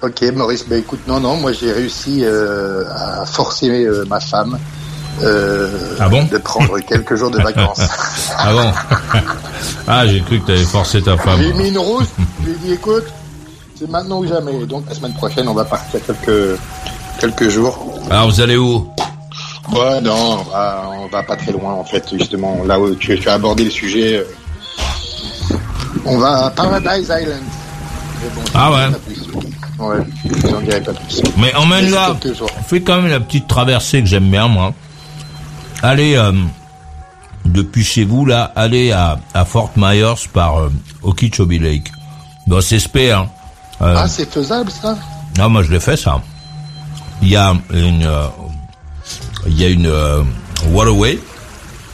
Ok, 0.02 0.24
Maurice, 0.34 0.66
bah 0.68 0.78
écoute, 0.78 1.02
non, 1.08 1.20
non, 1.20 1.36
moi 1.36 1.52
j'ai 1.54 1.72
réussi 1.72 2.22
euh, 2.24 2.84
à 2.90 3.26
forcer 3.28 3.86
euh, 3.86 4.04
ma 4.10 4.20
femme 4.20 4.58
euh, 5.22 5.96
Ah 6.00 6.10
bon 6.10 6.24
de 6.24 6.38
prendre 6.40 6.80
quelques 6.88 7.16
jours 7.16 7.30
de 7.30 7.38
vacances. 7.40 7.82
Ah 8.36 8.52
bon 8.52 8.72
Ah, 9.88 10.08
j'ai 10.08 10.22
cru 10.22 10.40
que 10.40 10.48
t'avais 10.48 10.64
forcé 10.64 11.04
ta 11.04 11.18
femme. 11.18 11.40
J'ai 11.40 11.54
mis 11.54 11.70
une 11.70 11.78
rousse, 11.78 12.08
je 12.42 12.46
lui 12.48 12.52
ai 12.54 12.56
dit 12.58 12.74
écoute, 12.74 13.04
c'est 13.82 13.90
maintenant 13.90 14.20
ou 14.20 14.28
jamais. 14.28 14.66
Donc 14.66 14.86
la 14.88 14.96
semaine 14.96 15.14
prochaine, 15.14 15.48
on 15.48 15.54
va 15.54 15.66
partir 15.66 16.00
quelques, 16.06 16.60
quelques 17.20 17.50
jours. 17.50 18.00
Alors 18.10 18.30
vous 18.30 18.40
allez 18.40 18.58
où? 18.58 18.88
Ouais, 19.72 20.02
non, 20.02 20.40
on 20.40 20.44
va, 20.52 20.90
on 21.00 21.08
va 21.08 21.24
pas 21.24 21.36
très 21.36 21.52
loin 21.52 21.74
en 21.74 21.84
fait, 21.84 22.04
justement. 22.12 22.64
Là 22.66 22.80
où 22.80 22.94
tu, 22.96 23.18
tu 23.20 23.30
as 23.30 23.34
abordé 23.34 23.64
le 23.66 23.70
sujet, 23.72 24.18
euh, 24.18 25.58
on 26.06 26.18
va 26.18 26.46
à 26.46 26.50
Paradise 26.52 27.04
Island. 27.04 27.42
Mais 28.22 28.30
bon, 28.36 28.42
Ah 28.54 28.72
ouais. 28.72 28.88
Ouais, 29.80 29.98
j'en 30.50 30.62
dirai 30.62 30.82
pas 30.82 30.94
plus. 30.94 31.24
Mais 31.38 31.52
quelques 31.52 32.38
jours. 32.38 32.50
Fais 32.68 32.82
quand 32.82 33.02
même 33.02 33.10
la 33.12 33.20
petite 33.20 33.48
traversée 33.48 34.02
que 34.02 34.08
j'aime 34.08 34.30
bien, 34.30 34.48
moi. 34.48 34.74
Allez, 35.82 36.16
euh, 36.16 36.34
depuis 37.46 37.84
chez 37.84 38.04
vous, 38.04 38.26
là, 38.26 38.52
allez 38.56 38.92
à, 38.92 39.18
à 39.34 39.44
Fort 39.46 39.72
Myers 39.76 40.28
par 40.34 40.58
euh, 40.60 40.70
Okeechobee 41.02 41.58
Lake. 41.58 41.92
Bon, 42.46 42.62
c'est 42.62 42.80
spé, 42.80 43.12
hein. 43.12 43.28
Euh, 43.82 43.96
Ah, 43.98 44.08
c'est 44.08 44.30
faisable 44.32 44.72
ça? 44.72 44.98
Non, 45.38 45.50
moi 45.50 45.64
je 45.64 45.72
l'ai 45.72 45.80
fait 45.80 45.98
ça. 45.98 46.22
Il 47.22 47.30
y 47.30 47.36
a 47.36 47.54
une, 47.74 48.04
euh, 48.06 48.28
il 49.48 49.60
y 49.60 49.66
a 49.66 49.70
une 49.70 49.88
euh, 49.88 50.22
waterway 50.70 51.20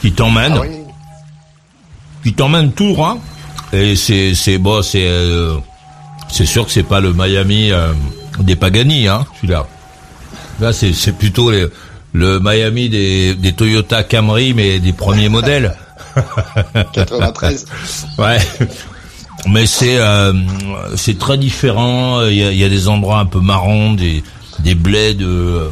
qui 0.02 0.12
t'emmène, 0.12 0.54
Ah 0.56 0.62
oui. 0.62 0.70
qui 2.24 2.34
t'emmène 2.34 2.72
tout 2.72 2.92
droit. 2.94 3.18
Et 3.74 3.96
c'est, 3.96 4.34
c'est 4.36 4.58
bon, 4.58 4.82
c'est, 4.82 5.06
euh, 5.08 5.58
c'est 6.30 6.46
sûr 6.46 6.66
que 6.66 6.72
c'est 6.72 6.84
pas 6.84 7.00
le 7.00 7.14
Miami 7.14 7.72
des 8.40 8.56
Pagani, 8.56 9.08
hein, 9.08 9.26
celui-là. 9.36 9.66
Là, 10.60 10.74
c'est, 10.74 10.94
c'est 10.94 11.12
plutôt 11.12 11.52
les- 11.52 11.68
le 12.14 12.40
Miami 12.40 12.90
des, 12.90 13.36
des 13.36 13.54
Toyota 13.54 14.04
Camry, 14.04 14.54
mais 14.54 14.80
des 14.80 14.94
premiers 14.94 15.30
modèles. 15.30 15.76
93. 16.94 17.66
Ouais. 18.18 18.40
Mais 19.50 19.66
c'est 19.66 19.98
euh, 19.98 20.34
c'est 20.96 21.18
très 21.18 21.38
différent. 21.38 22.22
Il 22.26 22.36
y 22.36 22.44
a, 22.44 22.52
il 22.52 22.58
y 22.58 22.64
a 22.64 22.70
des 22.70 22.88
endroits 22.88 23.20
un 23.20 23.26
peu 23.26 23.40
marrons, 23.40 23.94
des 23.94 24.24
des 24.60 24.76
bleds. 24.76 25.16
De... 25.16 25.70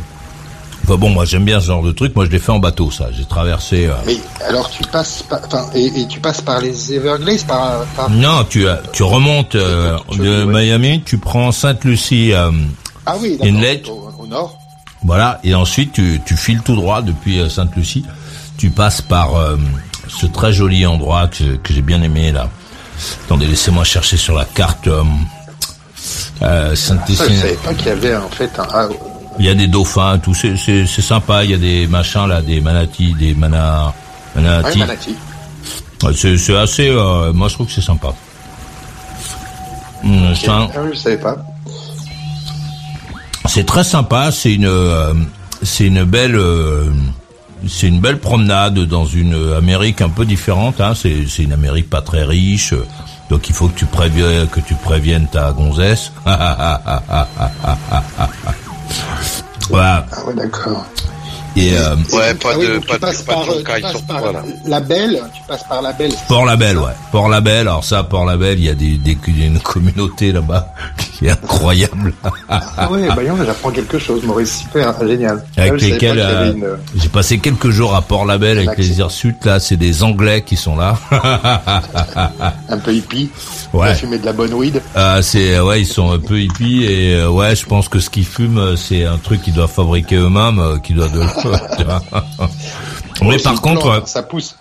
Enfin 0.84 0.96
bon, 0.98 1.10
moi 1.10 1.26
j'aime 1.26 1.46
bien 1.46 1.60
ce 1.60 1.68
genre 1.68 1.84
de 1.84 1.92
truc. 1.92 2.16
Moi 2.16 2.26
je 2.26 2.30
l'ai 2.32 2.40
fait 2.40 2.52
en 2.52 2.60
bateau, 2.60 2.92
ça. 2.92 3.08
J'ai 3.12 3.26
traversé. 3.26 3.88
euh, 3.88 3.94
Mais 4.06 4.18
alors 4.48 4.70
tu 4.70 4.84
passes 4.84 5.24
par, 5.24 5.40
enfin, 5.46 5.66
et, 5.74 5.86
et 5.88 6.08
tu 6.08 6.20
passes 6.20 6.42
par 6.42 6.62
les 6.62 6.94
Everglades, 6.94 7.44
par, 7.48 7.84
par... 7.96 8.10
Non, 8.10 8.46
tu 8.48 8.68
as- 8.68 8.82
tu 8.94 9.04
remontes 9.04 9.56
euh, 9.56 9.98
de 10.18 10.46
Miami, 10.46 11.02
tu 11.06 11.18
prends 11.18 11.52
Sainte-Lucie. 11.52 12.34
euh, 12.34 12.52
ah 13.06 13.16
oui, 13.20 13.38
Inlet. 13.42 13.82
au, 13.90 14.10
au 14.24 14.28
nord. 14.28 14.58
Voilà, 15.04 15.40
et 15.44 15.54
ensuite 15.54 15.92
tu, 15.94 16.22
tu 16.26 16.36
files 16.38 16.62
tout 16.64 16.76
droit 16.76 17.02
depuis 17.02 17.40
euh, 17.40 17.50
Sainte-Lucie. 17.50 18.06
Tu 18.58 18.70
passes 18.70 19.02
par 19.02 19.36
euh, 19.36 19.58
ce 20.08 20.26
très 20.28 20.54
joli 20.54 20.86
endroit 20.86 21.28
que, 21.28 21.56
que 21.58 21.74
j'ai 21.74 21.82
bien 21.82 22.02
aimé 22.04 22.32
là. 22.32 22.50
Attendez, 23.26 23.48
laissez-moi 23.48 23.84
chercher 23.84 24.18
sur 24.18 24.36
la 24.36 24.46
carte. 24.46 24.88
euh, 24.88 25.04
Euh, 26.42 26.76
Ça, 26.76 26.96
je 27.08 27.14
Saint-Étienne. 27.16 27.40
savais 27.40 27.54
pas 27.56 27.74
qu'il 27.74 27.88
y 27.88 27.90
avait 27.90 28.16
en 28.16 28.30
fait 28.30 28.52
un. 28.60 28.68
ah, 28.74 28.88
Il 29.40 29.46
y 29.46 29.50
a 29.50 29.56
des 29.56 29.68
dauphins, 29.68 30.20
tout 30.20 30.34
c'est 30.34 30.56
c'est 30.58 30.86
c'est 30.86 31.02
sympa. 31.02 31.44
Il 31.44 31.52
y 31.52 31.54
a 31.54 31.58
des 31.58 31.88
machins 31.88 32.28
là, 32.28 32.42
des 32.42 32.62
manatis, 32.62 33.16
des 33.18 33.34
mana 33.34 33.94
ouais, 34.36 34.42
manatis. 34.42 34.78
Manati. 34.80 35.16
Ouais, 36.04 36.12
C'est 36.16 36.38
c'est 36.38 36.56
assez. 36.58 36.90
euh, 36.90 37.32
moi, 37.34 37.48
je 37.48 37.54
trouve 37.56 37.68
que 37.68 37.74
c'est 37.74 37.82
sympa. 37.82 38.10
C'est 40.04 40.50
un- 40.50 40.68
Ah 40.76 40.80
oui, 40.84 40.90
je 40.94 41.00
savais 41.00 41.18
pas. 41.18 41.38
C'est 43.48 43.66
très 43.66 43.84
sympa. 43.84 44.32
C'est 44.32 44.54
une, 44.54 44.66
euh, 44.66 45.14
c'est 45.64 45.88
une 45.88 46.04
belle, 46.04 46.36
euh, 46.36 46.92
c'est 47.68 47.88
une 47.88 48.00
belle 48.00 48.20
promenade 48.20 48.80
dans 48.80 49.06
une 49.06 49.54
Amérique 49.54 50.02
un 50.02 50.10
peu 50.10 50.26
différente. 50.26 50.82
Hein. 50.82 50.94
C'est, 50.96 51.26
une 51.40 51.54
Amérique 51.54 51.90
pas 51.90 52.02
très 52.02 52.24
riche. 52.24 52.74
euh, 52.74 52.86
Donc 53.30 53.50
il 53.50 53.56
faut 53.56 53.68
que 53.68 53.78
tu 53.78 53.86
préviennes, 53.86 54.48
que 54.48 54.60
tu 54.60 54.76
préviennes 54.76 55.28
ta 55.28 55.52
gonzesse. 55.52 56.12
voilà. 59.70 60.06
Ah 60.12 60.26
ouais, 60.26 60.34
d'accord. 60.36 60.86
Et 61.58 61.72
euh, 61.78 61.96
Ouais, 62.12 62.34
pas 62.34 62.50
Ah 62.54 62.58
oui, 62.58 62.68
de, 62.68 62.74
pas 62.80 62.82
tu 62.86 62.94
de, 62.94 62.98
passes 63.00 63.22
pas 63.22 63.34
par, 63.34 63.46
de 63.46 63.50
euh, 63.52 63.58
tu 63.98 64.04
par 64.04 64.20
voilà. 64.20 64.44
la 64.66 64.80
belle, 64.82 65.22
tu 65.34 65.42
passes 65.48 65.64
par 65.64 65.82
la 65.82 65.94
belle. 65.94 66.12
Port-Label, 66.28 66.78
ouais. 66.78 66.92
Port-Label. 67.14 67.62
Alors 67.68 67.84
ça, 67.86 68.04
Port-Label, 68.04 68.60
il 68.60 68.66
y 68.66 68.70
a 68.70 68.74
des, 68.76 68.98
des, 68.98 69.18
une 69.28 69.60
communauté 69.60 70.32
là-bas 70.34 70.74
qui 71.18 71.28
est 71.28 71.32
incroyable. 71.32 72.14
Ah 72.50 72.92
ouais, 72.92 73.08
bah 73.08 73.22
j'apprends 73.46 73.72
quelque 73.72 73.98
chose, 74.00 74.24
Maurice, 74.24 74.60
super, 74.64 74.94
génial. 75.08 75.46
Ah, 75.56 75.62
avec 75.62 75.72
pas 75.80 75.86
lesquels 75.88 76.20
euh, 76.20 76.52
une- 76.54 76.68
j'ai 77.02 77.08
passé 77.10 77.38
quelques 77.40 77.70
jours 77.70 77.96
à 77.96 78.02
Port-Label 78.02 78.58
avec 78.58 78.70
Relax. 78.72 78.88
les 78.90 78.98
Hirsutes. 79.00 79.46
Là, 79.46 79.60
c'est 79.62 79.78
des 79.78 80.04
Anglais 80.04 80.44
qui 80.46 80.58
sont 80.58 80.76
là. 80.76 80.98
un 82.70 82.78
peu 82.78 82.94
hippie, 82.94 83.30
Ouais. 83.74 83.94
fumer 83.96 84.18
de 84.18 84.26
la 84.26 84.34
bonne 84.34 84.54
weed. 84.54 84.82
Ah, 84.96 85.20
c'est 85.22 85.60
ouais, 85.60 85.82
ils 85.82 85.86
sont 85.88 86.12
un 86.12 86.20
peu 86.20 86.40
hippies 86.40 86.84
et 86.86 87.14
euh, 87.16 87.30
ouais, 87.30 87.56
je 87.56 87.66
pense 87.66 87.88
que 87.90 88.00
ce 88.00 88.10
qu'ils 88.10 88.26
fument, 88.26 88.58
euh, 88.58 88.76
c'est 88.76 89.06
un 89.06 89.18
truc 89.18 89.42
qu'ils 89.42 89.54
doivent 89.54 89.72
fabriquer 89.72 90.16
eux-mêmes, 90.16 90.60
euh, 90.60 90.78
qui 90.80 90.94
doit 90.94 91.08
de. 91.10 91.22
Mais 93.22 93.38
par 93.40 93.62
contre, 93.62 93.88
euh, 93.88 94.02
ça 94.06 94.24
pousse. 94.24 94.56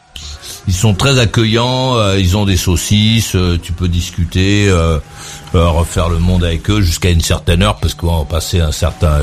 ils 0.68 0.74
sont 0.74 0.94
très 0.94 1.18
accueillants. 1.18 1.96
euh, 1.96 2.18
ils 2.18 2.36
ont 2.36 2.44
des 2.44 2.56
saucisses. 2.56 3.34
euh, 3.34 3.58
tu 3.62 3.72
peux 3.72 3.88
discuter, 3.88 4.68
euh, 4.68 4.98
refaire 5.52 6.08
le 6.08 6.18
monde 6.18 6.44
avec 6.44 6.68
eux 6.70 6.80
jusqu'à 6.80 7.10
une 7.10 7.20
certaine 7.20 7.62
heure 7.62 7.76
parce 7.76 7.94
qu'on 7.94 8.18
va 8.18 8.24
passer 8.24 8.60
un 8.60 8.72
certain 8.72 9.18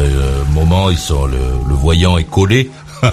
moment. 0.54 0.90
Ils 0.90 0.98
sont 0.98 1.26
le, 1.26 1.38
le 1.68 1.74
voyant 1.76 2.18
est 2.18 2.24
collé. 2.26 2.70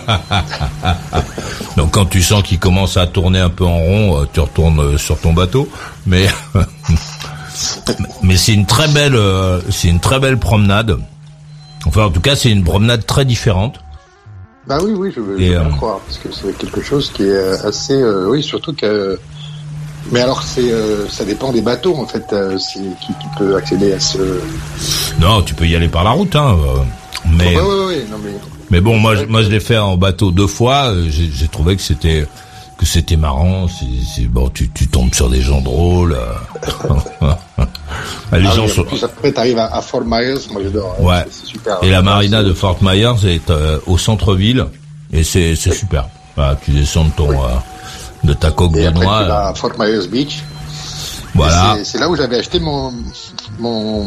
Donc 1.76 1.92
quand 1.92 2.06
tu 2.06 2.22
sens 2.22 2.42
qu'il 2.42 2.58
commence 2.58 2.96
à 2.96 3.06
tourner 3.06 3.38
un 3.40 3.48
peu 3.50 3.64
en 3.64 3.78
rond, 3.78 4.26
tu 4.32 4.40
retournes 4.40 4.98
sur 4.98 5.18
ton 5.18 5.32
bateau. 5.32 5.68
Mais 6.06 6.26
mais 8.22 8.36
c'est 8.36 8.52
une 8.52 8.66
très 8.66 8.88
belle 8.88 9.18
c'est 9.70 9.88
une 9.88 10.00
très 10.00 10.18
belle 10.20 10.38
promenade. 10.38 10.98
Enfin 11.86 12.04
en 12.04 12.10
tout 12.10 12.20
cas 12.20 12.36
c'est 12.36 12.50
une 12.50 12.64
promenade 12.64 13.06
très 13.06 13.24
différente. 13.24 13.80
Bah 14.68 14.78
oui, 14.84 14.92
oui, 14.94 15.10
je 15.14 15.20
veux, 15.20 15.38
je 15.38 15.42
Et, 15.44 15.48
veux 15.48 15.58
bien 15.60 15.66
euh, 15.68 15.70
croire, 15.76 16.00
parce 16.00 16.18
que 16.18 16.28
c'est 16.30 16.56
quelque 16.58 16.82
chose 16.82 17.10
qui 17.14 17.22
est 17.24 17.38
assez... 17.64 17.94
euh, 17.94 18.28
oui, 18.28 18.42
surtout 18.42 18.74
que... 18.74 19.18
Mais 20.12 20.20
alors, 20.20 20.42
c'est, 20.42 20.70
euh, 20.70 21.08
ça 21.08 21.24
dépend 21.24 21.52
des 21.52 21.60
bateaux, 21.62 21.96
en 21.96 22.06
fait, 22.06 22.24
euh, 22.32 22.58
c'est, 22.58 22.80
qui, 23.00 23.08
qui 23.08 23.26
peut 23.38 23.56
accéder 23.56 23.92
à 23.94 24.00
ce... 24.00 24.18
Non, 25.20 25.42
tu 25.42 25.54
peux 25.54 25.66
y 25.66 25.74
aller 25.74 25.88
par 25.88 26.04
la 26.04 26.10
route, 26.10 26.34
hein. 26.36 26.56
Mais 27.36 27.56
Ouais, 27.56 27.62
ouais, 27.62 27.84
ouais, 27.86 28.06
non, 28.10 28.16
mais... 28.22 28.30
mais 28.70 28.80
bon, 28.80 28.96
moi 28.98 29.16
je- 29.16 29.24
moi 29.24 29.42
je 29.42 29.48
l'ai 29.48 29.60
fait 29.60 29.76
en 29.76 29.96
bateau 29.96 30.30
deux 30.30 30.46
fois. 30.46 30.94
j'ai 31.08 31.48
trouvé 31.48 31.74
que 31.76 31.82
c'était 31.82 32.26
que 32.78 32.86
c'était 32.86 33.16
marrant. 33.16 33.66
C'est 33.68 34.22
bon, 34.26 34.48
tu 34.48 34.70
tu 34.70 34.86
tombes 34.88 35.12
sur 35.14 35.28
des 35.28 35.42
gens 35.42 35.60
drôles. 35.60 36.14
euh. 36.16 36.94
les 38.32 38.46
Ah 38.46 38.50
gens 38.54 38.64
oui, 38.64 38.70
sont 38.70 38.84
après, 39.04 39.32
t'arrives 39.32 39.58
à, 39.58 39.66
à 39.74 39.82
Fort 39.82 40.04
Myers, 40.04 40.34
moi 40.52 40.62
j'adore. 40.62 40.96
hein, 40.98 41.02
ouais. 41.04 41.26
Super. 41.44 41.78
Et 41.82 41.90
la 41.90 42.02
marina 42.02 42.42
de 42.42 42.52
Fort 42.52 42.78
Myers 42.80 43.26
est 43.26 43.50
euh, 43.50 43.78
au 43.86 43.98
centre-ville 43.98 44.66
et 45.12 45.24
c'est 45.24 45.56
c'est 45.56 45.72
super. 45.74 46.08
Voilà, 46.36 46.56
tu 46.56 46.70
descends 46.70 47.04
de 47.06 47.10
ton 47.10 47.30
euh, 47.32 47.48
de 48.24 48.32
ta 48.32 48.50
coque 48.52 48.76
Et 48.76 48.82
de 48.82 48.86
après, 48.86 49.00
tu 49.00 49.06
noix. 49.06 49.24
vas 49.24 49.48
à 49.48 49.54
Fort 49.54 49.72
Myers 49.78 50.06
Beach. 50.08 50.38
Voilà. 51.34 51.76
C'est 51.84 51.98
là 51.98 52.08
où 52.08 52.16
j'avais 52.16 52.38
acheté 52.38 52.58
mon, 52.58 52.92
mon, 53.58 54.04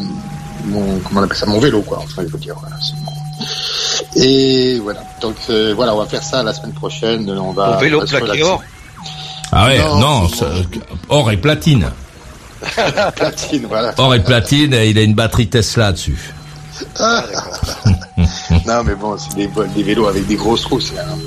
mon, 0.66 1.00
comment 1.00 1.22
on 1.22 1.24
appelle 1.24 1.38
ça, 1.38 1.46
mon 1.46 1.60
vélo, 1.60 1.82
quoi. 1.82 2.00
Enfin, 2.04 2.24
je 2.26 2.32
veux 2.32 2.40
dire, 2.40 2.56
voilà. 2.60 2.76
Et 4.16 4.80
voilà. 4.80 5.02
Donc, 5.22 5.36
euh, 5.50 5.74
voilà, 5.76 5.94
on 5.96 6.00
va 6.00 6.06
faire 6.06 6.24
ça 6.24 6.44
la 6.44 6.54
semaine 6.54 6.74
prochaine. 6.74 7.30
On 7.30 7.52
va. 7.54 7.78
Vélo 7.78 8.00
plaqué 8.02 8.24
relaxer. 8.24 8.44
or. 8.44 8.62
Ah 9.54 9.66
ouais, 9.68 9.78
Non, 9.80 10.00
non, 10.00 10.28
c'est 10.30 10.36
ça- 10.38 10.52
or 11.10 11.32
et 11.32 11.38
platine. 11.38 11.90
Platine, 13.16 13.66
voilà. 13.68 13.94
Or 13.98 14.14
et 14.14 14.20
platine, 14.24 14.74
et 14.76 14.90
il 14.92 14.98
a 14.98 15.02
une 15.02 15.16
batterie 15.16 15.48
Tesla 15.50 15.92
dessus. 15.92 16.34
Ah. 17.00 17.24
non, 18.68 18.84
mais 18.86 18.94
bon, 18.96 19.18
c'est 19.18 19.36
des, 19.36 19.50
des 19.76 19.84
vélos 19.84 20.08
avec 20.08 20.28
des 20.28 20.36
grosses 20.36 20.66
roues, 20.66 20.80
c'est 20.80 20.98
un- 21.00 21.18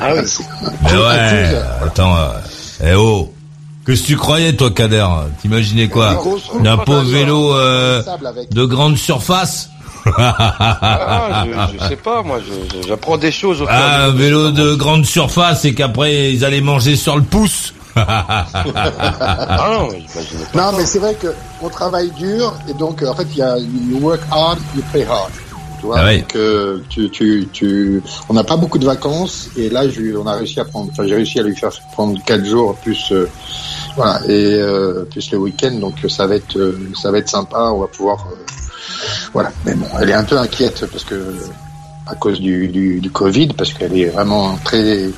Ah 0.00 0.12
oui. 0.14 0.22
c'est- 0.26 0.44
Mais 0.84 0.96
ouais, 0.96 1.54
attends, 1.84 2.14
euh, 2.16 2.28
eh 2.84 2.94
oh, 2.94 3.32
qu'est-ce 3.86 4.02
que 4.02 4.06
tu 4.06 4.16
croyais 4.16 4.54
toi, 4.54 4.70
Kader? 4.70 5.04
T'imaginais 5.40 5.88
quoi? 5.88 6.10
Des 6.10 6.16
grosses 6.16 6.46
roues, 6.48 6.60
Un 6.66 6.76
pas 6.76 6.84
pauvre 6.84 7.02
vélo 7.10 7.54
euh, 7.56 8.02
de 8.52 8.64
grande 8.64 8.96
surface? 8.96 9.68
Ah, 10.16 11.44
je, 11.46 11.78
je 11.78 11.88
sais 11.88 11.96
pas, 11.96 12.22
moi, 12.22 12.38
j'apprends 12.86 13.16
des 13.18 13.30
choses 13.32 13.62
au 13.62 13.66
Ah, 13.68 14.04
un 14.06 14.10
vélo 14.10 14.50
de 14.50 14.74
grande 14.74 15.04
surface 15.06 15.64
et 15.64 15.74
qu'après 15.74 16.32
ils 16.32 16.44
allaient 16.44 16.60
manger 16.60 16.96
sur 16.96 17.16
le 17.16 17.22
pouce 17.22 17.74
Ah 17.94 18.46
non, 19.78 19.88
j'imaginais 19.90 20.44
pas. 20.52 20.72
Non, 20.72 20.78
mais 20.78 20.84
c'est 20.86 20.98
vrai 20.98 21.14
que 21.14 21.28
on 21.60 21.68
travaille 21.68 22.10
dur 22.12 22.54
et 22.68 22.74
donc 22.74 23.02
euh, 23.02 23.08
en 23.10 23.14
fait 23.14 23.26
il 23.32 23.36
y 23.38 23.42
a 23.42 23.58
you 23.58 23.98
work 24.00 24.20
hard, 24.30 24.58
you 24.74 24.82
play 24.92 25.04
hard. 25.04 25.30
Tu 25.80 25.86
vois, 25.86 25.98
Ah 25.98 26.04
ouais. 26.06 26.20
donc, 26.20 26.36
euh, 26.36 26.78
tu, 26.88 27.10
tu, 27.10 27.48
tu, 27.52 28.02
on 28.28 28.34
n'a 28.34 28.44
pas 28.44 28.56
beaucoup 28.56 28.78
de 28.78 28.86
vacances 28.86 29.48
et 29.56 29.68
là 29.68 29.88
je, 29.88 30.16
on 30.16 30.26
a 30.26 30.34
réussi 30.36 30.60
à 30.60 30.64
prendre, 30.64 30.88
enfin 30.92 31.06
j'ai 31.06 31.16
réussi 31.16 31.40
à 31.40 31.42
lui 31.42 31.56
faire 31.56 31.70
prendre 31.92 32.18
quatre 32.24 32.44
jours 32.46 32.76
plus, 32.76 33.10
euh, 33.12 33.28
voilà 33.96 34.20
et 34.26 34.54
euh, 34.54 35.04
plus 35.10 35.30
le 35.32 35.38
week-end 35.38 35.72
donc 35.72 35.94
ça 36.08 36.26
va 36.26 36.36
être, 36.36 36.56
euh, 36.56 36.78
ça 37.00 37.10
va 37.10 37.18
être 37.18 37.28
sympa. 37.28 37.70
On 37.74 37.80
va 37.80 37.88
pouvoir, 37.88 38.26
euh, 38.30 38.41
voilà. 39.32 39.50
Mais 39.64 39.74
bon, 39.74 39.86
elle 40.00 40.10
est 40.10 40.14
un 40.14 40.24
peu 40.24 40.38
inquiète 40.38 40.84
parce 40.90 41.04
que 41.04 41.36
à 42.06 42.14
cause 42.16 42.40
du, 42.40 42.68
du, 42.68 43.00
du 43.00 43.10
Covid 43.10 43.48
parce 43.48 43.72
qu'elle 43.72 43.96
est 43.96 44.06
vraiment 44.06 44.58
très 44.64 45.10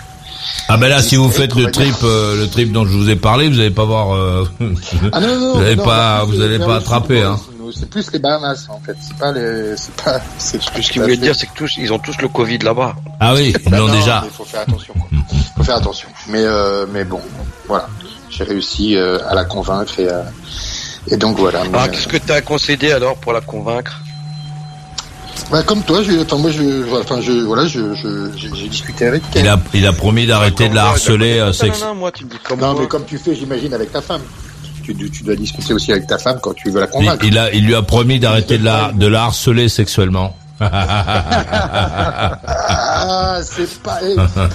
Ah 0.68 0.76
ben 0.76 0.88
là, 0.88 1.00
si 1.02 1.16
vous 1.16 1.30
faites 1.30 1.54
le 1.54 1.70
trip, 1.70 1.94
euh, 2.04 2.36
le 2.36 2.48
trip 2.48 2.72
dont 2.72 2.84
je 2.86 2.96
vous 2.96 3.08
ai 3.10 3.16
parlé, 3.16 3.48
vous 3.48 3.58
allez 3.58 3.70
pas 3.70 3.84
voir, 3.84 4.14
euh, 4.14 4.44
Ah 5.12 5.20
non, 5.20 5.38
non, 5.38 5.52
vous 5.54 5.60
allez 5.62 5.76
non, 5.76 5.84
pas, 5.84 6.18
non, 6.20 6.26
vous 6.26 6.40
allez 6.42 6.58
pas 6.58 6.76
attraper, 6.76 7.22
hein. 7.22 7.38
C'est 7.76 7.88
plus 7.88 8.12
les 8.12 8.18
Bahamas 8.20 8.66
en 8.68 8.78
fait. 8.78 8.94
C'est 9.00 9.16
pas 9.16 9.32
les, 9.32 9.74
c'est 9.76 9.94
pas, 9.94 10.20
c'est 10.38 10.62
ce 10.62 10.70
qu'il 10.92 11.00
voulait 11.02 11.16
dire, 11.16 11.34
c'est 11.34 11.46
que 11.46 11.54
tous, 11.56 11.74
ils 11.78 11.92
ont 11.92 11.98
tous 11.98 12.16
le 12.20 12.28
Covid 12.28 12.58
là-bas. 12.58 12.94
Ah 13.18 13.34
oui, 13.34 13.52
ils 13.66 13.72
l'ont 13.72 13.90
déjà. 13.90 14.20
mais 14.22 14.30
faut 14.30 14.44
faire 14.44 14.60
attention. 14.60 14.94
quoi. 14.94 15.08
faut 15.56 15.64
faire 15.64 15.76
attention. 15.76 16.08
Mais 16.28 16.42
euh, 16.44 16.84
mais 16.92 17.04
bon, 17.04 17.20
voilà. 17.66 17.88
J'ai 18.30 18.44
réussi 18.44 18.94
euh, 18.96 19.18
à 19.28 19.34
la 19.34 19.44
convaincre 19.44 19.98
et 19.98 20.08
à- 20.08 20.24
et 21.10 21.16
donc 21.16 21.38
voilà. 21.38 21.62
Mais, 21.64 21.78
Ah, 21.80 21.88
qu'est-ce 21.88 22.08
que 22.08 22.16
t'as 22.16 22.40
concédé 22.40 22.92
alors 22.92 23.16
pour 23.16 23.32
la 23.32 23.40
convaincre? 23.40 24.00
Bah, 25.50 25.62
comme 25.62 25.82
toi, 25.82 26.02
je, 26.02 26.12
enfin 26.22 26.36
moi 26.38 26.50
je, 26.50 26.62
voilà, 26.84 27.04
enfin 27.04 27.20
je, 27.20 27.32
voilà, 27.32 27.66
je, 27.66 27.94
je, 27.94 28.30
j'ai 28.36 28.68
discuté 28.68 29.06
avec 29.06 29.22
elle. 29.34 29.42
Il 29.42 29.48
a, 29.48 29.60
il 29.74 29.86
a 29.86 29.92
promis 29.92 30.26
d'arrêter 30.26 30.68
de 30.68 30.74
la 30.74 30.86
harceler 30.86 31.38
euh, 31.38 31.52
sex- 31.52 31.80
Non, 31.80 31.88
non, 31.88 31.94
moi, 31.96 32.12
tu 32.12 32.24
me 32.24 32.30
dis 32.30 32.36
comme 32.42 32.60
Non, 32.60 32.72
moi. 32.72 32.82
mais 32.82 32.88
comme 32.88 33.04
tu 33.04 33.18
fais, 33.18 33.34
j'imagine 33.34 33.74
avec 33.74 33.92
ta 33.92 34.00
femme. 34.00 34.22
Tu, 34.82 34.94
tu 34.94 35.10
tu 35.10 35.22
dois 35.22 35.34
discuter 35.34 35.72
aussi 35.74 35.92
avec 35.92 36.06
ta 36.06 36.18
femme 36.18 36.38
quand 36.42 36.54
tu 36.54 36.70
veux 36.70 36.80
la 36.80 36.86
Il, 36.86 36.90
convaincre. 36.90 37.24
il 37.24 37.38
a, 37.38 37.52
il 37.52 37.64
lui 37.66 37.74
a 37.74 37.82
promis 37.82 38.18
d'arrêter 38.20 38.58
de 38.58 38.64
la, 38.64 38.92
de 38.92 39.06
la 39.06 39.24
harceler 39.24 39.68
sexuellement. 39.68 40.36
Ah, 42.46 43.38
c'est 43.42 43.82
pas. 43.82 43.98
eh, 44.02 44.14
pas 44.14 44.48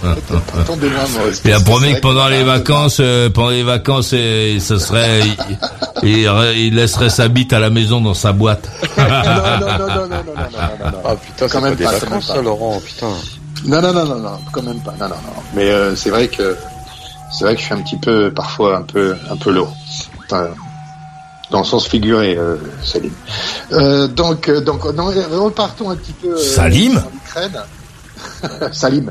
tombé 0.66 0.90
loin, 0.90 1.06
Maurice. 1.18 1.42
Il 1.46 1.54
a 1.54 1.60
promis 1.60 1.94
que 1.96 2.00
pendant 2.00 2.28
les 2.28 2.44
vacances, 2.44 2.98
euh, 3.00 3.30
pendant 3.30 3.50
les 3.50 3.64
vacances, 3.64 4.12
euh, 4.14 4.60
ce 4.60 4.78
serait, 4.78 5.22
il, 6.04 6.10
il- 6.10 6.58
il 6.58 6.76
laisserait 6.76 7.10
sa 7.10 7.28
bite 7.28 7.54
à 7.54 7.60
la 7.60 7.70
maison 7.70 8.02
dans 8.02 8.14
sa 8.14 8.32
boîte. 8.32 8.70
non, 8.98 9.04
non, 9.06 9.10
non, 9.10 9.18
non, 9.20 9.28
non, 9.60 9.88
non, 9.88 10.08
non, 10.08 10.08
non, 10.08 10.24
non, 10.80 10.92
non. 10.92 10.98
Ah 11.06 11.16
putain, 11.16 11.48
Quand 11.48 11.60
pas 11.62 11.68
même 11.68 11.76
des 11.76 11.84
pas, 11.84 11.92
quand 11.92 12.00
vacances, 12.00 12.12
même 12.12 12.22
pas. 12.22 12.34
ça, 12.36 12.42
Laurent, 12.42 12.80
putain. 12.86 13.08
Non, 13.66 13.82
non, 13.82 13.94
non, 13.94 14.06
non, 14.06 14.20
non, 14.20 14.40
quand 14.52 14.64
même 14.64 14.80
pas. 14.80 14.92
Non, 15.00 15.08
non, 15.10 15.16
non. 15.16 15.44
Mais 15.54 15.70
euh, 15.70 15.96
c'est 15.96 16.10
vrai 16.10 16.28
que 16.30 16.58
c'est 17.32 17.44
vrai 17.44 17.56
que 17.56 17.60
je 17.62 17.66
suis 17.66 17.74
un 17.76 17.82
petit 17.82 17.98
peu, 17.98 18.32
parfois, 18.32 18.78
un 18.78 18.82
peu, 18.84 19.16
un 19.30 19.36
peu 19.36 19.52
lourd. 19.52 19.74
Enfin, 20.26 20.48
dans 21.52 21.60
le 21.60 21.66
sens 21.66 21.88
figuré, 21.88 22.36
euh, 22.38 22.58
Salim. 22.84 23.12
Euh, 23.72 24.08
donc, 24.08 24.50
euh, 24.50 24.62
donc, 24.62 24.86
non, 24.94 25.06
repartons 25.06 25.90
un 25.90 25.96
petit 25.96 26.14
peu. 26.14 26.30
euh, 26.34 26.38
Salim. 26.38 27.02
Salim. 28.72 29.10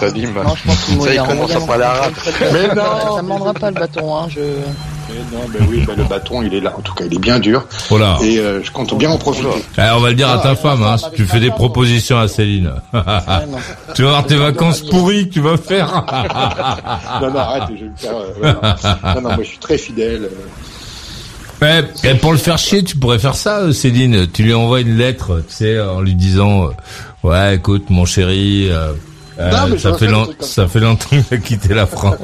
Salim. 0.00 0.34
Non, 0.34 0.54
je 0.56 0.66
pense 0.66 0.84
qu'il 0.84 1.00
Ça, 1.02 1.14
il 1.14 1.22
commence 1.22 1.54
à 1.54 1.60
parler 1.60 1.84
arabe. 1.84 2.12
Mais 2.52 2.68
Ça 2.68 2.74
non. 2.74 3.22
me 3.22 3.32
rendra 3.32 3.54
pas 3.54 3.70
le 3.70 3.74
bâton, 3.76 4.16
hein. 4.16 4.26
Je... 4.28 4.40
Mais 4.40 5.20
non, 5.32 5.44
mais 5.52 5.66
oui, 5.68 5.84
bah, 5.86 5.92
le 5.96 6.04
bâton, 6.04 6.42
il 6.42 6.52
est 6.54 6.60
là. 6.60 6.72
En 6.76 6.80
tout 6.80 6.94
cas, 6.94 7.04
il 7.04 7.14
est 7.14 7.18
bien 7.18 7.38
dur. 7.38 7.64
Oh 7.90 7.98
là. 7.98 8.18
Et 8.22 8.38
euh, 8.38 8.62
je 8.62 8.70
compte 8.72 8.96
bien 8.96 9.10
en 9.10 9.18
profiter. 9.18 9.46
Eh, 9.78 9.82
on 9.94 10.00
va 10.00 10.08
le 10.08 10.14
dire 10.14 10.28
à 10.30 10.38
ta 10.38 10.56
femme, 10.56 10.82
hein, 10.82 10.96
si 10.98 11.10
tu 11.14 11.26
fais 11.26 11.40
des 11.40 11.50
propositions 11.50 12.18
à 12.18 12.26
Céline. 12.26 12.72
tu 13.94 14.02
vas 14.02 14.08
avoir 14.08 14.26
tes 14.26 14.36
vacances 14.36 14.80
pourries 14.82 15.28
que 15.28 15.34
tu 15.34 15.40
vas 15.40 15.56
faire. 15.56 16.04
non, 17.22 17.30
non, 17.30 17.38
arrête, 17.38 17.62
je 17.76 17.84
vais 17.84 17.90
me 17.90 17.96
faire. 17.96 18.16
euh, 18.16 18.40
ouais, 18.42 18.52
non. 18.52 19.14
non, 19.14 19.20
non, 19.20 19.34
moi, 19.34 19.42
je 19.42 19.48
suis 19.48 19.58
très 19.58 19.78
fidèle. 19.78 20.24
euh. 20.24 20.28
Ouais, 21.64 21.82
et 22.10 22.14
pour 22.16 22.32
le 22.32 22.38
faire 22.38 22.58
chier, 22.58 22.82
tu 22.84 22.96
pourrais 22.96 23.18
faire 23.18 23.34
ça, 23.34 23.60
euh, 23.60 23.72
Céline. 23.72 24.26
Tu 24.32 24.42
lui 24.42 24.52
envoies 24.54 24.80
une 24.80 24.96
lettre, 24.98 25.42
tu 25.48 25.54
sais, 25.54 25.80
en 25.80 26.00
lui 26.02 26.14
disant, 26.14 26.66
euh, 26.66 27.28
ouais, 27.28 27.56
écoute, 27.56 27.86
mon 27.90 28.04
chéri, 28.04 28.68
euh, 28.70 28.92
Non, 29.38 29.66
mais 29.70 29.76
je 29.78 29.82
ça 29.82 29.94
fait 29.94 30.04
ça, 30.06 30.10
long- 30.12 30.68
fait 30.68 30.80
longtemps 30.80 31.06
qu'il 31.08 31.24
a 31.32 31.36
quitté 31.38 31.74
la 31.74 31.86
France. 31.86 32.16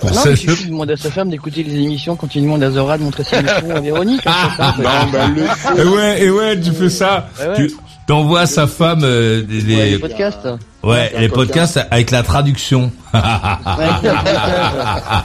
Pour 0.00 0.10
Non, 0.12 0.20
mais 0.24 0.30
je- 0.32 0.36
suffit 0.36 0.64
de 0.66 0.70
demander 0.70 0.92
à 0.92 0.96
sa 0.96 1.10
femme 1.10 1.30
d'écouter 1.30 1.62
les 1.62 1.74
émissions 1.74 2.14
quand 2.14 2.32
il 2.34 2.42
demande 2.42 2.62
à 2.62 2.70
Zora 2.70 2.96
de 2.98 3.02
montrer 3.04 3.24
ses 3.24 3.36
émissions 3.38 3.74
à 3.74 3.80
Véronique. 3.80 4.20
hein, 4.26 4.32
c'est 4.50 4.56
ça, 4.62 4.74
c'est- 4.76 4.82
Non, 4.82 5.10
ben, 5.12 5.34
le 5.34 5.82
Et 5.82 5.88
ouais, 5.88 6.22
et 6.24 6.30
ouais, 6.30 6.60
tu 6.60 6.70
fais 6.72 6.90
ça. 6.90 7.28
Ouais, 7.40 7.48
ouais. 7.48 7.54
Tu 7.56 7.72
t'envoies 8.08 8.40
à 8.40 8.46
sa 8.46 8.66
femme 8.66 9.02
euh, 9.04 9.44
les, 9.48 9.76
Ouais, 9.76 9.90
les 9.90 9.98
podcasts. 9.98 10.48
ouais, 10.82 11.12
les 11.18 11.28
podcasts 11.28 11.78
avec 11.90 12.10
la 12.10 12.22
traduction. 12.24 12.90
Ouais, 13.14 13.20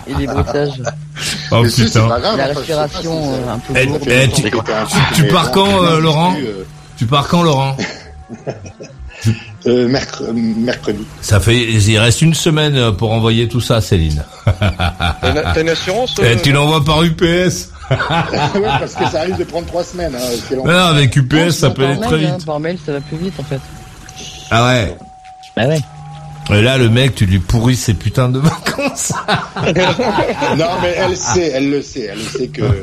et 0.08 0.14
les 0.16 0.28
bruitages. 0.28 0.82
oh 1.52 1.62
Mais 1.64 1.70
putain. 1.70 2.08
pas 2.08 2.20
grave. 2.20 2.38
La 2.38 2.44
enfin, 2.44 2.54
respiration 2.60 3.22
pas, 3.22 3.28
euh, 3.52 3.54
un 3.54 3.60
peu 3.60 3.74
Eh, 3.80 3.86
lourde. 3.86 4.04
eh, 4.08 4.30
tu, 4.30 4.42
tu- 4.44 4.52
tu 5.16 5.28
pars 5.30 5.52
quand, 5.52 5.84
euh, 5.84 6.00
Laurent 6.00 6.36
Tu 6.98 7.06
pars 7.08 7.28
quand, 7.28 7.42
Laurent 7.44 7.76
euh, 9.66 9.88
euh, 10.22 10.34
mercredi. 10.34 11.06
Ça 11.22 11.40
fait, 11.40 11.56
il 11.56 11.98
reste 11.98 12.22
une 12.22 12.34
semaine 12.34 12.76
euh, 12.76 12.92
pour 12.92 13.12
envoyer 13.12 13.48
tout 13.48 13.62
ça, 13.62 13.82
Céline. 13.82 14.24
T'as 14.46 15.62
une, 15.62 15.70
assurance 15.70 16.16
Eh, 16.20 16.26
euh, 16.26 16.36
tu 16.42 16.52
l'envoies 16.52 16.84
par 16.84 17.04
UPS. 17.04 17.22
ouais, 17.92 17.98
parce 18.80 18.96
que 18.96 19.06
ça 19.10 19.22
arrive 19.22 19.38
de 19.38 19.44
prendre 19.44 19.68
trois 19.68 19.84
semaines. 19.84 20.16
Hein. 20.16 20.56
Non, 20.66 20.74
avec 20.74 21.16
UPS, 21.16 21.52
ça 21.52 21.70
peut 21.70 21.86
aller 21.86 22.00
très 22.00 22.26
hein, 22.26 22.36
vite. 22.36 22.46
Par 22.46 22.60
mail, 22.60 22.78
ça 22.86 22.94
va 22.94 23.02
plus 23.02 23.18
vite 23.18 23.34
en 23.40 23.44
fait. 23.44 23.60
Ah 24.52 24.66
ouais. 24.68 24.98
Bah 25.56 25.68
ouais. 25.68 25.80
Et 26.52 26.62
là, 26.62 26.78
le 26.78 26.90
mec, 26.90 27.16
tu 27.16 27.26
lui 27.26 27.40
pourris 27.40 27.76
ses 27.78 27.94
putains 27.94 28.28
de 28.30 28.38
vacances. 28.40 29.14
non, 30.58 30.66
mais 30.82 30.94
elle 30.98 31.16
sait, 31.16 31.52
elle 31.54 31.70
le 31.70 31.82
sait, 31.82 32.10
elle 32.12 32.18
le 32.20 32.24
sait 32.40 32.48
que, 32.48 32.62
que 32.62 32.76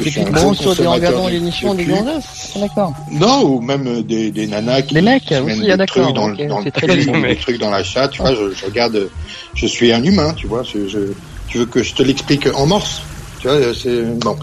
je 0.00 0.04
C'est 0.04 0.10
suis 0.10 0.20
un 0.20 0.24
qu'ils 0.24 0.32
gros 0.34 0.44
bon 0.48 0.54
sur 0.54 0.74
des 0.76 0.86
regardant 0.86 1.28
l'émission 1.28 1.72
de 1.72 1.78
des 1.78 1.84
cul. 1.84 1.90
gonzesses. 1.92 2.52
Ah, 2.54 2.58
D'accord. 2.60 2.92
Non, 3.10 3.42
ou 3.44 3.60
même 3.60 3.86
euh, 3.86 4.02
des, 4.02 4.30
des 4.30 4.46
nanas 4.46 4.82
qui, 4.82 4.94
Des 4.94 5.00
mecs 5.02 5.22
aussi, 5.32 5.60
ah, 5.62 5.62
des 5.72 5.76
d'accord, 5.76 6.02
trucs 6.04 6.14
dans, 6.14 6.28
ok, 6.30 6.38
le- 6.38 6.46
dans 6.48 6.60
le 6.60 6.70
font 7.02 7.20
des 7.20 7.36
trucs 7.36 7.58
dans 7.58 7.70
la 7.70 7.82
chat, 7.82 8.08
tu 8.08 8.20
vois, 8.20 8.32
je, 8.34 8.54
je 8.54 8.64
regarde, 8.66 9.08
je 9.54 9.66
suis 9.66 9.92
un 9.92 10.02
humain, 10.04 10.32
tu 10.36 10.46
vois, 10.46 10.62
je, 10.62 10.86
je- 10.86 11.12
tu 11.48 11.58
veux 11.58 11.66
que 11.66 11.82
je 11.82 11.94
te 11.94 12.02
l'explique 12.02 12.46
en 12.54 12.66
morse, 12.66 13.00
tu 13.40 13.48
vois, 13.48 13.58
c'est, 13.74 14.02
bon. 14.18 14.36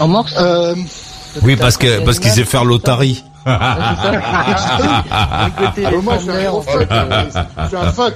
En 0.00 0.08
morse 0.08 0.34
Euh, 0.38 0.74
Oui, 1.42 1.56
parce 1.56 1.76
que 1.78 2.04
parce 2.04 2.18
qu'il 2.18 2.30
sait 2.30 2.44
faire 2.44 2.64
l'otarie. 2.64 3.24
Moi, 6.02 6.14
je 6.18 6.22
suis 6.22 6.30
un 6.30 6.44
gros 6.50 6.62
fuck, 6.62 6.86
euh, 6.90 7.24
je 7.62 7.66
suis 7.68 7.76
un 7.76 7.92
fuck, 7.92 8.14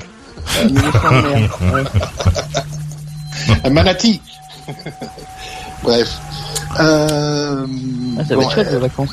euh, 0.65 1.85
un 3.65 3.71
manati. 3.71 4.21
Bref. 5.83 6.09
Euh, 6.81 7.67
Ah, 8.19 8.25
ça 8.25 8.35
va 8.35 8.37
bon, 8.37 8.43
être 8.43 8.53
chouette 8.55 8.69
euh, 8.69 8.73
les 8.73 8.79
vacances. 8.79 9.11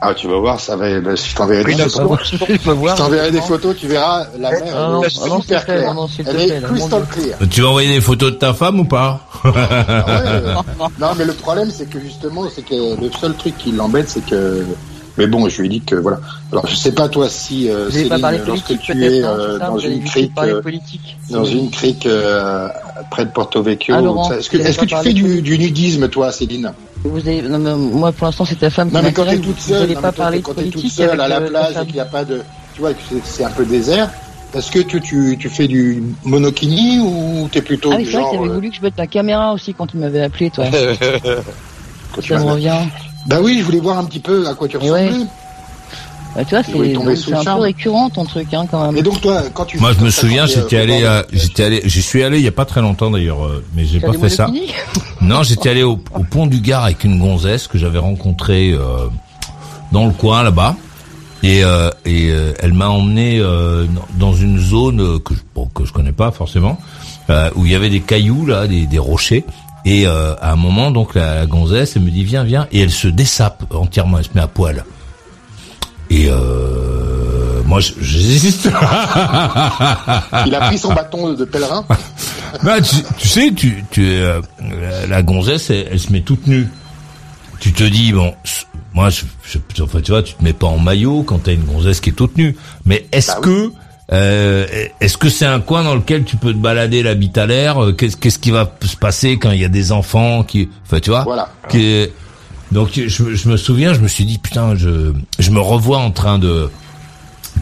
ah, 0.00 0.14
tu 0.14 0.26
vas 0.28 0.38
voir, 0.38 0.58
ça 0.60 0.74
va, 0.76 0.88
je 0.88 1.34
t'enverrai 1.34 1.64
Oui, 1.64 1.74
des 1.76 1.82
je 1.84 1.88
photos. 1.88 2.18
je 2.32 2.96
t'enverrai 2.96 3.30
des 3.30 3.40
photos, 3.40 3.76
tu 3.76 3.86
verras, 3.86 4.24
la 4.38 4.50
mer, 4.50 4.62
Ah 4.74 4.88
non, 4.90 5.02
est 5.04 5.08
ah 5.22 5.28
non, 5.28 5.40
super 5.40 5.64
claire. 5.64 5.94
non, 5.94 6.08
s'il 6.08 6.24
te 6.24 6.30
Elle 6.30 6.40
est 6.52 6.62
crystal 6.62 7.04
clear. 7.10 7.38
Tu 7.50 7.60
vas 7.62 7.68
envoyer 7.68 7.88
des 7.94 8.00
photos 8.00 8.32
de 8.32 8.36
ta 8.36 8.52
femme 8.54 8.80
ou 8.80 8.84
pas 8.84 9.20
Ah 9.44 9.48
ouais, 9.48 10.54
non, 11.00 11.08
mais 11.16 11.24
le 11.24 11.34
problème, 11.34 11.70
c'est 11.70 11.88
que 11.88 12.00
justement, 12.00 12.42
c'est 12.52 12.62
que 12.62 13.00
le 13.00 13.10
seul 13.12 13.34
truc 13.34 13.56
qui 13.58 13.72
l'embête, 13.72 14.08
c'est 14.08 14.24
que. 14.24 14.64
Mais 15.18 15.26
bon, 15.26 15.48
je 15.48 15.60
lui 15.60 15.66
ai 15.66 15.70
dit 15.70 15.80
que 15.80 15.96
voilà. 15.96 16.20
Alors, 16.52 16.66
je 16.66 16.74
sais 16.74 16.92
pas 16.92 17.08
toi 17.08 17.28
si 17.28 17.70
euh, 17.70 17.86
pas 17.86 17.90
Céline, 17.92 18.42
lorsque 18.46 18.78
tu 18.78 19.04
es 19.04 19.22
euh, 19.24 19.58
dans 19.58 19.78
avez 19.78 19.94
une 19.94 20.04
crique, 20.04 20.32
euh, 20.38 20.60
dans 21.30 21.44
une 21.44 21.70
crique 21.70 22.06
euh, 22.06 22.68
près 23.10 23.24
de 23.24 23.30
Porto 23.30 23.62
Vecchio. 23.62 23.94
Ah, 23.94 24.34
Est-ce 24.34 24.50
que, 24.50 24.84
tu 24.84 24.94
fais 24.96 25.12
du, 25.14 25.58
nudisme, 25.58 26.08
toi, 26.08 26.32
Céline? 26.32 26.72
Vous 27.04 27.18
avez, 27.18 27.42
non, 27.42 27.58
mais 27.58 27.74
moi 27.74 28.12
pour 28.12 28.26
l'instant 28.26 28.44
c'est 28.44 28.58
ta 28.58 28.68
femme 28.70 28.90
Non, 28.92 29.00
qui 29.00 29.06
mais 29.06 29.12
quand 29.12 29.24
t'es 29.24 29.38
toute 29.38 29.60
seule, 29.60 29.92
non, 29.92 30.00
pas 30.00 30.12
parler 30.12 30.42
quand 30.42 30.54
t'es 30.54 30.68
toute 30.68 30.88
seule 30.88 31.20
à 31.20 31.28
la 31.28 31.40
euh, 31.40 31.48
plage 31.48 31.76
et 31.82 31.84
qu'il 31.86 31.94
n'y 31.94 32.00
a 32.00 32.04
pas 32.04 32.24
de, 32.24 32.42
tu 32.74 32.80
vois, 32.80 32.92
que 32.92 33.00
c'est- 33.24 33.44
un 33.44 33.50
peu 33.50 33.64
désert. 33.64 34.10
Est-ce 34.54 34.70
que 34.70 34.78
tu, 34.80 35.00
tu, 35.00 35.36
tu 35.38 35.48
fais 35.48 35.66
du 35.68 36.02
monokini 36.24 36.98
ou 37.00 37.48
t'es 37.50 37.62
plutôt 37.62 37.90
Ah 37.92 37.96
c'est 37.98 38.10
vrai 38.10 38.24
que 38.24 38.36
t'avais 38.36 38.48
euh, 38.48 38.54
voulu 38.54 38.70
que 38.70 38.76
je 38.76 38.82
mette 38.82 38.96
ma 38.96 39.06
caméra 39.06 39.52
aussi 39.52 39.74
quand 39.74 39.86
tu 39.86 39.96
m'avais 39.98 40.22
appelé, 40.22 40.50
toi. 40.50 40.66
Ça 42.26 42.38
me 42.38 42.44
revient. 42.44 42.78
Bah 43.26 43.38
oui, 43.42 43.58
je 43.60 43.64
voulais 43.64 43.80
voir 43.80 43.98
un 43.98 44.04
petit 44.04 44.20
peu 44.20 44.46
à 44.48 44.54
quoi 44.54 44.68
tu 44.68 44.76
Et 44.76 44.90
ouais. 44.90 45.06
ressemblais. 45.06 45.26
Bah, 46.34 46.44
tu 46.44 46.50
vois, 46.50 46.62
c'est 46.62 46.72
un 46.96 47.04
peu 47.38 47.42
charme. 47.44 47.60
récurrent 47.62 48.10
ton 48.10 48.24
truc, 48.26 48.52
hein, 48.52 48.66
quand 48.70 48.84
même. 48.86 48.96
Et 48.98 49.02
donc 49.02 49.22
toi, 49.22 49.42
quand 49.54 49.64
tu 49.64 49.78
Moi, 49.78 49.92
je 49.98 50.04
me 50.04 50.10
souviens, 50.10 50.44
j'étais 50.46 50.76
euh, 50.76 50.82
allé, 50.82 51.00
de- 51.00 51.26
j'étais 51.38 51.64
allé, 51.64 51.80
j'y 51.86 52.02
suis 52.02 52.22
allé 52.22 52.38
il 52.38 52.44
y 52.44 52.48
a 52.48 52.52
pas 52.52 52.66
très 52.66 52.82
longtemps 52.82 53.10
d'ailleurs, 53.10 53.42
euh, 53.46 53.64
mais 53.74 53.86
j'ai 53.86 54.00
pas 54.00 54.12
fait 54.12 54.28
ça. 54.28 54.50
Non, 55.22 55.42
j'étais 55.42 55.70
allé 55.70 55.82
au, 55.82 55.92
au 56.14 56.24
pont 56.24 56.46
du 56.46 56.60
Gard 56.60 56.84
avec 56.84 57.02
une 57.04 57.18
gonzesse 57.18 57.66
que 57.68 57.78
j'avais 57.78 57.98
rencontrée 57.98 58.72
euh, 58.72 59.06
dans 59.92 60.04
le 60.04 60.12
coin 60.12 60.42
là-bas. 60.42 60.76
Et, 61.42 61.64
euh, 61.64 61.90
et 62.04 62.28
euh, 62.30 62.52
elle 62.60 62.74
m'a 62.74 62.88
emmené 62.90 63.38
euh, 63.40 63.86
dans 64.18 64.34
une 64.34 64.58
zone 64.58 65.00
euh, 65.00 65.18
que 65.18 65.34
je, 65.34 65.40
bon, 65.54 65.66
que 65.74 65.84
je 65.86 65.92
connais 65.92 66.12
pas 66.12 66.30
forcément, 66.32 66.78
euh, 67.30 67.48
où 67.56 67.64
il 67.64 67.72
y 67.72 67.74
avait 67.74 67.88
des 67.90 68.00
cailloux 68.00 68.44
là, 68.46 68.66
des, 68.66 68.84
des 68.86 68.98
rochers. 68.98 69.44
Et 69.86 70.06
euh, 70.06 70.34
à 70.42 70.52
un 70.52 70.56
moment, 70.56 70.90
donc 70.90 71.14
la, 71.14 71.36
la 71.36 71.46
gonzesse, 71.46 71.94
elle 71.96 72.02
me 72.02 72.10
dit 72.10 72.24
viens, 72.24 72.42
viens, 72.44 72.66
et 72.72 72.80
elle 72.80 72.90
se 72.90 73.08
dessape 73.08 73.64
entièrement, 73.72 74.18
elle 74.18 74.24
se 74.24 74.30
met 74.34 74.40
à 74.42 74.48
poil. 74.48 74.84
Et 76.10 76.26
euh, 76.28 77.62
moi, 77.64 77.80
j'hésite. 78.00 78.68
Il 80.46 80.54
a 80.54 80.60
pris 80.66 80.78
son 80.78 80.92
bâton 80.92 81.32
de 81.32 81.44
pèlerin. 81.44 81.84
Bah, 82.62 82.80
tu, 82.80 82.96
tu 83.18 83.28
sais, 83.28 83.52
tu, 83.54 83.84
tu, 83.90 84.02
euh, 84.06 84.40
la- 85.10 85.22
gonzesse, 85.22 85.68
elle, 85.68 85.88
elle 85.90 86.00
se 86.00 86.10
met 86.10 86.22
toute 86.22 86.46
nue. 86.46 86.68
Tu 87.60 87.72
te 87.72 87.82
dis, 87.84 88.12
bon, 88.12 88.32
moi, 88.94 89.10
je, 89.10 89.22
je- 89.44 89.82
enfin, 89.82 90.00
tu 90.00 90.12
vois, 90.12 90.22
tu 90.22 90.32
te 90.34 90.42
mets 90.42 90.54
pas 90.54 90.68
en 90.68 90.78
maillot 90.78 91.22
quand 91.22 91.38
t'as 91.42 91.52
une 91.52 91.64
gonzesse 91.64 92.00
qui 92.00 92.10
est 92.10 92.12
toute 92.14 92.38
nue. 92.38 92.56
Mais 92.86 93.06
est-ce 93.12 93.32
Bah 93.32 93.38
que, 93.42 93.72
euh, 94.12 94.66
est-ce 95.00 95.16
que 95.16 95.28
c'est 95.28 95.46
un 95.46 95.60
coin 95.60 95.82
dans 95.82 95.94
lequel 95.96 96.24
tu 96.24 96.36
peux 96.36 96.52
te 96.52 96.58
balader 96.58 97.02
la 97.02 97.14
bite 97.14 97.38
à 97.38 97.46
l'air 97.46 97.82
Euh, 97.82 97.92
Qu'est-ce 97.92 98.38
qui 98.38 98.50
va 98.50 98.70
se 98.84 98.96
passer 98.96 99.38
quand 99.38 99.50
il 99.50 99.60
y 99.60 99.64
a 99.64 99.68
des 99.68 99.90
enfants 99.92 100.44
qui, 100.44 100.68
enfin, 100.86 101.00
tu 101.00 101.10
vois, 101.10 101.24
Voilà. 101.24 101.48
qui- 101.68 102.06
donc 102.72 102.90
je, 102.94 103.08
je 103.08 103.48
me 103.48 103.56
souviens, 103.56 103.94
je 103.94 104.00
me 104.00 104.08
suis 104.08 104.24
dit, 104.24 104.38
putain, 104.38 104.74
je, 104.76 105.12
je 105.38 105.50
me 105.50 105.60
revois 105.60 105.98
en 105.98 106.10
train 106.10 106.38
de 106.38 106.70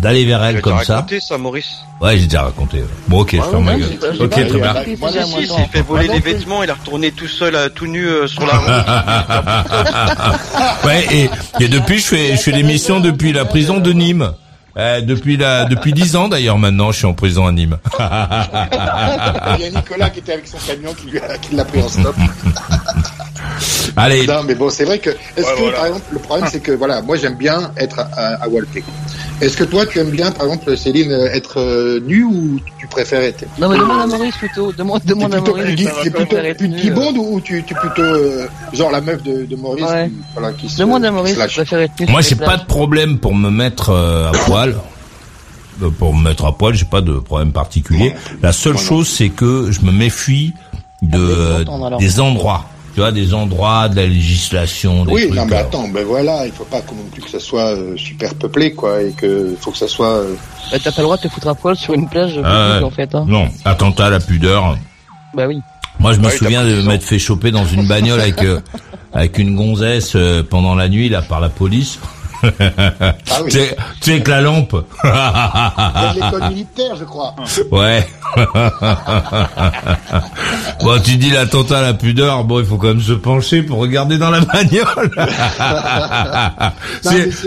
d'aller 0.01 0.25
vers 0.25 0.43
elle 0.43 0.55
Tu 0.55 0.59
as 0.59 0.63
comme 0.63 0.83
ça. 0.83 0.97
raconté 0.97 1.21
ça, 1.21 1.39
Maurice? 1.39 1.71
Ouais, 2.01 2.19
j'ai 2.19 2.25
déjà 2.25 2.43
raconté. 2.43 2.83
Bon, 3.07 3.21
ok, 3.21 3.37
je 3.37 3.41
ferme 3.43 3.65
ma 3.65 3.75
ouais, 3.75 3.81
gueule. 3.81 4.17
Ok, 4.21 4.31
très 4.31 4.45
bien. 4.59 4.73
Moi, 4.73 4.83
si, 4.85 4.97
Si, 4.97 5.01
moi, 5.01 5.11
s'il 5.59 5.67
fait 5.71 5.83
voler 5.83 6.09
les 6.09 6.21
plus. 6.21 6.33
vêtements, 6.33 6.65
il 6.65 6.71
a 6.71 6.75
retourné 6.75 7.13
tout 7.13 7.29
seul, 7.29 7.55
euh, 7.55 7.69
tout 7.73 7.87
nu 7.87 8.05
euh, 8.05 8.27
sur 8.27 8.45
la 8.45 8.57
route. 8.59 8.69
ouais, 10.85 11.07
et, 11.13 11.31
et 11.61 11.69
depuis, 11.69 11.99
je 11.99 12.05
fais, 12.07 12.33
je 12.33 12.37
fais 12.43 12.51
l'émission 12.51 12.99
depuis 12.99 13.33
la 13.33 13.45
prison 13.45 13.79
de 13.79 13.93
Nîmes. 13.93 14.33
Euh, 14.77 15.01
depuis 15.03 15.37
la, 15.37 15.67
depuis 15.67 15.93
dix 15.93 16.17
ans 16.17 16.27
d'ailleurs 16.29 16.59
maintenant, 16.59 16.91
je 16.91 16.97
suis 16.99 17.07
en 17.07 17.15
prison 17.15 17.47
à 17.47 17.53
Nîmes. 17.53 17.79
Il 17.99 19.61
y 19.61 19.67
a 19.67 19.71
Nicolas 19.71 20.11
qui 20.11 20.19
était 20.19 20.33
avec 20.33 20.49
son 20.49 20.59
camion 20.67 20.93
qui 20.95 21.07
lui 21.11 21.21
a- 21.21 21.39
qui 21.39 21.55
l'a 21.55 21.65
pris 21.65 21.81
en 21.81 21.89
stop. 21.89 22.17
Allez, 23.97 24.27
Non, 24.27 24.43
mais 24.45 24.55
bon, 24.57 24.69
c'est 24.71 24.85
vrai 24.85 24.99
que. 24.99 25.11
Est-ce 25.11 25.47
Ouais, 25.47 25.55
que, 25.55 25.61
voilà. 25.61 25.77
par 25.77 25.87
exemple, 25.87 26.05
le 26.13 26.19
problème, 26.19 26.49
c'est 26.51 26.61
que 26.61 26.73
voilà, 26.73 27.03
moi, 27.03 27.17
j'aime 27.17 27.37
bien 27.37 27.71
être 27.77 28.01
à, 28.01 28.43
à 28.43 28.49
Walpé. 28.49 28.83
Est-ce 29.41 29.57
que 29.57 29.65
toi, 29.65 29.85
tu 29.85 29.99
aimes 29.99 30.11
bien, 30.11 30.31
par 30.31 30.47
exemple, 30.47 30.77
Céline, 30.77 31.11
être 31.11 31.59
euh, 31.59 32.01
nue 32.01 32.25
ou 32.25 32.61
tu 32.79 32.87
préfères 32.87 33.21
être 33.21 33.45
Non, 33.59 33.69
mais 33.69 33.77
demande 33.79 34.01
à 34.03 34.07
Maurice 34.07 34.37
plutôt. 34.37 34.73
Demande, 34.73 35.03
demande 35.05 35.35
à 35.35 35.41
plutôt, 35.43 35.57
Maurice. 35.57 35.85
pas 35.85 36.11
plutôt 36.11 36.37
une 36.61 36.77
qui 36.77 36.91
euh. 36.91 37.13
ou 37.17 37.41
tu, 37.41 37.59
es 37.59 37.63
plutôt 37.63 38.03
euh, 38.03 38.47
genre 38.73 38.91
la 38.91 39.01
meuf 39.01 39.23
de, 39.23 39.45
de 39.45 39.57
Maurice 39.57 39.85
Ouais. 39.85 40.09
qui, 40.09 40.15
voilà, 40.35 40.53
qui 40.53 40.69
se, 40.69 40.79
Demande 40.79 41.05
à 41.05 41.11
Maurice, 41.11 41.37
lâche. 41.37 41.55
préfères 41.57 41.81
être 41.81 41.99
nu 42.01 42.07
moi 42.09 42.21
j'ai 42.21 42.37
pas 42.37 42.57
de 42.57 42.65
problème 42.65 43.19
pour 43.19 43.35
me 43.35 43.51
mettre 43.51 43.91
euh, 43.91 44.31
à 44.31 44.33
poil. 44.33 44.77
Pour 45.99 46.15
me 46.15 46.23
mettre 46.23 46.45
à 46.45 46.57
poil, 46.57 46.73
j'ai 46.75 46.85
pas 46.85 47.01
de 47.01 47.15
problème 47.15 47.51
particulier. 47.51 48.15
La 48.43 48.53
seule 48.53 48.79
chose, 48.79 49.09
c'est 49.09 49.31
que 49.31 49.73
je 49.73 49.81
me 49.81 49.91
méfie 49.91 50.53
de 51.03 51.65
des 51.99 52.21
endroits. 52.21 52.67
Tu 52.95 53.01
vois, 53.01 53.11
des 53.11 53.35
endroits, 53.35 53.89
de 53.89 53.97
la 53.97 54.07
législation, 54.07 55.05
des 55.05 55.13
Oui, 55.13 55.23
trucs. 55.27 55.35
non, 55.35 55.47
mais 55.47 55.57
attends, 55.57 55.89
ben 55.89 56.05
voilà, 56.05 56.47
il 56.47 56.53
faut 56.53 56.65
pas 56.65 56.79
non 56.79 57.03
plus 57.13 57.23
que 57.23 57.31
ça 57.31 57.41
soit 57.41 57.75
euh, 57.77 57.97
super 57.97 58.35
peuplé, 58.37 58.73
quoi, 58.73 59.03
et 59.03 59.11
que 59.11 59.57
faut 59.61 59.73
que 59.73 59.79
ça 59.79 59.89
soit. 59.89 60.13
euh, 60.19 60.35
Bah, 60.71 60.79
t'as 60.83 60.93
pas 60.93 60.99
le 61.01 61.05
droit 61.05 61.17
de 61.17 61.23
te 61.23 61.29
foutre 61.29 61.49
à 61.49 61.55
poil 61.57 61.75
sur 61.77 61.93
une 61.95 62.09
plage 62.09 62.39
Ah 62.45 62.67
publique, 62.69 62.85
en 62.85 62.91
fait. 62.95 63.15
Hein. 63.17 63.25
Non, 63.27 63.49
attentat 63.65 64.07
à 64.07 64.11
la 64.11 64.21
pudeur. 64.21 64.77
Bah 65.35 65.47
oui. 65.49 65.59
Moi, 65.99 66.13
je 66.13 66.21
me 66.21 66.27
Ah 66.27 66.31
souviens 66.31 66.65
de 66.65 66.83
m'être 66.83 67.03
fait 67.03 67.19
choper 67.19 67.51
dans 67.51 67.67
une 67.67 67.87
bagnole 67.89 68.21
avec 68.21 68.43
euh, 68.43 68.61
avec 69.13 69.39
une 69.39 69.57
gonzesse 69.57 70.13
euh, 70.15 70.43
pendant 70.49 70.75
la 70.77 70.89
nuit 70.89 71.09
là 71.09 71.21
par 71.23 71.41
la 71.41 71.49
police. 71.49 71.99
Ah 73.31 73.41
oui. 73.43 73.51
tu, 73.51 73.59
sais, 73.59 73.77
tu 74.01 74.03
sais, 74.03 74.13
avec 74.13 74.29
la 74.29 74.41
lampe. 74.41 74.73
De 74.75 76.15
l'école 76.15 76.49
militaire, 76.49 76.97
je 76.97 77.05
crois. 77.05 77.35
ouais. 77.73 78.07
bon, 80.83 81.01
tu 81.03 81.17
dis 81.17 81.31
l'attentat 81.31 81.79
à 81.79 81.83
la 81.83 81.95
pudeur. 81.95 82.45
Bon, 82.45 82.61
il 82.61 82.67
faut 82.67 82.77
quand 82.77 82.89
même 82.89 83.01
se 83.01 83.13
pencher 83.13 83.63
pour 83.63 83.79
regarder 83.79 84.19
dans 84.19 84.31
la 84.31 84.41
bagnole. 84.41 85.11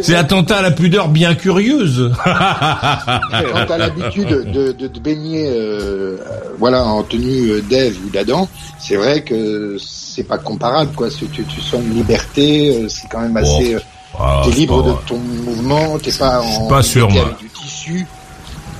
c'est 0.02 0.16
attentat 0.16 0.58
à 0.58 0.62
la 0.62 0.72
pudeur 0.72 1.10
bien 1.10 1.36
curieuse. 1.36 2.12
Quand 2.24 3.66
t'as 3.68 3.78
l'habitude 3.78 4.30
de, 4.30 4.72
de 4.72 4.88
te 4.88 5.00
baigner, 5.00 5.50
euh, 5.50 6.18
voilà, 6.58 6.84
en 6.84 7.04
tenue 7.04 7.50
euh, 7.52 7.62
d'Ève 7.62 7.98
ou 8.06 8.10
d'Adam, 8.10 8.48
c'est 8.80 8.96
vrai 8.96 9.22
que 9.24 9.78
c'est 9.80 10.24
pas 10.24 10.38
comparable, 10.38 10.92
quoi. 10.96 11.10
Tu, 11.10 11.28
tu 11.28 11.62
sens 11.62 11.82
une 11.82 11.96
liberté, 11.96 12.76
euh, 12.76 12.88
c'est 12.90 13.08
quand 13.10 13.22
même 13.22 13.38
assez. 13.38 13.78
Ah, 14.20 14.42
t'es 14.46 14.52
libre 14.52 14.82
pas 14.84 14.90
de 14.90 15.08
ton 15.08 15.18
mouvement, 15.20 15.98
t'es 16.00 16.12
pas 16.12 16.42
en. 16.42 16.68
pas 16.68 16.82
sûr, 16.84 17.06
avec 17.06 17.16
moi. 17.18 17.32
du 17.40 17.48
tissu. 17.50 18.08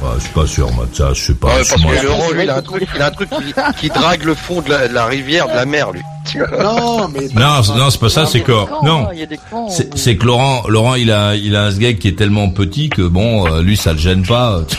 Ouais, 0.02 0.10
je 0.18 0.22
suis 0.24 0.34
pas 0.34 0.46
sûr, 0.48 0.72
moi, 0.74 0.86
ça, 0.94 1.14
je 1.14 1.22
sais 1.24 1.34
pas. 1.34 1.48
Ouais, 1.48 1.64
je 1.64 1.70
parce 1.70 1.82
suis 1.82 1.88
moins- 1.90 1.98
que 1.98 2.06
Laurent, 2.06 2.30
lui, 2.32 2.44
il 2.44 2.50
a 2.50 2.56
un 2.58 2.62
truc, 2.62 2.88
il 2.96 3.02
a 3.02 3.06
un 3.08 3.12
truc 3.12 3.30
qui, 3.30 3.54
qui 3.80 3.90
drague 3.90 4.24
le 4.24 4.36
fond 4.36 4.62
de 4.62 4.70
la, 4.70 4.88
de 4.88 4.94
la 4.94 5.06
rivière, 5.06 5.48
de 5.48 5.54
la 5.54 5.66
mer, 5.66 5.92
lui. 5.92 6.02
Non, 6.64 7.08
mais. 7.10 7.28
Non, 7.36 7.64
c'est- 7.64 7.74
non, 7.76 7.90
c'est 7.90 8.00
pas 8.00 8.10
ça, 8.10 8.26
c'est 8.26 8.42
que 8.42 8.52
non. 8.84 9.08
Camps. 9.52 9.68
C'est 9.96 10.16
que 10.18 10.26
Laurent, 10.26 10.64
Laurent, 10.68 10.96
il 10.96 11.12
a, 11.12 11.36
il 11.36 11.56
a 11.56 11.64
un 11.66 11.72
sgeg 11.72 12.00
qui 12.00 12.08
est 12.10 12.18
tellement 12.18 12.50
petit 12.50 12.90
que 12.90 13.02
bon, 13.04 13.48
euh, 13.48 13.62
lui, 13.62 13.78
ça 13.78 13.94
le 13.94 14.00
gêne 14.00 14.24
pas. 14.26 14.62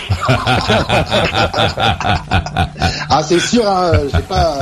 Ah, 3.10 3.22
c'est 3.22 3.38
sûr, 3.40 3.66
hein, 3.66 3.92
j'ai 4.12 4.20
pas, 4.22 4.58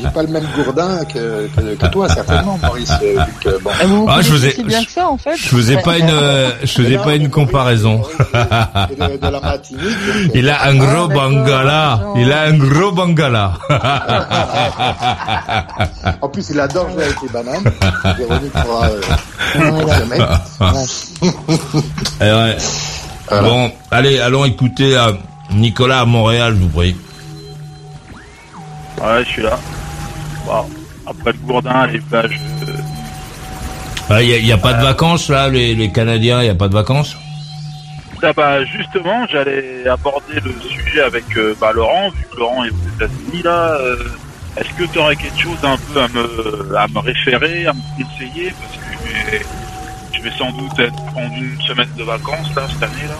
j'ai 0.00 0.08
pas 0.10 0.22
le 0.22 0.28
même 0.28 0.44
gourdin 0.56 1.04
que, 1.04 1.48
que, 1.56 1.74
que 1.76 1.86
toi, 1.86 2.08
certainement, 2.08 2.58
Maurice. 2.62 2.92
euh, 3.02 3.20
que, 3.42 3.62
bon. 3.62 3.70
Ah, 3.80 3.84
vous 3.86 4.06
Ah, 4.08 4.20
je 4.22 4.28
connaissez 4.28 4.30
vous 4.30 4.46
ai- 4.46 4.50
si 4.54 4.64
bien 4.64 4.84
que 4.84 4.90
ça, 4.90 5.08
en 5.08 5.16
fait 5.16 5.36
Je 5.36 5.48
faisais 5.48 5.78
pas 5.82 5.98
une, 5.98 6.10
euh, 6.10 6.50
je 6.62 6.66
faisais 6.72 6.98
pas 6.98 7.14
une 7.14 7.30
comparaison. 7.30 8.02
Martinique. 9.42 9.80
donc, 9.82 10.30
Il 10.34 10.48
a 10.48 10.64
un 10.66 10.74
gros 10.76 11.08
bangala. 11.08 12.00
Il 12.16 12.32
a 12.32 12.42
un 12.42 12.56
gros 12.56 12.92
bangala. 12.92 13.52
En 16.22 16.28
plus, 16.28 16.48
il 16.50 16.58
adore 16.60 16.90
jouer 16.90 17.04
avec 17.04 17.16
les 17.22 17.28
bananes. 17.28 17.64
Véronique 18.18 18.52
pourra 18.52 18.88
euh. 18.88 19.00
Bon, 23.30 23.70
allez, 23.90 24.18
allons 24.20 24.44
écouter 24.44 24.96
euh, 24.96 25.12
Nicolas 25.52 26.00
à 26.00 26.04
Montréal, 26.04 26.54
je 26.56 26.62
vous 26.62 26.68
prie. 26.68 26.96
Ouais, 29.00 29.24
je 29.24 29.28
suis 29.28 29.42
là. 29.42 29.58
Bon, 30.46 30.66
après 31.06 31.32
le 31.32 31.38
gourdin, 31.38 31.86
les 31.86 32.00
plages. 32.00 32.40
euh, 32.68 32.72
Il 34.10 34.14
Ah, 34.14 34.22
y, 34.22 34.34
a- 34.34 34.38
y 34.38 34.52
a 34.52 34.58
pas 34.58 34.72
de 34.74 34.82
vacances 34.82 35.28
là, 35.28 35.48
les, 35.48 35.74
les 35.74 35.90
Canadiens, 35.92 36.42
il 36.42 36.46
y 36.46 36.50
a 36.50 36.54
pas 36.54 36.68
de 36.68 36.74
vacances? 36.74 37.16
Ah 38.22 38.34
bah 38.34 38.62
justement, 38.66 39.26
j'allais 39.32 39.88
aborder 39.88 40.40
le 40.44 40.52
sujet 40.60 41.00
avec 41.00 41.24
euh, 41.38 41.54
bah, 41.58 41.72
Laurent, 41.72 42.10
vu 42.10 42.26
que 42.30 42.36
Laurent 42.38 42.64
est 42.64 42.70
aux 42.70 42.96
États-Unis 42.96 43.42
là. 43.42 43.78
Euh, 44.56 44.60
Est-ce 44.60 44.68
que 44.78 44.84
tu 44.92 44.98
aurais 44.98 45.16
quelque 45.16 45.38
chose 45.40 45.58
un 45.62 45.76
peu 45.76 46.00
à 46.02 46.08
me, 46.08 46.76
à 46.76 46.86
me 46.88 46.98
référer, 46.98 47.66
à 47.66 47.72
me 47.72 47.80
conseiller? 48.02 48.52
Parce 48.60 48.76
que 48.76 49.08
je 49.08 49.30
vais, 49.30 49.42
je 50.12 50.20
vais 50.22 50.32
sans 50.38 50.50
doute 50.52 50.78
être, 50.78 50.94
prendre 51.12 51.34
une 51.36 51.60
semaine 51.66 51.90
de 51.96 52.04
vacances 52.04 52.48
là 52.56 52.62
cette 52.72 52.82
année 52.82 53.06
là. 53.08 53.14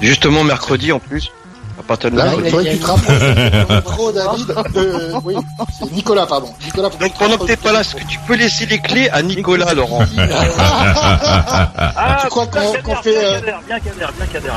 Justement, 0.00 0.44
mercredi, 0.44 0.92
en 0.92 1.00
plus. 1.00 1.30
À 1.78 1.82
partir 1.82 2.10
de 2.10 2.16
Là, 2.16 2.24
mercredi. 2.24 2.46
il 2.46 2.50
faudrait 2.50 2.64
que 2.66 2.70
tu 2.72 2.78
te 2.80 2.86
rapproches 2.86 3.84
trop, 3.84 4.12
David. 4.18 4.46
De... 4.74 5.12
Oui, 5.24 5.34
c'est 5.78 5.92
Nicolas, 5.92 6.26
pardon. 6.26 6.52
Nicolas, 6.64 6.88
Donc 6.88 7.14
pendant 7.18 7.38
que 7.38 7.46
t'es 7.46 7.56
pas 7.56 7.72
là, 7.72 7.80
est-ce 7.80 7.94
que 7.94 8.04
tu 8.08 8.18
peux 8.26 8.34
laisser 8.34 8.66
les 8.66 8.78
clés 8.80 9.08
à 9.10 9.22
Nicolas, 9.22 9.72
Laurent 9.74 10.04
Ah, 10.18 12.18
tu 12.22 12.28
crois 12.28 12.46
bien 12.46 12.62
qu'on 12.82 12.94
qu'on 12.94 13.02
fait. 13.02 13.16
euh, 13.16 13.40
Bien 13.40 13.40
Kader, 13.40 13.66
bien 13.66 13.78
Kader, 13.78 14.16
bien 14.16 14.26
Kader, 14.26 14.52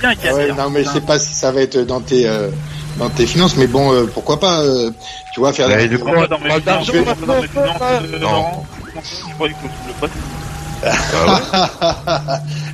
bien 0.00 0.14
Kader. 0.14 0.20
Bien 0.20 0.34
Ouais, 0.34 0.52
non, 0.52 0.70
mais 0.70 0.84
je 0.84 0.88
sais 0.90 1.00
pas 1.00 1.18
si 1.18 1.34
ça 1.34 1.50
va 1.52 1.62
être 1.62 1.78
dans 1.78 2.00
tes, 2.00 2.26
euh, 2.28 2.50
dans 2.98 3.08
tes 3.10 3.26
finances, 3.26 3.56
mais 3.56 3.66
bon, 3.66 3.92
euh, 3.92 4.06
pourquoi 4.12 4.38
pas, 4.40 4.60
euh, 4.60 4.90
tu 5.32 5.40
vois, 5.40 5.52
faire 5.52 5.68
Mais 5.68 5.88
des- 5.88 5.98
Pas 5.98 6.26
dans 6.26 6.38
mes 6.38 6.48
Parle 6.48 6.60
finances, 6.62 6.64
d'argent, 6.64 6.92
pas 7.04 7.26
dans 7.26 7.40
mes 7.40 7.48
finances, 7.48 8.20
Non. 8.20 8.44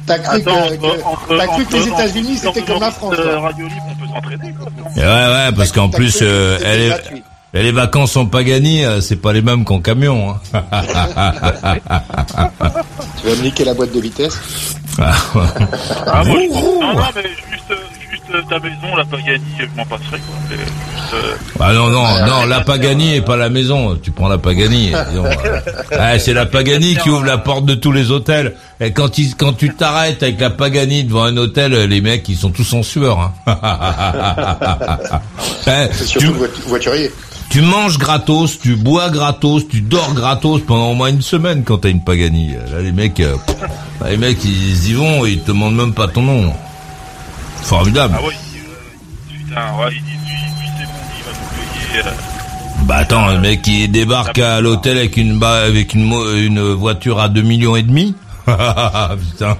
T'as 0.07 0.19
cru 0.19 0.37
Attends, 0.37 0.43
que, 0.43 0.51
entre- 0.61 0.79
que- 0.79 1.05
entre- 1.05 1.37
t'as 1.37 1.47
cru 1.47 1.65
que 1.67 1.73
les 1.75 1.81
entre- 1.91 2.01
États-Unis 2.01 2.41
entre- 2.47 2.55
c'était 2.55 2.63
comme 2.73 2.81
la 2.81 2.91
France. 2.91 3.15
Radio 3.17 3.67
Libre, 3.67 3.83
on 3.91 3.95
peut 3.95 4.07
s'entraîner 4.15 4.55
quoi. 4.55 4.69
Ouais, 4.97 5.03
ouais, 5.03 5.53
parce 5.57 5.73
qu'en 5.73 5.89
T'as 5.91 5.99
plus, 5.99 6.19
euh, 6.23 6.59
elle 6.65 6.81
est, 6.81 6.89
gratuit. 6.89 7.23
et 7.53 7.63
les 7.63 7.73
vacances 7.73 8.17
en 8.17 8.25
Pagani, 8.27 8.85
euh, 8.85 9.01
c'est 9.03 9.17
pas 9.17 9.33
les 9.35 9.43
mêmes 9.43 9.65
qu'en 9.65 9.81
camion. 9.81 10.31
Hein. 10.31 10.41
Tu 13.21 13.29
vas 13.29 13.37
me 13.37 13.43
niquer 13.43 13.65
la 13.65 13.75
boîte 13.75 13.93
de 13.93 14.01
vitesse? 14.01 14.39
Ah, 14.99 15.13
moi, 15.35 15.47
je 16.43 16.49
pense- 16.49 16.65
non, 16.65 16.95
non, 16.95 17.03
mais 17.15 17.23
juste, 17.23 17.78
ta 18.49 18.59
maison, 18.61 18.97
la 18.97 19.05
Pagani, 19.05 19.45
je 19.59 19.65
m'en 19.77 19.85
passerai 19.87 20.19
quoi. 20.21 20.37
Juste, 20.51 21.15
euh, 21.15 21.35
Ah 21.61 21.73
non, 21.73 21.89
non, 21.89 22.05
non, 22.27 22.47
la 22.47 22.61
Pagani 22.61 23.15
et 23.17 23.21
pas 23.23 23.37
la 23.37 23.49
maison. 23.49 23.97
Tu 24.03 24.11
prends 24.11 24.29
la 24.29 24.39
Pagani. 24.39 24.93
euh, 24.95 25.33
ah, 25.99 26.19
c'est 26.19 26.35
la 26.35 26.47
Pagani 26.47 26.97
qui 26.97 27.09
ouvre 27.11 27.25
la 27.25 27.39
porte 27.39 27.65
de 27.65 27.75
tous 27.75 27.93
les 27.93 28.11
hôtels. 28.11 28.55
Et 28.81 28.93
quand, 28.93 29.19
ils, 29.19 29.35
quand 29.35 29.53
tu 29.55 29.75
t'arrêtes 29.75 30.23
avec 30.23 30.41
la 30.41 30.51
Pagani 30.51 31.05
devant 31.05 31.25
un 31.25 31.37
hôtel, 31.37 31.73
les 31.73 32.01
mecs, 32.01 32.29
ils 32.29 32.37
sont 32.37 32.51
tous 32.51 32.73
en 32.75 32.83
sueur. 32.83 33.19
Hein. 33.19 33.33
Eh, 35.67 35.89
C'est 35.93 36.05
tu, 36.05 36.07
surtout 36.07 36.27
le 36.29 36.33
voit- 36.39 36.49
voiturier. 36.67 37.11
tu 37.51 37.61
manges 37.61 37.99
gratos, 37.99 38.59
tu 38.59 38.77
bois 38.77 39.11
gratos, 39.11 39.69
tu 39.69 39.81
dors 39.83 40.15
gratos 40.15 40.63
pendant 40.67 40.93
au 40.93 40.95
moins 40.95 41.09
une 41.11 41.21
semaine 41.23 41.63
quand 41.65 41.79
t'as 41.79 41.91
une 41.91 42.03
Pagani. 42.03 42.53
Là, 42.73 42.81
les 42.83 42.93
mecs, 42.93 43.21
euh, 43.21 43.37
les 44.09 44.17
mecs, 44.17 44.43
ils 44.45 44.89
y 44.89 44.93
vont, 44.95 45.27
ils 45.27 45.41
te 45.41 45.49
demandent 45.49 45.77
même 45.77 45.93
pas 45.93 46.09
ton 46.09 46.23
nom. 46.23 46.53
Formidable. 47.63 48.15
Ah 48.17 48.23
ouais, 48.23 48.35
euh, 48.35 49.47
putain, 49.47 49.79
ouais, 49.79 49.93
il 49.93 50.03
dit, 50.03 50.11
c'est 50.79 50.87
bon, 50.87 50.93
il 51.17 51.25
va 51.25 51.31
nous 51.33 51.49
payer. 51.55 52.07
Euh. 52.07 52.85
Bah 52.85 52.97
attends, 52.97 53.27
le 53.29 53.39
mec 53.39 53.63
qui 53.63 53.89
débarque 53.89 54.39
ah, 54.39 54.57
à 54.57 54.61
l'hôtel 54.61 54.97
avec 54.99 55.17
une 55.17 55.43
avec 55.43 55.95
une, 55.95 56.13
une 56.37 56.73
voiture 56.73 57.21
à 57.21 57.29
2 57.29 57.43
millions 57.43 57.77
et 57.77 57.83
demi. 57.83 58.15
Putain. 58.47 59.59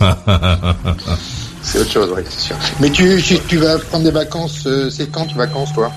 c'est 1.62 1.80
autre 1.80 1.90
chose, 1.90 2.12
oui, 2.16 2.22
c'est 2.28 2.40
sûr. 2.40 2.56
Mais 2.80 2.90
tu, 2.90 3.20
tu, 3.48 3.56
vas 3.58 3.78
prendre 3.78 4.04
des 4.04 4.10
vacances, 4.10 4.66
euh, 4.66 4.88
c'est 4.88 5.10
quand 5.10 5.26
tes 5.26 5.34
vacances, 5.34 5.72
toi? 5.74 5.90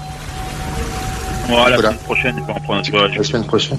Ouais, 1.47 1.69
la 1.69 1.77
semaine 1.77 1.97
prochaine, 1.97 2.35
je 2.39 2.43
vais 2.43 2.51
en 2.51 2.59
prendre. 2.59 2.93
Ouais, 2.93 3.15
la 3.15 3.23
semaine 3.23 3.45
prochaine. 3.45 3.77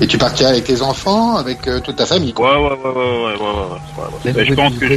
Et 0.00 0.06
tu 0.06 0.16
partiras 0.16 0.50
avec 0.50 0.64
tes 0.64 0.80
enfants, 0.80 1.36
avec 1.36 1.68
toute 1.84 1.96
ta 1.96 2.06
famille, 2.06 2.32
quoi. 2.32 2.58
Ouais, 2.58 2.68
ouais, 2.68 2.76
ouais, 2.76 2.90
ouais, 2.90 2.94
ouais, 2.94 3.36
ouais, 3.36 4.32
ouais, 4.32 4.32
ouais. 4.32 4.46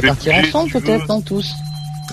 je 0.00 0.06
partir 0.06 0.34
ensemble, 0.34 0.70
peut-être, 0.70 1.10
hein, 1.10 1.20
tous. 1.20 1.52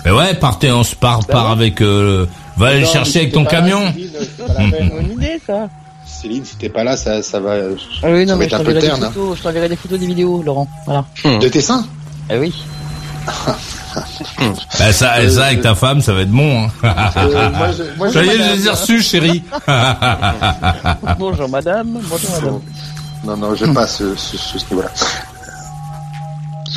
Mais 0.04 0.10
ouais, 0.10 0.34
partez, 0.34 0.70
on 0.72 0.82
se 0.84 0.94
part, 0.96 1.24
part 1.26 1.46
ouais. 1.46 1.52
avec. 1.52 1.80
euh, 1.82 2.26
va 2.56 2.68
aller 2.68 2.80
le 2.80 2.86
Non, 2.86 2.92
chercher 2.92 3.20
avec 3.20 3.32
ton 3.32 3.44
pas 3.44 3.52
là, 3.52 3.60
camion. 3.60 3.92
Céline, 3.92 4.10
pas 4.38 4.52
la 4.62 4.70
peine. 4.70 4.88
Bonne 4.90 5.12
idée, 5.12 5.40
ça 5.46 5.68
Céline, 6.06 6.44
si 6.44 6.56
t'es 6.56 6.68
pas 6.68 6.84
là, 6.84 6.96
ça, 6.96 7.22
ça 7.22 7.40
va, 7.40 7.50
euh, 7.50 7.74
Ah 8.02 8.06
oui, 8.10 8.26
non, 8.26 8.36
mais 8.36 8.48
je 8.48 8.54
être 8.54 8.60
un 8.60 8.64
peu 8.64 8.74
t'enverrai 8.74 8.80
des 8.80 8.90
hein. 9.04 9.10
photos, 9.12 9.38
je 9.38 9.42
t'enverrai 9.42 9.68
des 9.68 9.76
photos, 9.76 9.98
des 9.98 10.06
vidéos, 10.06 10.42
Laurent. 10.42 10.68
Voilà. 10.86 11.04
De 11.24 11.48
tes 11.48 11.60
seins 11.60 11.86
Ah 12.28 12.34
oui. 12.38 12.52
Bah, 14.78 14.92
ça, 14.92 15.28
ça 15.30 15.44
avec 15.46 15.60
ta 15.62 15.74
femme, 15.74 16.00
ça 16.00 16.12
va 16.12 16.22
être 16.22 16.30
bon. 16.30 16.64
Hein. 16.64 16.70
Euh, 17.16 17.50
moi, 17.50 17.68
je- 17.72 17.96
moi, 17.98 18.08
je- 18.08 18.12
ça 18.14 18.24
y 18.24 18.28
est, 18.28 18.38
je 18.38 18.52
les 18.54 18.66
ai 18.66 18.70
reçus, 18.70 19.02
chérie. 19.02 19.42
Bonjour, 21.18 21.48
madame. 21.48 21.98
Bonjour, 22.08 22.30
madame. 22.32 22.60
Non, 23.24 23.36
non, 23.36 23.54
je 23.54 23.66
passe 23.66 23.98
ce, 23.98 24.16
ce, 24.16 24.36
ce, 24.36 24.58
ce 24.58 24.64
niveau-là. 24.70 24.88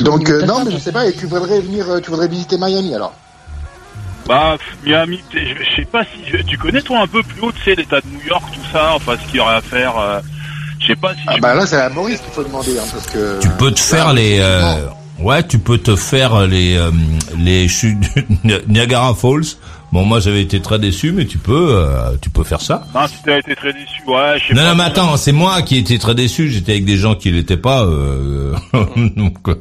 Donc, 0.00 0.28
euh, 0.28 0.44
non, 0.46 0.64
mais 0.64 0.72
je 0.72 0.78
sais 0.78 0.92
pas, 0.92 1.06
et 1.06 1.12
tu 1.12 1.26
voudrais 1.26 1.60
venir, 1.60 1.88
euh, 1.88 2.00
tu 2.00 2.10
voudrais 2.10 2.28
visiter 2.28 2.56
Miami, 2.58 2.94
alors 2.94 3.14
Bah, 4.26 4.56
pff, 4.58 4.76
Miami, 4.84 5.20
je 5.32 5.76
sais 5.76 5.84
pas 5.84 6.02
si 6.04 6.30
je- 6.30 6.42
tu 6.42 6.56
connais 6.58 6.80
toi 6.82 7.00
un 7.02 7.06
peu 7.06 7.22
plus 7.22 7.40
haut, 7.42 7.52
tu 7.52 7.62
sais, 7.62 7.74
l'état 7.74 8.00
de 8.00 8.06
New 8.06 8.26
York, 8.26 8.42
tout 8.52 8.60
ça, 8.72 8.92
enfin 8.94 9.16
ce 9.22 9.26
qu'il 9.28 9.36
y 9.36 9.40
aurait 9.40 9.56
à 9.56 9.60
faire. 9.60 9.98
euh, 9.98 10.20
je 10.80 10.86
sais 10.88 10.96
pas 10.96 11.12
si. 11.14 11.20
Ah 11.26 11.36
bah 11.40 11.54
là, 11.54 11.66
c'est 11.66 11.76
à 11.76 11.88
Maurice 11.90 12.20
qu'il 12.20 12.32
faut 12.32 12.42
demander, 12.42 12.78
hein, 12.78 12.82
parce 12.92 13.06
que... 13.06 13.38
Tu 13.40 13.48
peux 13.50 13.70
te 13.70 13.80
faire 13.80 14.08
Là, 14.08 14.12
les. 14.14 14.38
euh, 14.40 14.86
ouais, 15.20 15.42
tu 15.46 15.58
peux 15.58 15.78
te 15.78 15.94
faire 15.94 16.46
les 16.46 16.76
euh, 16.76 16.90
les 17.36 17.68
chutes 17.68 18.04
Niagara 18.68 19.14
Falls. 19.14 19.56
Bon, 19.94 20.04
moi 20.04 20.18
j'avais 20.18 20.42
été 20.42 20.60
très 20.60 20.80
déçu, 20.80 21.12
mais 21.12 21.24
tu 21.24 21.38
peux 21.38 21.68
euh, 21.78 22.16
tu 22.20 22.28
peux 22.28 22.42
faire 22.42 22.60
ça. 22.60 22.82
Non, 22.92 23.06
si 23.06 23.14
t'as 23.24 23.38
été 23.38 23.54
très 23.54 23.72
déçu, 23.72 24.02
ouais, 24.08 24.38
je 24.40 24.48
sais 24.48 24.54
Non, 24.54 24.62
pas. 24.62 24.68
non, 24.70 24.74
mais 24.74 24.82
attends, 24.84 25.16
c'est 25.16 25.30
moi 25.30 25.62
qui 25.62 25.78
étais 25.78 25.98
très 25.98 26.16
déçu. 26.16 26.50
J'étais 26.50 26.72
avec 26.72 26.84
des 26.84 26.96
gens 26.96 27.14
qui 27.14 27.30
l'étaient 27.30 27.56
pas. 27.56 27.84
Euh... 27.84 28.56
donc, 29.16 29.36
euh, 29.48 29.54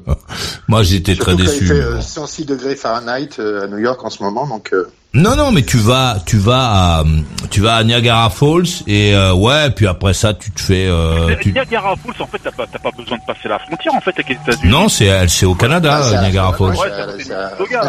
moi, 0.68 0.82
j'étais 0.82 1.16
très 1.16 1.34
Surtout 1.38 1.44
qu'il 1.52 1.60
déçu. 1.60 1.68
fait 1.68 1.74
euh, 1.82 2.02
106 2.02 2.46
degrés 2.48 2.76
Fahrenheit 2.76 3.30
euh, 3.38 3.66
à 3.66 3.68
New 3.68 3.78
York 3.78 4.04
en 4.04 4.10
ce 4.10 4.24
moment, 4.24 4.48
donc... 4.48 4.72
euh, 4.74 4.88
Non, 5.14 5.36
non, 5.36 5.52
mais 5.52 5.62
tu 5.62 5.78
vas, 5.78 6.18
tu 6.26 6.38
vas, 6.40 6.98
à, 7.02 7.04
tu 7.52 7.62
vas 7.62 7.76
à 7.76 7.84
Niagara 7.84 8.32
Falls 8.32 8.66
et 8.88 9.14
euh, 9.14 9.34
ouais, 9.36 9.70
puis 9.70 9.86
après 9.86 10.16
ça, 10.16 10.34
tu 10.34 10.50
te 10.50 10.60
fais. 10.60 10.88
Euh, 10.88 11.28
Mais 11.28 11.38
tu... 11.40 11.52
Niagara 11.54 11.94
Falls, 11.96 12.16
en 12.24 12.26
fait, 12.26 12.40
t'as 12.44 12.50
pas, 12.52 12.66
t'as 12.66 12.80
pas 12.80 12.90
besoin 12.98 13.18
de 13.20 13.24
passer 13.32 13.48
la 13.48 13.60
frontière, 13.60 13.94
en 13.94 14.02
fait, 14.02 14.10
avec 14.18 14.30
les 14.30 14.36
États-Unis. 14.36 14.72
Non, 14.72 14.90
c'est, 14.90 15.06
elle, 15.06 15.30
c'est 15.30 15.46
au 15.46 15.54
Canada, 15.54 16.02
Ah, 16.12 16.22
Niagara 16.22 16.54
Falls. 16.54 16.76
Ouais. 16.76 16.90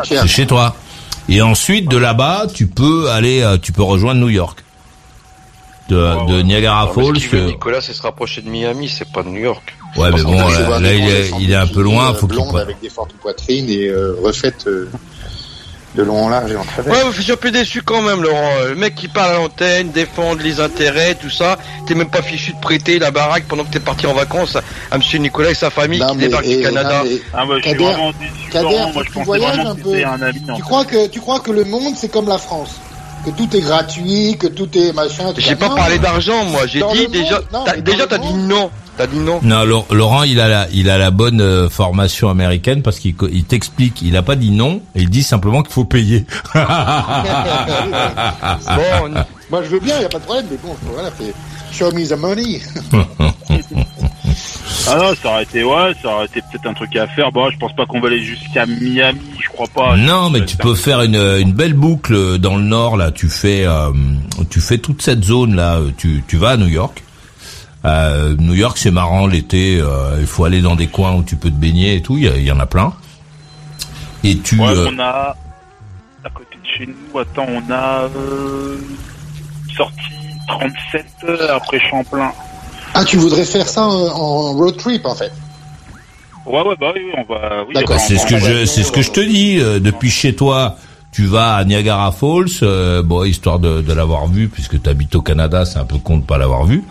C'est 0.04 0.26
chez 0.28 0.46
toi. 0.46 0.76
Et 1.28 1.40
ensuite, 1.42 1.90
de 1.90 1.96
là-bas, 1.96 2.46
tu 2.52 2.66
peux 2.66 3.10
aller, 3.10 3.42
euh, 3.42 3.56
tu 3.58 3.72
peux 3.72 3.82
rejoindre 3.82 4.20
New 4.20 4.28
York. 4.28 4.62
De, 5.88 5.96
Ouais, 5.96 6.26
de 6.28 6.36
ouais. 6.36 6.42
Niagara 6.44 6.88
Falls. 6.94 7.20
ce 7.20 7.28
veut, 7.28 7.42
euh, 7.42 7.46
Nicolas, 7.46 7.80
c'est 7.82 7.92
se 7.92 8.00
rapprocher 8.02 8.40
de 8.40 8.48
Miami, 8.48 8.88
c'est 8.88 9.10
pas 9.12 9.22
de 9.22 9.28
New 9.28 9.42
York. 9.42 9.74
ouais, 9.96 10.10
mais 10.12 10.22
bon, 10.22 10.48
je 10.48 10.62
là, 10.62 10.92
il 10.94 11.08
est, 11.08 11.30
il 11.40 11.54
un 11.54 11.66
peu 11.66 11.82
loin, 11.82 12.14
faut 12.14 12.24
euh, 12.26 12.28
blondes 12.28 12.56
avec 12.56 12.80
des 12.80 12.88
fortes 12.88 13.12
poitrines 13.14 13.68
et 13.68 13.86
euh, 13.88 14.16
refaites 14.22 14.66
euh, 14.66 14.90
de 15.94 16.02
long 16.02 16.24
en 16.24 16.28
large 16.28 16.50
et 16.52 16.56
en 16.56 16.64
travers. 16.64 16.92
Ouais, 16.92 17.12
je 17.12 17.22
suis 17.22 17.32
un 17.32 17.36
peu 17.36 17.50
déçu 17.50 17.82
quand 17.82 18.02
même, 18.02 18.22
Laurent. 18.22 18.50
Le 18.68 18.74
mec 18.74 18.94
qui 18.94 19.08
parle 19.08 19.30
à 19.32 19.34
l'antenne, 19.38 19.90
défendre 19.90 20.42
les 20.42 20.60
intérêts, 20.60 21.14
tout 21.14 21.30
ça. 21.30 21.56
T'es 21.86 21.94
même 21.94 22.10
pas 22.10 22.22
fichu 22.22 22.52
de 22.52 22.58
prêter 22.60 22.98
la 22.98 23.10
baraque 23.10 23.44
pendant 23.48 23.64
que 23.64 23.70
t'es 23.70 23.80
parti 23.80 24.06
en 24.06 24.12
vacances 24.14 24.56
à 24.90 24.98
Monsieur 24.98 25.18
Nicolas 25.18 25.50
et 25.50 25.54
sa 25.54 25.70
famille 25.70 26.00
Non, 26.00 26.08
qui 26.08 26.16
mais- 26.16 26.22
débarquent 26.26 26.46
et- 26.46 26.56
du 26.56 26.62
Canada. 26.62 26.98
non, 27.04 27.10
mais- 27.10 27.20
Ah, 27.32 27.44
bah, 27.46 27.54
je 27.56 27.62
suis 27.62 27.70
Kader, 27.72 27.84
vraiment 27.84 28.10
déçu. 28.12 28.50
Kader, 28.50 28.64
Laurent. 28.64 28.86
faut 28.88 28.92
moi, 28.94 29.02
que 29.04 29.08
je 29.08 29.18
tu 29.18 29.24
voyages 29.24 29.58
un 29.60 29.74
peu. 29.76 30.04
un 30.04 30.22
ami. 30.22 30.42
Tu 30.56 30.62
crois 30.62 30.84
que 30.84 31.06
tu 31.08 31.20
crois 31.20 31.40
que 31.40 31.50
le 31.52 31.64
monde 31.64 31.94
c'est 31.96 32.08
comme 32.10 32.28
la 32.28 32.38
France? 32.38 32.70
Que 33.24 33.30
tout 33.30 33.56
est 33.56 33.60
gratuit, 33.62 34.36
que 34.38 34.48
tout 34.48 34.68
est 34.76 34.92
machin. 34.92 35.32
tout 35.32 35.40
J'ai 35.40 35.56
pas 35.56 35.70
parlé 35.70 35.98
d'argent, 35.98 36.44
moi. 36.44 36.66
J'ai 36.66 36.82
dit 36.92 37.06
déjà. 37.08 37.36
monde, 37.36 37.44
non, 37.52 37.64
déjà, 37.82 38.06
t'as 38.06 38.18
dit 38.18 38.34
non. 38.34 38.70
T'as 38.96 39.06
dit 39.08 39.18
non. 39.18 39.40
Non, 39.42 39.64
Lau- 39.64 39.84
Laurent, 39.90 40.22
il 40.22 40.38
a 40.40 40.48
la, 40.48 40.68
il 40.72 40.88
a 40.88 40.98
la 40.98 41.10
bonne 41.10 41.40
euh, 41.40 41.68
formation 41.68 42.28
américaine 42.28 42.82
parce 42.82 42.98
qu'il 43.00 43.14
il 43.32 43.44
t'explique. 43.44 44.02
Il 44.02 44.16
a 44.16 44.22
pas 44.22 44.36
dit 44.36 44.50
non, 44.52 44.82
il 44.94 45.10
dit 45.10 45.22
simplement 45.24 45.62
qu'il 45.62 45.72
faut 45.72 45.84
payer. 45.84 46.24
Bon, 48.66 49.14
Moi, 49.50 49.62
je 49.64 49.68
veux 49.68 49.80
bien, 49.80 50.00
y 50.00 50.04
a 50.04 50.08
pas 50.08 50.18
de 50.18 50.24
problème, 50.24 50.46
mais 50.50 50.58
bon, 50.62 50.76
voilà, 50.92 51.10
fait 51.10 51.34
show 51.72 51.90
me 51.92 52.06
the 52.06 52.16
money. 52.18 52.60
Ah 54.86 54.96
non, 54.98 55.14
ça 55.22 55.30
aurait 55.30 55.44
été, 55.44 55.64
ouais, 55.64 55.92
ça 56.02 56.08
aurait 56.14 56.26
été 56.26 56.40
peut-être 56.42 56.66
un 56.66 56.74
truc 56.74 56.94
à 56.96 57.06
faire. 57.06 57.32
Bon, 57.32 57.48
je 57.50 57.56
pense 57.56 57.74
pas 57.74 57.86
qu'on 57.86 58.00
va 58.00 58.08
aller 58.08 58.22
jusqu'à 58.22 58.66
Miami, 58.66 59.18
je 59.42 59.48
crois 59.48 59.66
pas. 59.74 59.96
Non, 59.96 60.28
mais 60.28 60.44
tu 60.44 60.56
peux 60.58 60.74
faire 60.74 61.00
une, 61.02 61.14
une 61.16 61.52
belle 61.52 61.72
boucle 61.72 62.38
dans 62.38 62.56
le 62.56 62.64
nord 62.64 62.96
là. 62.98 63.10
Tu 63.10 63.28
fais, 63.30 63.64
euh, 63.64 63.90
tu 64.50 64.60
fais 64.60 64.76
toute 64.78 65.00
cette 65.00 65.24
zone 65.24 65.54
là. 65.56 65.78
Tu, 65.96 66.22
tu 66.28 66.36
vas 66.36 66.50
à 66.50 66.56
New 66.58 66.66
York. 66.68 67.02
Euh, 67.84 68.34
New 68.38 68.54
York, 68.54 68.78
c'est 68.78 68.90
marrant 68.90 69.26
l'été. 69.26 69.78
euh, 69.80 70.16
il 70.20 70.26
faut 70.26 70.44
aller 70.44 70.60
dans 70.62 70.74
des 70.76 70.86
coins 70.86 71.14
où 71.14 71.22
tu 71.22 71.36
peux 71.36 71.50
te 71.50 71.54
baigner 71.56 71.96
et 71.96 72.02
tout. 72.02 72.16
Il 72.16 72.24
y, 72.24 72.44
y 72.44 72.52
en 72.52 72.60
a 72.60 72.66
plein. 72.66 72.92
Et 74.22 74.38
tu, 74.38 74.58
Ouais, 74.58 74.68
euh, 74.68 74.88
on 74.94 74.98
a, 75.00 75.36
à 76.24 76.30
côté 76.30 76.56
de 76.62 76.66
chez 76.66 76.86
nous, 76.86 77.18
attends, 77.18 77.46
on 77.48 77.70
a 77.72 78.04
euh, 78.16 78.78
sorti 79.76 79.98
37 80.48 81.06
heures 81.28 81.56
après 81.56 81.78
Champlain. 81.90 82.32
Ah, 82.94 83.04
tu 83.04 83.16
voudrais 83.18 83.44
faire 83.44 83.68
ça 83.68 83.82
en, 83.86 84.52
road 84.54 84.76
trip, 84.78 85.04
en 85.04 85.14
fait? 85.14 85.32
Ouais, 86.46 86.60
ouais, 86.62 86.76
bah 86.80 86.92
oui, 86.94 87.02
oui, 87.06 87.12
on 87.16 87.32
va. 87.32 87.64
Oui, 87.66 87.74
D'accord, 87.74 87.98
c'est 88.00 88.16
ce 88.18 88.26
que 88.26 88.38
je, 88.38 88.64
c'est 88.66 88.82
ce 88.82 88.92
que 88.92 89.02
je 89.02 89.10
te 89.10 89.20
dis. 89.20 89.58
euh, 89.60 89.80
depuis 89.80 90.10
chez 90.10 90.34
toi, 90.34 90.76
tu 91.12 91.24
vas 91.26 91.54
à 91.56 91.64
Niagara 91.64 92.12
Falls, 92.12 92.46
euh, 92.62 93.02
bon, 93.02 93.24
histoire 93.24 93.58
de, 93.58 93.80
de 93.82 93.92
l'avoir 93.92 94.26
vu, 94.26 94.48
puisque 94.48 94.80
tu 94.80 94.88
habites 94.88 95.14
au 95.16 95.22
Canada, 95.22 95.64
c'est 95.64 95.78
un 95.78 95.84
peu 95.84 95.98
con 95.98 96.18
de 96.18 96.22
pas 96.24 96.38
l'avoir 96.38 96.64
vu. 96.64 96.82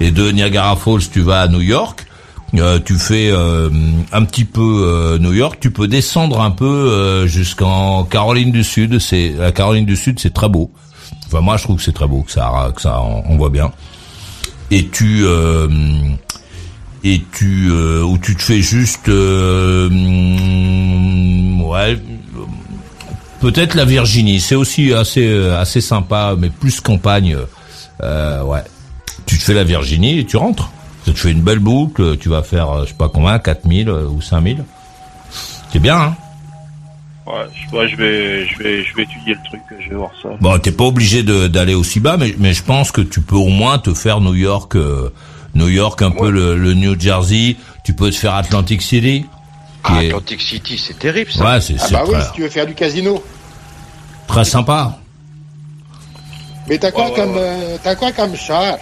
Et 0.00 0.10
de 0.10 0.30
Niagara 0.30 0.76
Falls, 0.76 1.08
tu 1.12 1.20
vas 1.20 1.42
à 1.42 1.48
New 1.48 1.60
York. 1.60 2.06
euh, 2.54 2.78
tu 2.84 2.94
fais 2.94 3.30
euh, 3.30 3.68
un 4.12 4.24
petit 4.24 4.44
peu 4.46 4.82
euh, 4.84 5.18
New 5.18 5.32
York. 5.32 5.58
Tu 5.60 5.70
peux 5.70 5.88
descendre 5.88 6.40
un 6.40 6.50
peu 6.50 6.64
euh, 6.64 7.26
jusqu'en 7.26 8.04
Caroline 8.04 8.50
du 8.50 8.64
Sud. 8.64 8.98
C'est 8.98 9.34
la 9.38 9.52
Caroline 9.52 9.84
du 9.84 9.96
Sud, 9.96 10.18
c'est 10.18 10.32
très 10.32 10.48
beau. 10.48 10.70
Enfin, 11.26 11.40
moi, 11.42 11.56
je 11.58 11.64
trouve 11.64 11.76
que 11.76 11.82
c'est 11.82 11.92
très 11.92 12.08
beau, 12.08 12.22
que 12.22 12.32
ça, 12.32 12.72
que 12.74 12.80
ça, 12.80 13.00
on, 13.02 13.36
voit 13.36 13.50
bien. 13.50 13.70
Et 14.70 14.88
tu 14.88 15.22
euh, 15.24 15.68
et 17.04 17.22
tu 17.32 17.68
euh, 17.70 18.02
où 18.02 18.18
tu 18.18 18.34
te 18.36 18.42
fais 18.42 18.60
juste 18.62 19.08
ouais 19.08 19.12
peut-être 23.40 23.74
la 23.74 23.84
Virginie 23.86 24.38
c'est 24.38 24.54
aussi 24.54 24.92
assez 24.92 25.34
assez 25.56 25.80
sympa 25.80 26.34
mais 26.38 26.50
plus 26.50 26.80
campagne 26.80 27.36
ouais 28.02 28.62
tu 29.30 29.38
te 29.38 29.44
fais 29.44 29.54
la 29.54 29.64
Virginie 29.64 30.18
et 30.18 30.24
tu 30.26 30.36
rentres 30.36 30.70
tu 31.04 31.12
te 31.12 31.18
fais 31.18 31.30
une 31.30 31.42
belle 31.42 31.60
boucle 31.60 32.16
tu 32.18 32.28
vas 32.28 32.42
faire 32.42 32.70
euh, 32.70 32.82
je 32.84 32.88
sais 32.88 32.94
pas 32.94 33.08
combien 33.08 33.38
4000 33.38 33.88
euh, 33.88 34.06
ou 34.08 34.20
5000 34.20 34.64
c'est 35.72 35.78
bien 35.78 35.96
hein 35.96 36.16
Ouais, 37.26 37.46
je, 37.54 37.76
ouais, 37.76 37.88
je 37.88 37.96
vais, 37.96 38.46
je 38.48 38.58
vais, 38.58 38.82
je 38.82 38.96
vais 38.96 39.02
étudier 39.04 39.34
le 39.34 39.48
truc, 39.48 39.60
je 39.78 39.90
vais 39.90 39.94
voir 39.94 40.10
ça. 40.20 40.30
Bon, 40.40 40.58
t'es 40.58 40.72
pas 40.72 40.84
obligé 40.84 41.22
d'aller 41.22 41.74
aussi 41.74 42.00
bas, 42.00 42.16
mais, 42.16 42.34
mais 42.38 42.54
je 42.54 42.64
pense 42.64 42.90
que 42.90 43.02
tu 43.02 43.20
peux 43.20 43.36
au 43.36 43.50
moins 43.50 43.78
te 43.78 43.94
faire 43.94 44.20
New 44.20 44.34
York, 44.34 44.74
euh, 44.74 45.12
New 45.54 45.68
York, 45.68 46.02
un 46.02 46.10
peu 46.10 46.28
le, 46.30 46.56
le 46.58 46.74
New 46.74 46.98
Jersey. 46.98 47.54
Tu 47.84 47.92
peux 47.92 48.10
te 48.10 48.16
faire 48.16 48.34
Atlantic 48.34 48.82
City. 48.82 49.26
qui 49.86 49.92
est 49.92 50.06
Atlantic 50.08 50.40
City, 50.40 50.76
c'est 50.76 50.98
terrible 50.98 51.30
ça. 51.30 51.44
Ouais, 51.44 51.60
c'est 51.60 51.76
Ah 51.80 51.86
bah 51.92 52.04
oui, 52.08 52.14
si 52.26 52.32
tu 52.32 52.42
veux 52.42 52.48
faire 52.48 52.66
du 52.66 52.74
casino. 52.74 53.22
très 54.26 54.44
sympa. 54.44 54.98
Mais 56.68 56.78
t'as 56.78 56.90
quoi 56.90 57.10
comme, 57.10 57.36
euh, 57.36 57.76
t'as 57.84 57.94
quoi 57.94 58.10
comme 58.10 58.34
char? 58.34 58.76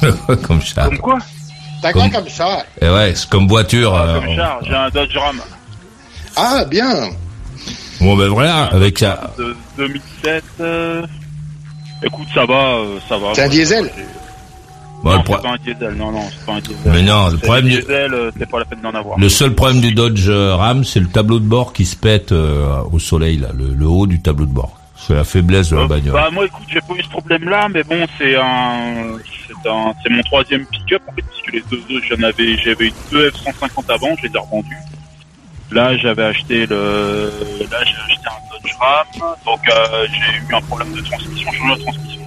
comme 0.46 0.62
ça. 0.62 0.84
Comme 0.84 0.98
quoi 0.98 1.18
T'as 1.80 1.92
quoi 1.92 2.08
Comme- 2.08 2.28
char 2.28 2.62
Et 2.80 2.88
ouais, 2.88 3.12
c'est 3.14 3.28
comme 3.28 3.48
voiture. 3.48 3.94
euh, 3.96 4.20
Comme 4.20 4.36
Char, 4.36 4.58
j'ai 4.64 4.74
un 4.74 4.88
Dodge 4.90 5.16
Ram 5.16 5.40
Ah, 6.36 6.64
bien. 6.64 7.10
bon 8.00 8.16
ben 8.16 8.28
voilà, 8.28 8.64
avec 8.66 8.98
ça. 8.98 9.32
de 9.38 9.56
2007. 9.76 10.44
euh, 10.60 11.04
Écoute, 12.04 12.26
ça 12.34 12.44
va, 12.46 12.54
euh, 12.74 12.98
ça 13.08 13.16
va. 13.18 13.28
C'est 13.34 13.42
un 13.44 13.48
diesel 13.48 13.90
Bon, 15.04 15.12
non, 15.14 15.22
pro- 15.24 15.34
c'est 15.36 15.42
pas 15.42 15.50
un 15.50 15.56
diesel, 15.56 15.94
non, 15.96 16.12
non, 16.12 16.22
c'est 16.30 16.46
pas 16.46 16.52
un 16.52 16.60
diesel. 16.60 16.76
Mais 16.92 17.02
non, 17.02 17.26
le 17.26 17.32
C'est 17.32 17.42
problème 17.46 17.64
du- 17.64 17.78
diesel, 17.80 18.14
euh, 18.14 18.30
c'est 18.38 18.48
pas 18.48 18.58
la 18.60 18.64
peine 18.64 18.80
d'en 18.82 18.90
avoir. 18.94 19.18
le 19.18 19.28
seul 19.28 19.52
problème 19.54 19.80
du 19.80 19.92
Dodge 19.94 20.28
Ram, 20.30 20.84
c'est 20.84 21.00
le 21.00 21.08
tableau 21.08 21.40
de 21.40 21.44
bord 21.44 21.72
qui 21.72 21.84
se 21.84 21.96
pète 21.96 22.30
euh, 22.30 22.76
au 22.92 23.00
soleil, 23.00 23.38
là, 23.38 23.48
le, 23.56 23.74
le 23.74 23.86
haut 23.86 24.06
du 24.06 24.20
tableau 24.22 24.46
de 24.46 24.52
bord. 24.52 24.76
C'est 25.06 25.14
la 25.14 25.24
faiblesse 25.24 25.70
de 25.70 25.76
la 25.76 25.86
bagnole. 25.86 26.12
Bah 26.12 26.28
moi 26.30 26.44
écoute 26.46 26.66
j'ai 26.68 26.80
pas 26.80 26.94
eu 26.94 27.02
ce 27.02 27.08
problème 27.08 27.48
là 27.48 27.68
mais 27.68 27.82
bon 27.82 28.06
c'est 28.18 28.36
un 28.36 29.18
c'est 29.46 29.68
un 29.68 29.92
c'est 30.02 30.10
mon 30.10 30.22
troisième 30.22 30.64
pick-up 30.66 31.02
en 31.08 31.12
fait 31.12 31.22
puisque 31.22 31.52
les 31.52 31.62
deux 31.70 31.96
autres 31.96 32.06
j'en 32.08 32.22
avais 32.22 32.56
j'avais 32.58 32.86
eu 32.86 32.92
deux 33.10 33.30
F150 33.30 33.92
avant 33.92 34.14
je 34.16 34.28
les 34.28 34.34
ai 34.34 34.38
revendus 34.38 34.76
là 35.72 35.96
j'avais 35.96 36.22
acheté 36.22 36.66
le 36.66 37.32
là 37.68 37.82
j'ai 37.84 37.96
acheté 37.96 38.28
un 38.28 38.62
Dodge 38.62 38.74
Ram 38.78 39.34
donc 39.44 39.60
euh, 39.68 40.06
j'ai 40.08 40.38
eu 40.38 40.54
un 40.54 40.60
problème 40.60 40.92
de 40.92 41.00
transmission 41.00 41.50
changé 41.50 41.68
la 41.68 41.78
transmission 41.78 42.22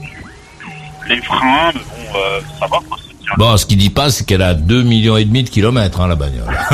les 1.07 1.21
freins 1.21 1.71
mais 1.73 1.79
bon 1.79 2.17
euh, 2.19 2.41
ça 2.59 2.67
va 2.67 2.79
quoi 2.87 2.97
c'est 3.07 3.14
Bon, 3.37 3.57
ce 3.57 3.65
qu'il 3.65 3.77
dit 3.77 3.89
pas, 3.89 4.09
c'est 4.11 4.23
qu'elle 4.25 4.41
a 4.41 4.53
2 4.53 4.83
millions 4.83 5.17
et 5.17 5.25
demi 5.25 5.43
de 5.43 5.49
kilomètres, 5.49 5.99
hein, 6.01 6.07
la 6.07 6.15
bagnole. 6.15 6.45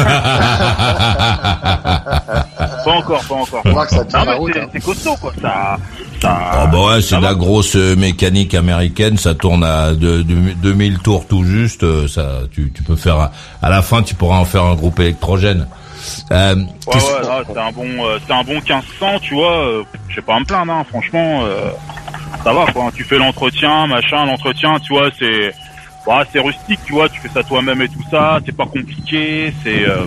pas 1.82 2.92
encore 2.92 3.24
pas 3.28 3.36
encore 3.36 3.62
On 3.66 3.72
voit 3.72 3.86
que 3.86 3.96
ça 3.96 4.06
tient 4.06 4.20
non 4.20 4.26
la 4.26 4.32
mais 4.34 4.38
route, 4.38 4.52
c'est 4.54 4.62
hein. 4.62 4.68
c'est 4.74 4.84
costaud 4.84 5.16
quoi 5.20 5.32
ça 5.42 5.78
ça 6.22 6.38
Ah 6.52 6.68
bah 6.68 6.78
ouais, 6.86 7.02
c'est 7.02 7.18
de 7.18 7.22
la 7.24 7.34
grosse 7.34 7.76
euh, 7.76 7.96
mécanique 7.96 8.54
américaine, 8.54 9.18
ça 9.18 9.34
tourne 9.34 9.64
à 9.64 9.92
de, 9.92 10.22
de- 10.22 10.54
2000 10.54 11.00
tours 11.00 11.28
tout 11.28 11.44
juste, 11.44 11.84
euh, 11.84 12.08
ça 12.08 12.42
tu, 12.52 12.72
tu 12.74 12.84
peux 12.84 12.96
faire 12.96 13.32
à 13.62 13.70
la 13.70 13.82
fin 13.82 14.04
tu 14.04 14.14
pourras 14.16 14.38
en 14.38 14.46
faire 14.46 14.64
un 14.64 14.76
groupe 14.76 15.00
électrogène. 15.00 15.68
Euh, 16.32 16.56
Ouais, 16.88 16.96
ouais, 16.96 17.22
là, 17.28 17.44
c'est 17.48 17.60
un 17.60 17.72
bon, 17.72 17.86
euh, 18.06 18.18
c'est 18.28 18.34
un 18.34 18.44
bon 18.44 18.54
1500, 18.56 19.20
tu 19.22 19.36
vois. 19.36 19.66
Euh, 19.68 19.84
je 20.10 20.16
vais 20.16 20.22
pas 20.24 20.40
me 20.40 20.46
plaindre, 20.46 20.74
hein, 20.74 20.84
franchement, 20.90 21.42
euh, 21.44 21.70
ça 22.44 22.52
va, 22.54 22.66
quoi. 22.74 22.92
Tu 22.96 23.04
fais 23.04 23.20
l'entretien, 23.20 23.86
machin, 23.86 24.26
l'entretien, 24.26 24.80
tu 24.80 24.94
vois, 24.94 25.10
c'est, 25.20 25.54
bah, 26.06 26.26
c'est 26.32 26.40
rustique, 26.40 26.80
tu 26.86 26.94
vois. 26.94 27.10
Tu 27.10 27.20
fais 27.22 27.30
ça 27.30 27.44
toi-même 27.44 27.82
et 27.82 27.88
tout 27.88 28.04
ça. 28.10 28.40
C'est 28.46 28.56
pas 28.56 28.66
compliqué, 28.66 29.54
c'est, 29.64 29.88
euh, 29.88 30.06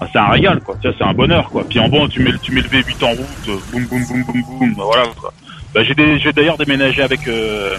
bah, 0.00 0.08
c'est 0.12 0.18
un 0.18 0.28
régal, 0.28 0.60
quoi. 0.60 0.76
C'est 0.82 1.02
un 1.02 1.12
bonheur, 1.14 1.48
quoi. 1.50 1.64
Puis 1.68 1.78
en 1.78 1.88
bon, 1.88 2.08
tu 2.08 2.20
mets, 2.20 2.32
tu 2.42 2.52
mets 2.52 2.62
le 2.62 2.68
V8 2.68 3.04
en 3.04 3.10
route, 3.10 3.48
euh, 3.48 3.58
boum, 3.72 3.86
boum, 3.86 4.04
boum, 4.06 4.22
boum, 4.24 4.42
boum, 4.58 4.74
bah, 4.74 4.84
voilà, 4.86 5.04
quoi. 5.20 5.32
Bah, 5.74 5.82
j'ai, 5.84 5.94
d'ailleurs 6.32 6.58
déménagé 6.58 7.02
avec 7.02 7.26
euh, 7.28 7.78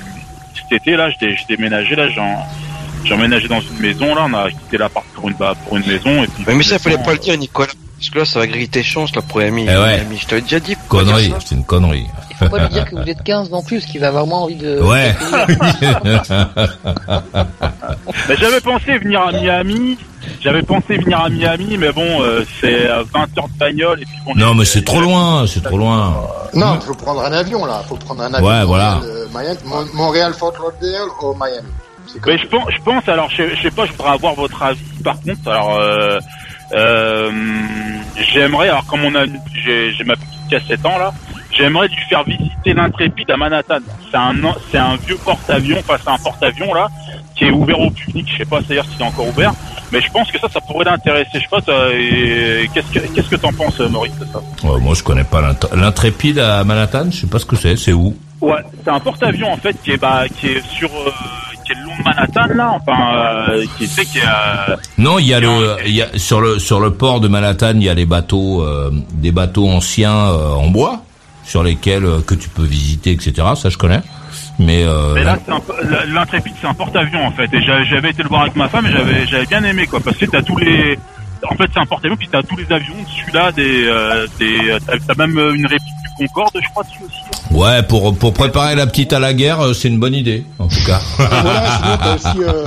cet 0.53 0.81
été, 0.81 0.95
là. 0.95 1.09
J'ai, 1.19 1.35
j'ai 1.35 1.45
déménagé, 1.55 1.95
là, 1.95 2.09
j'ai, 2.09 2.19
en- 2.21 2.43
j'ai 3.05 3.13
emménagé 3.13 3.47
dans 3.47 3.61
une 3.61 3.79
maison, 3.79 4.13
là. 4.15 4.25
On 4.29 4.33
a 4.33 4.49
quitté 4.49 4.77
l'appart 4.77 5.05
pour 5.13 5.29
une, 5.29 5.35
bah, 5.35 5.55
pour 5.65 5.77
une 5.77 5.85
maison 5.87 6.23
et 6.23 6.27
puis. 6.27 6.43
Mais, 6.47 6.55
mais 6.55 6.63
ça, 6.63 6.79
fallait 6.79 6.97
pas 7.03 7.13
le 7.13 7.19
dire, 7.19 7.37
Nicolas. 7.37 7.71
Parce 8.01 8.09
que 8.09 8.17
là, 8.17 8.25
ça 8.25 8.39
va 8.39 8.47
griller 8.47 8.67
tes 8.67 8.81
chances, 8.81 9.15
là, 9.15 9.21
pour 9.21 9.41
Amy. 9.41 9.67
Eh 9.69 9.77
ouais. 9.77 9.99
Amy, 10.01 10.17
je 10.17 10.25
t'avais 10.25 10.41
déjà 10.41 10.59
dit. 10.59 10.75
connerie, 10.89 11.31
c'est 11.45 11.53
une 11.53 11.63
connerie. 11.63 12.07
Faut 12.39 12.49
pas 12.49 12.63
lui 12.63 12.69
dire 12.69 12.85
que 12.89 12.95
vous 12.95 13.07
êtes 13.07 13.21
15 13.21 13.51
non 13.51 13.61
plus, 13.61 13.85
qu'il 13.85 14.01
va 14.01 14.07
avoir 14.07 14.25
moins 14.25 14.39
envie 14.39 14.55
de. 14.55 14.79
Ouais. 14.81 15.13
Mais 18.27 18.35
j'avais 18.37 18.61
pensé 18.61 18.97
venir 18.97 19.21
à 19.21 19.31
Miami. 19.31 19.97
J'avais 20.41 20.61
pensé 20.63 20.97
venir 20.97 21.19
à 21.19 21.29
Miami, 21.29 21.77
mais 21.77 21.91
bon, 21.91 22.21
euh, 22.21 22.43
c'est 22.59 22.87
euh, 22.89 23.03
20 23.11 23.19
heures 23.39 23.47
de 23.47 23.57
bagnole 23.59 24.01
et 24.01 24.05
puis 24.05 24.15
bon. 24.25 24.33
non 24.35 24.53
mais 24.53 24.65
c'est 24.65 24.83
trop 24.83 25.01
loin, 25.01 25.47
c'est 25.47 25.63
trop 25.63 25.77
loin. 25.79 26.27
Non, 26.53 26.75
il 26.79 26.85
faut 26.85 26.93
prendre 26.93 27.21
un 27.23 27.31
avion, 27.33 27.65
là. 27.65 27.81
Il 27.83 27.87
faut 27.89 27.95
prendre 27.95 28.21
un 28.23 28.33
avion. 28.33 28.47
Ouais, 28.47 28.63
voilà. 28.65 28.99
euh, 29.03 29.25
Miami- 29.33 29.89
Montréal, 29.93 30.33
Fort 30.33 30.53
Lauderdale 30.59 31.07
ou 31.23 31.33
Miami. 31.33 31.67
Mais 32.27 32.37
je 32.37 32.45
pense, 32.47 32.65
je 32.75 32.81
pense. 32.83 33.07
Alors, 33.07 33.29
je, 33.29 33.55
je 33.55 33.61
sais 33.63 33.71
pas. 33.71 33.85
Je 33.85 33.91
voudrais 33.93 34.11
avoir 34.11 34.35
votre 34.35 34.61
avis. 34.61 34.79
Par 35.03 35.19
contre, 35.21 35.47
alors, 35.47 35.77
euh, 35.79 36.19
j'aimerais. 38.33 38.69
Alors, 38.69 38.85
comme 38.85 39.03
on 39.05 39.15
a, 39.15 39.25
j'ai 39.63 39.91
j'ai 39.93 40.03
ma 40.03 40.15
petite 40.15 40.29
qui 40.49 40.55
a 40.55 40.59
7 40.61 40.85
ans 40.85 40.97
là. 40.97 41.11
J'aimerais 41.57 41.87
lui 41.89 41.97
faire 42.09 42.23
visiter 42.23 42.73
l'intrépide 42.73 43.29
à 43.29 43.35
Manhattan. 43.37 43.79
C'est 44.09 44.15
un, 44.17 44.33
c'est 44.71 44.77
un 44.77 44.95
vieux 44.95 45.17
porte-avions. 45.17 45.77
Enfin, 45.79 45.95
c'est 46.01 46.09
un 46.09 46.17
porte-avions 46.17 46.73
là 46.73 46.87
qui 47.35 47.43
est 47.45 47.51
ouvert 47.51 47.79
au 47.79 47.91
public. 47.91 48.25
Je 48.31 48.37
sais 48.37 48.45
pas 48.45 48.61
d'ailleurs 48.61 48.85
s'il 48.85 49.01
est 49.01 49.05
encore 49.05 49.27
ouvert. 49.27 49.53
Mais 49.91 49.99
je 49.99 50.09
pense 50.11 50.31
que 50.31 50.39
ça, 50.39 50.47
ça 50.47 50.61
pourrait 50.61 50.85
l'intéresser. 50.85 51.29
Je 51.33 51.39
sais 51.39 51.47
pas. 51.49 51.59
et 51.93 52.69
Qu'est-ce 52.73 52.91
que, 52.93 52.99
qu'est-ce 53.13 53.29
que 53.29 53.35
t'en 53.35 53.51
penses, 53.51 53.79
Maurice, 53.79 54.17
de 54.17 54.25
ça? 54.25 54.39
Ouais, 54.65 54.79
moi 54.79 54.93
je 54.95 55.03
connais 55.03 55.25
pas 55.25 55.41
l'int- 55.41 55.75
l'intrépide 55.75 56.39
à 56.39 56.63
Manhattan, 56.63 57.11
je 57.11 57.17
sais 57.17 57.27
pas 57.27 57.39
ce 57.39 57.45
que 57.45 57.57
c'est, 57.57 57.75
c'est 57.75 57.91
où? 57.93 58.15
Ouais, 58.39 58.61
c'est 58.83 58.89
un 58.89 58.99
porte-avions 59.01 59.51
en 59.51 59.57
fait 59.57 59.75
qui 59.83 59.91
est 59.91 59.97
bah 59.97 60.23
qui 60.39 60.47
est 60.47 60.65
sur 60.65 60.89
euh, 60.89 61.11
qui 61.73 61.79
est 61.79 61.81
le 61.81 61.85
long 61.87 61.97
de 61.97 62.03
Manhattan 62.03 62.53
là, 62.55 62.71
enfin 62.71 63.49
euh, 63.49 63.65
qui 63.77 63.87
c'est 63.87 64.05
qui 64.05 64.19
est 64.19 64.21
euh, 64.25 64.75
Non, 64.97 65.19
il 65.19 65.27
y 65.27 65.33
a 65.33 65.39
le, 65.39 65.75
il 65.85 65.93
y 65.95 66.01
a 66.01 66.07
sur 66.17 66.41
le 66.41 66.59
sur 66.59 66.79
le 66.79 66.91
port 66.93 67.19
de 67.19 67.27
Manhattan, 67.27 67.73
il 67.75 67.83
y 67.83 67.89
a 67.89 67.93
les 67.93 68.05
bateaux, 68.05 68.61
euh, 68.63 68.91
des 69.13 69.31
bateaux 69.31 69.67
anciens 69.69 70.15
euh, 70.29 70.49
en 70.53 70.67
bois 70.67 71.01
sur 71.43 71.63
lesquels 71.63 72.05
que 72.27 72.35
tu 72.35 72.49
peux 72.49 72.63
visiter, 72.63 73.11
etc. 73.11 73.33
Ça 73.55 73.69
je 73.69 73.77
connais. 73.77 74.01
Mais, 74.59 74.83
euh, 74.83 75.13
mais 75.15 75.23
là 75.23 75.37
l'intrépide 76.07 76.53
c'est 76.61 76.67
un 76.67 76.73
porte-avions 76.73 77.25
en 77.25 77.31
fait 77.31 77.51
et 77.53 77.61
j'a- 77.61 77.83
j'avais 77.83 78.11
été 78.11 78.21
le 78.21 78.29
voir 78.29 78.41
avec 78.41 78.55
ma 78.55 78.69
femme 78.69 78.85
et 78.85 78.91
j'avais 78.91 79.25
j'avais 79.25 79.45
bien 79.47 79.63
aimé 79.63 79.87
quoi 79.87 79.99
parce 79.99 80.17
que 80.17 80.25
t'as 80.25 80.41
tous 80.43 80.57
les 80.57 80.99
en 81.49 81.55
fait 81.55 81.69
c'est 81.73 81.79
un 81.79 81.85
porte-avions 81.85 82.15
puis 82.17 82.29
t'as 82.31 82.43
tous 82.43 82.55
les 82.57 82.71
avions 82.71 82.93
dessus 83.03 83.31
là 83.33 83.51
des 83.51 83.85
euh, 83.87 84.27
des 84.39 84.77
t'as 84.85 84.93
t'as 84.99 85.15
même 85.17 85.37
une 85.55 85.65
réplique 85.65 86.00
Concorde, 86.17 86.51
je 86.61 86.69
crois, 86.69 86.83
dessus 86.83 86.99
aussi. 87.05 87.55
Ouais, 87.57 87.83
pour 87.83 88.15
pour 88.15 88.33
préparer 88.33 88.75
la 88.75 88.85
petite 88.87 89.11
à 89.13 89.19
la 89.19 89.33
guerre, 89.33 89.59
euh, 89.61 89.73
c'est 89.73 89.87
une 89.87 89.99
bonne 89.99 90.13
idée, 90.13 90.43
en 90.59 90.67
tout 90.67 90.83
cas. 90.85 90.99
voilà, 91.17 91.77
sinon 91.77 91.97
t'as 91.97 92.15
aussi 92.15 92.43
euh, 92.43 92.65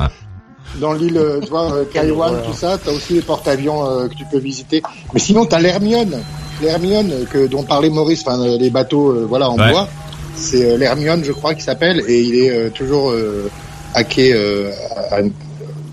dans 0.80 0.92
l'île, 0.92 1.16
euh, 1.16 1.40
tu 1.40 1.50
vois, 1.50 1.70
Taïwan, 1.92 2.34
tout 2.44 2.52
ça, 2.56 2.76
t'as 2.84 2.90
aussi 2.90 3.14
les 3.14 3.22
porte-avions 3.22 3.88
euh, 3.88 4.08
que 4.08 4.14
tu 4.14 4.24
peux 4.30 4.38
visiter. 4.38 4.82
Mais 5.12 5.20
sinon, 5.20 5.44
t'as 5.46 5.60
l'Hermione, 5.60 6.20
l'Hermione 6.60 7.12
que 7.30 7.46
dont 7.46 7.62
parlait 7.62 7.90
Maurice, 7.90 8.24
enfin 8.26 8.38
les 8.58 8.70
bateaux, 8.70 9.10
euh, 9.10 9.26
voilà, 9.28 9.48
en 9.50 9.56
Ouais. 9.58 9.70
bois. 9.70 9.88
C'est 10.34 10.72
euh, 10.72 10.76
l'Hermione, 10.76 11.22
je 11.24 11.30
crois, 11.32 11.54
qui 11.54 11.62
s'appelle, 11.62 12.02
et 12.08 12.20
il 12.20 12.34
est 12.34 12.50
euh, 12.50 12.70
toujours 12.70 13.10
euh, 13.10 13.48
à 13.94 14.02
quai 14.02 14.32
euh, 14.34 14.72
à- 15.10 15.16
à- 15.16 15.20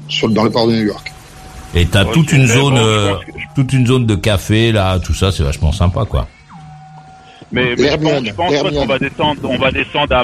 sur, 0.10 0.30
dans 0.30 0.43
le 0.43 0.49
port 0.49 0.68
de 0.68 0.74
New 0.74 0.86
York. 0.88 1.12
Et 1.76 1.86
t'as 1.86 2.04
Ouais, 2.06 2.12
toute 2.12 2.34
une 2.34 2.47
zone, 2.47 2.78
euh, 2.78 3.14
toute 3.56 3.72
une 3.72 3.86
zone 3.86 4.06
de 4.08 4.16
café 4.16 4.72
là, 4.72 4.97
tout 4.99 5.14
ça, 5.14 5.32
c'est 5.32 5.43
vachement 5.43 5.72
sympa, 5.72 6.06
quoi. 6.10 6.28
Mais, 7.52 7.76
mais 7.78 7.91
je 7.91 7.97
pense, 7.97 8.26
je 8.26 8.32
pense 8.34 8.52
ouais, 8.52 8.72
qu'on 8.74 8.86
va 8.86 8.99
descendre, 8.99 9.41
on 9.43 9.58
va 9.58 9.72
descendre 9.72 10.16
à, 10.16 10.24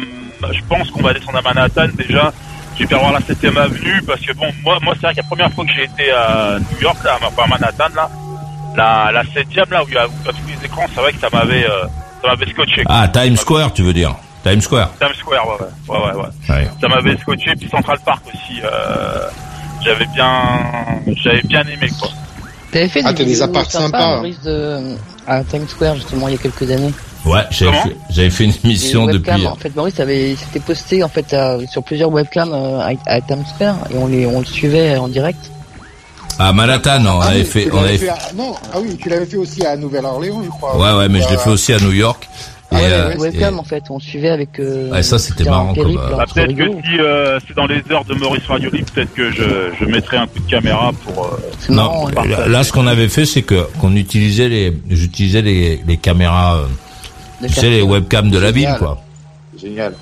je 0.53 0.59
pense 0.69 0.89
qu'on 0.91 1.01
va 1.01 1.13
descendre 1.13 1.37
à 1.39 1.41
Manhattan 1.41 1.87
déjà. 1.97 2.31
J'ai 2.77 2.85
pu 2.85 2.93
voir 2.93 3.11
la 3.11 3.19
7ème 3.19 3.57
avenue 3.57 4.01
parce 4.05 4.21
que 4.21 4.33
bon, 4.33 4.45
moi, 4.63 4.77
moi 4.83 4.93
c'est 4.95 5.07
vrai 5.07 5.13
que 5.15 5.21
la 5.21 5.23
première 5.27 5.51
fois 5.51 5.65
que 5.65 5.71
j'ai 5.75 5.83
été 5.85 6.11
à 6.11 6.57
New 6.59 6.79
York, 6.81 6.97
là, 7.03 7.17
enfin 7.21 7.43
à 7.43 7.47
Manhattan, 7.47 7.89
là, 7.95 8.09
la, 8.75 9.11
la 9.11 9.23
7ème 9.23 9.71
là 9.71 9.83
où 9.83 9.87
il 9.89 9.95
y 9.95 9.97
a, 9.97 10.05
tous 10.25 10.35
les 10.47 10.65
écrans, 10.65 10.85
c'est 10.93 11.01
vrai 11.01 11.11
que 11.11 11.19
ça 11.19 11.27
m'avait, 11.33 11.65
euh, 11.65 11.85
ça 12.21 12.27
m'avait 12.29 12.45
scotché. 12.51 12.83
quoi. 12.83 12.95
Ah, 12.95 13.07
Times 13.07 13.35
Square, 13.35 13.73
tu 13.73 13.81
veux 13.81 13.93
dire 13.93 14.15
Times 14.43 14.61
Square. 14.61 14.91
Times 14.99 15.15
Square, 15.19 15.47
ouais, 15.47 15.65
ouais, 15.89 15.97
ouais, 15.97 16.05
ouais. 16.05 16.21
ouais. 16.21 16.55
Ouais. 16.55 16.69
Ça 16.79 16.87
m'avait 16.87 17.17
scotché, 17.17 17.51
puis 17.59 17.67
Central 17.67 17.97
Park 18.05 18.21
aussi. 18.27 18.61
Euh, 18.63 19.27
j'avais 19.83 20.05
bien, 20.13 20.31
j'avais 21.23 21.41
bien 21.41 21.61
aimé 21.63 21.89
quoi. 21.99 22.09
T'avais 22.71 22.89
fait 22.89 23.01
Ah, 23.03 23.13
des 23.13 23.23
vidéos 23.23 23.43
apparts 23.43 23.71
sympas, 23.71 24.21
de, 24.21 24.95
à 25.25 25.43
Times 25.43 25.67
Square, 25.67 25.95
justement, 25.95 26.27
il 26.27 26.33
y 26.33 26.35
a 26.35 26.39
quelques 26.39 26.69
années. 26.69 26.93
Ouais, 27.25 27.41
j'avais 27.51 27.77
fait, 27.77 27.95
j'avais 28.09 28.29
fait 28.29 28.43
une 28.45 28.53
émission 28.63 29.05
webcams, 29.05 29.35
depuis. 29.35 29.47
En 29.47 29.55
fait, 29.55 29.75
Maurice 29.75 29.99
avait, 29.99 30.35
s'était 30.35 30.59
posté, 30.61 31.03
en 31.03 31.09
fait, 31.09 31.33
à- 31.33 31.57
sur 31.67 31.83
plusieurs 31.83 32.09
webcams 32.11 32.53
euh, 32.53 32.79
à, 32.79 32.91
à 33.05 33.21
Times 33.21 33.43
Square, 33.53 33.77
et 33.91 33.97
on 33.97 34.07
les, 34.07 34.25
on 34.25 34.39
le 34.39 34.45
suivait 34.45 34.95
en 34.97 35.07
direct. 35.09 35.39
À 36.39 36.53
Manhattan, 36.53 37.03
on 37.05 37.19
Ah 37.19 37.27
avait 37.29 37.39
oui, 37.39 37.45
fait, 37.45 37.63
tu 37.65 37.71
on 37.71 37.75
l'avais 37.77 37.87
avait 37.89 37.97
fait 37.97 38.05
fait. 38.05 38.11
à- 38.11 38.33
non, 38.35 38.53
ah 38.73 38.77
oui, 38.79 38.95
tu 39.01 39.09
l'avais 39.09 39.25
fait 39.25 39.37
aussi 39.37 39.65
à 39.65 39.75
Nouvelle-Orléans, 39.75 40.41
je 40.45 40.49
crois. 40.49 40.77
Ouais, 40.77 40.97
ouais, 40.99 41.09
mais 41.09 41.21
je 41.21 41.27
l'ai 41.29 41.35
Euh, 41.35 41.39
fait 41.39 41.49
aussi 41.49 41.73
à 41.73 41.79
New 41.79 41.91
York. 41.91 42.29
Et, 42.69 42.75
Ah 42.75 42.79
ouais, 42.79 42.83
euh, 42.91 43.09
les 43.13 43.17
webcams, 43.17 43.59
en 43.59 43.63
fait, 43.63 43.83
on 43.89 43.99
suivait 43.99 44.29
avec. 44.29 44.59
Euh, 44.59 44.91
Ouais, 44.91 45.01
ça, 45.01 45.17
c'était 45.17 45.45
marrant 45.45 45.73
comme, 45.73 45.97
euh, 45.97 46.15
Bah, 46.17 46.25
peut-être 46.31 46.53
que 46.55 46.65
si 46.65 46.99
euh, 46.99 47.39
c'est 47.47 47.55
dans 47.55 47.65
les 47.65 47.81
heures 47.91 48.03
de 48.05 48.13
Maurice 48.13 48.45
Radio 48.45 48.69
peut-être 48.69 49.13
que 49.13 49.31
je, 49.31 49.43
je 49.79 49.85
mettrai 49.85 50.17
un 50.17 50.27
coup 50.27 50.39
de 50.39 50.49
caméra 50.49 50.91
pour. 51.05 51.25
euh, 51.25 51.73
non, 51.73 52.07
là, 52.09 52.45
là, 52.47 52.63
ce 52.63 52.71
qu'on 52.73 52.85
avait 52.87 53.07
fait, 53.07 53.25
c'est 53.25 53.41
que 53.41 53.67
qu'on 53.79 53.95
utilisait 53.95 54.49
les, 54.49 54.73
j'utilisais 54.89 55.41
les, 55.41 55.81
les 55.87 55.97
caméras, 55.97 56.59
sais, 57.49 57.69
les 57.69 57.81
webcams 57.81 58.29
de 58.29 58.37
la 58.39 58.51
ville, 58.51 58.75
quoi. 58.79 59.01
Génial. 59.61 59.93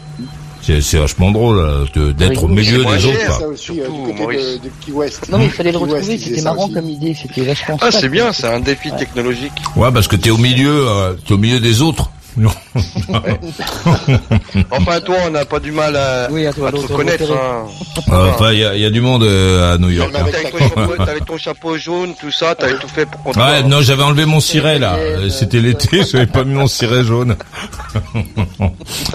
C'est, 0.61 0.81
c'est 0.81 0.97
vachement 0.97 1.31
drôle 1.31 1.59
euh, 1.59 1.85
de- 1.93 2.11
d'être 2.11 2.43
au 2.43 2.47
milieu 2.47 2.83
C'est 2.83 2.97
des 2.97 3.05
autres, 3.05 3.25
quoi. 3.27 3.39
Ça 3.39 3.47
aussi, 3.47 3.71
euh, 3.79 3.85
Surtout, 3.85 3.97
du 3.97 4.07
côté 4.11 4.21
Maurice. 4.21 4.39
de, 4.41 4.53
de 4.57 4.71
Key 4.83 4.91
West. 4.93 5.29
Non, 5.31 5.37
mais 5.37 5.45
il 5.45 5.51
fallait 5.51 5.71
le 5.71 5.77
retrouver, 5.77 6.17
c'était 6.17 6.41
marrant 6.41 6.65
aussi. 6.65 6.73
comme 6.73 6.89
idée, 6.89 7.13
c'était 7.19 7.41
vachement 7.41 7.77
Ah, 7.81 7.91
c'est 7.91 8.09
bien, 8.09 8.33
c'est 8.33 8.47
un 8.47 8.59
défi 8.61 8.89
Ouais. 8.89 8.97
technologique. 8.97 9.51
Ouais, 9.75 9.91
parce 9.91 10.07
que 10.07 10.15
t'es 10.15 10.31
au 10.31 10.37
milieu, 10.37 10.87
euh, 10.89 11.13
t'es 11.27 11.33
au 11.33 11.37
milieu 11.37 11.59
des 11.59 11.81
autres. 11.83 12.09
Enfin, 14.71 14.99
toi, 15.01 15.15
on 15.25 15.29
n'a 15.31 15.45
pas 15.45 15.59
du 15.59 15.71
mal 15.71 15.95
à, 15.95 16.27
Oui, 16.31 16.45
à 16.45 16.53
toi, 16.53 16.67
à 16.69 16.71
te 16.71 16.77
reconnaître. 16.77 17.23
repéré. 17.23 17.39
Hein. 17.39 17.65
Euh, 18.11 18.29
Enfin, 18.33 18.51
il 18.51 18.59
y 18.59 18.65
a, 18.65 18.75
il 18.75 18.81
y 18.81 18.85
a 18.85 18.89
du 18.89 19.01
monde 19.01 19.23
euh, 19.23 19.73
à 19.73 19.77
New 19.77 19.89
York. 19.89 20.13
Avec 20.13 20.35
hein. 20.35 20.39
T'avais 20.41 20.51
ton, 20.51 20.59
chapeau- 20.67 20.95
t'avais 21.05 21.19
ton 21.21 21.37
chapeau 21.37 21.77
jaune, 21.77 22.13
tout 22.19 22.31
ça, 22.31 22.53
t'avais 22.55 22.77
tout 22.77 22.87
fait 22.87 23.05
pour 23.05 23.21
qu'on 23.23 23.31
te 23.31 23.39
Ouais, 23.39 23.61
voie. 23.61 23.69
non, 23.69 23.81
j'avais 23.81 24.03
enlevé 24.03 24.25
mon 24.25 24.39
ciré 24.39 24.79
là. 24.79 24.95
Euh, 24.95 25.25
Euh, 25.25 25.29
C'était 25.29 25.59
l'été, 25.61 26.01
j'avais 26.11 26.27
pas 26.27 26.43
mis 26.43 26.53
mon 26.55 26.67
ciré 26.67 27.03
jaune. 27.05 27.35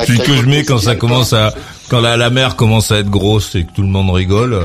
Celui 0.07 0.19
que 0.21 0.35
je 0.37 0.43
mets 0.47 0.65
quand 0.65 0.79
ça 0.79 0.97
commence 0.97 1.33
à, 1.33 1.53
quand 1.89 2.01
la, 2.01 2.17
la 2.17 2.31
mer 2.31 2.57
commence 2.57 2.91
à 2.91 2.99
être 2.99 3.11
grosse 3.11 3.55
et 3.55 3.65
que 3.65 3.73
tout 3.73 3.83
le 3.83 3.89
monde 3.89 4.11
rigole. 4.11 4.59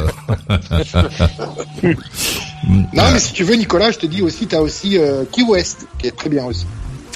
Non, 2.68 3.03
mais 3.14 3.20
si 3.20 3.34
tu 3.34 3.43
veux, 3.43 3.56
Nicolas, 3.56 3.91
je 3.91 3.97
te 3.99 4.06
dis 4.06 4.22
aussi, 4.22 4.47
t'as 4.47 4.60
aussi 4.60 4.97
euh, 4.97 5.24
Key 5.32 5.43
West, 5.43 5.88
qui 5.99 6.08
est 6.08 6.16
très 6.16 6.30
bien 6.30 6.45
aussi. 6.45 6.66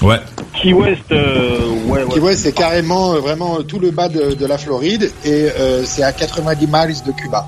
Ouais. 0.02 0.18
Key 0.54 0.72
West, 0.72 1.02
euh, 1.12 1.58
ouais, 1.86 2.00
Key 2.08 2.14
ouais. 2.20 2.20
West, 2.20 2.42
c'est 2.42 2.52
carrément 2.52 3.12
euh, 3.14 3.18
vraiment 3.20 3.62
tout 3.62 3.78
le 3.78 3.90
bas 3.90 4.08
de, 4.08 4.34
de 4.34 4.46
la 4.46 4.56
Floride 4.58 5.10
et 5.24 5.48
euh, 5.58 5.84
c'est 5.84 6.02
à 6.02 6.12
90 6.12 6.66
miles 6.66 6.96
de 7.06 7.12
Cuba. 7.12 7.46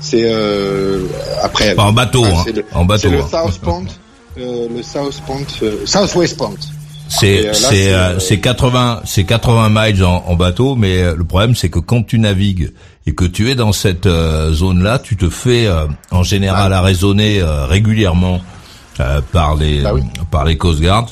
C'est 0.00 0.22
euh, 0.24 1.06
après. 1.42 1.74
Pas 1.74 1.84
en 1.84 1.92
bateau, 1.92 2.24
Enfin, 2.24 2.38
hein. 2.40 2.42
c'est 2.46 2.56
le- 2.56 2.64
En 2.74 2.84
bateau. 2.84 3.02
C'est 3.02 3.10
le 3.10 3.20
hein. 3.20 3.26
South 3.30 3.58
Point, 3.60 3.84
euh, 4.38 4.66
le 4.76 4.82
South 4.82 5.20
Point, 5.26 5.46
euh, 5.62 5.86
Southwest 5.86 6.36
Point. 6.36 6.54
C'est 7.08 7.52
c'est 7.52 7.54
c'est, 7.54 7.92
euh, 7.92 7.96
euh, 8.14 8.18
c'est 8.18 8.40
80 8.40 9.02
c'est 9.04 9.24
80 9.24 9.68
miles 9.70 10.02
en, 10.02 10.24
en 10.26 10.34
bateau, 10.34 10.74
mais 10.74 11.14
le 11.14 11.24
problème 11.24 11.54
c'est 11.54 11.68
que 11.68 11.78
quand 11.78 12.02
tu 12.06 12.18
navigues 12.18 12.72
et 13.06 13.14
que 13.14 13.24
tu 13.26 13.50
es 13.50 13.54
dans 13.54 13.72
cette 13.72 14.08
zone 14.08 14.82
là, 14.82 14.98
tu 14.98 15.16
te 15.16 15.28
fais 15.28 15.66
euh, 15.66 15.86
en 16.10 16.22
général 16.22 16.72
arraisonner 16.72 17.40
euh, 17.40 17.66
régulièrement 17.66 18.40
euh, 19.00 19.20
par 19.30 19.56
les 19.56 19.82
Bah 19.82 19.90
oui. 19.94 20.02
par 20.30 20.44
les 20.46 20.56
Coast 20.56 20.80
Guard 20.80 21.06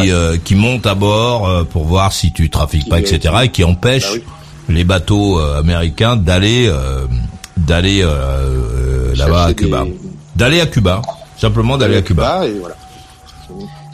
qui 0.00 0.10
euh, 0.10 0.36
qui 0.42 0.54
montent 0.54 0.86
à 0.86 0.94
bord 0.94 1.48
euh, 1.48 1.64
pour 1.64 1.84
voir 1.84 2.12
si 2.12 2.32
tu 2.32 2.48
trafiques 2.50 2.84
Qui, 2.84 2.90
pas, 2.90 2.96
euh, 2.96 3.00
etc. 3.00 3.34
et 3.44 3.48
qui 3.48 3.64
empêchent 3.64 4.18
Bah 4.18 4.32
les 4.68 4.84
bateaux 4.84 5.38
euh, 5.40 5.58
américains 5.58 6.16
d'aller 6.16 6.66
euh, 6.68 7.06
d'aller 7.56 8.02
euh, 8.02 8.08
euh, 8.08 9.14
là-bas 9.16 9.44
à 9.46 9.54
Cuba, 9.54 9.84
des- 9.84 9.98
d'aller 10.36 10.60
à 10.60 10.66
Cuba, 10.66 11.02
simplement 11.36 11.76
d'aller 11.76 11.96
à 11.96 12.02
Cuba. 12.02 12.46
et 12.46 12.52
voilà. 12.60 12.76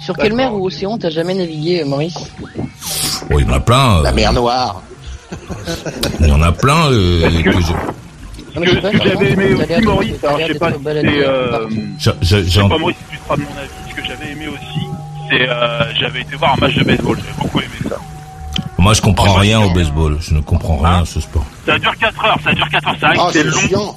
Sur 0.00 0.16
quelle 0.16 0.34
mer 0.34 0.54
ou 0.54 0.66
océan 0.66 0.96
t'as 0.98 1.10
jamais 1.10 1.34
navigué, 1.34 1.84
Maurice? 1.84 2.14
Oh, 3.30 3.38
il 3.38 3.46
y 3.46 3.50
en 3.50 3.54
a 3.54 3.60
plein. 3.60 3.98
euh, 3.98 4.02
La 4.04 4.12
mer 4.12 4.32
Noire. 4.32 4.82
Il 6.20 6.28
y 6.28 6.32
en 6.32 6.40
a 6.42 6.52
plein 6.52 6.90
euh, 6.92 7.28
que- 7.42 7.50
que 8.60 8.98
j'avais 9.04 9.32
aimé 9.32 9.54
aussi, 9.54 9.82
Maurice, 9.84 10.24
alors 10.24 10.38
je 10.40 10.52
sais 10.52 10.58
pas 10.58 10.70
si 10.72 10.78
c'est. 10.84 11.26
Euh, 11.26 11.68
je 11.98 12.36
sais 12.50 12.60
pas, 12.68 12.78
Maurice, 12.78 12.96
si 13.10 13.16
tu 13.16 13.22
seras 13.24 13.36
de 13.36 13.42
mon 13.42 13.48
avis. 13.58 13.68
Ce 13.90 13.94
que 13.94 14.04
j'avais 14.06 14.32
aimé 14.32 14.46
aussi, 14.48 14.77
c'est. 15.30 15.48
Euh, 15.48 15.92
j'avais 15.98 16.20
été 16.22 16.36
voir 16.36 16.54
un 16.54 16.60
match 16.60 16.74
de 16.74 16.84
baseball. 16.84 17.16
J'avais 17.18 17.38
beaucoup 17.40 17.60
aimé 17.60 17.68
ça. 17.88 17.96
Moi, 18.78 18.94
je 18.94 19.00
comprends 19.02 19.34
Oh, 19.36 19.40
rien 19.40 19.60
au 19.60 19.70
baseball. 19.70 20.18
Je 20.20 20.34
ne 20.34 20.40
comprends 20.40 20.76
rien 20.76 20.98
Hein 20.98 21.02
à 21.02 21.04
ce 21.04 21.20
sport. 21.20 21.44
Ça 21.66 21.78
dure 21.78 21.96
4 21.98 22.24
heures, 22.24 22.38
ça 22.44 22.52
dure 22.52 22.68
4 22.68 22.88
heures. 22.88 22.96
C'est 23.00 23.06
vrai 23.06 23.16
Ah, 23.20 23.26
que 23.26 23.32
c'est 23.32 23.44
long. 23.44 23.58
chiant. 23.60 23.96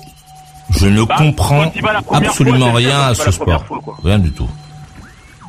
Je 0.80 0.86
ne 0.88 1.04
Bah, 1.04 1.16
comprends 1.18 1.72
absolument 2.14 2.70
fois, 2.72 2.78
rien 2.80 3.00
à 3.02 3.14
ce 3.16 3.30
sport. 3.32 3.66
fois. 3.66 3.80
Rien 4.04 4.20
du 4.20 4.32
tout. 4.32 4.50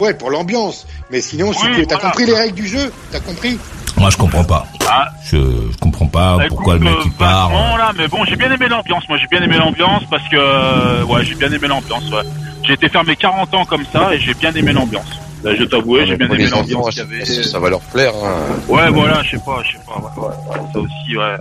Ouais, 0.00 0.14
pour 0.14 0.30
l'ambiance. 0.30 0.86
Mais 1.10 1.20
sinon, 1.20 1.52
si 1.52 1.60
tu- 1.74 1.86
t'as 1.86 1.94
voilà. 1.96 2.10
compris 2.10 2.26
les 2.26 2.34
règles 2.34 2.54
du 2.56 2.66
jeu, 2.66 2.92
t'as 3.12 3.20
compris? 3.20 3.58
Moi, 3.96 4.10
je 4.10 4.16
comprends 4.16 4.42
pas. 4.44 4.66
Ah, 4.90 5.08
Je, 5.24 5.36
je 5.36 5.76
comprends 5.78 6.06
pas 6.06 6.38
Bah, 6.38 6.44
pourquoi 6.48 6.74
écoute, 6.74 6.86
le 6.88 6.90
mec 6.92 6.98
euh, 7.00 7.02
il 7.06 7.12
part. 7.12 7.48
vachement, 7.50 7.76
là, 7.76 7.92
mais 7.96 8.08
bon, 8.08 8.24
j'ai 8.24 8.36
bien 8.36 8.50
aimé 8.50 8.66
l'ambiance. 8.68 9.08
Moi, 9.08 9.16
j'ai 9.18 9.28
bien 9.28 9.40
aimé 9.42 9.56
l'ambiance 9.58 10.02
parce 10.10 10.24
que, 10.28 10.36
euh, 10.36 11.04
ouais, 11.04 11.24
j'ai 11.24 11.34
bien 11.36 11.52
aimé 11.52 11.68
l'ambiance. 11.68 12.10
Ouais. 12.10 12.22
J'ai 12.64 12.72
été 12.74 12.88
faire 12.88 13.04
mes 13.04 13.16
40 13.16 13.54
ans 13.54 13.64
comme 13.64 13.84
ça 13.92 14.12
et 14.14 14.18
j'ai 14.18 14.34
bien 14.34 14.52
aimé 14.52 14.72
l'ambiance. 14.72 15.06
Là, 15.44 15.54
je 15.56 15.64
t'avouer, 15.64 16.06
j'ai 16.06 16.16
bien 16.16 16.28
aimé 16.30 16.46
l'ambiance 16.48 16.94
ça, 16.94 17.02
qu'il 17.04 17.12
y 17.12 17.16
avait. 17.22 17.24
ça- 17.24 17.42
ça 17.42 17.58
va 17.58 17.70
leur 17.70 17.80
plaire. 17.80 18.12
Hein. 18.14 18.36
Ouais, 18.68 18.88
voilà, 18.90 19.22
je 19.24 19.30
sais 19.32 19.42
pas, 19.44 19.60
je 19.64 19.72
sais 19.72 19.84
pas. 19.84 19.98
Ouais, 19.98 20.28
ouais, 20.28 20.34
ouais, 20.50 20.66
ça 20.72 20.78
aussi, 20.78 21.16
ouais. 21.16 21.36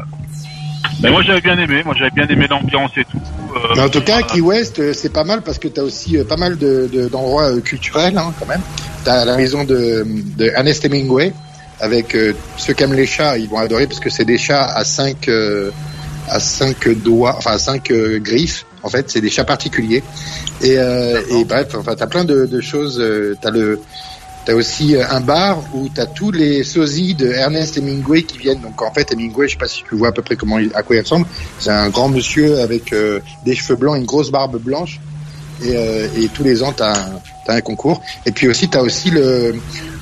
Mais 1.03 1.11
moi, 1.11 1.21
j'avais 1.21 1.41
bien 1.41 1.57
aimé. 1.57 1.81
Moi, 1.85 1.93
j'avais 1.97 2.11
bien 2.11 2.27
aimé 2.27 2.47
l'ambiance 2.49 2.91
et 2.97 3.03
tout. 3.05 3.17
Euh, 3.55 3.59
Mais 3.75 3.81
en 3.81 3.89
tout 3.89 4.01
cas. 4.01 4.21
Key 4.23 4.41
West, 4.41 4.79
euh, 4.79 4.93
c'est 4.93 5.11
pas 5.13 5.23
mal 5.23 5.41
parce 5.41 5.59
que 5.59 5.67
t'as 5.67 5.81
aussi 5.83 6.17
euh, 6.17 6.23
pas 6.23 6.37
mal 6.37 6.57
de- 6.57 6.89
de- 6.91 7.07
d'endroits 7.09 7.51
euh, 7.51 7.59
culturels 7.61 8.17
hein, 8.17 8.33
quand 8.39 8.45
même. 8.47 8.61
T'as 9.03 9.25
la 9.25 9.35
maison 9.37 9.63
de, 9.63 10.05
de 10.37 10.45
Ernest 10.45 10.83
Hemingway 10.85 11.33
avec 11.79 12.15
euh, 12.15 12.33
ceux 12.57 12.73
qui 12.73 12.83
aiment 12.83 12.93
les 12.93 13.05
chats, 13.07 13.37
ils 13.37 13.49
vont 13.49 13.57
adorer 13.57 13.87
parce 13.87 13.99
que 13.99 14.09
c'est 14.09 14.25
des 14.25 14.37
chats 14.37 14.63
à 14.65 14.83
cinq 14.83 15.27
euh, 15.27 15.71
à 16.29 16.39
cinq 16.39 16.87
doigts, 16.89 17.35
enfin 17.37 17.51
à 17.53 17.57
cinq 17.59 17.89
euh, 17.91 18.19
griffes. 18.19 18.65
En 18.83 18.89
fait, 18.89 19.09
c'est 19.09 19.21
des 19.21 19.29
chats 19.29 19.43
particuliers. 19.45 20.03
Et, 20.61 20.77
euh, 20.77 21.21
et 21.29 21.45
bref, 21.45 21.67
enfin, 21.75 21.95
t'as 21.95 22.07
plein 22.07 22.23
de, 22.23 22.45
de 22.45 22.61
choses. 22.61 22.99
euh, 22.99 23.35
t'as 23.41 23.51
le 23.51 23.79
T'as 24.43 24.55
aussi 24.55 24.95
euh, 24.95 25.03
un 25.07 25.21
bar 25.21 25.61
où 25.75 25.87
t'as 25.87 26.07
tous 26.07 26.31
les 26.31 26.63
sosies 26.63 27.13
de 27.13 27.27
Ernest 27.31 27.77
Hemingway 27.77 28.23
qui 28.23 28.39
viennent. 28.39 28.61
Donc 28.61 28.81
en 28.81 28.91
fait, 28.91 29.11
Hemingway, 29.13 29.47
je 29.47 29.51
sais 29.53 29.59
pas 29.59 29.67
si 29.67 29.83
tu 29.87 29.95
vois 29.95 30.07
à 30.07 30.11
peu 30.11 30.23
près 30.23 30.35
comment 30.35 30.57
à 30.73 30.81
quoi 30.81 30.95
il 30.95 31.01
ressemble. 31.01 31.27
C'est 31.59 31.69
un 31.69 31.89
grand 31.89 32.09
monsieur 32.09 32.59
avec 32.59 32.91
euh, 32.91 33.19
des 33.45 33.53
cheveux 33.53 33.75
blancs, 33.75 33.97
une 33.97 34.05
grosse 34.05 34.31
barbe 34.31 34.57
blanche. 34.59 34.99
Et, 35.63 35.75
euh, 35.75 36.07
et 36.17 36.27
tous 36.29 36.43
les 36.43 36.63
ans, 36.63 36.73
t'as 36.75 36.95
as 37.47 37.53
un 37.53 37.61
concours. 37.61 38.01
Et 38.25 38.31
puis 38.31 38.47
aussi, 38.47 38.67
t'as 38.67 38.81
aussi 38.81 39.11
le, 39.11 39.53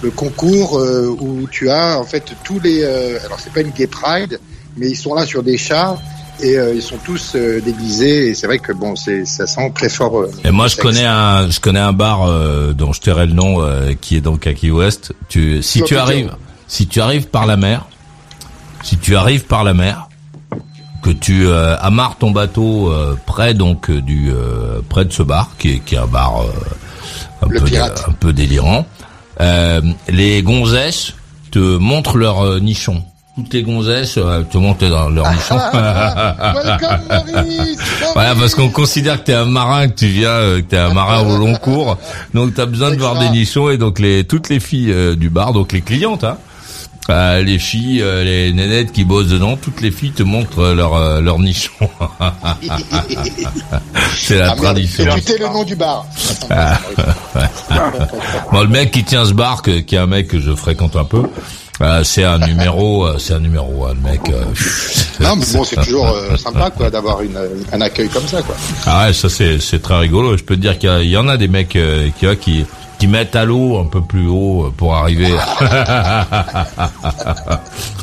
le 0.01 0.11
concours 0.11 0.79
euh, 0.79 1.07
où 1.19 1.45
tu 1.51 1.69
as 1.69 1.99
en 1.99 2.05
fait 2.05 2.23
tous 2.45 2.61
les. 2.61 2.81
euh, 2.83 3.19
alors 3.25 3.41
c'est 3.41 3.51
pas 3.51 3.59
une 3.59 3.71
gay 3.71 3.87
pride, 3.87 4.39
mais 4.77 4.87
ils 4.87 4.95
sont 4.95 5.15
là 5.15 5.25
sur 5.25 5.43
des 5.43 5.57
chars 5.57 6.01
et 6.41 6.57
euh, 6.57 6.73
ils 6.73 6.81
sont 6.81 6.97
tous 7.05 7.33
euh, 7.35 7.59
déguisés. 7.61 8.29
Et 8.29 8.33
c'est 8.35 8.47
vrai 8.47 8.59
que 8.59 8.71
bon, 8.73 8.95
c'est 8.95 9.25
ça 9.25 9.47
sent 9.47 9.71
très 9.75 9.89
fort. 9.89 10.19
euh, 10.19 10.31
Et 10.43 10.51
moi, 10.51 10.67
je 10.67 10.77
connais 10.77 11.05
un, 11.05 11.49
je 11.49 11.59
connais 11.59 11.79
un 11.79 11.93
bar 11.93 12.23
euh, 12.27 12.73
dont 12.73 12.93
je 12.93 13.01
tairai 13.01 13.25
le 13.27 13.33
nom, 13.33 13.61
euh, 13.61 13.93
qui 13.99 14.15
est 14.15 14.21
donc 14.21 14.47
à 14.47 14.53
Key 14.53 14.71
West. 14.71 15.13
Tu, 15.29 15.61
si 15.63 15.81
tu 15.83 15.97
arrives, 15.97 16.31
si 16.67 16.87
tu 16.87 17.01
arrives 17.01 17.27
par 17.27 17.45
la 17.45 17.57
mer, 17.57 17.85
si 18.83 18.97
tu 18.97 19.15
arrives 19.15 19.45
par 19.45 19.63
la 19.63 19.73
mer, 19.73 20.07
que 21.01 21.11
tu 21.11 21.47
euh, 21.47 21.77
amarres 21.79 22.17
ton 22.17 22.31
bateau 22.31 22.91
euh, 22.91 23.15
près 23.25 23.53
donc 23.53 23.89
du 23.89 24.31
euh, 24.31 24.81
près 24.89 25.05
de 25.05 25.13
ce 25.13 25.23
bar, 25.23 25.51
qui 25.57 25.73
est, 25.75 25.79
qui 25.79 25.95
est 25.95 25.99
un 25.99 26.07
bar 26.07 26.41
euh, 26.41 26.45
un 27.41 27.47
Le 27.49 27.59
peu 27.59 27.65
pirate. 27.65 28.03
un 28.07 28.11
peu 28.11 28.33
délirant. 28.33 28.85
Euh, 29.39 29.81
les 30.09 30.41
gonzesses 30.43 31.13
te 31.51 31.77
montrent 31.77 32.17
leur 32.17 32.59
nichon. 32.59 33.03
Toutes 33.39 33.53
les 33.53 33.63
gonzesses 33.63 34.17
euh, 34.17 34.43
te 34.43 34.57
montrent 34.57 34.85
dans 34.89 35.07
leur 35.09 35.31
nichon. 35.31 35.55
Welcome 35.57 36.99
Maurice 37.09 37.77
Voilà, 38.13 38.35
parce 38.35 38.53
qu'on 38.53 38.67
considère 38.69 39.19
que 39.21 39.27
t'es 39.27 39.33
un 39.33 39.45
marin, 39.45 39.87
que 39.87 39.95
tu 39.95 40.07
viens, 40.07 40.27
euh, 40.29 40.57
que 40.57 40.65
t'es 40.65 40.77
un 40.77 40.93
marin 40.93 41.21
au 41.25 41.37
long 41.37 41.55
cours, 41.55 41.97
donc 42.33 42.53
t'as 42.53 42.65
besoin 42.65 42.91
de 42.91 42.97
voir 42.97 43.17
des 43.17 43.29
nichons 43.29 43.69
et 43.69 43.77
donc 43.77 43.99
les 43.99 44.25
toutes 44.25 44.49
les 44.49 44.59
filles 44.59 44.91
euh, 44.91 45.15
du 45.15 45.29
bar, 45.29 45.53
donc 45.53 45.71
les 45.71 45.79
clientes, 45.81 46.25
hein, 46.25 46.37
euh, 47.09 47.41
les 47.41 47.59
filles, 47.59 48.01
euh, 48.01 48.25
les 48.25 48.51
nénettes 48.51 48.91
qui 48.91 49.05
bossent 49.05 49.29
dedans, 49.29 49.55
toutes 49.55 49.79
les 49.79 49.91
filles 49.91 50.11
te 50.11 50.23
montrent 50.23 50.59
euh, 50.59 50.75
leur 50.75 50.95
euh, 50.95 51.21
leur 51.21 51.39
nichon. 51.39 51.71
C'est 54.17 54.37
la 54.37 54.45
Ah, 54.45 54.47
merde, 54.49 54.57
tradition. 54.61 55.05
T'es 55.25 55.37
le 55.37 55.45
nom 55.45 55.63
du 55.63 55.75
bar. 55.77 56.05
Ah, 56.49 56.77
bon, 58.51 58.61
le 58.63 58.67
mec 58.67 58.91
qui 58.91 59.03
tient 59.05 59.23
ce 59.25 59.33
bar, 59.33 59.61
que- 59.61 59.79
qui 59.79 59.95
est 59.95 59.99
un 59.99 60.07
mec 60.07 60.27
que 60.27 60.39
je 60.41 60.51
fréquente 60.53 60.95
un 60.97 61.05
peu, 61.05 61.23
euh, 61.81 62.03
c'est 62.03 62.23
un 62.23 62.39
numéro, 62.39 63.05
euh, 63.05 63.17
c'est 63.19 63.33
un 63.33 63.39
numéro, 63.39 63.85
hein, 63.85 63.93
le 63.95 64.09
mec. 64.09 64.21
euh, 64.29 64.43
Non, 65.21 65.35
mais 65.35 65.45
bon, 65.53 65.63
c'est 65.63 65.75
toujours 65.77 66.07
euh, 66.07 66.35
sympa 66.37 66.69
quoi 66.71 66.89
d'avoir 66.89 67.21
une, 67.21 67.37
un 67.71 67.81
accueil 67.81 68.09
comme 68.09 68.27
ça 68.27 68.41
quoi. 68.41 68.55
Ah 68.85 69.05
ouais, 69.07 69.13
ça 69.13 69.29
c'est 69.29 69.59
c'est 69.59 69.81
très 69.81 69.97
rigolo. 69.99 70.37
Je 70.37 70.43
peux 70.43 70.55
te 70.55 70.61
dire 70.61 70.77
qu'il 70.77 71.09
y 71.09 71.17
en 71.17 71.27
a 71.29 71.37
des 71.37 71.47
mecs 71.47 71.75
euh, 71.75 72.09
qui 72.19 72.27
qui 72.37 72.65
qui 72.99 73.07
mettent 73.07 73.35
à 73.37 73.45
l'eau 73.45 73.79
un 73.79 73.85
peu 73.85 74.01
plus 74.01 74.27
haut 74.27 74.73
pour 74.75 74.93
arriver. 74.93 75.33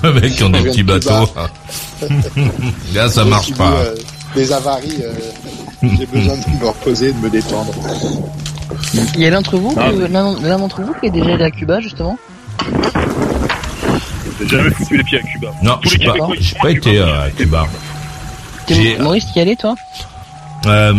Les 0.03 0.13
mecs 0.13 0.35
qui 0.37 0.45
ont 0.45 0.51
des 0.51 0.61
petits 0.63 0.83
bateaux. 0.83 1.29
Là, 2.95 3.09
ça 3.09 3.25
marche 3.25 3.53
pas. 3.55 3.71
euh, 3.73 3.95
les 4.35 4.53
avaries, 4.53 5.03
euh, 5.03 5.13
j'ai 5.99 6.07
besoin 6.07 6.35
de 6.35 6.61
me 6.63 6.67
reposer, 6.69 7.13
de 7.13 7.19
me 7.19 7.31
détendre. 7.31 7.73
Il 9.15 9.21
y 9.23 9.27
a 9.27 9.31
l'un 9.31 9.37
d'entre 9.37 9.57
vous, 9.59 9.75
Ah, 9.79 9.91
l'un 9.91 10.59
d'entre 10.59 10.83
vous 10.83 10.93
qui 11.01 11.07
est 11.07 11.11
déjà 11.11 11.35
allé 11.35 11.45
à 11.45 11.51
Cuba 11.51 11.81
justement? 11.81 12.19
J'ai 14.41 14.49
jamais 14.49 14.71
foutu 14.71 14.97
les 14.99 15.05
pieds 15.05 15.19
à 15.19 15.23
Cuba. 15.23 15.49
Non, 15.63 15.79
j'ai 15.85 15.99
les 15.99 16.07
pas, 16.07 16.15
pas 16.63 16.71
été 16.71 16.81
Cuba. 16.93 17.03
euh, 17.07 17.27
à 17.27 17.31
Cuba. 17.31 17.67
T'es- 18.67 18.97
Maurice, 18.99 19.27
t'y 19.33 19.41
allais 19.41 19.57
toi 19.57 19.75
Euh, 20.67 20.93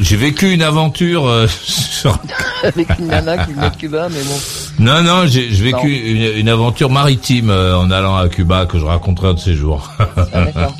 j'ai 0.00 0.16
vécu 0.16 0.50
une 0.52 0.62
aventure 0.62 1.26
euh, 1.28 1.46
sur... 1.64 2.18
Avec 2.64 2.88
une 2.98 3.06
nana 3.06 3.44
qui 3.44 3.52
venait 3.52 3.70
de 3.70 3.76
Cuba, 3.76 4.08
mais 4.10 4.22
bon. 4.24 4.38
Non, 4.80 5.02
non, 5.02 5.26
j'ai 5.26 5.46
vécu 5.48 5.72
Non. 5.72 5.84
une, 5.84 6.38
une 6.38 6.48
aventure 6.48 6.90
maritime 6.90 7.50
euh, 7.50 7.78
en 7.78 7.90
allant 7.90 8.16
à 8.16 8.28
Cuba 8.28 8.66
que 8.66 8.78
je 8.78 8.84
raconterai 8.84 9.28
un 9.28 9.34
de 9.34 9.38
ces 9.38 9.54
jours. 9.54 9.92
Ah, 9.98 10.06
d'accord. 10.44 10.74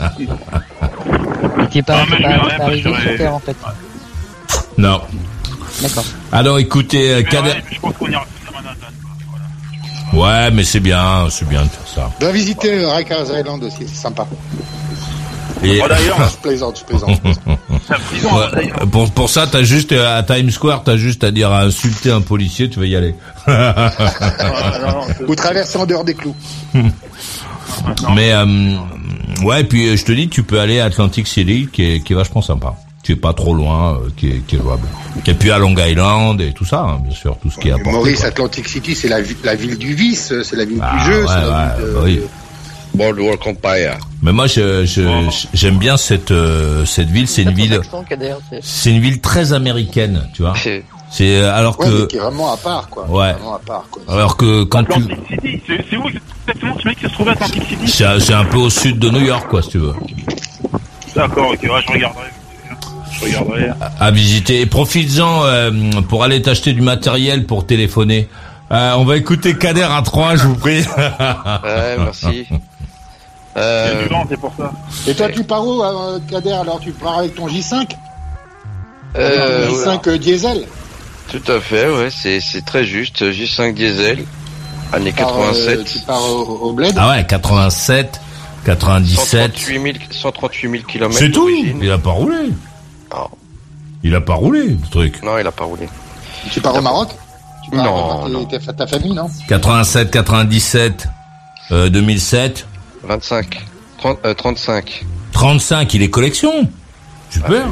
T'es 1.70 1.82
pas, 1.82 1.98
Ah, 2.00 2.04
je 2.08 2.22
pas- 2.22 2.28
moi, 2.36 2.50
arrivé 2.60 2.82
je 2.82 3.00
sur 3.00 3.16
Terre 3.16 3.34
en 3.34 3.38
fait. 3.40 3.56
non. 4.78 5.00
D'accord. 5.82 6.04
Alors 6.32 6.58
écoutez, 6.58 7.10
euh, 7.12 7.16
Mais 7.18 7.24
Kader- 7.24 7.50
ouais, 7.50 7.64
je 7.70 7.78
pense 7.80 7.94
qu'on 7.96 8.08
ira. 8.08 8.24
Ouais, 10.16 10.50
mais 10.50 10.64
c'est 10.64 10.80
bien, 10.80 11.26
c'est 11.30 11.48
bien 11.48 11.62
de 11.64 11.68
faire 11.68 11.86
ça. 11.94 12.10
Va 12.20 12.32
visiter 12.32 12.84
Rikers 12.86 13.38
Island 13.38 13.62
aussi, 13.64 13.86
c'est 13.86 13.94
sympa. 13.96 14.26
Et... 15.62 15.80
Oh, 15.82 15.88
d'ailleurs, 15.88 16.28
Je 16.30 16.36
plaisante, 16.36 16.78
je 16.80 16.84
plaisante. 16.84 17.10
je 17.16 17.20
plaisante. 17.20 17.40
c'est 17.86 17.92
la 17.92 17.98
prison, 17.98 18.28
Ouais, 18.36 18.44
d'ailleurs. 18.52 18.78
pour, 18.90 19.10
pour 19.10 19.30
ça, 19.30 19.46
t'as 19.46 19.62
juste 19.62 19.92
euh, 19.92 20.18
à 20.18 20.22
Times 20.22 20.50
Square, 20.50 20.82
t'as 20.84 20.96
juste 20.96 21.24
à 21.24 21.30
dire 21.30 21.50
à 21.50 21.62
insulter 21.62 22.10
un 22.10 22.20
policier, 22.20 22.68
tu 22.70 22.78
vas 22.78 22.86
y 22.86 22.94
aller. 22.96 23.14
Vous 25.26 25.34
traversez 25.34 25.78
en 25.78 25.86
dehors 25.86 26.04
des 26.04 26.14
clous. 26.14 26.36
Mais 28.14 28.32
euh, 28.32 28.76
ouais, 29.42 29.64
puis 29.64 29.88
euh, 29.88 29.96
je 29.96 30.04
te 30.04 30.12
dis, 30.12 30.28
tu 30.28 30.42
peux 30.42 30.60
aller 30.60 30.80
à 30.80 30.84
Atlantic 30.86 31.26
City, 31.26 31.68
qui 31.72 31.82
est, 31.94 32.00
qui 32.00 32.12
est 32.12 32.16
vachement 32.16 32.42
sympa. 32.42 32.74
Tu 33.06 33.12
es 33.12 33.16
pas 33.16 33.32
trop 33.32 33.54
loin, 33.54 33.94
euh, 33.94 34.08
qui 34.16 34.26
est, 34.30 34.44
qui 34.48 34.56
est 34.56 34.58
jouable. 34.58 34.88
Et 35.28 35.34
puis 35.34 35.52
à 35.52 35.58
Long 35.58 35.76
Island 35.78 36.40
et 36.40 36.52
tout 36.52 36.64
ça, 36.64 36.80
hein, 36.80 36.98
bien 37.04 37.14
sûr, 37.14 37.36
tout 37.40 37.48
ce 37.52 37.56
qui 37.56 37.68
est 37.68 37.70
apporté. 37.70 37.92
Maurice, 37.92 38.18
quoi. 38.18 38.28
Atlantic 38.30 38.66
City, 38.68 38.96
c'est 38.96 39.06
la, 39.06 39.18
la 39.44 39.54
ville 39.54 39.78
du 39.78 39.94
vice, 39.94 40.32
c'est 40.42 40.56
la 40.56 40.64
ville 40.64 40.80
Ah, 40.82 40.96
du 40.98 41.04
jeu, 41.12 41.20
ouais, 41.22 41.28
c'est 41.28 41.34
la 41.40 41.46
ouais, 41.46 41.76
ville 41.76 41.86
de... 41.86 41.92
bah 41.92 42.00
oui. 42.02 42.20
Boardwalk 42.94 43.46
Empire. 43.46 43.98
Mais 44.22 44.32
moi, 44.32 44.48
je, 44.48 44.84
je, 44.86 45.02
j'aime 45.54 45.76
bien 45.78 45.96
cette 45.96 46.32
euh, 46.32 46.84
cette 46.84 47.08
ville. 47.08 47.28
C'est 47.28 47.42
une 47.42 47.52
ville, 47.52 47.80
c'est- 48.62 48.90
une 48.90 49.00
ville 49.00 49.20
très 49.20 49.52
américaine, 49.52 50.28
tu 50.34 50.42
vois. 50.42 50.54
C'est 50.56 50.82
euh, 51.22 51.54
alors 51.54 51.78
Ouais, 51.78 51.86
mais 51.88 51.92
que 52.00 52.06
qui 52.06 52.16
est 52.16 52.20
vraiment 52.20 52.52
à 52.52 52.56
part, 52.56 52.88
quoi. 52.88 53.04
Ouais. 53.08 53.34
Vraiment 53.34 53.54
à 53.54 53.60
part, 53.60 53.84
quoi. 53.88 54.02
alors 54.08 54.36
que 54.36 54.64
quand 54.64 54.82
tu 54.82 54.92
Atlantic 54.94 55.18
City, 55.28 55.62
c'est 55.68 55.96
où 55.96 56.08
exactement 56.08 56.76
ce 56.82 56.88
mec 56.88 56.98
qui 56.98 57.04
se 57.06 57.12
trouve 57.12 57.28
à 57.28 57.32
Atlantic 57.32 57.62
City? 57.68 57.86
C'est 57.86 58.04
un- 58.04 58.18
c'est 58.18 58.34
un 58.34 58.44
peu 58.46 58.56
au 58.58 58.68
sud 58.70 58.98
de 58.98 59.10
New 59.10 59.24
York, 59.24 59.46
quoi, 59.48 59.62
si 59.62 59.68
tu 59.70 59.78
veux. 59.78 59.94
D'accord, 61.14 61.50
ok, 61.52 61.62
ouais, 61.62 61.68
je 61.86 61.92
regarderai. 61.92 62.26
Je 63.18 63.24
regarderai. 63.24 63.68
à 64.00 64.10
visiter. 64.10 64.60
Et 64.60 64.66
profites-en 64.66 65.44
euh, 65.44 65.70
pour 66.08 66.24
aller 66.24 66.42
t'acheter 66.42 66.72
du 66.72 66.80
matériel 66.82 67.44
pour 67.46 67.66
téléphoner. 67.66 68.28
Euh, 68.72 68.94
on 68.96 69.04
va 69.04 69.16
écouter 69.16 69.56
Kader 69.56 69.86
à 69.90 70.02
3, 70.02 70.36
je 70.36 70.46
vous 70.48 70.56
prie. 70.56 70.80
Ouais, 70.82 71.96
merci. 71.98 72.46
Il 72.50 73.58
y 73.58 73.62
a 73.62 73.62
Euh, 73.62 74.02
du 74.02 74.08
vent, 74.10 74.24
c'est 74.28 74.38
pour 74.40 74.52
ça. 74.58 74.72
Et 75.06 75.14
toi, 75.14 75.28
tu 75.30 75.42
pars 75.44 75.66
où, 75.66 75.82
euh, 75.82 76.18
Kader 76.30 76.52
Alors, 76.52 76.78
tu 76.80 76.92
pars 76.92 77.18
avec 77.20 77.34
ton 77.34 77.46
J5 77.48 77.86
euh, 79.16 79.68
J5 79.70 80.08
euh, 80.08 80.18
diesel 80.18 80.66
tout 81.28 81.50
à 81.50 81.58
fait, 81.58 81.90
ouais, 81.90 82.08
c'est 82.08 82.38
c'est 82.38 82.64
très 82.64 82.84
juste. 82.84 83.20
J5 83.24 83.74
diesel, 83.74 84.24
année 84.92 85.10
Tu 85.12 85.16
pars, 85.22 85.36
euh, 85.40 85.52
87. 85.52 85.84
tu 85.84 85.98
pars 86.06 86.22
au, 86.22 86.68
au 86.68 86.72
bled? 86.72 86.94
Ah 86.96 87.08
ouais, 87.10 87.26
87, 87.26 88.20
97. 88.64 89.56
138 89.56 89.82
000, 89.82 89.94
138 90.12 90.70
000 90.70 90.82
km. 90.86 91.12
C'est 91.18 91.30
tout. 91.32 91.48
Il 91.48 91.90
a 91.90 91.98
pas 91.98 92.10
roulé. 92.12 92.36
Ah. 93.16 93.28
Il 94.02 94.14
a 94.14 94.20
pas 94.20 94.34
roulé, 94.34 94.68
le 94.68 94.88
truc. 94.90 95.22
Non, 95.22 95.38
il 95.38 95.46
a 95.46 95.52
pas 95.52 95.64
roulé. 95.64 95.88
Tu 96.52 96.60
pars 96.60 96.74
au 96.74 96.80
Maroc 96.80 97.08
tu 97.64 97.70
pars 97.70 98.28
Non, 98.28 98.44
ta, 98.44 98.72
ta 98.72 98.86
famille, 98.86 99.12
non 99.12 99.28
87, 99.48 100.10
97, 100.12 101.08
euh, 101.72 101.88
2007, 101.88 102.66
25. 103.02 103.64
30, 103.98 104.18
euh, 104.24 104.34
35. 104.34 105.04
35, 105.32 105.94
il 105.94 106.02
est 106.02 106.10
collection. 106.10 106.52
Super. 107.30 107.66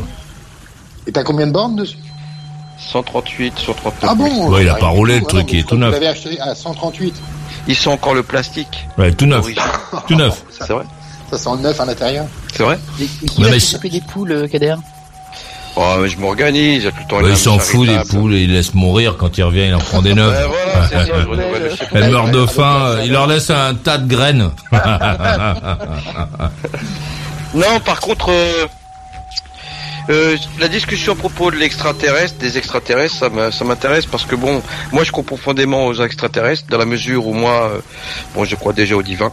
Et 1.06 1.12
t'as 1.12 1.22
combien 1.22 1.46
de 1.46 1.52
bornes 1.52 1.76
dessus 1.76 1.98
138 2.78 3.58
sur 3.58 3.76
39. 3.76 4.10
Ah 4.10 4.14
bon 4.16 4.48
Ouais, 4.50 4.62
il 4.64 4.68
a 4.68 4.74
Ah, 4.76 4.80
pas 4.80 4.88
roulé, 4.88 5.20
le 5.20 5.24
truc, 5.26 5.44
mais 5.46 5.52
il 5.52 5.58
est 5.60 5.68
tout 5.68 5.76
neuf. 5.76 5.88
Vous 5.94 6.00
l'avez 6.00 6.08
acheté 6.08 6.40
à 6.40 6.54
138. 6.56 7.14
Ils 7.68 7.76
sont 7.76 7.92
encore 7.92 8.14
le 8.14 8.24
plastique. 8.24 8.86
Ouais, 8.98 9.12
tout 9.12 9.26
neuf. 9.26 9.46
Tout 10.08 10.16
neuf. 10.16 10.42
C'est 10.50 10.72
vrai 10.72 10.84
Ça 11.30 11.38
sent 11.38 11.50
le 11.56 11.62
neuf 11.62 11.80
à 11.80 11.84
l'intérieur. 11.84 12.26
C'est 12.52 12.64
vrai 12.64 12.78
Et 13.00 13.06
qui 13.06 13.40
mais 13.42 13.60
s'occuper 13.60 13.90
des 13.90 14.00
poules, 14.00 14.48
Kader? 14.50 14.74
Oh, 15.76 15.96
mais 16.00 16.08
je 16.08 16.18
m'organise, 16.18 16.84
tout 16.84 16.92
le 17.00 17.08
temps 17.08 17.16
Ouais, 17.20 17.30
il 17.30 17.36
s'en 17.36 17.58
fout 17.58 17.88
des 17.88 17.98
poules 18.08 18.34
et 18.34 18.42
il 18.42 18.52
laisse 18.52 18.74
mourir 18.74 19.16
quand 19.16 19.36
il 19.38 19.42
revient, 19.42 19.66
il 19.66 19.74
en 19.74 19.78
prend 19.78 20.02
des 20.02 20.14
neuves. 20.14 20.32
Ouais, 20.32 20.46
voilà, 20.46 20.88
c'est 20.88 20.94
ça, 20.94 21.20
je 21.22 21.28
renouvelle 21.28 21.62
le 21.62 21.70
chèque. 21.70 21.88
Elle 21.92 22.10
meurt 22.10 22.30
de 22.30 22.46
faim, 22.46 22.98
il 23.04 23.10
leur 23.10 23.26
laisse 23.26 23.50
un 23.50 23.74
tas 23.74 23.98
de 23.98 24.06
graines. 24.06 24.50
Non, 27.54 27.78
par 27.84 28.00
contre, 28.00 28.30
euh, 28.30 28.66
euh, 30.10 30.36
la 30.58 30.66
discussion 30.66 31.12
à 31.12 31.16
propos 31.16 31.52
de 31.52 31.56
l'extraterrestre, 31.56 32.36
des 32.38 32.58
extraterrestres, 32.58 33.14
ça 33.14 33.64
m'intéresse 33.64 34.06
parce 34.06 34.24
que 34.24 34.34
bon, 34.34 34.60
moi 34.90 35.04
je 35.04 35.12
crois 35.12 35.22
profondément 35.22 35.86
aux 35.86 35.94
extraterrestres 36.02 36.64
dans 36.68 36.78
la 36.78 36.84
mesure 36.84 37.28
où 37.28 37.32
moi, 37.32 37.70
euh, 37.72 37.80
bon, 38.34 38.44
je 38.44 38.56
crois 38.56 38.72
déjà 38.72 38.96
au 38.96 39.02
divin. 39.04 39.30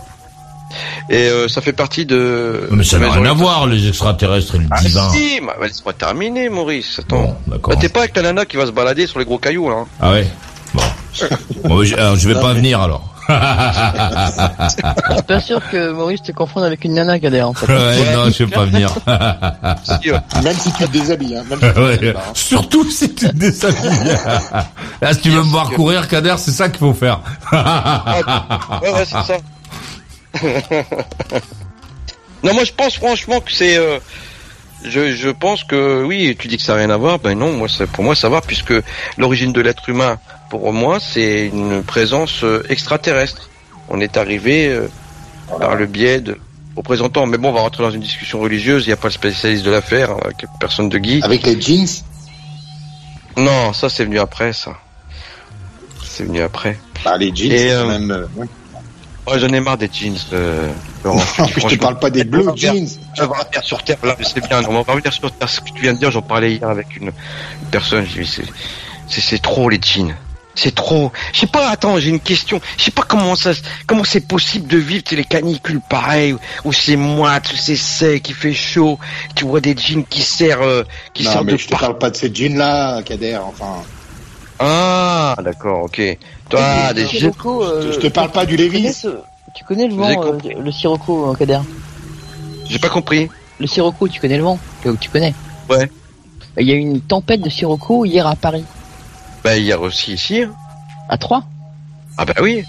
Et 1.10 1.28
euh, 1.28 1.48
ça 1.48 1.62
fait 1.62 1.74
partie 1.74 2.06
de. 2.06 2.68
Mais 2.72 2.84
ça 2.84 3.00
n'a 3.00 3.12
rien 3.12 3.26
à 3.26 3.34
voir, 3.34 3.68
les 3.68 3.88
extraterrestres 3.88 4.56
et 4.56 4.60
le 4.60 4.66
Ah 4.72 4.82
divin. 4.82 5.10
si, 5.12 5.40
bah, 5.46 5.56
laisse-moi 5.62 5.94
terminer, 5.94 6.50
Maurice. 6.50 7.00
Attends. 7.00 7.38
Bon. 7.48 7.60
Bah, 7.68 7.76
T'es 7.80 7.90
pas 7.90 8.02
avec 8.02 8.16
la 8.16 8.22
nana 8.24 8.46
qui 8.46 8.58
va 8.58 8.66
se 8.66 8.72
balader 8.72 9.08
sur 9.08 9.20
les 9.20 9.26
gros 9.26 9.38
cailloux 9.38 9.70
là. 9.70 9.76
hein. 9.78 9.86
Ah 10.00 10.12
ouais? 10.12 10.28
Bon. 10.74 10.82
Bon, 11.66 11.84
je, 11.84 11.96
alors, 11.96 12.16
je 12.16 12.28
vais 12.28 12.40
pas 12.40 12.54
venir 12.54 12.80
alors. 12.82 13.08
Je 13.30 15.14
suis 15.14 15.24
pas 15.28 15.40
sûr 15.40 15.62
que 15.70 15.92
Maurice 15.92 16.22
te 16.24 16.32
confonde 16.32 16.64
avec 16.64 16.84
une 16.84 16.94
nana, 16.96 17.20
Kader, 17.20 17.42
en 17.44 17.54
fait. 17.54 17.66
ouais, 17.72 18.14
non, 18.16 18.30
je 18.30 18.44
vais 18.44 18.52
pas 18.52 18.66
venir. 18.66 18.90
Même 20.44 20.56
si 20.58 20.72
tu 20.74 20.84
te 20.86 20.92
déshabilles. 20.92 21.38
Hein, 21.38 21.44
même 21.50 21.60
si 21.60 21.68
tu 21.68 21.74
te 21.74 21.80
Ouais, 21.80 21.88
déshabilles 21.98 22.14
pas, 22.14 22.20
hein. 22.20 22.32
Surtout 22.34 22.90
si 22.90 23.14
tu 23.14 23.28
te 23.28 23.36
déshabilles. 23.36 24.18
Là, 25.02 25.14
si 25.14 25.20
tu 25.22 25.30
veux 25.30 25.44
me 25.44 25.50
voir 25.50 25.70
courir, 25.72 26.08
Kader, 26.08 26.36
c'est 26.38 26.52
ça 26.52 26.70
qu'il 26.70 26.80
faut 26.80 26.94
faire. 26.94 27.20
ouais, 27.52 28.90
ouais, 28.92 29.06
c'est 29.06 29.12
ça. 29.24 29.38
Non, 32.44 32.54
moi 32.54 32.64
je 32.64 32.72
pense 32.72 32.96
franchement 32.96 33.40
que 33.42 33.52
c'est. 33.52 33.78
euh, 33.78 34.00
je, 34.84 35.12
je 35.16 35.30
pense 35.30 35.64
que 35.64 36.04
oui, 36.04 36.36
tu 36.40 36.48
dis 36.48 36.58
que 36.58 36.64
ça 36.64 36.74
n'a 36.74 36.80
rien 36.80 36.90
à 36.90 36.98
voir. 36.98 37.20
Ben 37.20 37.38
non, 37.38 37.54
moi 37.54 37.68
ça, 37.70 37.86
pour 37.88 38.04
moi 38.04 38.16
ça 38.16 38.30
va 38.30 38.42
puisque 38.42 38.74
l'origine 39.18 39.54
de 39.54 39.62
l'être 39.62 39.88
humain, 39.90 40.18
pour 40.50 40.74
moi, 40.74 41.00
c'est 41.00 41.48
une 41.48 41.84
présence 41.84 42.44
euh, 42.44 42.64
extraterrestre. 42.70 43.50
On 43.90 44.00
est 44.02 44.18
arrivé 44.18 44.68
euh, 44.70 44.88
par 45.60 45.76
le 45.76 45.86
biais 45.86 46.20
de 46.20 46.38
représentants. 46.76 47.26
Mais 47.26 47.38
bon, 47.38 47.50
on 47.50 47.54
va 47.54 47.62
rentrer 47.62 47.84
dans 47.84 47.92
une 47.92 48.02
discussion 48.02 48.40
religieuse. 48.40 48.86
Il 48.86 48.88
n'y 48.88 48.94
a 48.94 48.98
pas 48.98 49.08
le 49.10 49.14
spécialiste 49.14 49.64
de 49.64 49.72
l'affaire, 49.72 50.12
hein, 50.12 50.30
personne 50.60 50.90
de 50.90 50.98
Guy. 50.98 51.22
Avec 51.24 51.46
les 51.46 51.60
jeans? 51.62 51.88
Non, 53.38 53.72
ça 53.74 53.88
c'est 53.90 54.04
venu 54.06 54.20
après, 54.20 54.52
ça. 54.54 54.78
C'est 56.04 56.24
venu 56.24 56.42
après. 56.42 56.78
Bah, 57.06 57.18
les 57.18 57.34
jeans, 57.36 57.52
Et, 57.52 57.68
même... 57.88 58.12
euh, 58.12 58.46
Ouais, 59.28 59.38
j'en 59.38 59.50
ai 59.50 59.60
marre 59.60 59.78
des 59.78 59.90
jeans, 59.92 60.18
euh, 60.34 60.72
Laurent. 61.04 61.22
je 61.56 61.68
te 61.68 61.76
parle 61.76 62.00
pas 62.00 62.10
des 62.10 62.24
blue 62.24 62.44
jeans. 62.56 62.88
On 63.20 63.28
va 63.28 63.38
revenir 63.38 63.64
sur 63.64 63.84
Terre, 63.84 63.98
là, 64.04 64.16
c'est 64.22 64.48
bien, 64.48 64.62
on 64.68 64.82
va 64.82 64.94
revenir 64.94 65.14
sur 65.14 65.32
Terre. 65.32 65.48
Ce 65.48 65.62
que 65.62 65.70
tu 65.76 65.82
viens 65.84 65.94
de 65.94 66.00
dire, 66.00 66.10
j'en 66.10 66.24
parlais 66.24 66.56
hier 66.56 66.68
avec 66.68 66.96
une, 66.98 67.08
une 67.08 67.68
personne, 67.70 68.06
j'ai 68.06 68.24
dit, 68.24 68.42
c'est, 69.08 69.42
trop 69.42 69.70
les 69.70 69.80
jeans. 69.82 70.16
C'est 70.56 70.76
trop. 70.76 71.12
Je 71.32 71.42
sais 71.42 71.48
pas. 71.48 71.70
Attends, 71.70 71.98
j'ai 71.98 72.10
une 72.10 72.20
question. 72.20 72.60
Je 72.78 72.84
sais 72.84 72.92
pas 72.92 73.04
comment 73.04 73.36
ça, 73.36 73.52
comment 73.88 74.04
c'est 74.04 74.28
possible 74.28 74.68
de 74.68 74.78
vivre 74.78 75.04
les 75.12 75.24
canicules 75.24 75.80
pareilles, 75.90 76.36
où 76.66 76.74
c'est 76.74 76.98
moite, 76.98 77.54
où 77.54 77.56
c'est 77.56 77.78
sec, 77.78 78.28
il 78.28 78.36
fait 78.36 78.54
chaud. 78.54 79.00
Tu 79.36 79.46
vois 79.46 79.62
des 79.62 79.78
jeans 79.78 80.04
qui 80.04 80.22
serrent, 80.22 80.64
euh, 80.64 80.84
qui 81.14 81.24
Non, 81.24 81.44
mais 81.46 81.54
de 81.54 81.58
je 81.58 81.68
te 81.68 81.76
parle 81.76 81.98
pas 81.98 82.10
de 82.10 82.18
ces 82.18 82.34
jeans-là, 82.34 83.02
Kader. 83.04 83.38
Enfin, 83.38 83.84
Ah, 84.60 85.38
d'accord, 85.42 85.84
ok. 85.84 86.02
Toi, 86.52 86.94
des 86.94 87.06
euh, 87.64 87.92
je 87.94 88.00
te 88.00 88.08
parle 88.08 88.32
pas 88.32 88.46
du 88.46 88.56
ce- 88.94 89.20
tu 89.54 89.64
connais 89.64 89.88
le 89.88 89.96
vent, 89.96 90.24
euh, 90.24 90.38
le 90.64 90.72
Sirocco, 90.72 91.32
euh, 91.32 91.36
Kader 91.36 91.60
J'ai 92.70 92.80
pas 92.80 92.90
compris. 92.90 93.30
Le 93.60 93.68
Sirocco, 93.68 94.08
tu 94.08 94.20
connais 94.22 94.38
le 94.38 94.44
vent 94.44 94.60
Tu 95.00 95.10
connais 95.10 95.34
Ouais. 95.70 95.90
Il 96.58 96.68
y 96.68 96.72
a 96.72 96.76
eu 96.76 96.80
une 96.80 97.02
tempête 97.02 97.42
de 97.42 97.50
Sirocco 97.50 98.06
hier 98.06 98.28
à 98.28 98.36
Paris. 98.36 98.66
Bah, 99.44 99.58
a 99.72 99.80
aussi 99.80 100.14
ici. 100.14 100.42
hein. 100.42 100.52
À 101.10 101.18
3 101.18 101.44
Ah 102.18 102.26
bah 102.26 102.34
oui. 102.42 102.64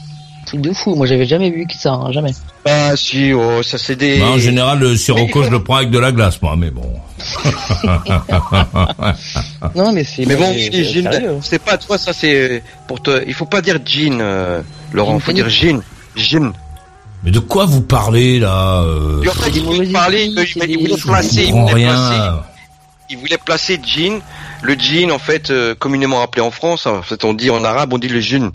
Truc 0.52 0.64
de 0.64 0.72
fou, 0.74 0.94
moi 0.94 1.06
j'avais 1.06 1.24
jamais 1.24 1.50
vu 1.50 1.66
que 1.66 1.72
ça, 1.72 1.94
hein, 1.94 2.12
jamais. 2.12 2.32
Ah 2.66 2.94
si, 2.94 3.32
oh, 3.32 3.62
ça 3.62 3.78
c'est 3.78 3.96
des. 3.96 4.18
Bah, 4.18 4.32
en 4.32 4.38
général, 4.38 4.80
le 4.80 4.94
sirocco, 4.98 5.44
je 5.44 5.48
le 5.48 5.64
prends 5.64 5.76
avec 5.76 5.88
de 5.88 5.98
la 5.98 6.12
glace, 6.12 6.42
moi, 6.42 6.56
mais 6.58 6.70
bon. 6.70 6.92
Non 9.74 9.92
mais 9.92 10.04
c'est... 10.04 10.26
Mais 10.26 10.36
bon, 10.36 10.52
c'est- 10.52 10.58
oui, 10.58 10.68
c'est 10.70 10.84
jean, 10.84 11.10
sérieux. 11.10 11.38
c'est 11.40 11.62
pas 11.62 11.78
toi, 11.78 11.96
ça 11.96 12.12
c'est 12.12 12.62
pour 12.86 13.00
te. 13.00 13.24
Il 13.26 13.32
faut 13.32 13.46
pas 13.46 13.62
dire 13.62 13.78
jean, 13.82 14.18
euh, 14.20 14.60
Laurent. 14.92 15.12
Jean 15.12 15.20
faut 15.20 15.32
dire 15.32 15.48
jean, 15.48 15.80
jean. 16.16 16.52
Mais 17.24 17.30
de 17.30 17.38
quoi 17.38 17.64
vous 17.64 17.80
parlez, 17.80 18.38
là 18.38 18.82
euh, 18.82 19.24
il 19.54 19.62
voulait 19.62 19.90
parler, 19.90 20.24
il, 20.24 20.38
il 20.38 20.96
placer, 20.98 21.44
il 21.46 21.52
voulait 21.54 21.86
placer, 21.86 22.20
il 23.08 23.16
voulait 23.16 23.38
placer 23.38 23.80
jean, 23.82 24.20
le 24.60 24.74
jean 24.78 25.10
en 25.12 25.18
fait 25.18 25.50
euh, 25.50 25.74
communément 25.74 26.20
appelé 26.20 26.42
en 26.42 26.50
France, 26.50 26.84
en 26.84 27.00
fait 27.00 27.24
on 27.24 27.32
dit 27.32 27.48
en 27.48 27.64
arabe, 27.64 27.94
on 27.94 27.98
dit 27.98 28.08
le 28.08 28.20
jean. 28.20 28.52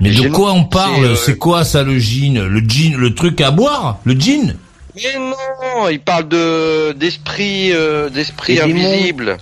Mais 0.00 0.10
Le 0.10 0.24
de 0.24 0.28
quoi 0.28 0.52
on 0.52 0.64
parle? 0.64 0.94
c'est, 0.96 1.04
euh, 1.04 1.14
C'est 1.16 1.38
quoi 1.38 1.64
ça, 1.64 1.82
le 1.82 1.98
gin? 1.98 2.40
Le 2.46 2.60
gin, 2.60 2.96
le 2.96 3.14
truc 3.14 3.40
à 3.40 3.50
boire? 3.50 3.98
Le 4.04 4.14
gin? 4.14 4.56
Mais 4.94 5.18
non, 5.18 5.88
il 5.90 6.00
parle 6.00 6.28
de 6.28 6.92
d'esprit, 6.92 7.72
euh, 7.72 8.08
d'esprit 8.08 8.56
démons. 8.56 8.84
invisible. 8.92 9.36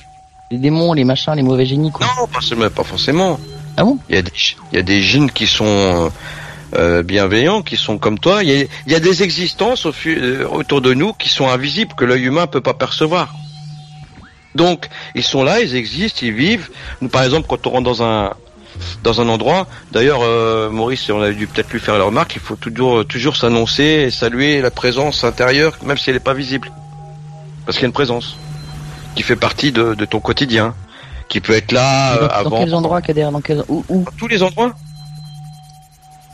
Les 0.50 0.58
démons, 0.58 0.92
les 0.92 1.04
machins, 1.04 1.34
les 1.34 1.42
mauvais 1.42 1.66
génies, 1.66 1.90
quoi. 1.92 2.06
Non, 2.18 2.26
pas, 2.26 2.40
seulement- 2.40 2.70
pas 2.70 2.84
forcément. 2.84 3.38
Ah 3.76 3.84
bon? 3.84 3.98
Il 4.08 4.14
y 4.14 4.18
a 4.18 4.22
des, 4.22 4.32
il 4.72 4.76
y 4.76 4.78
a 4.78 4.82
des 4.82 5.02
djinns 5.02 5.30
qui 5.30 5.46
sont 5.46 5.64
euh, 5.66 6.08
euh, 6.76 7.02
bienveillants, 7.02 7.62
qui 7.62 7.76
sont 7.76 7.98
comme 7.98 8.18
toi. 8.18 8.42
Il 8.42 8.50
y 8.50 8.62
a, 8.62 8.64
il 8.86 8.92
y 8.92 8.94
a 8.94 9.00
des 9.00 9.22
existences 9.22 9.84
au 9.86 9.92
euh, 10.06 10.46
autour 10.48 10.80
de 10.80 10.94
nous 10.94 11.12
qui 11.14 11.28
sont 11.28 11.48
invisibles, 11.48 11.92
que 11.96 12.04
l'œil 12.04 12.22
humain 12.24 12.46
peut 12.46 12.60
pas 12.62 12.74
percevoir. 12.74 13.34
Donc, 14.54 14.88
ils 15.14 15.22
sont 15.22 15.42
là, 15.44 15.60
ils 15.60 15.74
existent, 15.76 16.20
ils 16.22 16.32
vivent. 16.32 16.70
Nous, 17.02 17.08
par 17.08 17.24
exemple, 17.24 17.46
quand 17.48 17.66
on 17.66 17.70
rentre 17.70 17.84
dans 17.84 18.02
un 18.02 18.32
dans 19.02 19.20
un 19.20 19.28
endroit, 19.28 19.66
d'ailleurs, 19.92 20.20
euh, 20.22 20.70
Maurice, 20.70 21.08
on 21.10 21.22
a 21.22 21.30
dû 21.30 21.46
peut-être 21.46 21.70
lui 21.72 21.80
faire 21.80 21.98
la 21.98 22.04
remarque, 22.04 22.36
il 22.36 22.40
faut 22.40 22.56
toujours 22.56 23.04
toujours 23.06 23.36
s'annoncer 23.36 23.82
et 23.82 24.10
saluer 24.10 24.60
la 24.60 24.70
présence 24.70 25.24
intérieure, 25.24 25.76
même 25.84 25.98
si 25.98 26.10
elle 26.10 26.16
n'est 26.16 26.20
pas 26.20 26.34
visible, 26.34 26.70
parce 27.64 27.76
qu'il 27.76 27.82
y 27.82 27.86
a 27.86 27.88
une 27.88 27.92
présence 27.92 28.36
qui 29.14 29.22
fait 29.22 29.36
partie 29.36 29.72
de, 29.72 29.94
de 29.94 30.04
ton 30.04 30.20
quotidien, 30.20 30.74
qui 31.28 31.40
peut 31.40 31.54
être 31.54 31.72
là 31.72 32.16
dans, 32.16 32.22
euh, 32.22 32.28
dans 32.28 32.34
avant 32.34 32.58
quels 32.58 32.74
endroits, 32.74 33.02
Kader 33.02 33.28
Dans 33.32 33.40
quels... 33.40 33.64
Où, 33.68 33.84
où 33.88 34.04
dans 34.04 34.10
tous 34.16 34.28
les 34.28 34.42
endroits. 34.42 34.74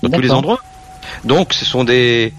Dans 0.03 0.11
tous 0.11 0.21
les 0.21 0.31
endroits. 0.31 0.61
Donc, 1.25 1.53
ce 1.53 1.65
sont 1.65 1.85
des. 1.85 2.33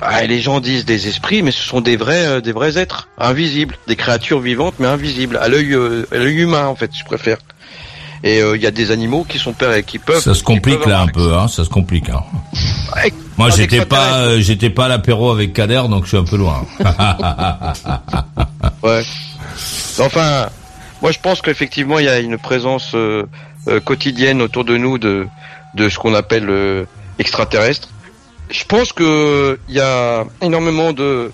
Ah, 0.00 0.24
les 0.24 0.40
gens 0.40 0.60
disent 0.60 0.84
des 0.84 1.08
esprits, 1.08 1.42
mais 1.42 1.50
ce 1.50 1.62
sont 1.62 1.80
des 1.80 1.96
vrais, 1.96 2.26
euh, 2.26 2.40
des 2.40 2.52
vrais 2.52 2.78
êtres 2.78 3.08
invisibles, 3.18 3.76
des 3.88 3.96
créatures 3.96 4.38
vivantes 4.38 4.74
mais 4.78 4.86
invisibles 4.86 5.36
à 5.38 5.48
l'œil, 5.48 5.74
euh, 5.74 6.06
à 6.12 6.18
l'œil 6.18 6.36
humain 6.36 6.66
en 6.66 6.76
fait, 6.76 6.92
je 6.96 7.04
préfère. 7.04 7.38
Et 8.24 8.40
euh, 8.42 8.56
il 8.56 8.62
y 8.62 8.66
a 8.66 8.70
des 8.70 8.90
animaux 8.90 9.24
qui 9.28 9.38
sont 9.38 9.52
pères 9.52 9.72
et 9.72 9.84
qui 9.84 9.98
peuvent. 9.98 10.22
Ça 10.22 10.34
se 10.34 10.42
complique 10.42 10.84
là 10.86 11.00
un 11.00 11.06
peu, 11.06 11.34
hein, 11.34 11.46
ça 11.48 11.64
se 11.64 11.68
complique. 11.68 12.08
Hein. 12.10 12.24
Moi, 13.36 13.50
j'étais 13.50 13.84
pas, 13.84 14.18
euh, 14.18 14.40
j'étais 14.40 14.70
pas 14.70 14.86
à 14.86 14.88
l'apéro 14.88 15.30
avec 15.30 15.52
Kader, 15.52 15.82
donc 15.88 16.04
je 16.04 16.08
suis 16.08 16.16
un 16.16 16.24
peu 16.24 16.36
loin. 16.36 16.66
Ouais. 18.82 19.02
Enfin, 19.98 20.48
moi 21.02 21.10
je 21.12 21.18
pense 21.18 21.42
qu'effectivement 21.42 21.98
il 21.98 22.06
y 22.06 22.08
a 22.08 22.20
une 22.20 22.38
présence 22.38 22.92
euh, 22.94 23.24
euh, 23.66 23.80
quotidienne 23.80 24.40
autour 24.42 24.64
de 24.64 24.76
nous 24.76 24.98
de 24.98 25.26
de 25.74 25.88
ce 25.88 25.98
qu'on 25.98 26.14
appelle 26.14 26.48
euh, 26.48 26.84
extraterrestre. 27.18 27.88
Je 28.50 28.64
pense 28.64 28.92
que 28.92 29.58
il 29.68 29.74
y 29.74 29.80
a 29.80 30.24
énormément 30.40 30.92
de 30.92 31.32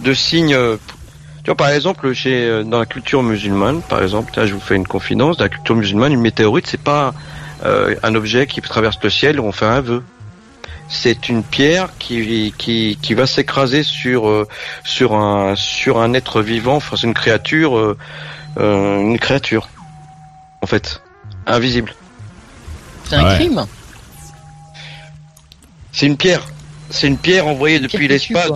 de 0.00 0.14
signes. 0.14 0.56
Vois, 1.50 1.56
par 1.56 1.70
exemple, 1.70 2.12
chez 2.12 2.44
euh, 2.44 2.62
dans 2.62 2.78
la 2.78 2.86
culture 2.86 3.22
musulmane, 3.22 3.82
par 3.82 4.02
exemple, 4.02 4.30
tiens, 4.32 4.46
je 4.46 4.54
vous 4.54 4.60
fais 4.60 4.76
une 4.76 4.86
confidence, 4.86 5.36
dans 5.36 5.44
la 5.44 5.48
culture 5.48 5.74
musulmane, 5.74 6.12
une 6.12 6.20
météorite, 6.20 6.66
c'est 6.68 6.80
pas 6.80 7.12
euh, 7.64 7.94
un 8.02 8.14
objet 8.14 8.46
qui 8.46 8.60
traverse 8.60 8.98
le 9.02 9.10
ciel 9.10 9.40
où 9.40 9.44
on 9.44 9.52
fait 9.52 9.66
un 9.66 9.80
vœu. 9.80 10.02
C'est 10.88 11.28
une 11.28 11.44
pierre 11.44 11.90
qui 12.00 12.52
qui 12.58 12.98
qui 13.00 13.14
va 13.14 13.26
s'écraser 13.26 13.84
sur 13.84 14.28
euh, 14.28 14.48
sur 14.82 15.14
un 15.14 15.54
sur 15.54 15.98
un 16.00 16.14
être 16.14 16.42
vivant, 16.42 16.76
enfin 16.76 16.96
c'est 16.96 17.06
une 17.06 17.14
créature, 17.14 17.78
euh, 17.78 17.96
euh, 18.58 18.98
une 19.00 19.18
créature, 19.18 19.68
en 20.62 20.66
fait, 20.66 21.00
invisible. 21.46 21.94
C'est 23.04 23.16
un 23.16 23.24
Ouais. 23.28 23.34
crime 23.36 23.66
C'est 25.92 26.06
une 26.06 26.16
pierre. 26.16 26.42
C'est 26.90 27.06
une 27.06 27.18
pierre 27.18 27.46
envoyée 27.46 27.78
depuis 27.78 28.08
l'espace. 28.08 28.50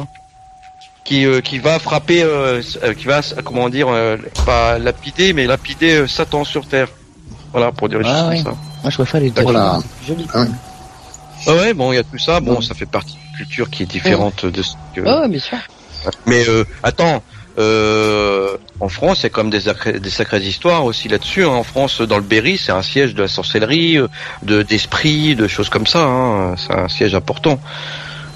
Qui 1.04 1.26
euh, 1.26 1.40
qui 1.40 1.58
va 1.58 1.78
frapper, 1.78 2.22
euh, 2.22 2.62
euh, 2.82 2.94
qui 2.94 3.04
va 3.06 3.20
comment 3.44 3.68
dire, 3.68 3.88
euh, 3.88 4.16
pas 4.46 4.78
lapider, 4.78 5.32
mais 5.32 5.46
lapider 5.46 5.96
euh, 6.00 6.06
Satan 6.06 6.44
sur 6.44 6.66
terre. 6.66 6.88
Voilà 7.52 7.70
pour 7.72 7.88
dire 7.88 7.98
les 8.00 8.08
Ah 8.08 8.20
choses 8.20 8.28
ouais. 8.30 8.42
comme 8.42 8.52
ça. 8.54 8.58
Moi 8.82 8.90
je 8.90 8.96
préfère 8.96 9.20
les 9.20 9.30
Voilà. 9.30 9.78
Joli. 10.06 10.26
Ouais. 10.34 10.46
Ah 11.46 11.52
ouais, 11.54 11.74
bon, 11.74 11.92
il 11.92 11.96
y 11.96 11.98
a 11.98 12.04
tout 12.04 12.18
ça. 12.18 12.40
Bon, 12.40 12.60
ça 12.62 12.74
fait 12.74 12.86
partie 12.86 13.14
d'une 13.16 13.36
culture 13.36 13.68
qui 13.70 13.82
est 13.82 13.86
différente 13.86 14.46
de 14.46 14.62
ce 14.62 14.72
que. 14.94 15.02
Ah 15.06 15.28
bien 15.28 15.40
sûr. 15.40 15.58
Mais 16.26 16.48
euh, 16.48 16.64
attends, 16.82 17.22
euh, 17.58 18.56
en 18.80 18.88
France, 18.88 19.20
il 19.20 19.22
y 19.24 19.26
a 19.26 19.28
quand 19.30 19.42
même 19.42 19.50
des, 19.50 19.60
sacrées- 19.60 20.00
des 20.00 20.10
sacrées 20.10 20.40
histoires 20.40 20.84
aussi 20.84 21.08
là-dessus. 21.08 21.44
hein. 21.44 21.48
En 21.48 21.62
France, 21.62 22.00
dans 22.00 22.16
le 22.16 22.22
Berry, 22.22 22.58
c'est 22.58 22.72
un 22.72 22.82
siège 22.82 23.14
de 23.14 23.22
la 23.22 23.28
sorcellerie, 23.28 23.98
de 24.42 24.62
d'esprit, 24.62 25.34
de 25.36 25.46
choses 25.48 25.68
comme 25.68 25.86
ça. 25.86 26.00
Hein. 26.04 26.56
C'est 26.56 26.72
un 26.74 26.88
siège 26.88 27.14
important. 27.14 27.60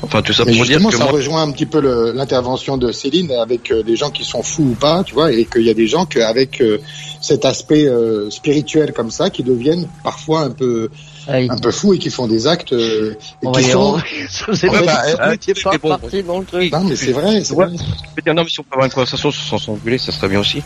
Enfin, 0.02 0.22
tout 0.22 0.32
ça 0.32 0.44
Mais 0.44 0.52
pour 0.56 0.64
dire 0.64 0.78
justement, 0.78 0.90
que 0.90 0.96
ça 0.96 1.02
moi, 1.04 1.12
rejoint 1.12 1.42
un 1.42 1.50
petit 1.50 1.66
peu 1.66 1.80
l'intervention 2.12 2.76
de 2.76 2.92
Céline 2.92 3.32
avec 3.32 3.70
euh, 3.72 3.82
des 3.82 3.96
gens 3.96 4.10
qui 4.10 4.24
sont 4.24 4.42
fous 4.42 4.62
ou 4.70 4.74
pas, 4.74 5.02
tu 5.04 5.14
vois, 5.14 5.32
et 5.32 5.44
qu'il 5.44 5.62
y 5.62 5.70
a 5.70 5.74
des 5.74 5.88
gens 5.88 6.06
qu'avec 6.06 6.60
euh, 6.60 6.78
cet 7.20 7.44
aspect 7.44 7.86
euh, 7.86 8.30
spirituel 8.30 8.92
comme 8.92 9.10
ça, 9.10 9.28
qui 9.28 9.42
deviennent 9.42 9.88
parfois 10.04 10.42
un 10.42 10.50
peu 10.50 10.88
Allez. 11.26 11.48
un 11.50 11.58
peu 11.58 11.72
fous 11.72 11.94
et 11.94 11.98
qui 11.98 12.10
font 12.10 12.28
des 12.28 12.46
actes 12.46 12.72
euh, 12.72 13.14
et 13.42 13.46
On 13.46 13.50
qui 13.52 13.62
va 13.62 13.66
y 13.68 13.70
sont. 13.72 13.94
aller. 13.96 14.04
Ça 14.30 14.44
faisait 14.46 14.68
Ouais, 14.68 14.84
pas 14.84 15.02
bah, 15.16 15.36
pas 15.64 15.78
bon, 15.78 15.88
parti 15.98 16.22
dans 16.22 16.38
le 16.38 16.46
truc. 16.46 16.72
Non, 16.72 16.84
mais 16.84 16.94
c'est 16.96 17.12
vrai, 17.12 17.42
c'est 17.42 17.54
Ouais. 17.54 17.66
vrai. 17.66 17.76
je 17.76 18.14
peux 18.14 18.22
dire, 18.22 18.34
non, 18.34 18.44
mais 18.44 18.50
si 18.50 18.60
on 18.60 18.62
peut 18.62 18.68
avoir 18.74 18.86
une 18.86 18.92
conversation 18.92 19.30
sans 19.32 19.58
s'engueuler, 19.58 19.98
ça 19.98 20.12
serait 20.12 20.28
bien 20.28 20.40
aussi. 20.40 20.62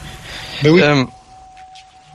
Mais 0.63 0.69
oui. 0.69 0.83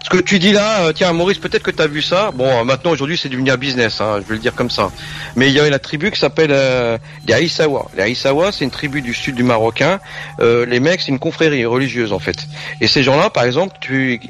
Ce 0.09 0.17
que 0.17 0.23
tu 0.23 0.39
dis 0.39 0.53
là, 0.53 0.83
euh, 0.83 0.93
tiens 0.93 1.11
Maurice, 1.11 1.37
peut-être 1.37 1.63
que 1.63 1.71
tu 1.71 1.81
as 1.81 1.87
vu 1.87 2.01
ça. 2.01 2.31
Bon, 2.33 2.47
euh, 2.47 2.63
maintenant 2.63 2.91
aujourd'hui 2.91 3.17
c'est 3.17 3.27
devenu 3.27 3.51
un 3.51 3.57
business, 3.57 3.99
hein, 3.99 4.19
je 4.21 4.27
vais 4.29 4.35
le 4.35 4.39
dire 4.39 4.55
comme 4.55 4.69
ça. 4.69 4.89
Mais 5.35 5.49
il 5.49 5.53
y 5.53 5.59
a 5.59 5.69
la 5.69 5.79
tribu 5.79 6.11
qui 6.11 6.17
s'appelle 6.17 6.51
euh, 6.53 6.97
les 7.27 7.33
Aïssawa. 7.33 7.87
Les 7.93 8.03
Aïssawa, 8.03 8.53
c'est 8.53 8.63
une 8.63 8.71
tribu 8.71 9.01
du 9.01 9.13
sud 9.13 9.35
du 9.35 9.43
Marocain. 9.43 9.99
Euh, 10.39 10.65
les 10.65 10.79
mecs, 10.79 11.01
c'est 11.01 11.11
une 11.11 11.19
confrérie 11.19 11.65
religieuse 11.65 12.13
en 12.13 12.19
fait. 12.19 12.37
Et 12.79 12.87
ces 12.87 13.03
gens-là, 13.03 13.29
par 13.29 13.43
exemple, 13.43 13.75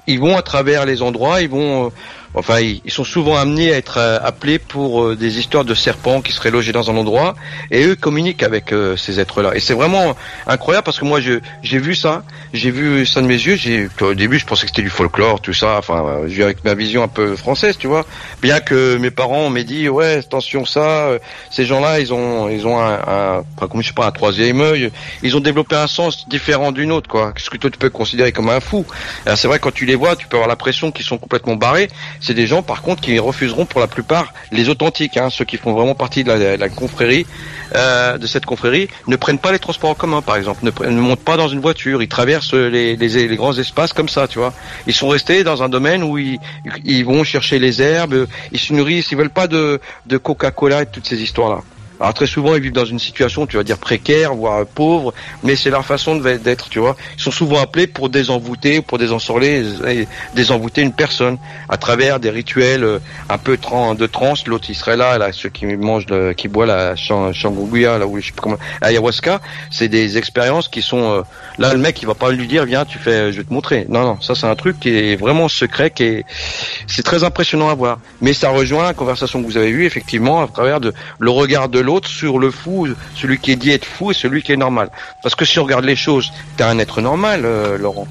ils 0.08 0.20
vont 0.20 0.36
à 0.36 0.42
travers 0.42 0.84
les 0.88 1.04
endroits, 1.04 1.44
ils 1.44 1.50
vont, 1.50 1.92
enfin, 2.38 2.60
ils, 2.60 2.92
sont 2.92 3.04
souvent 3.04 3.38
amenés 3.38 3.74
à 3.74 3.78
être 3.78 3.98
euh, 3.98 4.20
appelés 4.22 4.60
pour 4.60 5.04
euh, 5.04 5.16
des 5.16 5.40
histoires 5.40 5.66
de 5.66 5.74
serpents 5.74 6.22
qui 6.22 6.32
seraient 6.32 6.52
logés 6.52 6.72
dans 6.72 6.90
un 6.90 6.98
endroit, 6.98 7.36
et 7.72 7.84
eux 7.86 7.96
communiquent 7.96 8.44
avec 8.44 8.72
euh, 8.72 8.96
ces 8.96 9.20
êtres-là. 9.20 9.56
Et 9.56 9.60
c'est 9.60 9.74
vraiment 9.74 10.16
incroyable 10.46 10.86
parce 10.86 11.00
que 11.00 11.06
moi, 11.06 11.20
j'ai 11.20 11.80
vu 11.80 11.96
ça, 11.96 12.24
j'ai 12.54 12.72
vu 12.72 13.06
ça 13.06 13.22
de 13.22 13.28
mes 13.28 13.36
yeux. 13.36 13.58
Au 14.02 14.14
début, 14.14 14.40
je 14.40 14.46
pensais 14.46 14.62
que 14.64 14.72
c'était 14.72 14.82
du 14.82 14.90
folklore, 14.90 15.42
tout 15.42 15.54
ça. 15.54 15.78
Enfin, 15.78 16.22
je 16.28 16.42
avec 16.42 16.64
ma 16.64 16.76
vision 16.76 17.04
un 17.04 17.08
peu 17.08 17.36
française, 17.36 17.78
tu 17.78 17.88
vois. 17.88 18.06
Bien 18.42 18.60
que 18.60 18.98
mes 18.98 19.12
parents 19.12 19.50
m'aient 19.50 19.64
dit, 19.64 19.90
ouais, 19.90 20.18
attention, 20.18 20.66
ça, 20.66 21.10
ces 21.52 21.66
gens-là, 21.66 22.00
ils 22.00 22.14
ont, 22.14 22.48
ils 22.48 22.66
ont 22.66 22.80
un, 22.80 22.94
un 22.94 23.44
enfin, 23.56 23.68
comme 23.68 23.82
je 23.82 23.88
sais 23.88 23.94
pas, 23.94 24.06
un 24.06 24.12
troisième 24.12 24.62
œil. 24.62 24.92
Ils 25.24 25.36
ont 25.36 25.40
développé 25.40 25.76
un 25.76 25.88
sens 25.88 26.28
différent 26.30 26.72
d'une 26.72 26.92
autre, 26.92 27.10
quoi. 27.10 27.34
Ce 27.38 27.50
que 27.50 27.58
toi 27.58 27.70
tu 27.70 27.78
peux 27.78 27.90
considérer 27.90 28.32
comme 28.32 28.50
un 28.50 28.60
fou. 28.60 28.86
Alors, 29.26 29.38
c'est 29.38 29.48
vrai 29.48 29.60
quand 29.60 29.74
tu 29.74 29.86
les 29.86 29.96
vois, 29.96 30.16
tu 30.16 30.28
peux 30.28 30.38
avoir 30.38 30.48
l'impression 30.48 30.92
qu'ils 30.92 31.06
sont 31.06 31.18
complètement 31.18 31.56
barrés. 31.56 31.90
C'est 32.28 32.34
des 32.34 32.46
gens, 32.46 32.62
par 32.62 32.82
contre, 32.82 33.02
qui 33.02 33.18
refuseront 33.20 33.66
pour 33.66 33.80
la 33.80 33.88
plupart 33.88 34.34
les 34.52 34.68
authentiques, 34.68 35.16
hein, 35.16 35.30
ceux 35.30 35.46
qui 35.46 35.56
font 35.56 35.72
vraiment 35.72 35.96
partie 35.96 36.26
de 36.26 36.58
la, 36.60 36.68
confrérie, 36.68 37.26
euh, 37.74 38.18
de 38.18 38.28
cette 38.28 38.46
confrérie, 38.46 38.90
ne 39.08 39.16
prennent 39.16 39.40
pas 39.40 39.54
les 39.54 39.60
transports 39.60 39.92
en 39.92 39.96
commun, 39.96 40.22
par 40.22 40.36
exemple, 40.36 40.66
ne, 40.66 41.00
montent 41.00 41.24
pas 41.24 41.38
dans 41.38 41.48
une 41.48 41.62
voiture, 41.62 42.04
ils 42.04 42.10
traversent 42.10 42.54
les, 42.54 42.98
grands 43.38 43.58
espaces 43.58 43.94
comme 43.94 44.10
ça, 44.10 44.28
tu 44.28 44.40
vois. 44.40 44.54
Ils 44.88 44.94
sont 44.94 45.08
restés 45.08 45.46
dans 45.46 45.64
un 45.64 45.70
domaine 45.70 46.04
où 46.04 46.18
ils, 46.18 46.38
ils 46.84 47.06
vont 47.06 47.24
chercher 47.24 47.60
les 47.60 47.82
herbes, 47.82 48.28
ils 48.52 48.60
se 48.60 48.74
nourrissent, 48.74 49.10
ils 49.12 49.18
veulent 49.18 49.30
pas 49.30 49.48
de, 49.48 49.80
de 50.06 50.18
Coca-Cola 50.18 50.82
et 50.82 50.86
toutes 50.88 51.08
ces 51.08 51.24
histoires-là. 51.24 51.62
Alors 52.00 52.14
très 52.14 52.28
souvent, 52.28 52.56
ils 52.56 52.62
vivent 52.62 52.72
dans 52.74 52.86
une 52.86 53.00
situation, 53.00 53.46
tu 53.48 53.58
vas 53.58 53.64
dire 53.64 53.78
précaire, 53.78 54.34
voire 54.36 54.66
pauvre, 54.66 55.14
mais 55.44 55.56
c'est 55.56 55.70
leur 55.70 55.86
façon 55.86 56.16
d'être, 56.18 56.70
tu 56.70 56.80
vois. 56.80 56.96
Ils 57.18 57.22
sont 57.22 57.32
souvent 57.32 57.60
appelés 57.60 57.88
pour 57.88 58.10
désenvoûter, 58.10 58.82
pour 58.82 58.98
désensorler, 58.98 59.64
et 59.88 60.08
désenvoûter 60.36 60.82
une 60.82 60.94
personne 60.94 61.38
à 61.70 61.78
travers 61.78 62.20
des 62.20 62.30
rituels 62.30 62.84
euh, 62.84 63.00
un 63.30 63.38
peu 63.38 63.58
de 63.58 64.06
transe. 64.06 64.46
L'autre, 64.48 64.66
il 64.70 64.76
serait 64.76 64.98
là, 64.98 65.18
là, 65.18 65.32
ceux 65.32 65.50
qui 65.50 65.66
mangent, 65.66 66.06
qui 66.36 66.48
boivent 66.48 66.68
la 66.68 66.96
chan- 66.96 67.34
changuguya, 67.34 67.98
là 67.98 68.06
où 68.08 68.20
je 68.20 68.28
sais 68.28 68.32
pas 68.32 68.42
comment, 68.42 68.58
ayahuasca. 68.82 69.42
C'est 69.72 69.88
des 69.88 70.18
expériences 70.18 70.68
qui 70.68 70.82
sont 70.82 71.12
euh, 71.12 71.22
là. 71.58 71.74
Le 71.74 71.80
mec, 71.80 72.02
il 72.02 72.06
va 72.06 72.16
pas 72.16 72.32
lui 72.32 72.48
dire, 72.48 72.66
viens, 72.66 72.86
tu 72.86 72.98
fais, 73.00 73.32
je 73.32 73.38
vais 73.38 73.44
te 73.44 73.54
montrer. 73.54 73.86
Non, 73.90 74.04
non, 74.04 74.22
ça 74.22 74.36
c'est 74.36 74.48
un 74.48 74.56
truc 74.56 74.80
qui 74.80 74.90
est 74.90 75.16
vraiment 75.16 75.48
secret, 75.48 75.90
qui 75.92 76.04
est, 76.04 76.26
c'est 76.88 77.04
très 77.04 77.24
impressionnant 77.24 77.70
à 77.70 77.76
voir. 77.76 78.00
Mais 78.22 78.34
ça 78.34 78.50
rejoint 78.50 78.84
la 78.84 78.94
conversation 78.94 79.42
que 79.42 79.48
vous 79.48 79.58
avez 79.58 79.70
eue, 79.70 79.86
effectivement, 79.86 80.44
à 80.44 80.48
travers 80.48 80.80
de 80.80 80.94
le 81.20 81.32
regard 81.32 81.70
de 81.70 81.80
l'autre 81.88 82.10
sur 82.10 82.38
le 82.38 82.52
fou, 82.52 82.88
celui 83.16 83.38
qui 83.40 83.52
est 83.52 83.56
dit 83.56 83.72
être 83.72 83.86
fou 83.96 84.12
et 84.12 84.14
celui 84.24 84.40
qui 84.44 84.52
est 84.52 84.62
normal. 84.68 84.88
Parce 85.24 85.36
que 85.36 85.46
si 85.46 85.58
on 85.60 85.64
regarde 85.64 85.86
les 85.86 85.96
choses, 85.96 86.32
t'es 86.56 86.64
un 86.64 86.78
être 86.80 87.02
normal, 87.02 87.42
euh, 87.46 87.78
Laurent. 87.78 88.08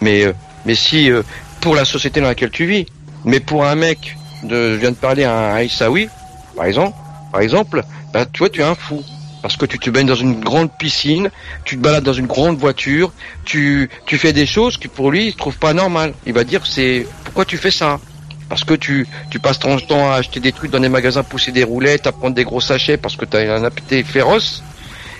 Mais 0.00 0.24
euh, 0.24 0.32
mais 0.66 0.74
si 0.74 1.10
euh, 1.10 1.22
pour 1.60 1.74
la 1.74 1.84
société 1.84 2.20
dans 2.20 2.28
laquelle 2.28 2.50
tu 2.50 2.66
vis, 2.66 2.86
mais 3.24 3.40
pour 3.40 3.64
un 3.64 3.74
mec, 3.74 4.16
de, 4.42 4.72
je 4.72 4.76
viens 4.76 4.90
de 4.90 5.02
parler 5.08 5.24
à 5.24 5.34
un 5.34 5.54
Aïssaoui, 5.56 6.08
par 6.56 6.66
exemple, 6.66 6.96
par 7.32 7.40
exemple, 7.40 7.82
bah, 8.12 8.26
tu 8.32 8.38
vois, 8.40 8.50
tu 8.50 8.60
es 8.60 8.64
un 8.64 8.74
fou. 8.74 9.02
Parce 9.42 9.56
que 9.56 9.64
tu 9.64 9.78
te 9.78 9.88
baignes 9.88 10.06
dans 10.06 10.22
une 10.28 10.38
grande 10.40 10.70
piscine, 10.70 11.30
tu 11.64 11.76
te 11.78 11.82
balades 11.82 12.04
dans 12.04 12.18
une 12.22 12.26
grande 12.26 12.58
voiture, 12.58 13.10
tu, 13.46 13.88
tu 14.04 14.18
fais 14.18 14.34
des 14.34 14.44
choses 14.44 14.76
que 14.76 14.86
pour 14.86 15.10
lui, 15.10 15.28
il 15.28 15.34
trouve 15.34 15.56
pas 15.56 15.72
normal. 15.72 16.12
Il 16.26 16.34
va 16.34 16.44
dire, 16.44 16.66
c'est, 16.66 17.06
pourquoi 17.24 17.46
tu 17.46 17.56
fais 17.56 17.70
ça? 17.70 18.00
Parce 18.50 18.64
que 18.64 18.74
tu, 18.74 19.06
tu 19.30 19.38
passes 19.38 19.60
ton 19.60 19.78
temps 19.78 20.10
à 20.12 20.16
acheter 20.16 20.40
des 20.40 20.52
trucs 20.52 20.70
dans 20.72 20.80
des 20.80 20.88
magasins, 20.90 21.22
pousser 21.22 21.52
des 21.52 21.64
roulettes, 21.64 22.06
à 22.08 22.12
prendre 22.12 22.34
des 22.34 22.44
gros 22.44 22.60
sachets 22.60 22.98
parce 22.98 23.16
que 23.16 23.24
tu 23.24 23.36
as 23.36 23.54
un 23.54 23.64
appétit 23.64 24.02
féroce. 24.02 24.62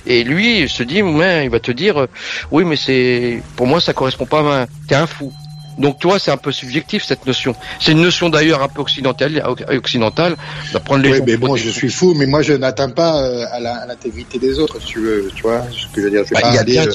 Et 0.07 0.25
lui, 0.25 0.61
il 0.63 0.69
se 0.69 0.83
dit, 0.83 0.97
il 0.99 1.51
va 1.51 1.61
te 1.61 1.71
dire, 1.71 2.01
euh, 2.01 2.07
oui, 2.51 2.65
mais 2.65 2.77
c'est, 2.77 3.41
pour 3.57 3.67
moi, 3.67 3.81
ça 3.81 3.93
correspond 3.93 4.27
pas 4.27 4.41
à 4.41 4.43
ma, 4.43 4.67
t'es 4.89 4.95
un 4.97 5.07
fou. 5.07 5.33
Donc, 5.79 5.99
tu 6.01 6.09
vois, 6.09 6.19
c'est 6.19 6.31
un 6.33 6.37
peu 6.37 6.53
subjectif, 6.53 7.05
cette 7.05 7.25
notion. 7.27 7.55
C'est 7.79 7.93
une 7.93 8.03
notion 8.03 8.29
d'ailleurs 8.29 8.63
un 8.63 8.69
peu 8.69 8.81
occidentale, 8.81 9.43
occidentale, 9.69 10.37
d'apprendre 10.73 11.03
les 11.05 11.11
Oui, 11.13 11.19
gens 11.19 11.25
mais 11.27 11.37
bon, 11.37 11.57
je 11.57 11.71
suis 11.71 11.91
fou, 11.91 12.15
mais 12.15 12.27
moi 12.27 12.43
je 12.43 12.53
n'atteins 12.55 12.91
pas 12.91 13.23
euh, 13.23 13.45
à 13.53 13.87
l'intégrité 13.87 14.39
des 14.39 14.59
autres, 14.59 14.81
si 14.81 14.87
tu 14.89 14.99
veux, 15.01 15.31
tu 15.35 15.43
vois 15.43 15.63
ce 15.71 15.87
que 15.95 16.01
je 16.01 16.07
veux 16.07 16.11
dire. 16.11 16.25
Je 16.25 16.31
vais 16.35 16.41
Bah, 16.41 16.49
pas 16.49 16.55
y 16.55 16.59
a 16.59 16.61
aller 16.63 16.79
euh, 16.79 16.93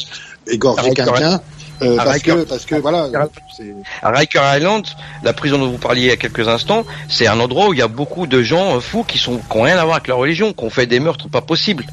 égorger 0.47 0.91
quelqu'un 0.93 1.39
euh, 1.81 1.95
parce 1.97 2.19
que 2.19 2.31
Arrête. 2.31 2.47
parce 2.47 2.65
que 2.65 2.75
voilà. 2.75 3.09
À 4.01 4.09
Riker 4.11 4.41
Island, 4.57 4.85
la 5.23 5.33
prison 5.33 5.57
dont 5.57 5.69
vous 5.69 5.77
parliez 5.77 6.01
il 6.03 6.07
y 6.07 6.11
a 6.11 6.17
quelques 6.17 6.47
instants, 6.47 6.85
c'est 7.09 7.27
un 7.27 7.39
endroit 7.39 7.67
où 7.69 7.73
il 7.73 7.79
y 7.79 7.83
a 7.83 7.87
beaucoup 7.87 8.27
de 8.27 8.41
gens 8.41 8.77
euh, 8.77 8.79
fous 8.79 9.03
qui 9.03 9.17
sont 9.17 9.37
qui 9.37 9.57
ont 9.57 9.61
rien 9.63 9.77
à 9.77 9.83
voir 9.83 9.97
avec 9.97 10.07
la 10.07 10.15
religion, 10.15 10.53
qui 10.53 10.63
ont 10.63 10.69
fait 10.69 10.87
des 10.87 10.99
meurtres 10.99 11.29
pas 11.29 11.41
possibles. 11.41 11.85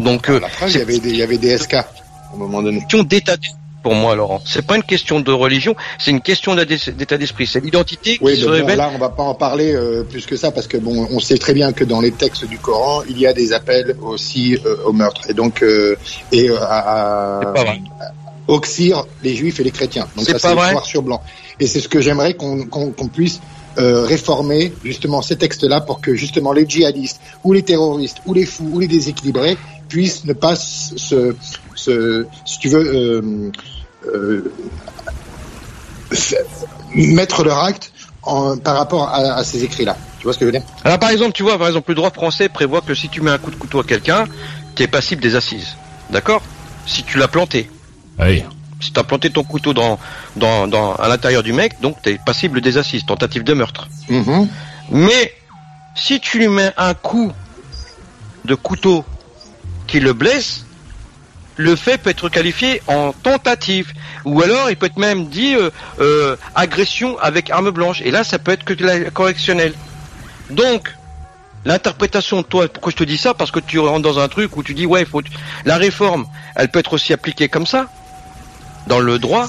Donc, 0.00 0.28
euh, 0.30 0.40
Après, 0.44 0.70
il 0.70 0.78
y 0.78 0.82
avait 0.82 0.98
des, 0.98 1.10
il 1.10 1.16
y 1.16 1.22
avait 1.22 1.38
des 1.38 1.56
SK 1.58 1.74
à 1.74 1.86
un 2.34 2.36
moment 2.38 2.62
donné. 2.62 2.80
question 2.80 3.02
d'état 3.02 3.36
d'esprit 3.36 3.58
pour 3.82 3.94
moi, 3.96 4.14
Laurent. 4.14 4.40
C'est 4.46 4.64
pas 4.64 4.76
une 4.76 4.84
question 4.84 5.18
de 5.18 5.32
religion, 5.32 5.74
c'est 5.98 6.12
une 6.12 6.20
question 6.20 6.54
d'état 6.54 7.18
d'esprit. 7.18 7.48
C'est 7.48 7.58
l'identité 7.58 8.16
qui 8.16 8.22
Oui, 8.22 8.36
se 8.36 8.42
mais 8.46 8.46
bon, 8.46 8.52
révèle. 8.66 8.78
là, 8.78 8.90
on 8.94 8.98
va 8.98 9.08
pas 9.08 9.24
en 9.24 9.34
parler 9.34 9.74
euh, 9.74 10.04
plus 10.04 10.24
que 10.24 10.36
ça 10.36 10.52
parce 10.52 10.68
que 10.68 10.76
bon, 10.76 11.08
on 11.10 11.18
sait 11.18 11.36
très 11.36 11.52
bien 11.52 11.72
que 11.72 11.82
dans 11.82 12.00
les 12.00 12.12
textes 12.12 12.44
du 12.46 12.58
Coran, 12.58 13.02
il 13.08 13.18
y 13.18 13.26
a 13.26 13.32
des 13.32 13.52
appels 13.52 13.96
aussi 14.00 14.56
euh, 14.64 14.76
au 14.86 14.92
meurtre 14.92 15.22
et 15.28 15.34
donc 15.34 15.62
euh, 15.64 15.96
et 16.30 16.48
euh, 16.48 16.58
à, 16.60 17.38
à 17.38 17.40
C'est 17.42 17.52
pas 17.54 17.64
vrai. 17.64 17.80
Oxyre 18.52 19.06
les 19.22 19.34
juifs 19.34 19.58
et 19.60 19.64
les 19.64 19.70
chrétiens. 19.70 20.06
Donc 20.16 20.26
ça, 20.26 20.32
pas 20.34 20.38
c'est 20.38 20.72
noir 20.72 20.84
sur 20.84 21.02
blanc. 21.02 21.22
Et 21.60 21.66
c'est 21.66 21.80
ce 21.80 21.88
que 21.88 22.00
j'aimerais 22.00 22.34
qu'on 22.34 23.08
puisse 23.12 23.40
euh, 23.78 24.04
réformer 24.04 24.72
justement 24.84 25.22
ces 25.22 25.36
textes-là 25.36 25.80
pour 25.80 26.00
que 26.00 26.14
justement 26.14 26.52
les 26.52 26.68
djihadistes 26.68 27.20
ou 27.44 27.52
les 27.52 27.62
terroristes 27.62 28.18
ou 28.26 28.34
les 28.34 28.46
fous 28.46 28.68
ou 28.72 28.78
les 28.78 28.88
déséquilibrés 28.88 29.56
puissent 29.88 30.24
ne 30.24 30.32
pas 30.34 30.56
se, 30.56 31.34
si 31.74 32.58
tu 32.58 32.68
veux, 32.68 32.84
euh, 32.84 33.50
euh, 34.06 34.52
mettre 36.94 37.44
leur 37.44 37.58
acte 37.58 37.92
en, 38.22 38.56
par 38.58 38.76
rapport 38.76 39.08
à, 39.08 39.36
à 39.36 39.44
ces 39.44 39.64
écrits-là. 39.64 39.96
Tu 40.18 40.24
vois 40.24 40.32
ce 40.34 40.38
que 40.38 40.44
je 40.44 40.50
veux 40.52 40.58
dire? 40.58 40.66
Alors 40.84 40.98
par 40.98 41.10
exemple, 41.10 41.32
tu 41.32 41.42
vois, 41.42 41.58
par 41.58 41.66
exemple, 41.66 41.90
le 41.90 41.94
droit 41.94 42.10
français 42.10 42.48
prévoit 42.48 42.80
que 42.80 42.94
si 42.94 43.08
tu 43.08 43.20
mets 43.20 43.30
un 43.30 43.38
coup 43.38 43.50
de 43.50 43.56
couteau 43.56 43.80
à 43.80 43.84
quelqu'un, 43.84 44.26
tu 44.76 44.82
es 44.82 44.86
passible 44.86 45.22
des 45.22 45.34
assises. 45.34 45.76
D'accord? 46.10 46.42
Si 46.86 47.02
tu 47.02 47.18
l'as 47.18 47.28
planté. 47.28 47.70
Oui. 48.18 48.44
Si 48.80 48.92
tu 48.92 48.98
as 48.98 49.04
planté 49.04 49.30
ton 49.30 49.44
couteau 49.44 49.72
dans, 49.72 49.98
dans, 50.36 50.66
dans, 50.66 50.94
à 50.96 51.08
l'intérieur 51.08 51.42
du 51.42 51.52
mec, 51.52 51.80
donc 51.80 52.02
tu 52.02 52.10
es 52.10 52.18
passible 52.18 52.60
des 52.60 52.78
assises, 52.78 53.06
tentative 53.06 53.44
de 53.44 53.54
meurtre. 53.54 53.88
Mhm. 54.08 54.48
Mais 54.90 55.34
si 55.94 56.20
tu 56.20 56.38
lui 56.38 56.48
mets 56.48 56.72
un 56.76 56.94
coup 56.94 57.32
de 58.44 58.54
couteau 58.54 59.04
qui 59.86 60.00
le 60.00 60.12
blesse, 60.12 60.64
le 61.56 61.76
fait 61.76 61.98
peut 61.98 62.10
être 62.10 62.28
qualifié 62.28 62.82
en 62.86 63.12
tentative. 63.12 63.92
Ou 64.24 64.42
alors 64.42 64.70
il 64.70 64.76
peut 64.76 64.86
être 64.86 64.98
même 64.98 65.26
dit 65.26 65.54
euh, 65.54 65.70
euh, 66.00 66.36
agression 66.54 67.18
avec 67.18 67.50
arme 67.50 67.70
blanche. 67.70 68.00
Et 68.02 68.10
là, 68.10 68.24
ça 68.24 68.38
peut 68.38 68.52
être 68.52 68.64
que 68.64 68.72
de 68.72 68.84
la 68.84 69.10
correctionnelle. 69.10 69.74
Donc, 70.50 70.92
l'interprétation, 71.64 72.42
toi, 72.42 72.68
pourquoi 72.68 72.90
je 72.90 72.96
te 72.96 73.04
dis 73.04 73.18
ça? 73.18 73.34
Parce 73.34 73.50
que 73.50 73.60
tu 73.60 73.78
rentres 73.78 74.02
dans 74.02 74.18
un 74.18 74.28
truc 74.28 74.56
où 74.56 74.62
tu 74.62 74.74
dis, 74.74 74.86
ouais, 74.86 75.02
il 75.02 75.06
faut... 75.06 75.22
la 75.64 75.76
réforme, 75.76 76.26
elle 76.56 76.68
peut 76.68 76.80
être 76.80 76.94
aussi 76.94 77.12
appliquée 77.12 77.48
comme 77.48 77.66
ça, 77.66 77.88
dans 78.86 79.00
le 79.00 79.18
droit. 79.18 79.48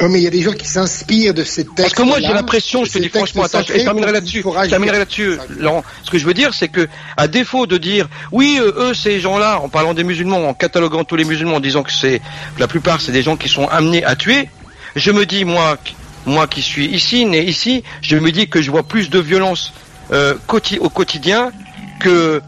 Oh, 0.00 0.08
mais 0.08 0.18
il 0.18 0.24
y 0.24 0.26
a 0.26 0.30
des 0.30 0.42
gens 0.42 0.52
qui 0.52 0.66
s'inspirent 0.66 1.34
de 1.34 1.44
ces 1.44 1.62
textes. 1.64 1.76
Parce 1.76 1.94
que 1.94 2.02
moi 2.02 2.18
j'ai 2.20 2.26
l'impression, 2.32 2.84
je 2.84 2.90
te 2.90 2.98
dis 2.98 3.08
franchement, 3.08 3.44
attends, 3.44 3.62
je 3.62 3.74
terminerai 3.74 4.10
là-dessus. 4.10 4.42
Je 4.64 4.68
terminerai 4.68 4.98
là-dessus, 4.98 5.38
Laurent. 5.58 5.84
Ce 6.02 6.10
que 6.10 6.18
je 6.18 6.26
veux 6.26 6.34
dire, 6.34 6.52
c'est 6.52 6.66
que 6.66 6.88
à 7.16 7.28
défaut 7.28 7.66
de 7.68 7.78
dire 7.78 8.08
oui, 8.32 8.58
euh, 8.60 8.72
eux 8.90 8.94
ces 8.94 9.20
gens-là, 9.20 9.60
en 9.60 9.68
parlant 9.68 9.94
des 9.94 10.02
musulmans, 10.02 10.48
en 10.48 10.54
cataloguant 10.54 11.04
tous 11.04 11.14
les 11.14 11.24
musulmans, 11.24 11.56
en 11.56 11.60
disant 11.60 11.84
que 11.84 11.92
c'est 11.92 12.20
la 12.58 12.66
plupart 12.66 13.00
c'est 13.00 13.12
des 13.12 13.22
gens 13.22 13.36
qui 13.36 13.48
sont 13.48 13.68
amenés 13.68 14.04
à 14.04 14.16
tuer, 14.16 14.48
je 14.96 15.12
me 15.12 15.26
dis 15.26 15.44
moi, 15.44 15.78
moi 16.26 16.48
qui 16.48 16.60
suis 16.60 16.86
ici, 16.86 17.24
né 17.24 17.44
ici, 17.44 17.84
je 18.02 18.16
me 18.16 18.32
dis 18.32 18.48
que 18.48 18.60
je 18.62 18.72
vois 18.72 18.82
plus 18.82 19.10
de 19.10 19.20
violence 19.20 19.72
euh, 20.10 20.34
au 20.80 20.90
quotidien 20.90 21.52
que 22.00 22.42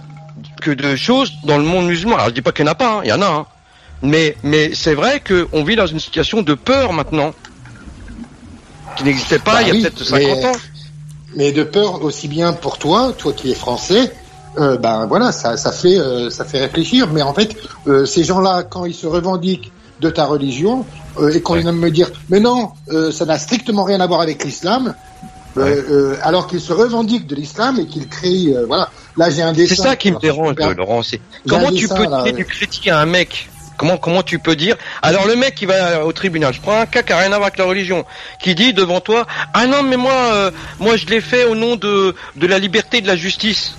que 0.61 0.73
de 0.73 0.97
choses 0.97 1.33
dans 1.45 1.59
le 1.59 1.65
monde 1.65 1.87
musulman. 1.87 2.17
Alors 2.17 2.29
je 2.31 2.35
dis 2.35 2.43
pas 2.43 2.51
qu'il 2.51 2.65
n'y 2.65 2.71
en 2.71 2.73
a 2.73 2.77
pas, 2.77 2.95
hein, 2.95 3.01
il 3.05 3.11
y 3.11 3.13
en 3.13 3.23
a. 3.23 3.27
hein. 3.27 3.47
Mais 4.03 4.37
mais 4.43 4.75
c'est 4.75 4.95
vrai 4.95 5.23
qu'on 5.27 5.65
vit 5.65 5.77
dans 5.77 5.87
une 5.87 6.01
situation 6.01 6.43
de 6.43 6.55
peur 6.55 6.93
maintenant 6.93 7.33
qui 8.97 9.05
n'existait 9.05 9.39
pas 9.39 9.55
Bah 9.55 9.63
il 9.63 9.69
y 9.69 9.71
a 9.71 9.75
oui, 9.75 9.83
peut-être 9.83 10.05
50 10.05 10.21
mais- 10.21 10.45
ans. 10.47 10.53
Mais 11.37 11.53
de 11.53 11.63
peur 11.65 12.03
aussi 12.03 12.29
bien 12.29 12.53
pour 12.55 12.79
toi, 12.79 13.13
toi 13.17 13.33
qui 13.35 13.51
es 13.51 13.55
français, 13.55 14.11
euh, 14.59 14.79
ben 14.79 15.05
voilà, 15.07 15.33
ça, 15.33 15.57
ça 15.59 15.71
fait 15.73 15.99
euh, 15.99 16.31
ça 16.31 16.45
fait 16.47 16.61
réfléchir. 16.61 17.09
Mais 17.13 17.21
en 17.23 17.35
fait, 17.35 17.55
euh, 17.89 18.07
ces 18.07 18.25
gens-là, 18.25 18.63
quand 18.63 18.85
ils 18.87 18.95
se 18.95 19.07
revendiquent 19.07 19.71
de 20.01 20.09
ta 20.11 20.25
religion 20.27 20.85
et 21.33 21.41
quand 21.41 21.55
ils 21.57 21.63
viennent 21.63 21.77
me 21.77 21.91
dire, 21.91 22.11
mais 22.29 22.41
non, 22.41 22.71
ça 23.13 23.25
n'a 23.25 23.39
strictement 23.39 23.85
rien 23.85 24.01
à 24.01 24.07
voir 24.07 24.21
avec 24.21 24.45
l'islam. 24.45 24.95
euh, 25.57 26.17
alors 26.23 26.47
qu'ils 26.47 26.61
se 26.61 26.75
revendiquent 26.75 27.27
de 27.27 27.35
l'islam 27.35 27.79
et 27.81 27.87
qu'ils 27.87 28.07
crient, 28.09 28.53
euh, 28.55 28.67
voilà. 28.67 28.91
Là, 29.17 29.31
j'ai 29.31 29.41
un 29.41 29.55
dessin. 29.55 29.75
C'est 29.75 29.83
ça 29.83 29.97
qui 29.97 30.13
me 30.13 30.19
dérange. 30.19 30.55
Laurent. 30.77 31.01
Comment 31.49 31.71
tu 31.71 31.83
dessin, 31.85 31.95
peux 31.97 32.03
là, 32.03 32.09
donner 32.19 32.23
ouais. 32.25 32.33
du 32.33 32.45
critique 32.45 32.89
à 32.89 33.01
un 33.01 33.07
mec 33.07 33.49
Comment 33.77 33.97
comment 33.99 34.23
tu 34.23 34.39
peux 34.39 34.57
dire 34.57 34.77
Alors 35.03 35.27
le 35.27 35.37
mec 35.37 35.55
qui 35.55 35.67
va 35.67 36.05
au 36.05 36.13
tribunal, 36.13 36.53
je 36.55 36.61
prends 36.61 36.81
un 36.81 36.87
cas 36.87 37.03
qui 37.03 37.13
a 37.13 37.19
rien 37.19 37.27
à 37.33 37.37
voir 37.37 37.49
avec 37.49 37.59
la 37.59 37.65
religion, 37.65 38.05
qui 38.41 38.55
dit 38.55 38.73
devant 38.73 39.01
toi 39.01 39.27
ah 39.55 39.67
non 39.67 39.83
mais 39.83 39.97
moi 39.97 40.13
euh, 40.33 40.51
moi 40.79 40.97
je 40.97 41.07
l'ai 41.07 41.21
fait 41.21 41.45
au 41.45 41.55
nom 41.55 41.77
de 41.77 42.15
de 42.37 42.47
la 42.47 42.59
liberté 42.59 42.99
et 42.99 43.01
de 43.03 43.07
la 43.07 43.17
justice. 43.17 43.77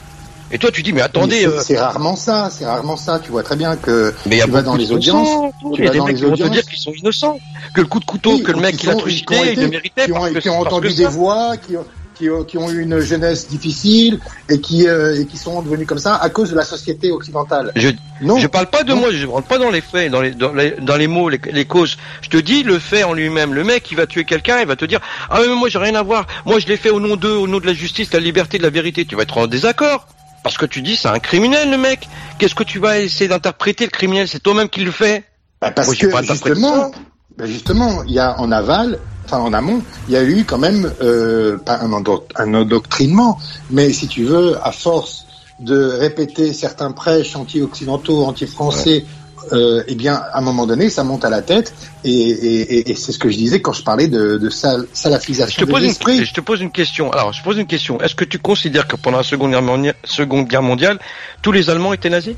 Et 0.50 0.58
toi 0.60 0.72
tu 0.72 0.82
dis 0.82 0.94
mais 0.94 1.02
attendez. 1.02 1.42
C'est- 1.42 1.48
euh, 1.48 1.62
C'est 1.62 1.78
rarement 1.80 2.16
ça, 2.16 2.50
c'est 2.50 2.66
rarement 2.66 2.96
ça. 2.96 3.20
Tu 3.20 3.32
vois 3.32 3.44
très 3.44 3.56
bien 3.58 3.76
que 3.76 4.14
mais 4.28 4.36
il 4.36 4.40
y 4.40 4.42
a 4.42 4.46
tu 4.46 4.52
vas 4.52 4.62
dans 4.62 4.76
les 4.76 4.92
audiences, 4.94 5.28
Il 5.66 5.72
tu 5.76 5.84
y 5.84 5.88
a 5.88 5.92
des 5.92 6.00
mecs 6.00 6.16
qui 6.16 6.24
vont 6.24 6.36
te 6.38 6.44
dire 6.48 6.64
qu'ils 6.66 6.78
sont 6.80 6.94
innocents, 6.94 7.38
que 7.74 7.82
le 7.82 7.88
coup 7.88 8.00
de 8.00 8.06
couteau, 8.06 8.32
Oui, 8.36 8.44
que 8.44 8.52
le 8.54 8.60
mec 8.62 8.78
qui 8.78 8.86
il 8.86 8.90
a 8.90 8.94
sont- 8.94 9.00
trucidé, 9.00 9.36
il 9.54 9.60
le 9.60 9.68
méritait 9.68 10.06
qui 10.06 10.12
ont, 10.14 10.22
parce 10.22 10.40
qui 10.40 10.50
ont 10.50 10.54
parce 10.64 10.68
entendu 10.68 10.88
que 10.90 10.94
des 10.94 11.06
voix, 11.08 11.58
qui 11.58 11.76
ont, 11.76 11.86
qui, 12.18 12.30
ont, 12.30 12.44
qui 12.44 12.58
ont 12.58 12.70
eu 12.70 12.82
une 12.82 13.00
jeunesse 13.00 13.48
difficile 13.48 14.20
et 14.50 14.60
qui, 14.60 14.88
euh, 14.88 15.20
et 15.20 15.26
qui 15.26 15.38
sont 15.38 15.62
devenus 15.62 15.88
comme 15.88 16.00
ça 16.00 16.16
à 16.16 16.30
cause 16.30 16.50
de 16.50 16.56
la 16.56 16.64
société 16.64 17.12
occidentale. 17.12 17.72
Je, 17.76 17.90
Non. 18.22 18.38
je 18.40 18.48
parle 18.48 18.68
pas 18.68 18.84
de 18.84 18.94
moi, 18.94 19.12
je 19.12 19.26
rentre 19.26 19.48
pas 19.48 19.58
dans 19.58 19.70
les 19.70 19.82
faits, 19.82 20.12
dans 20.12 20.22
les, 20.22 20.32
dans 20.32 20.54
les, 20.54 20.72
dans 20.72 20.96
les 20.98 21.08
mots, 21.08 21.30
les, 21.30 21.40
les 21.52 21.66
causes. 21.66 21.98
Je 22.22 22.30
te 22.30 22.38
dis 22.38 22.64
le 22.64 22.80
fait 22.80 23.04
en 23.04 23.14
lui-même. 23.14 23.54
Le 23.54 23.64
mec, 23.64 23.90
il 23.92 23.98
va 23.98 24.08
tuer 24.08 24.26
quelqu'un, 24.26 24.60
il 24.60 24.68
va 24.68 24.76
te 24.76 24.86
dire 24.86 25.00
ah 25.30 25.40
mais 25.42 25.54
moi 25.56 25.70
j'ai 25.70 25.80
rien 25.80 25.96
à 25.96 26.04
voir. 26.04 26.26
Moi 26.46 26.60
je 26.60 26.68
l'ai 26.68 26.78
fait 26.78 26.90
au 26.90 27.00
nom 27.00 27.16
d'eux, 27.16 27.36
au 27.36 27.48
nom 27.48 27.60
de 27.60 27.66
la 27.66 27.74
justice, 27.74 28.10
de 28.10 28.18
la 28.18 28.24
liberté, 28.24 28.58
de 28.58 28.64
la 28.64 28.70
vérité. 28.70 29.06
Tu 29.06 29.16
vas 29.16 29.24
être 29.24 29.38
en 29.38 29.48
désaccord 29.48 30.08
parce 30.44 30.58
que 30.58 30.66
tu 30.66 30.82
dis 30.82 30.96
c'est 30.96 31.10
un 31.10 31.20
criminel 31.20 31.70
le 31.72 31.78
mec. 31.78 32.08
Qu'est-ce 32.40 32.56
que 32.56 32.64
tu 32.64 32.80
vas 32.80 33.00
essayer 33.00 33.28
d'interpréter 33.28 33.86
le 33.86 33.92
criminel? 33.92 34.28
C'est 34.28 34.42
toi-même 34.42 34.70
qui 34.70 34.82
le 34.82 34.92
fais. 34.92 35.24
Bah, 35.62 35.72
parce 35.72 35.88
Moi, 35.88 35.96
que 35.96 36.26
justement, 36.28 36.92
bah, 37.38 37.46
justement, 37.48 38.04
il 38.04 38.14
y 38.14 38.20
a 38.20 38.40
en 38.40 38.52
aval, 38.52 39.00
enfin 39.28 39.40
en 39.42 39.54
amont, 39.54 39.82
il 40.08 40.14
y 40.14 40.18
a 40.18 40.24
eu 40.24 40.44
quand 40.46 40.58
même 40.58 40.92
euh, 41.02 41.58
pas 41.58 41.80
un, 41.82 41.92
endo- 41.92 42.26
un 42.36 42.54
endoctrinement, 42.54 43.38
mais 43.70 43.92
si 43.92 44.08
tu 44.08 44.24
veux, 44.24 44.58
à 44.66 44.72
force 44.72 45.26
de 45.60 45.86
répéter 45.86 46.54
certains 46.54 46.92
prêches 46.92 47.36
anti-occidentaux, 47.36 48.24
anti-français, 48.24 49.06
euh, 49.54 49.84
eh 49.88 49.96
bien, 49.96 50.14
à 50.16 50.40
un 50.40 50.42
moment 50.42 50.66
donné, 50.66 50.90
ça 50.90 51.04
monte 51.04 51.26
à 51.26 51.30
la 51.30 51.42
tête, 51.42 51.74
et, 52.04 52.12
et- 52.12 52.62
et- 52.80 52.92
et 52.92 52.96
c'est 52.96 53.12
ce 53.12 53.20
que 53.20 53.30
je 53.30 53.38
disais 53.38 53.62
quand 53.62 53.74
je 53.74 53.84
parlais 53.84 54.08
de, 54.08 54.38
de 54.38 54.50
sal- 54.50 54.88
Je 54.94 54.98
salafisation 55.00 55.60
te, 55.62 55.66
des 55.66 55.72
pose 55.72 55.84
une, 55.84 55.90
esprits. 55.90 56.26
je 56.26 56.34
te 56.34 56.42
pose 56.42 56.62
une 56.62 56.72
question. 56.72 57.12
Alors, 57.12 57.34
je 57.34 57.44
pose 57.44 57.58
une 57.58 57.68
question. 57.68 58.00
Est-ce 58.02 58.16
que 58.16 58.26
tu 58.26 58.40
considères 58.40 58.88
que 58.88 58.96
pendant 58.96 59.18
la 59.18 59.24
Seconde 59.24 59.52
Guerre, 59.52 59.62
mondiale, 59.62 59.96
Seconde 60.06 60.48
Guerre 60.48 60.64
mondiale, 60.64 61.00
tous 61.42 61.52
les 61.52 61.70
Allemands 61.70 61.94
étaient 61.94 62.10
nazis? 62.10 62.36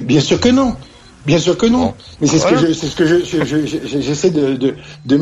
Bien 0.00 0.20
sûr 0.20 0.40
que 0.40 0.48
non. 0.48 0.76
Bien 1.26 1.38
sûr 1.38 1.56
que 1.58 1.66
non. 1.66 1.92
Mais 2.20 2.26
c'est 2.26 2.38
ce 2.38 2.44
que 2.46 2.54
Voilà. 2.54 2.68
je, 2.68 2.72
c'est 2.72 2.86
ce 2.86 2.96
que 2.96 3.06
je, 3.06 3.16
je- 3.24 3.44
je- 3.44 3.66
je- 3.66 4.00
j'essaie 4.00 4.30
de, 4.30 4.54
de, 4.54 4.74
de 5.04 5.18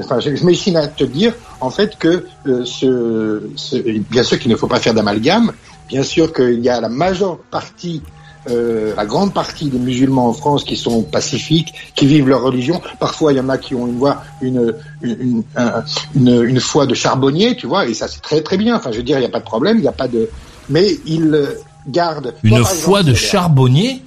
enfin, 0.00 0.18
je, 0.20 0.44
m'échine 0.44 0.76
à 0.76 0.86
te 0.88 1.04
dire, 1.04 1.34
en 1.60 1.70
fait, 1.70 1.98
que 1.98 2.24
euh, 2.46 2.64
ce, 2.64 3.42
ce- 3.56 3.76
bien 4.10 4.22
sûr 4.22 4.38
qu'il 4.38 4.50
ne 4.50 4.56
faut 4.56 4.66
pas 4.66 4.80
faire 4.80 4.94
d'amalgame. 4.94 5.52
Bien 5.88 6.02
sûr 6.02 6.32
qu'il 6.32 6.60
y 6.60 6.70
a 6.70 6.80
la 6.80 6.88
majeure 6.88 7.36
partie, 7.50 8.00
euh, 8.48 8.94
la 8.96 9.04
grande 9.04 9.34
partie 9.34 9.68
des 9.68 9.78
musulmans 9.78 10.28
en 10.28 10.32
France 10.32 10.64
qui 10.64 10.76
sont 10.76 11.02
pacifiques, 11.02 11.74
qui 11.94 12.06
vivent 12.06 12.28
leur 12.28 12.40
religion. 12.42 12.80
Parfois, 12.98 13.32
il 13.34 13.36
y 13.36 13.40
en 13.40 13.50
a 13.50 13.58
qui 13.58 13.74
ont 13.74 13.86
une 13.86 13.98
voix, 13.98 14.22
une, 14.40 14.74
une, 15.02 15.16
une, 15.20 15.42
un- 15.54 15.84
une, 16.14 16.42
une 16.44 16.60
foi 16.60 16.86
de 16.86 16.94
charbonnier, 16.94 17.56
tu 17.56 17.66
vois, 17.66 17.86
et 17.86 17.92
ça 17.92 18.08
c'est 18.08 18.22
très 18.22 18.40
très 18.40 18.56
bien. 18.56 18.74
Enfin, 18.76 18.90
je 18.90 18.96
veux 18.96 19.02
dire, 19.02 19.18
il 19.18 19.20
n'y 19.20 19.26
a 19.26 19.30
pas 19.30 19.40
de 19.40 19.44
problème, 19.44 19.76
il 19.76 19.82
n'y 19.82 19.88
a 19.88 19.92
pas 19.92 20.08
de, 20.08 20.30
mais 20.70 20.96
ils 21.04 21.34
euh, 21.34 21.58
gardent. 21.88 22.32
Une 22.42 22.56
Toi, 22.56 22.64
foi 22.64 23.00
exemple, 23.00 23.10
de 23.10 23.14
charbonnier? 23.16 24.02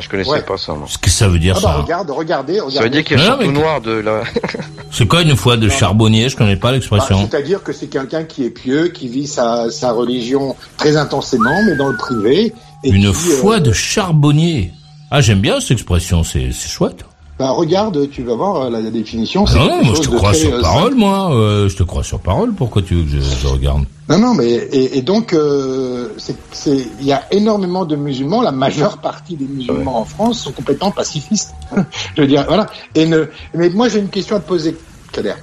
Je 0.00 0.08
connaissais 0.08 0.30
Ouais. 0.30 0.42
pas 0.42 0.56
ça, 0.56 0.72
moi. 0.74 0.86
Qu'est-ce 0.86 0.98
que 0.98 1.10
ça 1.10 1.28
veut 1.28 1.38
dire 1.38 1.54
Ah 1.58 1.60
bah, 1.62 1.68
ça 1.76 1.82
regarde, 1.82 2.10
regardez, 2.10 2.60
regardez. 2.60 2.76
Ça 2.76 2.82
veut 2.82 2.90
dire 2.90 3.04
qu'il 3.04 3.18
y 3.18 3.20
a 3.20 3.22
Mais 3.22 3.28
un 3.28 3.30
non, 3.30 3.38
château 3.38 3.50
mais- 3.52 3.58
noir 3.60 3.80
de 3.80 3.92
la... 3.92 4.22
C'est 4.90 5.06
quoi 5.06 5.22
une 5.22 5.36
foi 5.36 5.56
de 5.56 5.68
charbonnier? 5.68 6.28
Je 6.28 6.36
connais 6.36 6.56
pas 6.56 6.68
Bah, 6.68 6.72
l'expression. 6.74 7.28
C'est-à-dire 7.28 7.62
que 7.62 7.72
c'est 7.72 7.86
quelqu'un 7.88 8.24
qui 8.24 8.44
est 8.44 8.50
pieux, 8.50 8.88
qui 8.88 9.08
vit 9.08 9.26
sa, 9.26 9.70
sa 9.70 9.92
religion 9.92 10.54
très 10.76 10.96
intensément, 10.96 11.62
mais 11.66 11.76
dans 11.76 11.88
le 11.88 11.96
privé. 11.96 12.52
Et 12.84 12.90
Une 12.90 13.08
qui, 13.12 13.14
foi 13.14 13.56
euh, 13.56 13.60
de 13.60 13.72
charbonnier. 13.72 14.72
Ah, 15.10 15.20
j'aime 15.20 15.40
bien 15.40 15.60
cette 15.60 15.72
expression, 15.72 16.22
c'est 16.24 16.50
c'est 16.52 16.68
chouette. 16.68 17.04
Bah, 17.38 17.50
regarde, 17.50 18.08
tu 18.10 18.22
vas 18.22 18.34
voir 18.34 18.62
euh, 18.62 18.70
la, 18.70 18.80
la 18.80 18.90
définition. 18.90 19.44
Ah 19.48 19.54
non, 19.56 19.84
moi 19.84 19.94
je 19.96 20.00
te 20.02 20.14
crois 20.14 20.30
très, 20.30 20.38
sur 20.40 20.54
euh, 20.54 20.60
parole, 20.62 20.94
moi. 20.94 21.34
euh, 21.34 21.68
je 21.68 21.76
te 21.76 21.82
crois 21.82 22.02
sur 22.04 22.20
parole. 22.20 22.52
Pourquoi 22.54 22.82
tu 22.82 22.94
veux 22.94 23.02
que 23.02 23.10
je, 23.10 23.20
je 23.20 23.46
regarde? 23.48 23.84
Non, 24.08 24.18
non, 24.18 24.34
mais 24.34 24.48
et, 24.50 24.98
et 24.98 25.02
donc 25.02 25.32
euh, 25.32 26.10
c'est- 26.18 26.36
c'est- 26.52 26.86
il 27.00 27.06
y 27.06 27.12
a 27.12 27.24
énormément 27.32 27.84
de 27.84 27.96
musulmans. 27.96 28.42
La 28.42 28.52
majeure 28.52 28.98
partie 28.98 29.34
des 29.36 29.46
musulmans 29.46 29.98
en 30.00 30.04
France 30.04 30.40
sont 30.40 30.52
complètement 30.52 30.90
pacifistes. 30.90 31.54
je 32.16 32.20
veux 32.22 32.28
dire, 32.28 32.44
voilà. 32.46 32.66
Et 32.94 33.06
ne, 33.06 33.24
mais 33.54 33.70
moi 33.70 33.88
j'ai 33.88 33.98
une 33.98 34.10
question 34.10 34.36
à 34.36 34.40
te 34.40 34.46
poser, 34.48 34.76
Kader. 35.12 35.34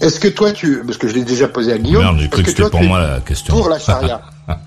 Est-ce 0.00 0.20
que 0.20 0.28
toi 0.28 0.52
tu, 0.52 0.82
parce 0.86 0.98
que 0.98 1.08
je 1.08 1.14
l'ai 1.14 1.24
déjà 1.24 1.48
posé 1.48 1.72
à 1.72 1.78
Guillaume, 1.78 2.02
Merde, 2.02 2.18
j'ai 2.18 2.28
cru 2.28 2.42
que 2.42 2.46
que 2.46 2.50
c'était 2.56 2.70
pour 2.70 2.80
tu 2.80 2.84
es 2.86 2.88
moi 2.88 3.00
la 3.00 3.20
question. 3.20 3.54
pour 3.54 3.68
la 3.68 3.78
charia? 3.78 4.20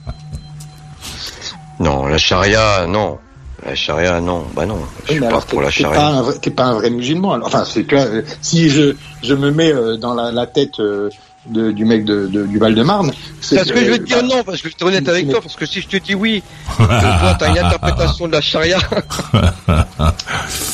Non, 1.80 2.08
la 2.08 2.18
charia, 2.18 2.88
non. 2.88 3.20
La 3.68 3.76
charia, 3.76 4.22
non. 4.22 4.46
Bah 4.56 4.66
non, 4.66 4.78
je 5.06 5.14
Oui, 5.14 5.20
suis 5.20 5.20
pas 5.20 5.42
pour 5.42 5.60
la 5.62 5.68
pas 5.68 5.72
charia. 5.72 6.08
un 6.08 6.22
vrai- 6.22 6.38
T'es 6.40 6.52
pas 6.52 6.64
un 6.66 6.74
vrai 6.76 6.90
musulman. 6.90 7.34
alors. 7.34 7.48
Enfin, 7.48 7.66
c'est 7.66 7.84
que 7.84 7.96
euh, 7.98 8.22
si 8.42 8.70
je 8.70 8.96
je 9.24 9.34
me 9.34 9.52
mets 9.52 9.74
euh, 9.74 9.98
dans 9.98 10.14
la, 10.14 10.32
la 10.32 10.46
tête 10.48 10.80
euh, 10.80 11.10
de, 11.48 11.72
du 11.72 11.84
mec 11.86 12.06
de, 12.06 12.28
de- 12.28 12.46
du 12.46 12.60
Val-de-Marne, 12.60 13.12
C'est 13.42 13.64
ce 13.66 13.72
que 13.74 13.80
je 13.80 13.92
vais 13.92 14.00
te 14.00 14.04
dire 14.04 14.18
bah, 14.22 14.36
non, 14.38 14.44
parce 14.44 14.62
que 14.62 14.70
je 14.70 14.74
suis 14.76 14.84
honnête 14.86 15.08
avec 15.10 15.30
toi, 15.30 15.42
parce 15.42 15.56
que 15.56 15.66
si 15.66 15.82
je 15.82 15.88
te 15.88 15.98
dis 15.98 16.16
oui, 16.16 16.44
que 16.78 16.84
toi 16.86 17.36
t'as 17.38 17.50
une 17.50 17.58
interprétation 17.66 18.28
de 18.28 18.32
la 18.34 18.42
charia, 18.42 18.78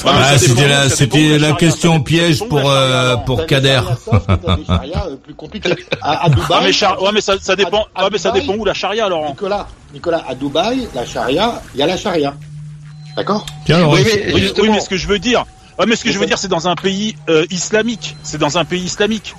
Ah, 0.05 0.37
c'était 0.37 0.67
la, 0.67 0.89
c'était 0.89 1.37
la 1.39 1.53
question 1.53 1.99
piège 2.01 2.47
pour 2.47 2.61
euh, 2.69 3.15
pour 3.17 3.45
Kader. 3.47 3.81
charia, 4.67 5.05
euh, 5.07 5.15
plus 5.15 5.33
compliqué. 5.33 5.73
À, 6.01 6.25
à 6.25 6.29
Dubaï, 6.29 6.47
Ah, 6.51 6.61
mais, 6.63 6.71
char- 6.71 7.01
ouais, 7.01 7.09
mais 7.13 7.21
ça, 7.21 7.33
ça 7.41 7.55
dépend. 7.55 7.85
à 7.95 8.03
ouais, 8.03 8.09
mais 8.11 8.17
ça 8.19 8.31
dépend 8.31 8.53
où 8.55 8.65
la 8.65 8.73
charia, 8.75 9.09
Laurent. 9.09 9.29
Nicolas, 9.29 9.67
Nicolas, 9.93 10.23
à 10.27 10.35
Dubaï, 10.35 10.87
la 10.93 11.05
charia, 11.05 11.61
il 11.73 11.79
y 11.79 11.83
a 11.83 11.87
la 11.87 11.97
charia. 11.97 12.33
D'accord 13.15 13.45
Oui, 13.69 13.75
mais 13.77 13.91
oui, 13.93 14.31
oui, 14.33 14.41
justement- 14.41 14.73
mais 14.73 14.79
ce 14.79 14.89
que 14.89 14.97
je 14.97 15.07
veux 15.07 15.19
dire, 15.19 15.45
ouais, 15.79 15.85
mais 15.87 15.95
ce 15.95 16.03
que 16.03 16.11
je 16.11 16.19
veux 16.19 16.25
dire, 16.25 16.37
c'est 16.37 16.47
dans 16.47 16.67
un 16.67 16.75
pays 16.75 17.15
euh, 17.29 17.45
islamique. 17.51 18.15
C'est 18.23 18.39
dans 18.39 18.57
un 18.57 18.65
pays 18.65 18.81
islamique. 18.83 19.35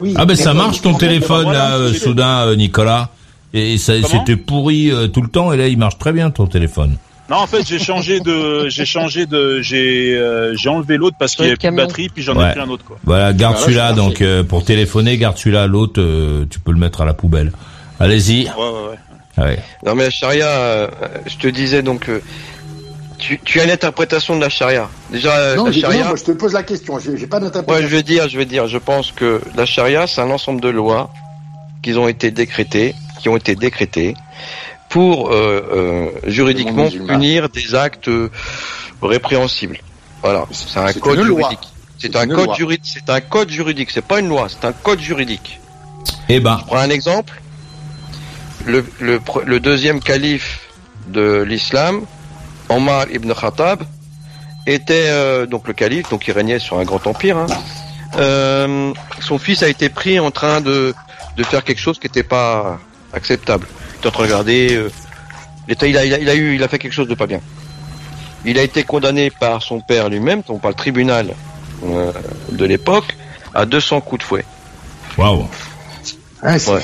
Oui. 0.00 0.14
Ah 0.16 0.26
ben 0.26 0.36
ça 0.36 0.52
marche 0.54 0.82
ton 0.82 0.94
téléphone 0.94 1.44
voilà, 1.44 1.70
là, 1.70 1.74
euh, 1.76 1.94
soudain, 1.94 2.46
euh, 2.46 2.56
Nicolas. 2.56 3.10
Et 3.54 3.78
ça, 3.78 3.94
c'était 4.02 4.36
pourri 4.36 4.90
euh, 4.90 5.06
tout 5.08 5.22
le 5.22 5.28
temps, 5.28 5.52
et 5.52 5.56
là 5.56 5.68
il 5.68 5.78
marche 5.78 5.96
très 5.98 6.12
bien 6.12 6.30
ton 6.30 6.46
téléphone. 6.46 6.96
Non, 7.30 7.36
en 7.38 7.46
fait, 7.46 7.66
j'ai 7.66 7.78
changé 7.80 8.20
de, 8.20 8.68
j'ai 8.68 8.84
changé 8.84 9.26
de, 9.26 9.60
j'ai, 9.60 10.14
euh, 10.14 10.54
j'ai 10.54 10.68
enlevé 10.68 10.96
l'autre 10.96 11.16
parce 11.18 11.34
qu'il 11.34 11.46
y 11.46 11.48
avait 11.48 11.56
plus 11.56 11.70
de 11.70 11.74
batterie, 11.76 12.08
puis 12.08 12.22
j'en 12.22 12.36
Ouais. 12.36 12.50
ai 12.50 12.52
pris 12.52 12.60
un 12.60 12.68
autre, 12.68 12.84
quoi. 12.84 12.98
Voilà, 13.04 13.32
garde 13.32 13.56
celui-là. 13.56 13.92
Donc 13.94 14.20
euh, 14.20 14.42
pour 14.44 14.64
téléphoner, 14.64 15.16
garde 15.18 15.36
celui-là. 15.36 15.66
L'autre, 15.66 16.00
euh, 16.00 16.44
tu 16.48 16.60
peux 16.60 16.70
le 16.72 16.78
mettre 16.78 17.00
à 17.00 17.04
la 17.04 17.14
poubelle. 17.14 17.50
Allez-y. 17.98 18.44
Ouais, 18.44 18.50
ouais, 18.56 18.88
ouais. 19.38 19.44
Ouais. 19.44 19.58
non 19.84 19.94
mais 19.94 20.04
la 20.04 20.10
charia, 20.10 20.46
euh, 20.46 20.88
je 21.26 21.36
te 21.36 21.46
disais 21.48 21.82
donc, 21.82 22.08
euh, 22.08 22.20
tu, 23.18 23.38
tu 23.44 23.60
as 23.60 23.64
une 23.64 23.70
interprétation 23.70 24.36
de 24.36 24.40
la 24.40 24.48
charia. 24.48 24.88
Déjà, 25.10 25.32
euh, 25.36 25.56
Non, 25.56 25.64
la 25.66 25.70
j'ai- 25.72 25.82
non, 25.82 25.88
charia, 25.88 26.04
moi 26.06 26.16
je 26.16 26.24
te 26.24 26.30
pose 26.32 26.52
la 26.52 26.62
question. 26.62 26.98
J'ai 26.98 27.16
j'ai 27.16 27.26
pas 27.26 27.36
ouais, 27.38 27.44
d'interprétation. 27.44 27.88
je 27.88 27.94
vais 27.96 28.02
dire, 28.02 28.28
je 28.28 28.36
vais 28.38 28.44
dire, 28.46 28.66
je 28.68 28.78
pense 28.78 29.12
que 29.12 29.40
la 29.56 29.66
charia, 29.66 30.06
c'est 30.06 30.20
un 30.20 30.30
ensemble 30.30 30.60
de 30.60 30.68
lois 30.68 31.10
qui 31.82 31.94
ont 31.94 32.08
été 32.08 32.30
décrétées, 32.30 32.94
qui 33.20 33.28
ont 33.28 33.36
été 33.36 33.54
décrétées 33.54 34.14
pour 34.88 35.30
euh, 35.30 35.62
euh, 35.72 36.08
juridiquement 36.26 36.88
punir 36.90 37.48
des 37.48 37.74
actes 37.74 38.10
répréhensibles. 39.02 39.78
Voilà, 40.22 40.44
c'est 40.50 40.78
un 40.78 40.88
C'est 40.88 41.00
code 41.00 41.22
juridique. 41.22 41.58
C'est 41.98 42.12
C'est 42.12 42.16
un 42.16 42.26
code 42.26 42.54
juridique. 42.54 42.84
C'est 42.92 43.10
un 43.10 43.20
code 43.20 43.50
juridique. 43.50 43.90
C'est 43.90 44.04
pas 44.04 44.20
une 44.20 44.28
loi. 44.28 44.48
C'est 44.48 44.66
un 44.66 44.72
code 44.72 45.00
juridique. 45.00 45.60
Eh 46.28 46.40
ben, 46.40 46.58
Je 46.60 46.66
prends 46.66 46.78
un 46.78 46.90
exemple. 46.90 47.40
Le, 48.64 48.84
le, 49.00 49.18
pre- 49.18 49.44
le 49.44 49.60
deuxième 49.60 50.00
calife 50.00 50.60
de 51.08 51.42
l'islam, 51.42 52.02
Omar 52.68 53.06
ibn 53.12 53.32
Khattab, 53.32 53.82
était 54.66 55.08
euh, 55.08 55.46
donc 55.46 55.68
le 55.68 55.74
calife, 55.74 56.08
donc 56.10 56.26
il 56.26 56.32
régnait 56.32 56.58
sur 56.58 56.78
un 56.78 56.84
grand 56.84 57.06
empire. 57.06 57.36
hein. 57.38 57.46
Euh, 58.18 58.92
son 59.20 59.38
fils 59.38 59.62
a 59.62 59.68
été 59.68 59.88
pris 59.88 60.18
en 60.18 60.30
train 60.30 60.60
de, 60.60 60.94
de 61.36 61.42
faire 61.44 61.62
quelque 61.64 61.80
chose 61.80 61.98
qui 61.98 62.06
n'était 62.06 62.22
pas 62.22 62.78
acceptable. 63.12 63.66
Il 63.94 63.98
était 63.98 64.08
en 64.08 64.10
train 64.10 64.22
de 64.24 64.28
regarder. 64.28 64.74
euh, 64.74 64.90
l'État- 65.68 65.86
il, 65.86 65.96
a, 65.96 66.04
il, 66.04 66.14
a, 66.14 66.18
il 66.18 66.28
a 66.28 66.34
eu, 66.34 66.54
il 66.54 66.62
a 66.62 66.68
fait 66.68 66.78
quelque 66.78 66.92
chose 66.92 67.08
de 67.08 67.14
pas 67.14 67.26
bien. 67.26 67.40
Il 68.44 68.58
a 68.58 68.62
été 68.62 68.84
condamné 68.84 69.30
par 69.30 69.62
son 69.62 69.80
père 69.80 70.08
lui-même, 70.08 70.42
donc 70.46 70.62
par 70.62 70.70
le 70.70 70.76
tribunal 70.76 71.34
euh, 71.84 72.12
de 72.52 72.64
l'époque, 72.64 73.16
à 73.54 73.66
200 73.66 74.00
coups 74.00 74.20
de 74.22 74.26
fouet. 74.26 74.44
waouh. 75.18 75.48
Ah, 76.42 76.56
Ouais. 76.68 76.82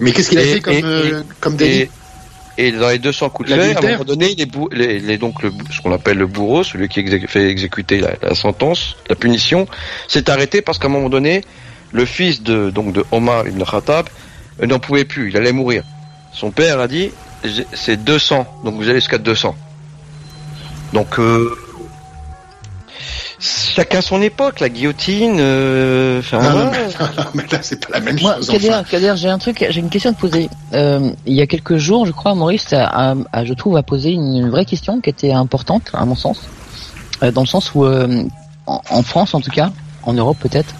Mais 0.00 0.12
qu'est-ce 0.12 0.30
qu'il 0.30 0.38
a 0.38 0.42
Et- 0.42 0.54
fait 0.54 0.60
comme, 0.60 0.74
et- 0.74 0.82
euh, 0.84 1.22
comme 1.40 1.56
délit? 1.56 1.90
Et, 2.58 2.70
dans 2.72 2.88
les 2.90 2.98
200 2.98 3.30
coups 3.30 3.48
de 3.48 3.54
fouet, 3.62 3.74
à 3.74 3.78
un 3.78 3.82
moment 3.92 4.04
donné, 4.04 4.34
les 4.34 4.46
les, 4.72 4.98
les- 5.00 5.18
donc 5.18 5.42
le, 5.42 5.52
ce 5.70 5.80
qu'on 5.80 5.92
appelle 5.92 6.18
le 6.18 6.26
bourreau, 6.26 6.62
celui 6.64 6.88
qui 6.88 7.00
exé- 7.00 7.26
fait 7.26 7.48
exécuter 7.48 8.00
la, 8.00 8.10
la 8.22 8.34
sentence, 8.34 8.96
la 9.08 9.14
punition, 9.16 9.66
s'est 10.08 10.28
arrêté 10.28 10.60
parce 10.60 10.78
qu'à 10.78 10.88
un 10.88 10.90
moment 10.90 11.08
donné, 11.08 11.42
le 11.92 12.04
fils 12.04 12.42
de 12.42 12.70
donc 12.70 12.92
de 12.92 13.04
Omar 13.10 13.46
ibn 13.48 13.62
Khattab 13.64 14.08
euh, 14.62 14.66
n'en 14.66 14.78
pouvait 14.78 15.04
plus, 15.06 15.30
il 15.30 15.36
allait 15.36 15.52
mourir. 15.52 15.82
Son 16.32 16.50
père 16.50 16.78
a 16.80 16.88
dit 16.88 17.10
c'est 17.72 18.02
200, 18.04 18.46
donc 18.64 18.74
vous 18.76 18.84
allez 18.88 19.00
jusqu'à 19.00 19.18
200. 19.18 19.54
Donc 20.92 21.18
euh, 21.18 21.50
chacun 23.42 24.00
son 24.00 24.22
époque, 24.22 24.60
la 24.60 24.68
guillotine. 24.68 25.36
euh, 25.40 26.20
Enfin, 26.20 26.40
Non, 26.40 26.70
mais, 26.70 26.78
mais 27.34 27.42
là, 27.50 27.58
c'est 27.62 27.84
pas 27.84 27.94
la 27.98 28.00
même 28.00 28.18
Moi, 28.20 28.36
chose. 28.36 28.48
Kader, 28.48 28.68
enfin. 28.70 28.84
Kader, 28.84 29.14
j'ai 29.16 29.28
un 29.28 29.38
truc, 29.38 29.66
j'ai 29.68 29.80
une 29.80 29.90
question 29.90 30.10
à 30.10 30.14
te 30.14 30.20
poser. 30.20 30.48
Euh, 30.72 31.10
il 31.26 31.34
y 31.34 31.42
a 31.42 31.46
quelques 31.46 31.76
jours, 31.76 32.06
je 32.06 32.12
crois, 32.12 32.34
Maurice 32.34 32.72
a, 32.72 32.86
a- 32.86 33.14
a, 33.32 33.44
je 33.44 33.52
trouve, 33.54 33.76
a 33.76 33.82
posé 33.82 34.10
une, 34.10 34.36
une 34.36 34.50
vraie 34.50 34.64
question 34.64 35.00
qui 35.00 35.10
était 35.10 35.32
importante, 35.32 35.90
à 35.92 36.04
mon 36.04 36.14
sens, 36.14 36.38
Euh, 37.22 37.30
dans 37.32 37.42
le 37.42 37.46
sens 37.46 37.74
où, 37.74 37.84
euh, 37.84 38.24
en, 38.66 38.80
en 38.90 39.02
France, 39.02 39.34
en 39.34 39.40
tout 39.40 39.50
cas, 39.50 39.70
en 40.04 40.12
Europe 40.12 40.38
peut-être, 40.40 40.74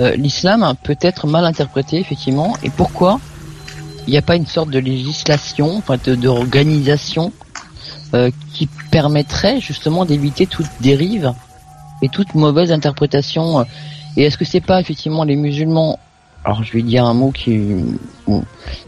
euh, 0.00 0.14
l'islam 0.16 0.74
peut 0.84 0.96
être 1.00 1.26
mal 1.26 1.44
interprété, 1.44 1.98
effectivement. 1.98 2.54
Et 2.62 2.70
pourquoi 2.70 3.18
il 4.06 4.10
n'y 4.12 4.18
a 4.18 4.22
pas 4.22 4.36
une 4.36 4.46
sorte 4.46 4.70
de 4.70 4.78
législation, 4.78 5.76
enfin, 5.78 5.96
de- 6.04 6.14
d'organisation 6.14 7.32
euh, 8.14 8.30
qui 8.54 8.68
permettrait 8.90 9.60
justement 9.60 10.04
d'éviter 10.04 10.46
toute 10.46 10.66
dérive 10.80 11.32
et 12.02 12.08
toute 12.08 12.34
mauvaise 12.34 12.72
interprétation 12.72 13.60
euh, 13.60 13.64
Et 14.16 14.24
est-ce 14.24 14.38
que 14.38 14.44
c'est 14.44 14.60
pas 14.60 14.80
effectivement 14.80 15.24
les 15.24 15.36
musulmans 15.36 15.98
alors 16.46 16.62
je 16.62 16.72
vais 16.74 16.82
dire 16.82 17.04
un 17.04 17.12
mot 17.12 17.32
qui, 17.32 17.60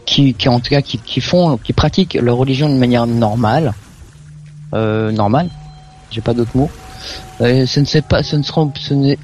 qui, 0.05 0.33
qui 0.33 0.47
en 0.47 0.61
tout 0.61 0.69
cas 0.69 0.81
qui, 0.81 0.97
qui 0.97 1.19
font, 1.19 1.57
qui 1.57 1.73
pratiquent 1.73 2.13
leur 2.13 2.37
religion 2.37 2.69
d'une 2.69 2.77
manière 2.77 3.05
normale, 3.05 3.73
euh, 4.73 5.11
normale, 5.11 5.49
j'ai 6.09 6.21
pas 6.21 6.33
d'autres 6.33 6.55
mots. 6.55 6.69
Euh, 7.41 7.65
ce 7.65 7.81
ne 7.81 7.85
sait 7.85 8.01
pas, 8.01 8.23
ce 8.23 8.37
ne 8.37 8.43
seront, 8.43 8.71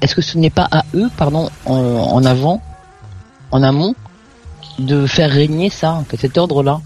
est-ce 0.02 0.14
que 0.14 0.20
ce 0.20 0.36
n'est 0.36 0.50
pas 0.50 0.68
à 0.70 0.84
eux, 0.94 1.10
pardon, 1.16 1.48
en, 1.64 1.76
en 1.76 2.24
avant, 2.26 2.60
en 3.52 3.62
amont, 3.62 3.94
de 4.78 5.06
faire 5.06 5.30
régner 5.30 5.70
ça, 5.70 6.04
cet 6.18 6.36
ordre-là? 6.36 6.82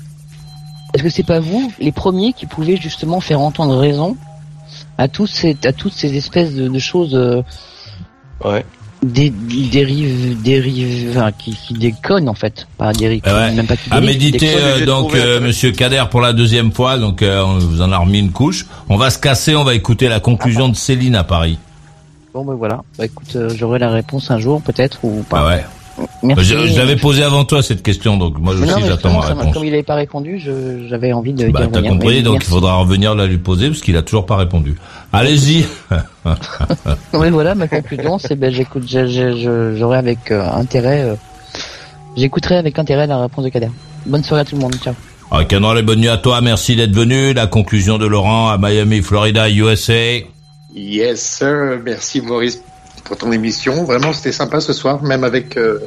Est-ce 0.94 1.02
que 1.02 1.10
c'est 1.10 1.24
pas 1.24 1.40
vous, 1.40 1.72
les 1.81 1.90
premiers, 1.90 2.32
qui 2.32 2.47
pouvez 2.47 2.77
justement 2.77 3.20
faire 3.20 3.40
entendre 3.40 3.77
raison 3.77 4.16
à 5.01 5.09
tous 5.09 5.27
ces, 5.27 5.56
à 5.64 5.72
toutes 5.72 5.93
ces 5.94 6.16
espèces 6.16 6.55
de, 6.55 6.68
de 6.68 6.78
choses 6.78 7.14
euh, 7.14 7.43
Ouais. 8.44 8.64
Des, 9.02 9.31
dérive, 9.31 10.40
dérive, 10.43 11.10
enfin, 11.16 11.32
qui, 11.32 11.52
qui 11.56 11.72
déconne 11.72 12.28
en 12.28 12.35
fait, 12.35 12.66
pas 12.77 12.93
dérive, 12.93 13.22
Eh 13.27 13.31
ouais. 13.31 13.52
même 13.52 13.66
pas 13.66 13.77
qui 13.77 13.89
À 13.90 13.98
dérive, 14.01 14.09
méditer 14.10 14.39
déconne. 14.47 14.60
euh, 14.62 14.85
donc 14.86 15.14
euh, 15.14 15.40
Monsieur 15.40 15.72
Kader 15.72 16.05
pour 16.10 16.20
la 16.20 16.35
deuxième 16.35 16.70
fois, 16.70 16.98
donc 16.98 17.22
euh, 17.22 17.43
on 17.43 17.59
vous 17.59 17.81
en 17.81 17.93
a 17.93 17.97
remis 17.98 18.18
une 18.18 18.31
couche. 18.31 18.66
On 18.90 18.98
va 18.98 19.09
se 19.09 19.18
casser, 19.18 19.56
on 19.56 19.64
va 19.64 19.74
écouter 19.74 20.09
la 20.09 20.20
conclusion 20.20 20.68
de 20.68 20.77
Céline 20.77 21.14
à 21.16 21.24
Paris. 21.24 21.59
Bon 22.35 22.44
ben 22.44 22.55
voilà, 22.55 22.82
bah 22.98 23.06
écoute, 23.06 23.35
euh, 23.36 23.48
j'aurai 23.56 23.78
la 23.78 23.89
réponse 23.90 24.31
un 24.31 24.39
jour 24.39 24.60
peut-être 24.60 24.98
ou 25.02 25.24
pas. 25.28 25.40
Ah 25.40 25.47
ouais. 25.47 25.64
Merci. 26.22 26.44
Je, 26.44 26.66
je 26.66 26.78
l'avais 26.78 26.97
posé 26.97 27.22
avant 27.22 27.44
toi 27.44 27.62
cette 27.62 27.82
question, 27.82 28.16
donc 28.16 28.39
moi 28.39 28.55
Mais 28.59 28.70
aussi 28.70 28.82
j'attends 28.86 29.12
ma 29.18 29.27
réponse. 29.27 29.55
Comme 29.55 29.64
il 29.64 29.70
n'avait 29.70 29.82
pas 29.82 29.94
répondu, 29.94 30.40
j'avais 30.89 31.12
envie 31.12 31.32
de 31.32 31.48
Bah 31.51 31.66
t'as 31.72 31.81
rien. 31.81 31.90
compris, 31.93 32.16
Mais 32.16 32.22
donc 32.22 32.35
merci. 32.35 32.48
il 32.48 32.51
faudra 32.52 32.74
revenir 32.77 33.14
la 33.14 33.27
lui 33.27 33.39
poser 33.39 33.68
parce 33.68 33.81
qu'il 33.81 33.97
a 33.97 34.02
toujours 34.02 34.27
pas 34.27 34.36
répondu. 34.36 34.77
Allez-y. 35.12 35.64
Non, 37.14 37.20
mais 37.20 37.31
voilà, 37.31 37.55
ma 37.55 37.66
conclusion, 37.68 38.18
c'est 38.18 38.36
ben 38.36 38.52
j'écoute, 38.52 38.85
j'aurai 38.86 39.97
avec 39.97 40.31
euh, 40.31 40.47
intérêt, 40.52 41.02
euh, 41.02 41.14
j'écouterai 42.16 42.56
avec 42.56 42.78
intérêt 42.78 43.06
la 43.06 43.20
réponse 43.22 43.44
de 43.44 43.48
Kader. 43.48 43.70
Bonne 44.06 44.22
soirée 44.22 44.43
à 44.43 44.44
tout 44.44 44.55
le 44.56 44.60
monde, 44.60 44.74
ciao. 44.77 44.94
Ah, 45.31 45.44
Cameron, 45.44 45.72
les 45.74 45.82
bonnes 45.82 46.01
nuits 46.01 46.09
à 46.09 46.18
toi, 46.18 46.40
merci 46.40 46.77
d'être 46.77 46.94
venu. 46.94 47.32
La 47.32 47.47
conclusion 47.47 47.97
de 47.98 48.06
Laurent 48.06 48.48
à 48.51 48.59
Miami, 48.59 49.01
Florida, 49.01 49.48
USA. 49.48 49.94
Yes, 50.74 51.20
sir. 51.20 51.78
Merci 51.85 52.20
Maurice 52.20 52.62
pour 53.05 53.16
ton 53.16 53.32
émission. 53.32 53.85
Vraiment, 53.85 54.12
c'était 54.12 54.32
sympa 54.32 54.60
ce 54.60 54.72
soir, 54.72 55.02
même 55.02 55.24
avec 55.24 55.56
euh, 55.56 55.78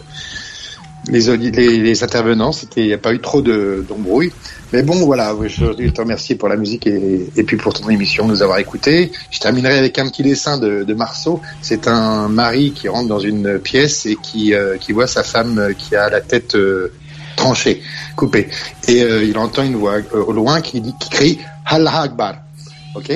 les, 1.07 2.03
intervenants. 2.03 2.51
Il 2.75 2.85
n'y 2.85 2.93
a 2.93 2.97
pas 2.97 3.13
eu 3.13 3.19
trop 3.19 3.41
de 3.41 3.85
d'embrouille. 3.87 4.31
Mais 4.71 4.81
bon, 4.81 5.05
voilà, 5.05 5.35
je 5.45 5.65
te 5.65 6.01
remercier 6.01 6.35
pour 6.35 6.49
la 6.49 6.55
musique 6.55 6.87
et, 6.87 7.43
puis 7.45 7.57
pour 7.57 7.73
ton 7.73 7.89
émission, 7.89 8.27
nous 8.27 8.41
avoir 8.41 8.57
écoutés. 8.57 9.11
Je 9.29 9.39
terminerai 9.39 9.77
avec 9.77 9.99
un 9.99 10.07
petit 10.09 10.23
dessin 10.23 10.57
de, 10.57 10.83
de 10.83 10.93
Marceau. 10.93 11.41
C'est 11.61 11.87
un 11.87 12.27
mari 12.27 12.71
qui 12.71 12.87
rentre 12.87 13.07
dans 13.07 13.19
une 13.19 13.59
pièce 13.59 14.05
et 14.05 14.15
qui, 14.15 14.53
euh, 14.53 14.77
voit 14.89 15.07
sa 15.07 15.23
femme 15.23 15.59
euh, 15.59 15.73
qui 15.73 15.95
a 15.95 16.09
la 16.09 16.21
tête 16.21 16.57
tranchée, 17.35 17.81
coupée. 18.15 18.47
Et 18.87 19.01
il 19.01 19.37
entend 19.37 19.63
une 19.63 19.75
voix 19.75 19.95
au 20.13 20.31
loin 20.31 20.61
qui, 20.61 20.81
dit, 20.81 20.93
qui 20.99 21.09
crie 21.09 21.39
Allah 21.65 22.01
Akbar. 22.01 22.35
Ok? 22.95 23.11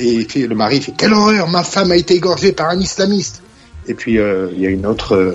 Et 0.00 0.26
le 0.46 0.54
mari 0.54 0.80
fait 0.80 0.92
Quelle 0.96 1.12
horreur, 1.12 1.48
ma 1.48 1.62
femme 1.62 1.92
a 1.92 1.96
été 1.96 2.14
égorgée 2.14 2.52
par 2.52 2.70
un 2.70 2.80
islamiste. 2.80 3.42
Et 3.86 3.94
puis 3.94 4.18
euh, 4.18 4.48
il 4.54 4.60
y 4.60 4.66
a 4.66 4.70
une 4.70 4.86
autre. 4.86 5.14
euh, 5.14 5.34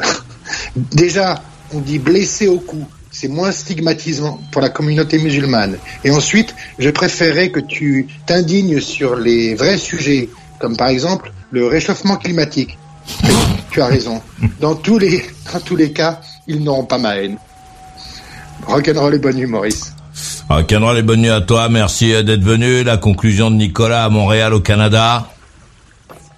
Déjà, 0.75 1.41
on 1.73 1.79
dit 1.79 1.99
blessé 1.99 2.47
au 2.47 2.59
cou. 2.59 2.85
C'est 3.11 3.27
moins 3.27 3.51
stigmatisant 3.51 4.41
pour 4.51 4.61
la 4.61 4.69
communauté 4.69 5.17
musulmane. 5.19 5.77
Et 6.03 6.11
ensuite, 6.11 6.53
je 6.79 6.89
préférerais 6.89 7.49
que 7.49 7.61
tu 7.61 8.07
t'indignes 8.25 8.81
sur 8.81 9.15
les 9.15 9.55
vrais 9.55 9.77
sujets, 9.77 10.29
comme 10.59 10.75
par 10.75 10.89
exemple 10.89 11.31
le 11.51 11.67
réchauffement 11.67 12.17
climatique. 12.17 12.77
Tu 13.71 13.81
as 13.81 13.87
raison. 13.87 14.21
Dans 14.61 14.75
tous 14.75 14.97
les, 14.97 15.21
dans 15.53 15.59
tous 15.59 15.75
les 15.75 15.91
cas, 15.91 16.21
ils 16.47 16.63
n'auront 16.63 16.85
pas 16.85 16.97
ma 16.97 17.17
haine. 17.17 17.37
Rock'n'roll 18.67 19.15
et 19.15 19.19
bonne 19.19 19.35
nuit, 19.35 19.45
Maurice. 19.47 19.93
Ah, 20.47 20.61
Cameron, 20.63 20.93
les 20.93 21.01
bonnes 21.01 21.21
nuits 21.21 21.29
à 21.29 21.41
toi, 21.41 21.69
merci 21.69 22.13
euh, 22.13 22.21
d'être 22.21 22.43
venu. 22.43 22.83
La 22.83 22.97
conclusion 22.97 23.49
de 23.49 23.55
Nicolas 23.55 24.05
à 24.05 24.09
Montréal, 24.09 24.53
au 24.53 24.59
Canada. 24.59 25.25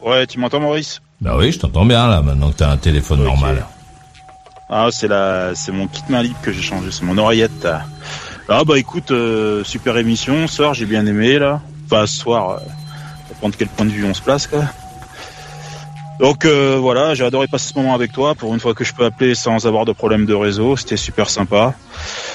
Ouais, 0.01 0.25
tu 0.25 0.39
m'entends, 0.39 0.61
Maurice? 0.61 1.01
Bah 1.19 1.35
oui, 1.37 1.51
je 1.51 1.59
t'entends 1.59 1.85
bien 1.85 2.07
là, 2.07 2.21
maintenant 2.21 2.51
que 2.51 2.57
t'as 2.57 2.71
un 2.71 2.77
téléphone 2.77 3.23
normal. 3.23 3.65
Ah, 4.69 4.87
c'est 4.91 5.07
la, 5.07 5.55
c'est 5.55 5.71
mon 5.71 5.87
kit 5.87 6.03
main 6.09 6.21
libre 6.21 6.37
que 6.41 6.51
j'ai 6.51 6.61
changé, 6.61 6.89
c'est 6.91 7.03
mon 7.03 7.17
oreillette. 7.17 7.67
Ah 8.49 8.63
bah 8.65 8.77
écoute, 8.77 9.11
euh, 9.11 9.63
super 9.65 9.97
émission, 9.97 10.47
soir 10.47 10.73
j'ai 10.73 10.85
bien 10.85 11.05
aimé 11.05 11.37
là. 11.37 11.61
Enfin 11.85 12.05
ce 12.05 12.17
soir, 12.17 12.49
euh, 12.51 12.57
ça 12.59 13.33
dépend 13.33 13.49
de 13.49 13.55
quel 13.55 13.67
point 13.67 13.85
de 13.85 13.91
vue 13.91 14.05
on 14.05 14.13
se 14.13 14.21
place 14.21 14.47
quoi. 14.47 14.63
Donc 16.19 16.45
euh, 16.45 16.77
voilà, 16.81 17.13
j'ai 17.13 17.23
adoré 17.23 17.47
passer 17.47 17.69
ce 17.73 17.77
moment 17.77 17.93
avec 17.93 18.11
toi 18.11 18.33
pour 18.33 18.53
une 18.53 18.59
fois 18.59 18.73
que 18.73 18.83
je 18.83 18.93
peux 18.93 19.05
appeler 19.05 19.35
sans 19.35 19.67
avoir 19.67 19.85
de 19.85 19.91
problème 19.91 20.25
de 20.25 20.33
réseau, 20.33 20.75
c'était 20.75 20.97
super 20.97 21.29
sympa. 21.29 21.75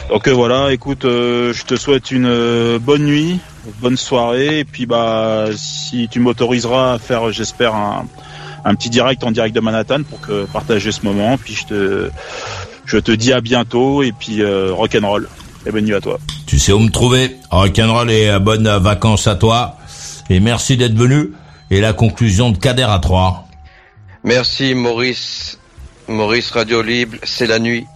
Donc 0.08 0.28
euh, 0.28 0.32
voilà, 0.32 0.72
écoute, 0.72 1.04
euh, 1.04 1.52
je 1.52 1.64
te 1.64 1.74
souhaite 1.74 2.12
une 2.12 2.26
euh, 2.26 2.78
bonne 2.78 3.04
nuit, 3.04 3.40
bonne 3.80 3.96
soirée, 3.96 4.60
et 4.60 4.64
puis 4.64 4.86
bah 4.86 5.46
si 5.56 6.08
tu 6.08 6.20
m'autoriseras 6.20 6.94
à 6.94 6.98
faire, 6.98 7.32
j'espère 7.32 7.74
un, 7.74 8.74
petit 8.76 8.88
direct 8.88 9.24
en 9.24 9.32
direct 9.32 9.54
de 9.54 9.60
Manhattan 9.60 10.04
pour 10.04 10.20
que 10.20 10.44
partager 10.44 10.92
ce 10.92 11.04
moment, 11.04 11.36
puis 11.36 11.54
je 11.54 11.66
te 11.66 12.10
je 12.84 12.98
te 12.98 13.10
dis 13.10 13.32
à 13.32 13.40
bientôt 13.40 14.04
et 14.04 14.12
puis 14.12 14.42
euh, 14.42 14.72
rock'n'roll 14.72 15.28
et 15.66 15.72
bonne 15.72 15.84
nuit 15.84 15.94
à 15.94 16.00
toi. 16.00 16.18
Tu 16.46 16.60
sais 16.60 16.72
où 16.72 16.78
me 16.78 16.90
trouver. 16.90 17.36
Rock'n'roll 17.50 18.10
et 18.10 18.38
bonnes 18.38 18.68
vacances 18.78 19.26
à 19.26 19.34
toi. 19.34 19.76
Et 20.30 20.40
merci 20.40 20.76
d'être 20.76 20.96
venu. 20.96 21.32
Et 21.70 21.80
la 21.80 21.92
conclusion 21.92 22.50
de 22.50 22.58
Kader 22.58 22.86
à 22.88 22.98
3. 22.98 23.46
Merci 24.24 24.76
Maurice. 24.76 25.58
Maurice 26.06 26.52
Radio 26.52 26.80
Libre, 26.80 27.16
c'est 27.24 27.48
la 27.48 27.58
nuit. 27.58 27.86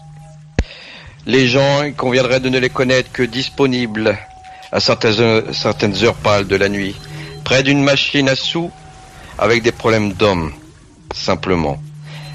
Les 1.24 1.46
gens, 1.46 1.84
il 1.84 1.94
conviendrait 1.94 2.40
de 2.40 2.48
ne 2.48 2.58
les 2.58 2.68
connaître 2.68 3.12
que 3.12 3.22
disponibles 3.22 4.18
à 4.72 4.80
certaines 4.80 6.04
heures, 6.04 6.14
pâles 6.14 6.48
de 6.48 6.56
la 6.56 6.68
nuit, 6.68 6.96
près 7.44 7.62
d'une 7.62 7.82
machine 7.82 8.28
à 8.28 8.34
sous, 8.34 8.72
avec 9.38 9.62
des 9.62 9.70
problèmes 9.70 10.14
d'hommes, 10.14 10.52
simplement, 11.14 11.80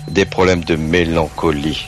des 0.07 0.26
problèmes 0.26 0.63
de 0.63 0.77
mélancolie. 0.77 1.85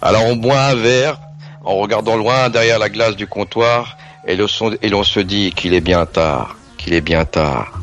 Alors 0.00 0.24
on 0.24 0.36
boit 0.36 0.60
un 0.60 0.74
verre 0.74 1.20
en 1.62 1.76
regardant 1.76 2.16
loin 2.16 2.48
derrière 2.48 2.78
la 2.78 2.88
glace 2.88 3.16
du 3.16 3.26
comptoir 3.26 3.98
et 4.26 4.36
l'on 4.36 5.04
se 5.04 5.20
dit 5.20 5.52
qu'il 5.54 5.74
est 5.74 5.82
bien 5.82 6.06
tard, 6.06 6.56
qu'il 6.78 6.94
est 6.94 7.02
bien 7.02 7.26
tard. 7.26 7.80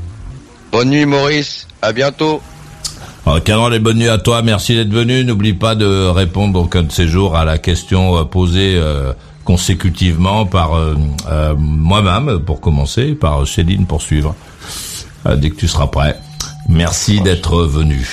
Bonne 0.71 0.89
nuit 0.89 1.05
Maurice, 1.05 1.67
à 1.83 1.91
bientôt. 1.91 2.41
Rock'n'roll 3.25 3.73
et 3.73 3.79
bonne 3.79 3.97
nuit 3.97 4.09
à 4.09 4.17
toi. 4.17 4.41
Merci 4.41 4.75
d'être 4.75 4.91
venu. 4.91 5.23
N'oublie 5.23 5.53
pas 5.53 5.75
de 5.75 6.07
répondre 6.07 6.53
donc 6.53 6.75
un 6.75 6.83
de 6.83 6.91
ces 6.91 7.07
jours 7.07 7.35
à 7.35 7.45
la 7.45 7.57
question 7.57 8.17
euh, 8.17 8.23
posée 8.23 8.75
euh, 8.75 9.13
consécutivement 9.43 10.45
par 10.45 10.75
euh, 10.75 10.95
euh, 11.29 11.53
moi-même 11.57 12.39
pour 12.39 12.61
commencer, 12.61 13.13
par 13.13 13.47
Céline 13.47 13.85
pour 13.85 14.01
suivre. 14.01 14.35
Euh, 15.27 15.35
dès 15.35 15.51
que 15.51 15.55
tu 15.55 15.67
seras 15.67 15.87
prêt. 15.87 16.19
Merci 16.67 17.21
d'être 17.21 17.61
venu. 17.63 18.07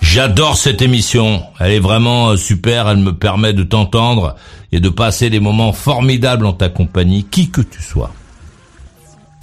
J'adore 0.00 0.56
cette 0.56 0.80
émission. 0.80 1.42
Elle 1.58 1.72
est 1.72 1.80
vraiment 1.80 2.30
euh, 2.30 2.36
super. 2.36 2.88
Elle 2.88 2.98
me 2.98 3.12
permet 3.14 3.52
de 3.52 3.62
t'entendre 3.62 4.36
et 4.72 4.80
de 4.80 4.88
passer 4.88 5.28
des 5.28 5.40
moments 5.40 5.74
formidables 5.74 6.46
en 6.46 6.54
ta 6.54 6.70
compagnie, 6.70 7.24
qui 7.24 7.50
que 7.50 7.60
tu 7.60 7.82
sois. 7.82 8.12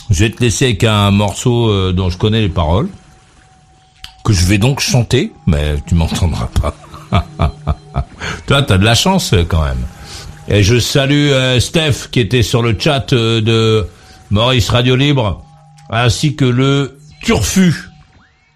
Je 0.10 0.24
vais 0.24 0.32
te 0.32 0.42
laisser 0.42 0.66
avec 0.66 0.84
un 0.86 1.12
morceau 1.12 1.70
euh, 1.70 1.94
dont 1.94 2.10
je 2.10 2.18
connais 2.18 2.42
les 2.42 2.50
paroles, 2.50 2.88
que 4.28 4.34
je 4.34 4.44
vais 4.44 4.58
donc 4.58 4.82
chanter, 4.82 5.32
mais 5.46 5.76
tu 5.88 5.96
m'entendras 5.96 6.50
pas. 6.62 6.76
Toi, 8.46 8.62
t'as 8.62 8.78
de 8.78 8.84
la 8.84 8.94
chance 8.94 9.34
quand 9.48 9.64
même. 9.64 9.86
Et 10.50 10.64
je 10.64 10.80
salue 10.80 11.30
euh, 11.30 11.62
Steph 11.62 12.10
qui 12.12 12.20
était 12.20 12.44
sur 12.44 12.62
le 12.62 12.76
chat 12.78 13.14
euh, 13.14 13.40
de 13.40 13.88
Maurice 14.30 14.68
Radio 14.70 14.98
Libre, 14.98 15.46
ainsi 15.90 16.36
que 16.36 16.44
le 16.44 17.00
Turfu, 17.24 17.90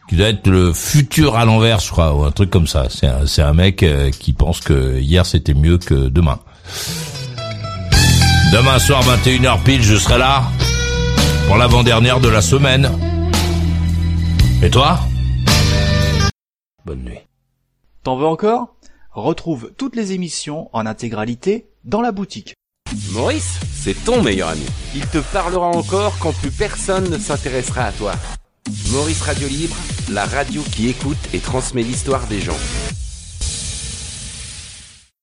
qui 0.09 0.17
doit 0.17 0.27
être 0.27 0.45
le 0.47 0.73
futur 0.73 1.37
à 1.37 1.45
l'envers, 1.45 1.79
je 1.79 1.89
crois, 1.89 2.13
ou 2.15 2.25
un 2.25 2.31
truc 2.31 2.49
comme 2.49 2.67
ça. 2.67 2.87
C'est 2.89 3.07
un, 3.07 3.25
c'est 3.25 3.41
un 3.41 3.53
mec 3.53 3.81
euh, 3.81 4.11
qui 4.11 4.33
pense 4.33 4.59
que 4.59 4.99
hier 4.99 5.25
c'était 5.25 5.53
mieux 5.53 5.77
que 5.77 6.09
demain. 6.09 6.39
Demain 8.51 8.77
soir, 8.77 9.01
21h 9.03 9.63
pile, 9.63 9.83
je 9.83 9.95
serai 9.95 10.17
là 10.17 10.43
pour 11.47 11.55
l'avant-dernière 11.55 12.19
de 12.19 12.27
la 12.27 12.41
semaine. 12.41 12.91
Et 14.61 14.69
toi? 14.69 14.99
Bonne 16.85 17.03
nuit. 17.03 17.19
T'en 18.03 18.17
veux 18.17 18.25
encore? 18.25 18.75
Retrouve 19.11 19.71
toutes 19.77 19.95
les 19.95 20.13
émissions 20.13 20.69
en 20.73 20.85
intégralité 20.85 21.67
dans 21.83 22.01
la 22.01 22.11
boutique. 22.11 22.55
Maurice, 23.11 23.59
c'est 23.71 23.93
ton 24.03 24.21
meilleur 24.21 24.49
ami. 24.49 24.65
Il 24.95 25.05
te 25.07 25.19
parlera 25.33 25.67
encore 25.67 26.17
quand 26.19 26.33
plus 26.33 26.51
personne 26.51 27.09
ne 27.09 27.17
s'intéressera 27.17 27.83
à 27.85 27.91
toi. 27.91 28.13
Maurice 28.91 29.21
Radio 29.21 29.47
Libre, 29.47 29.75
la 30.09 30.25
radio 30.25 30.61
qui 30.61 30.87
écoute 30.89 31.17
et 31.33 31.39
transmet 31.39 31.83
l'histoire 31.83 32.25
des 32.27 32.39
gens. 32.39 32.57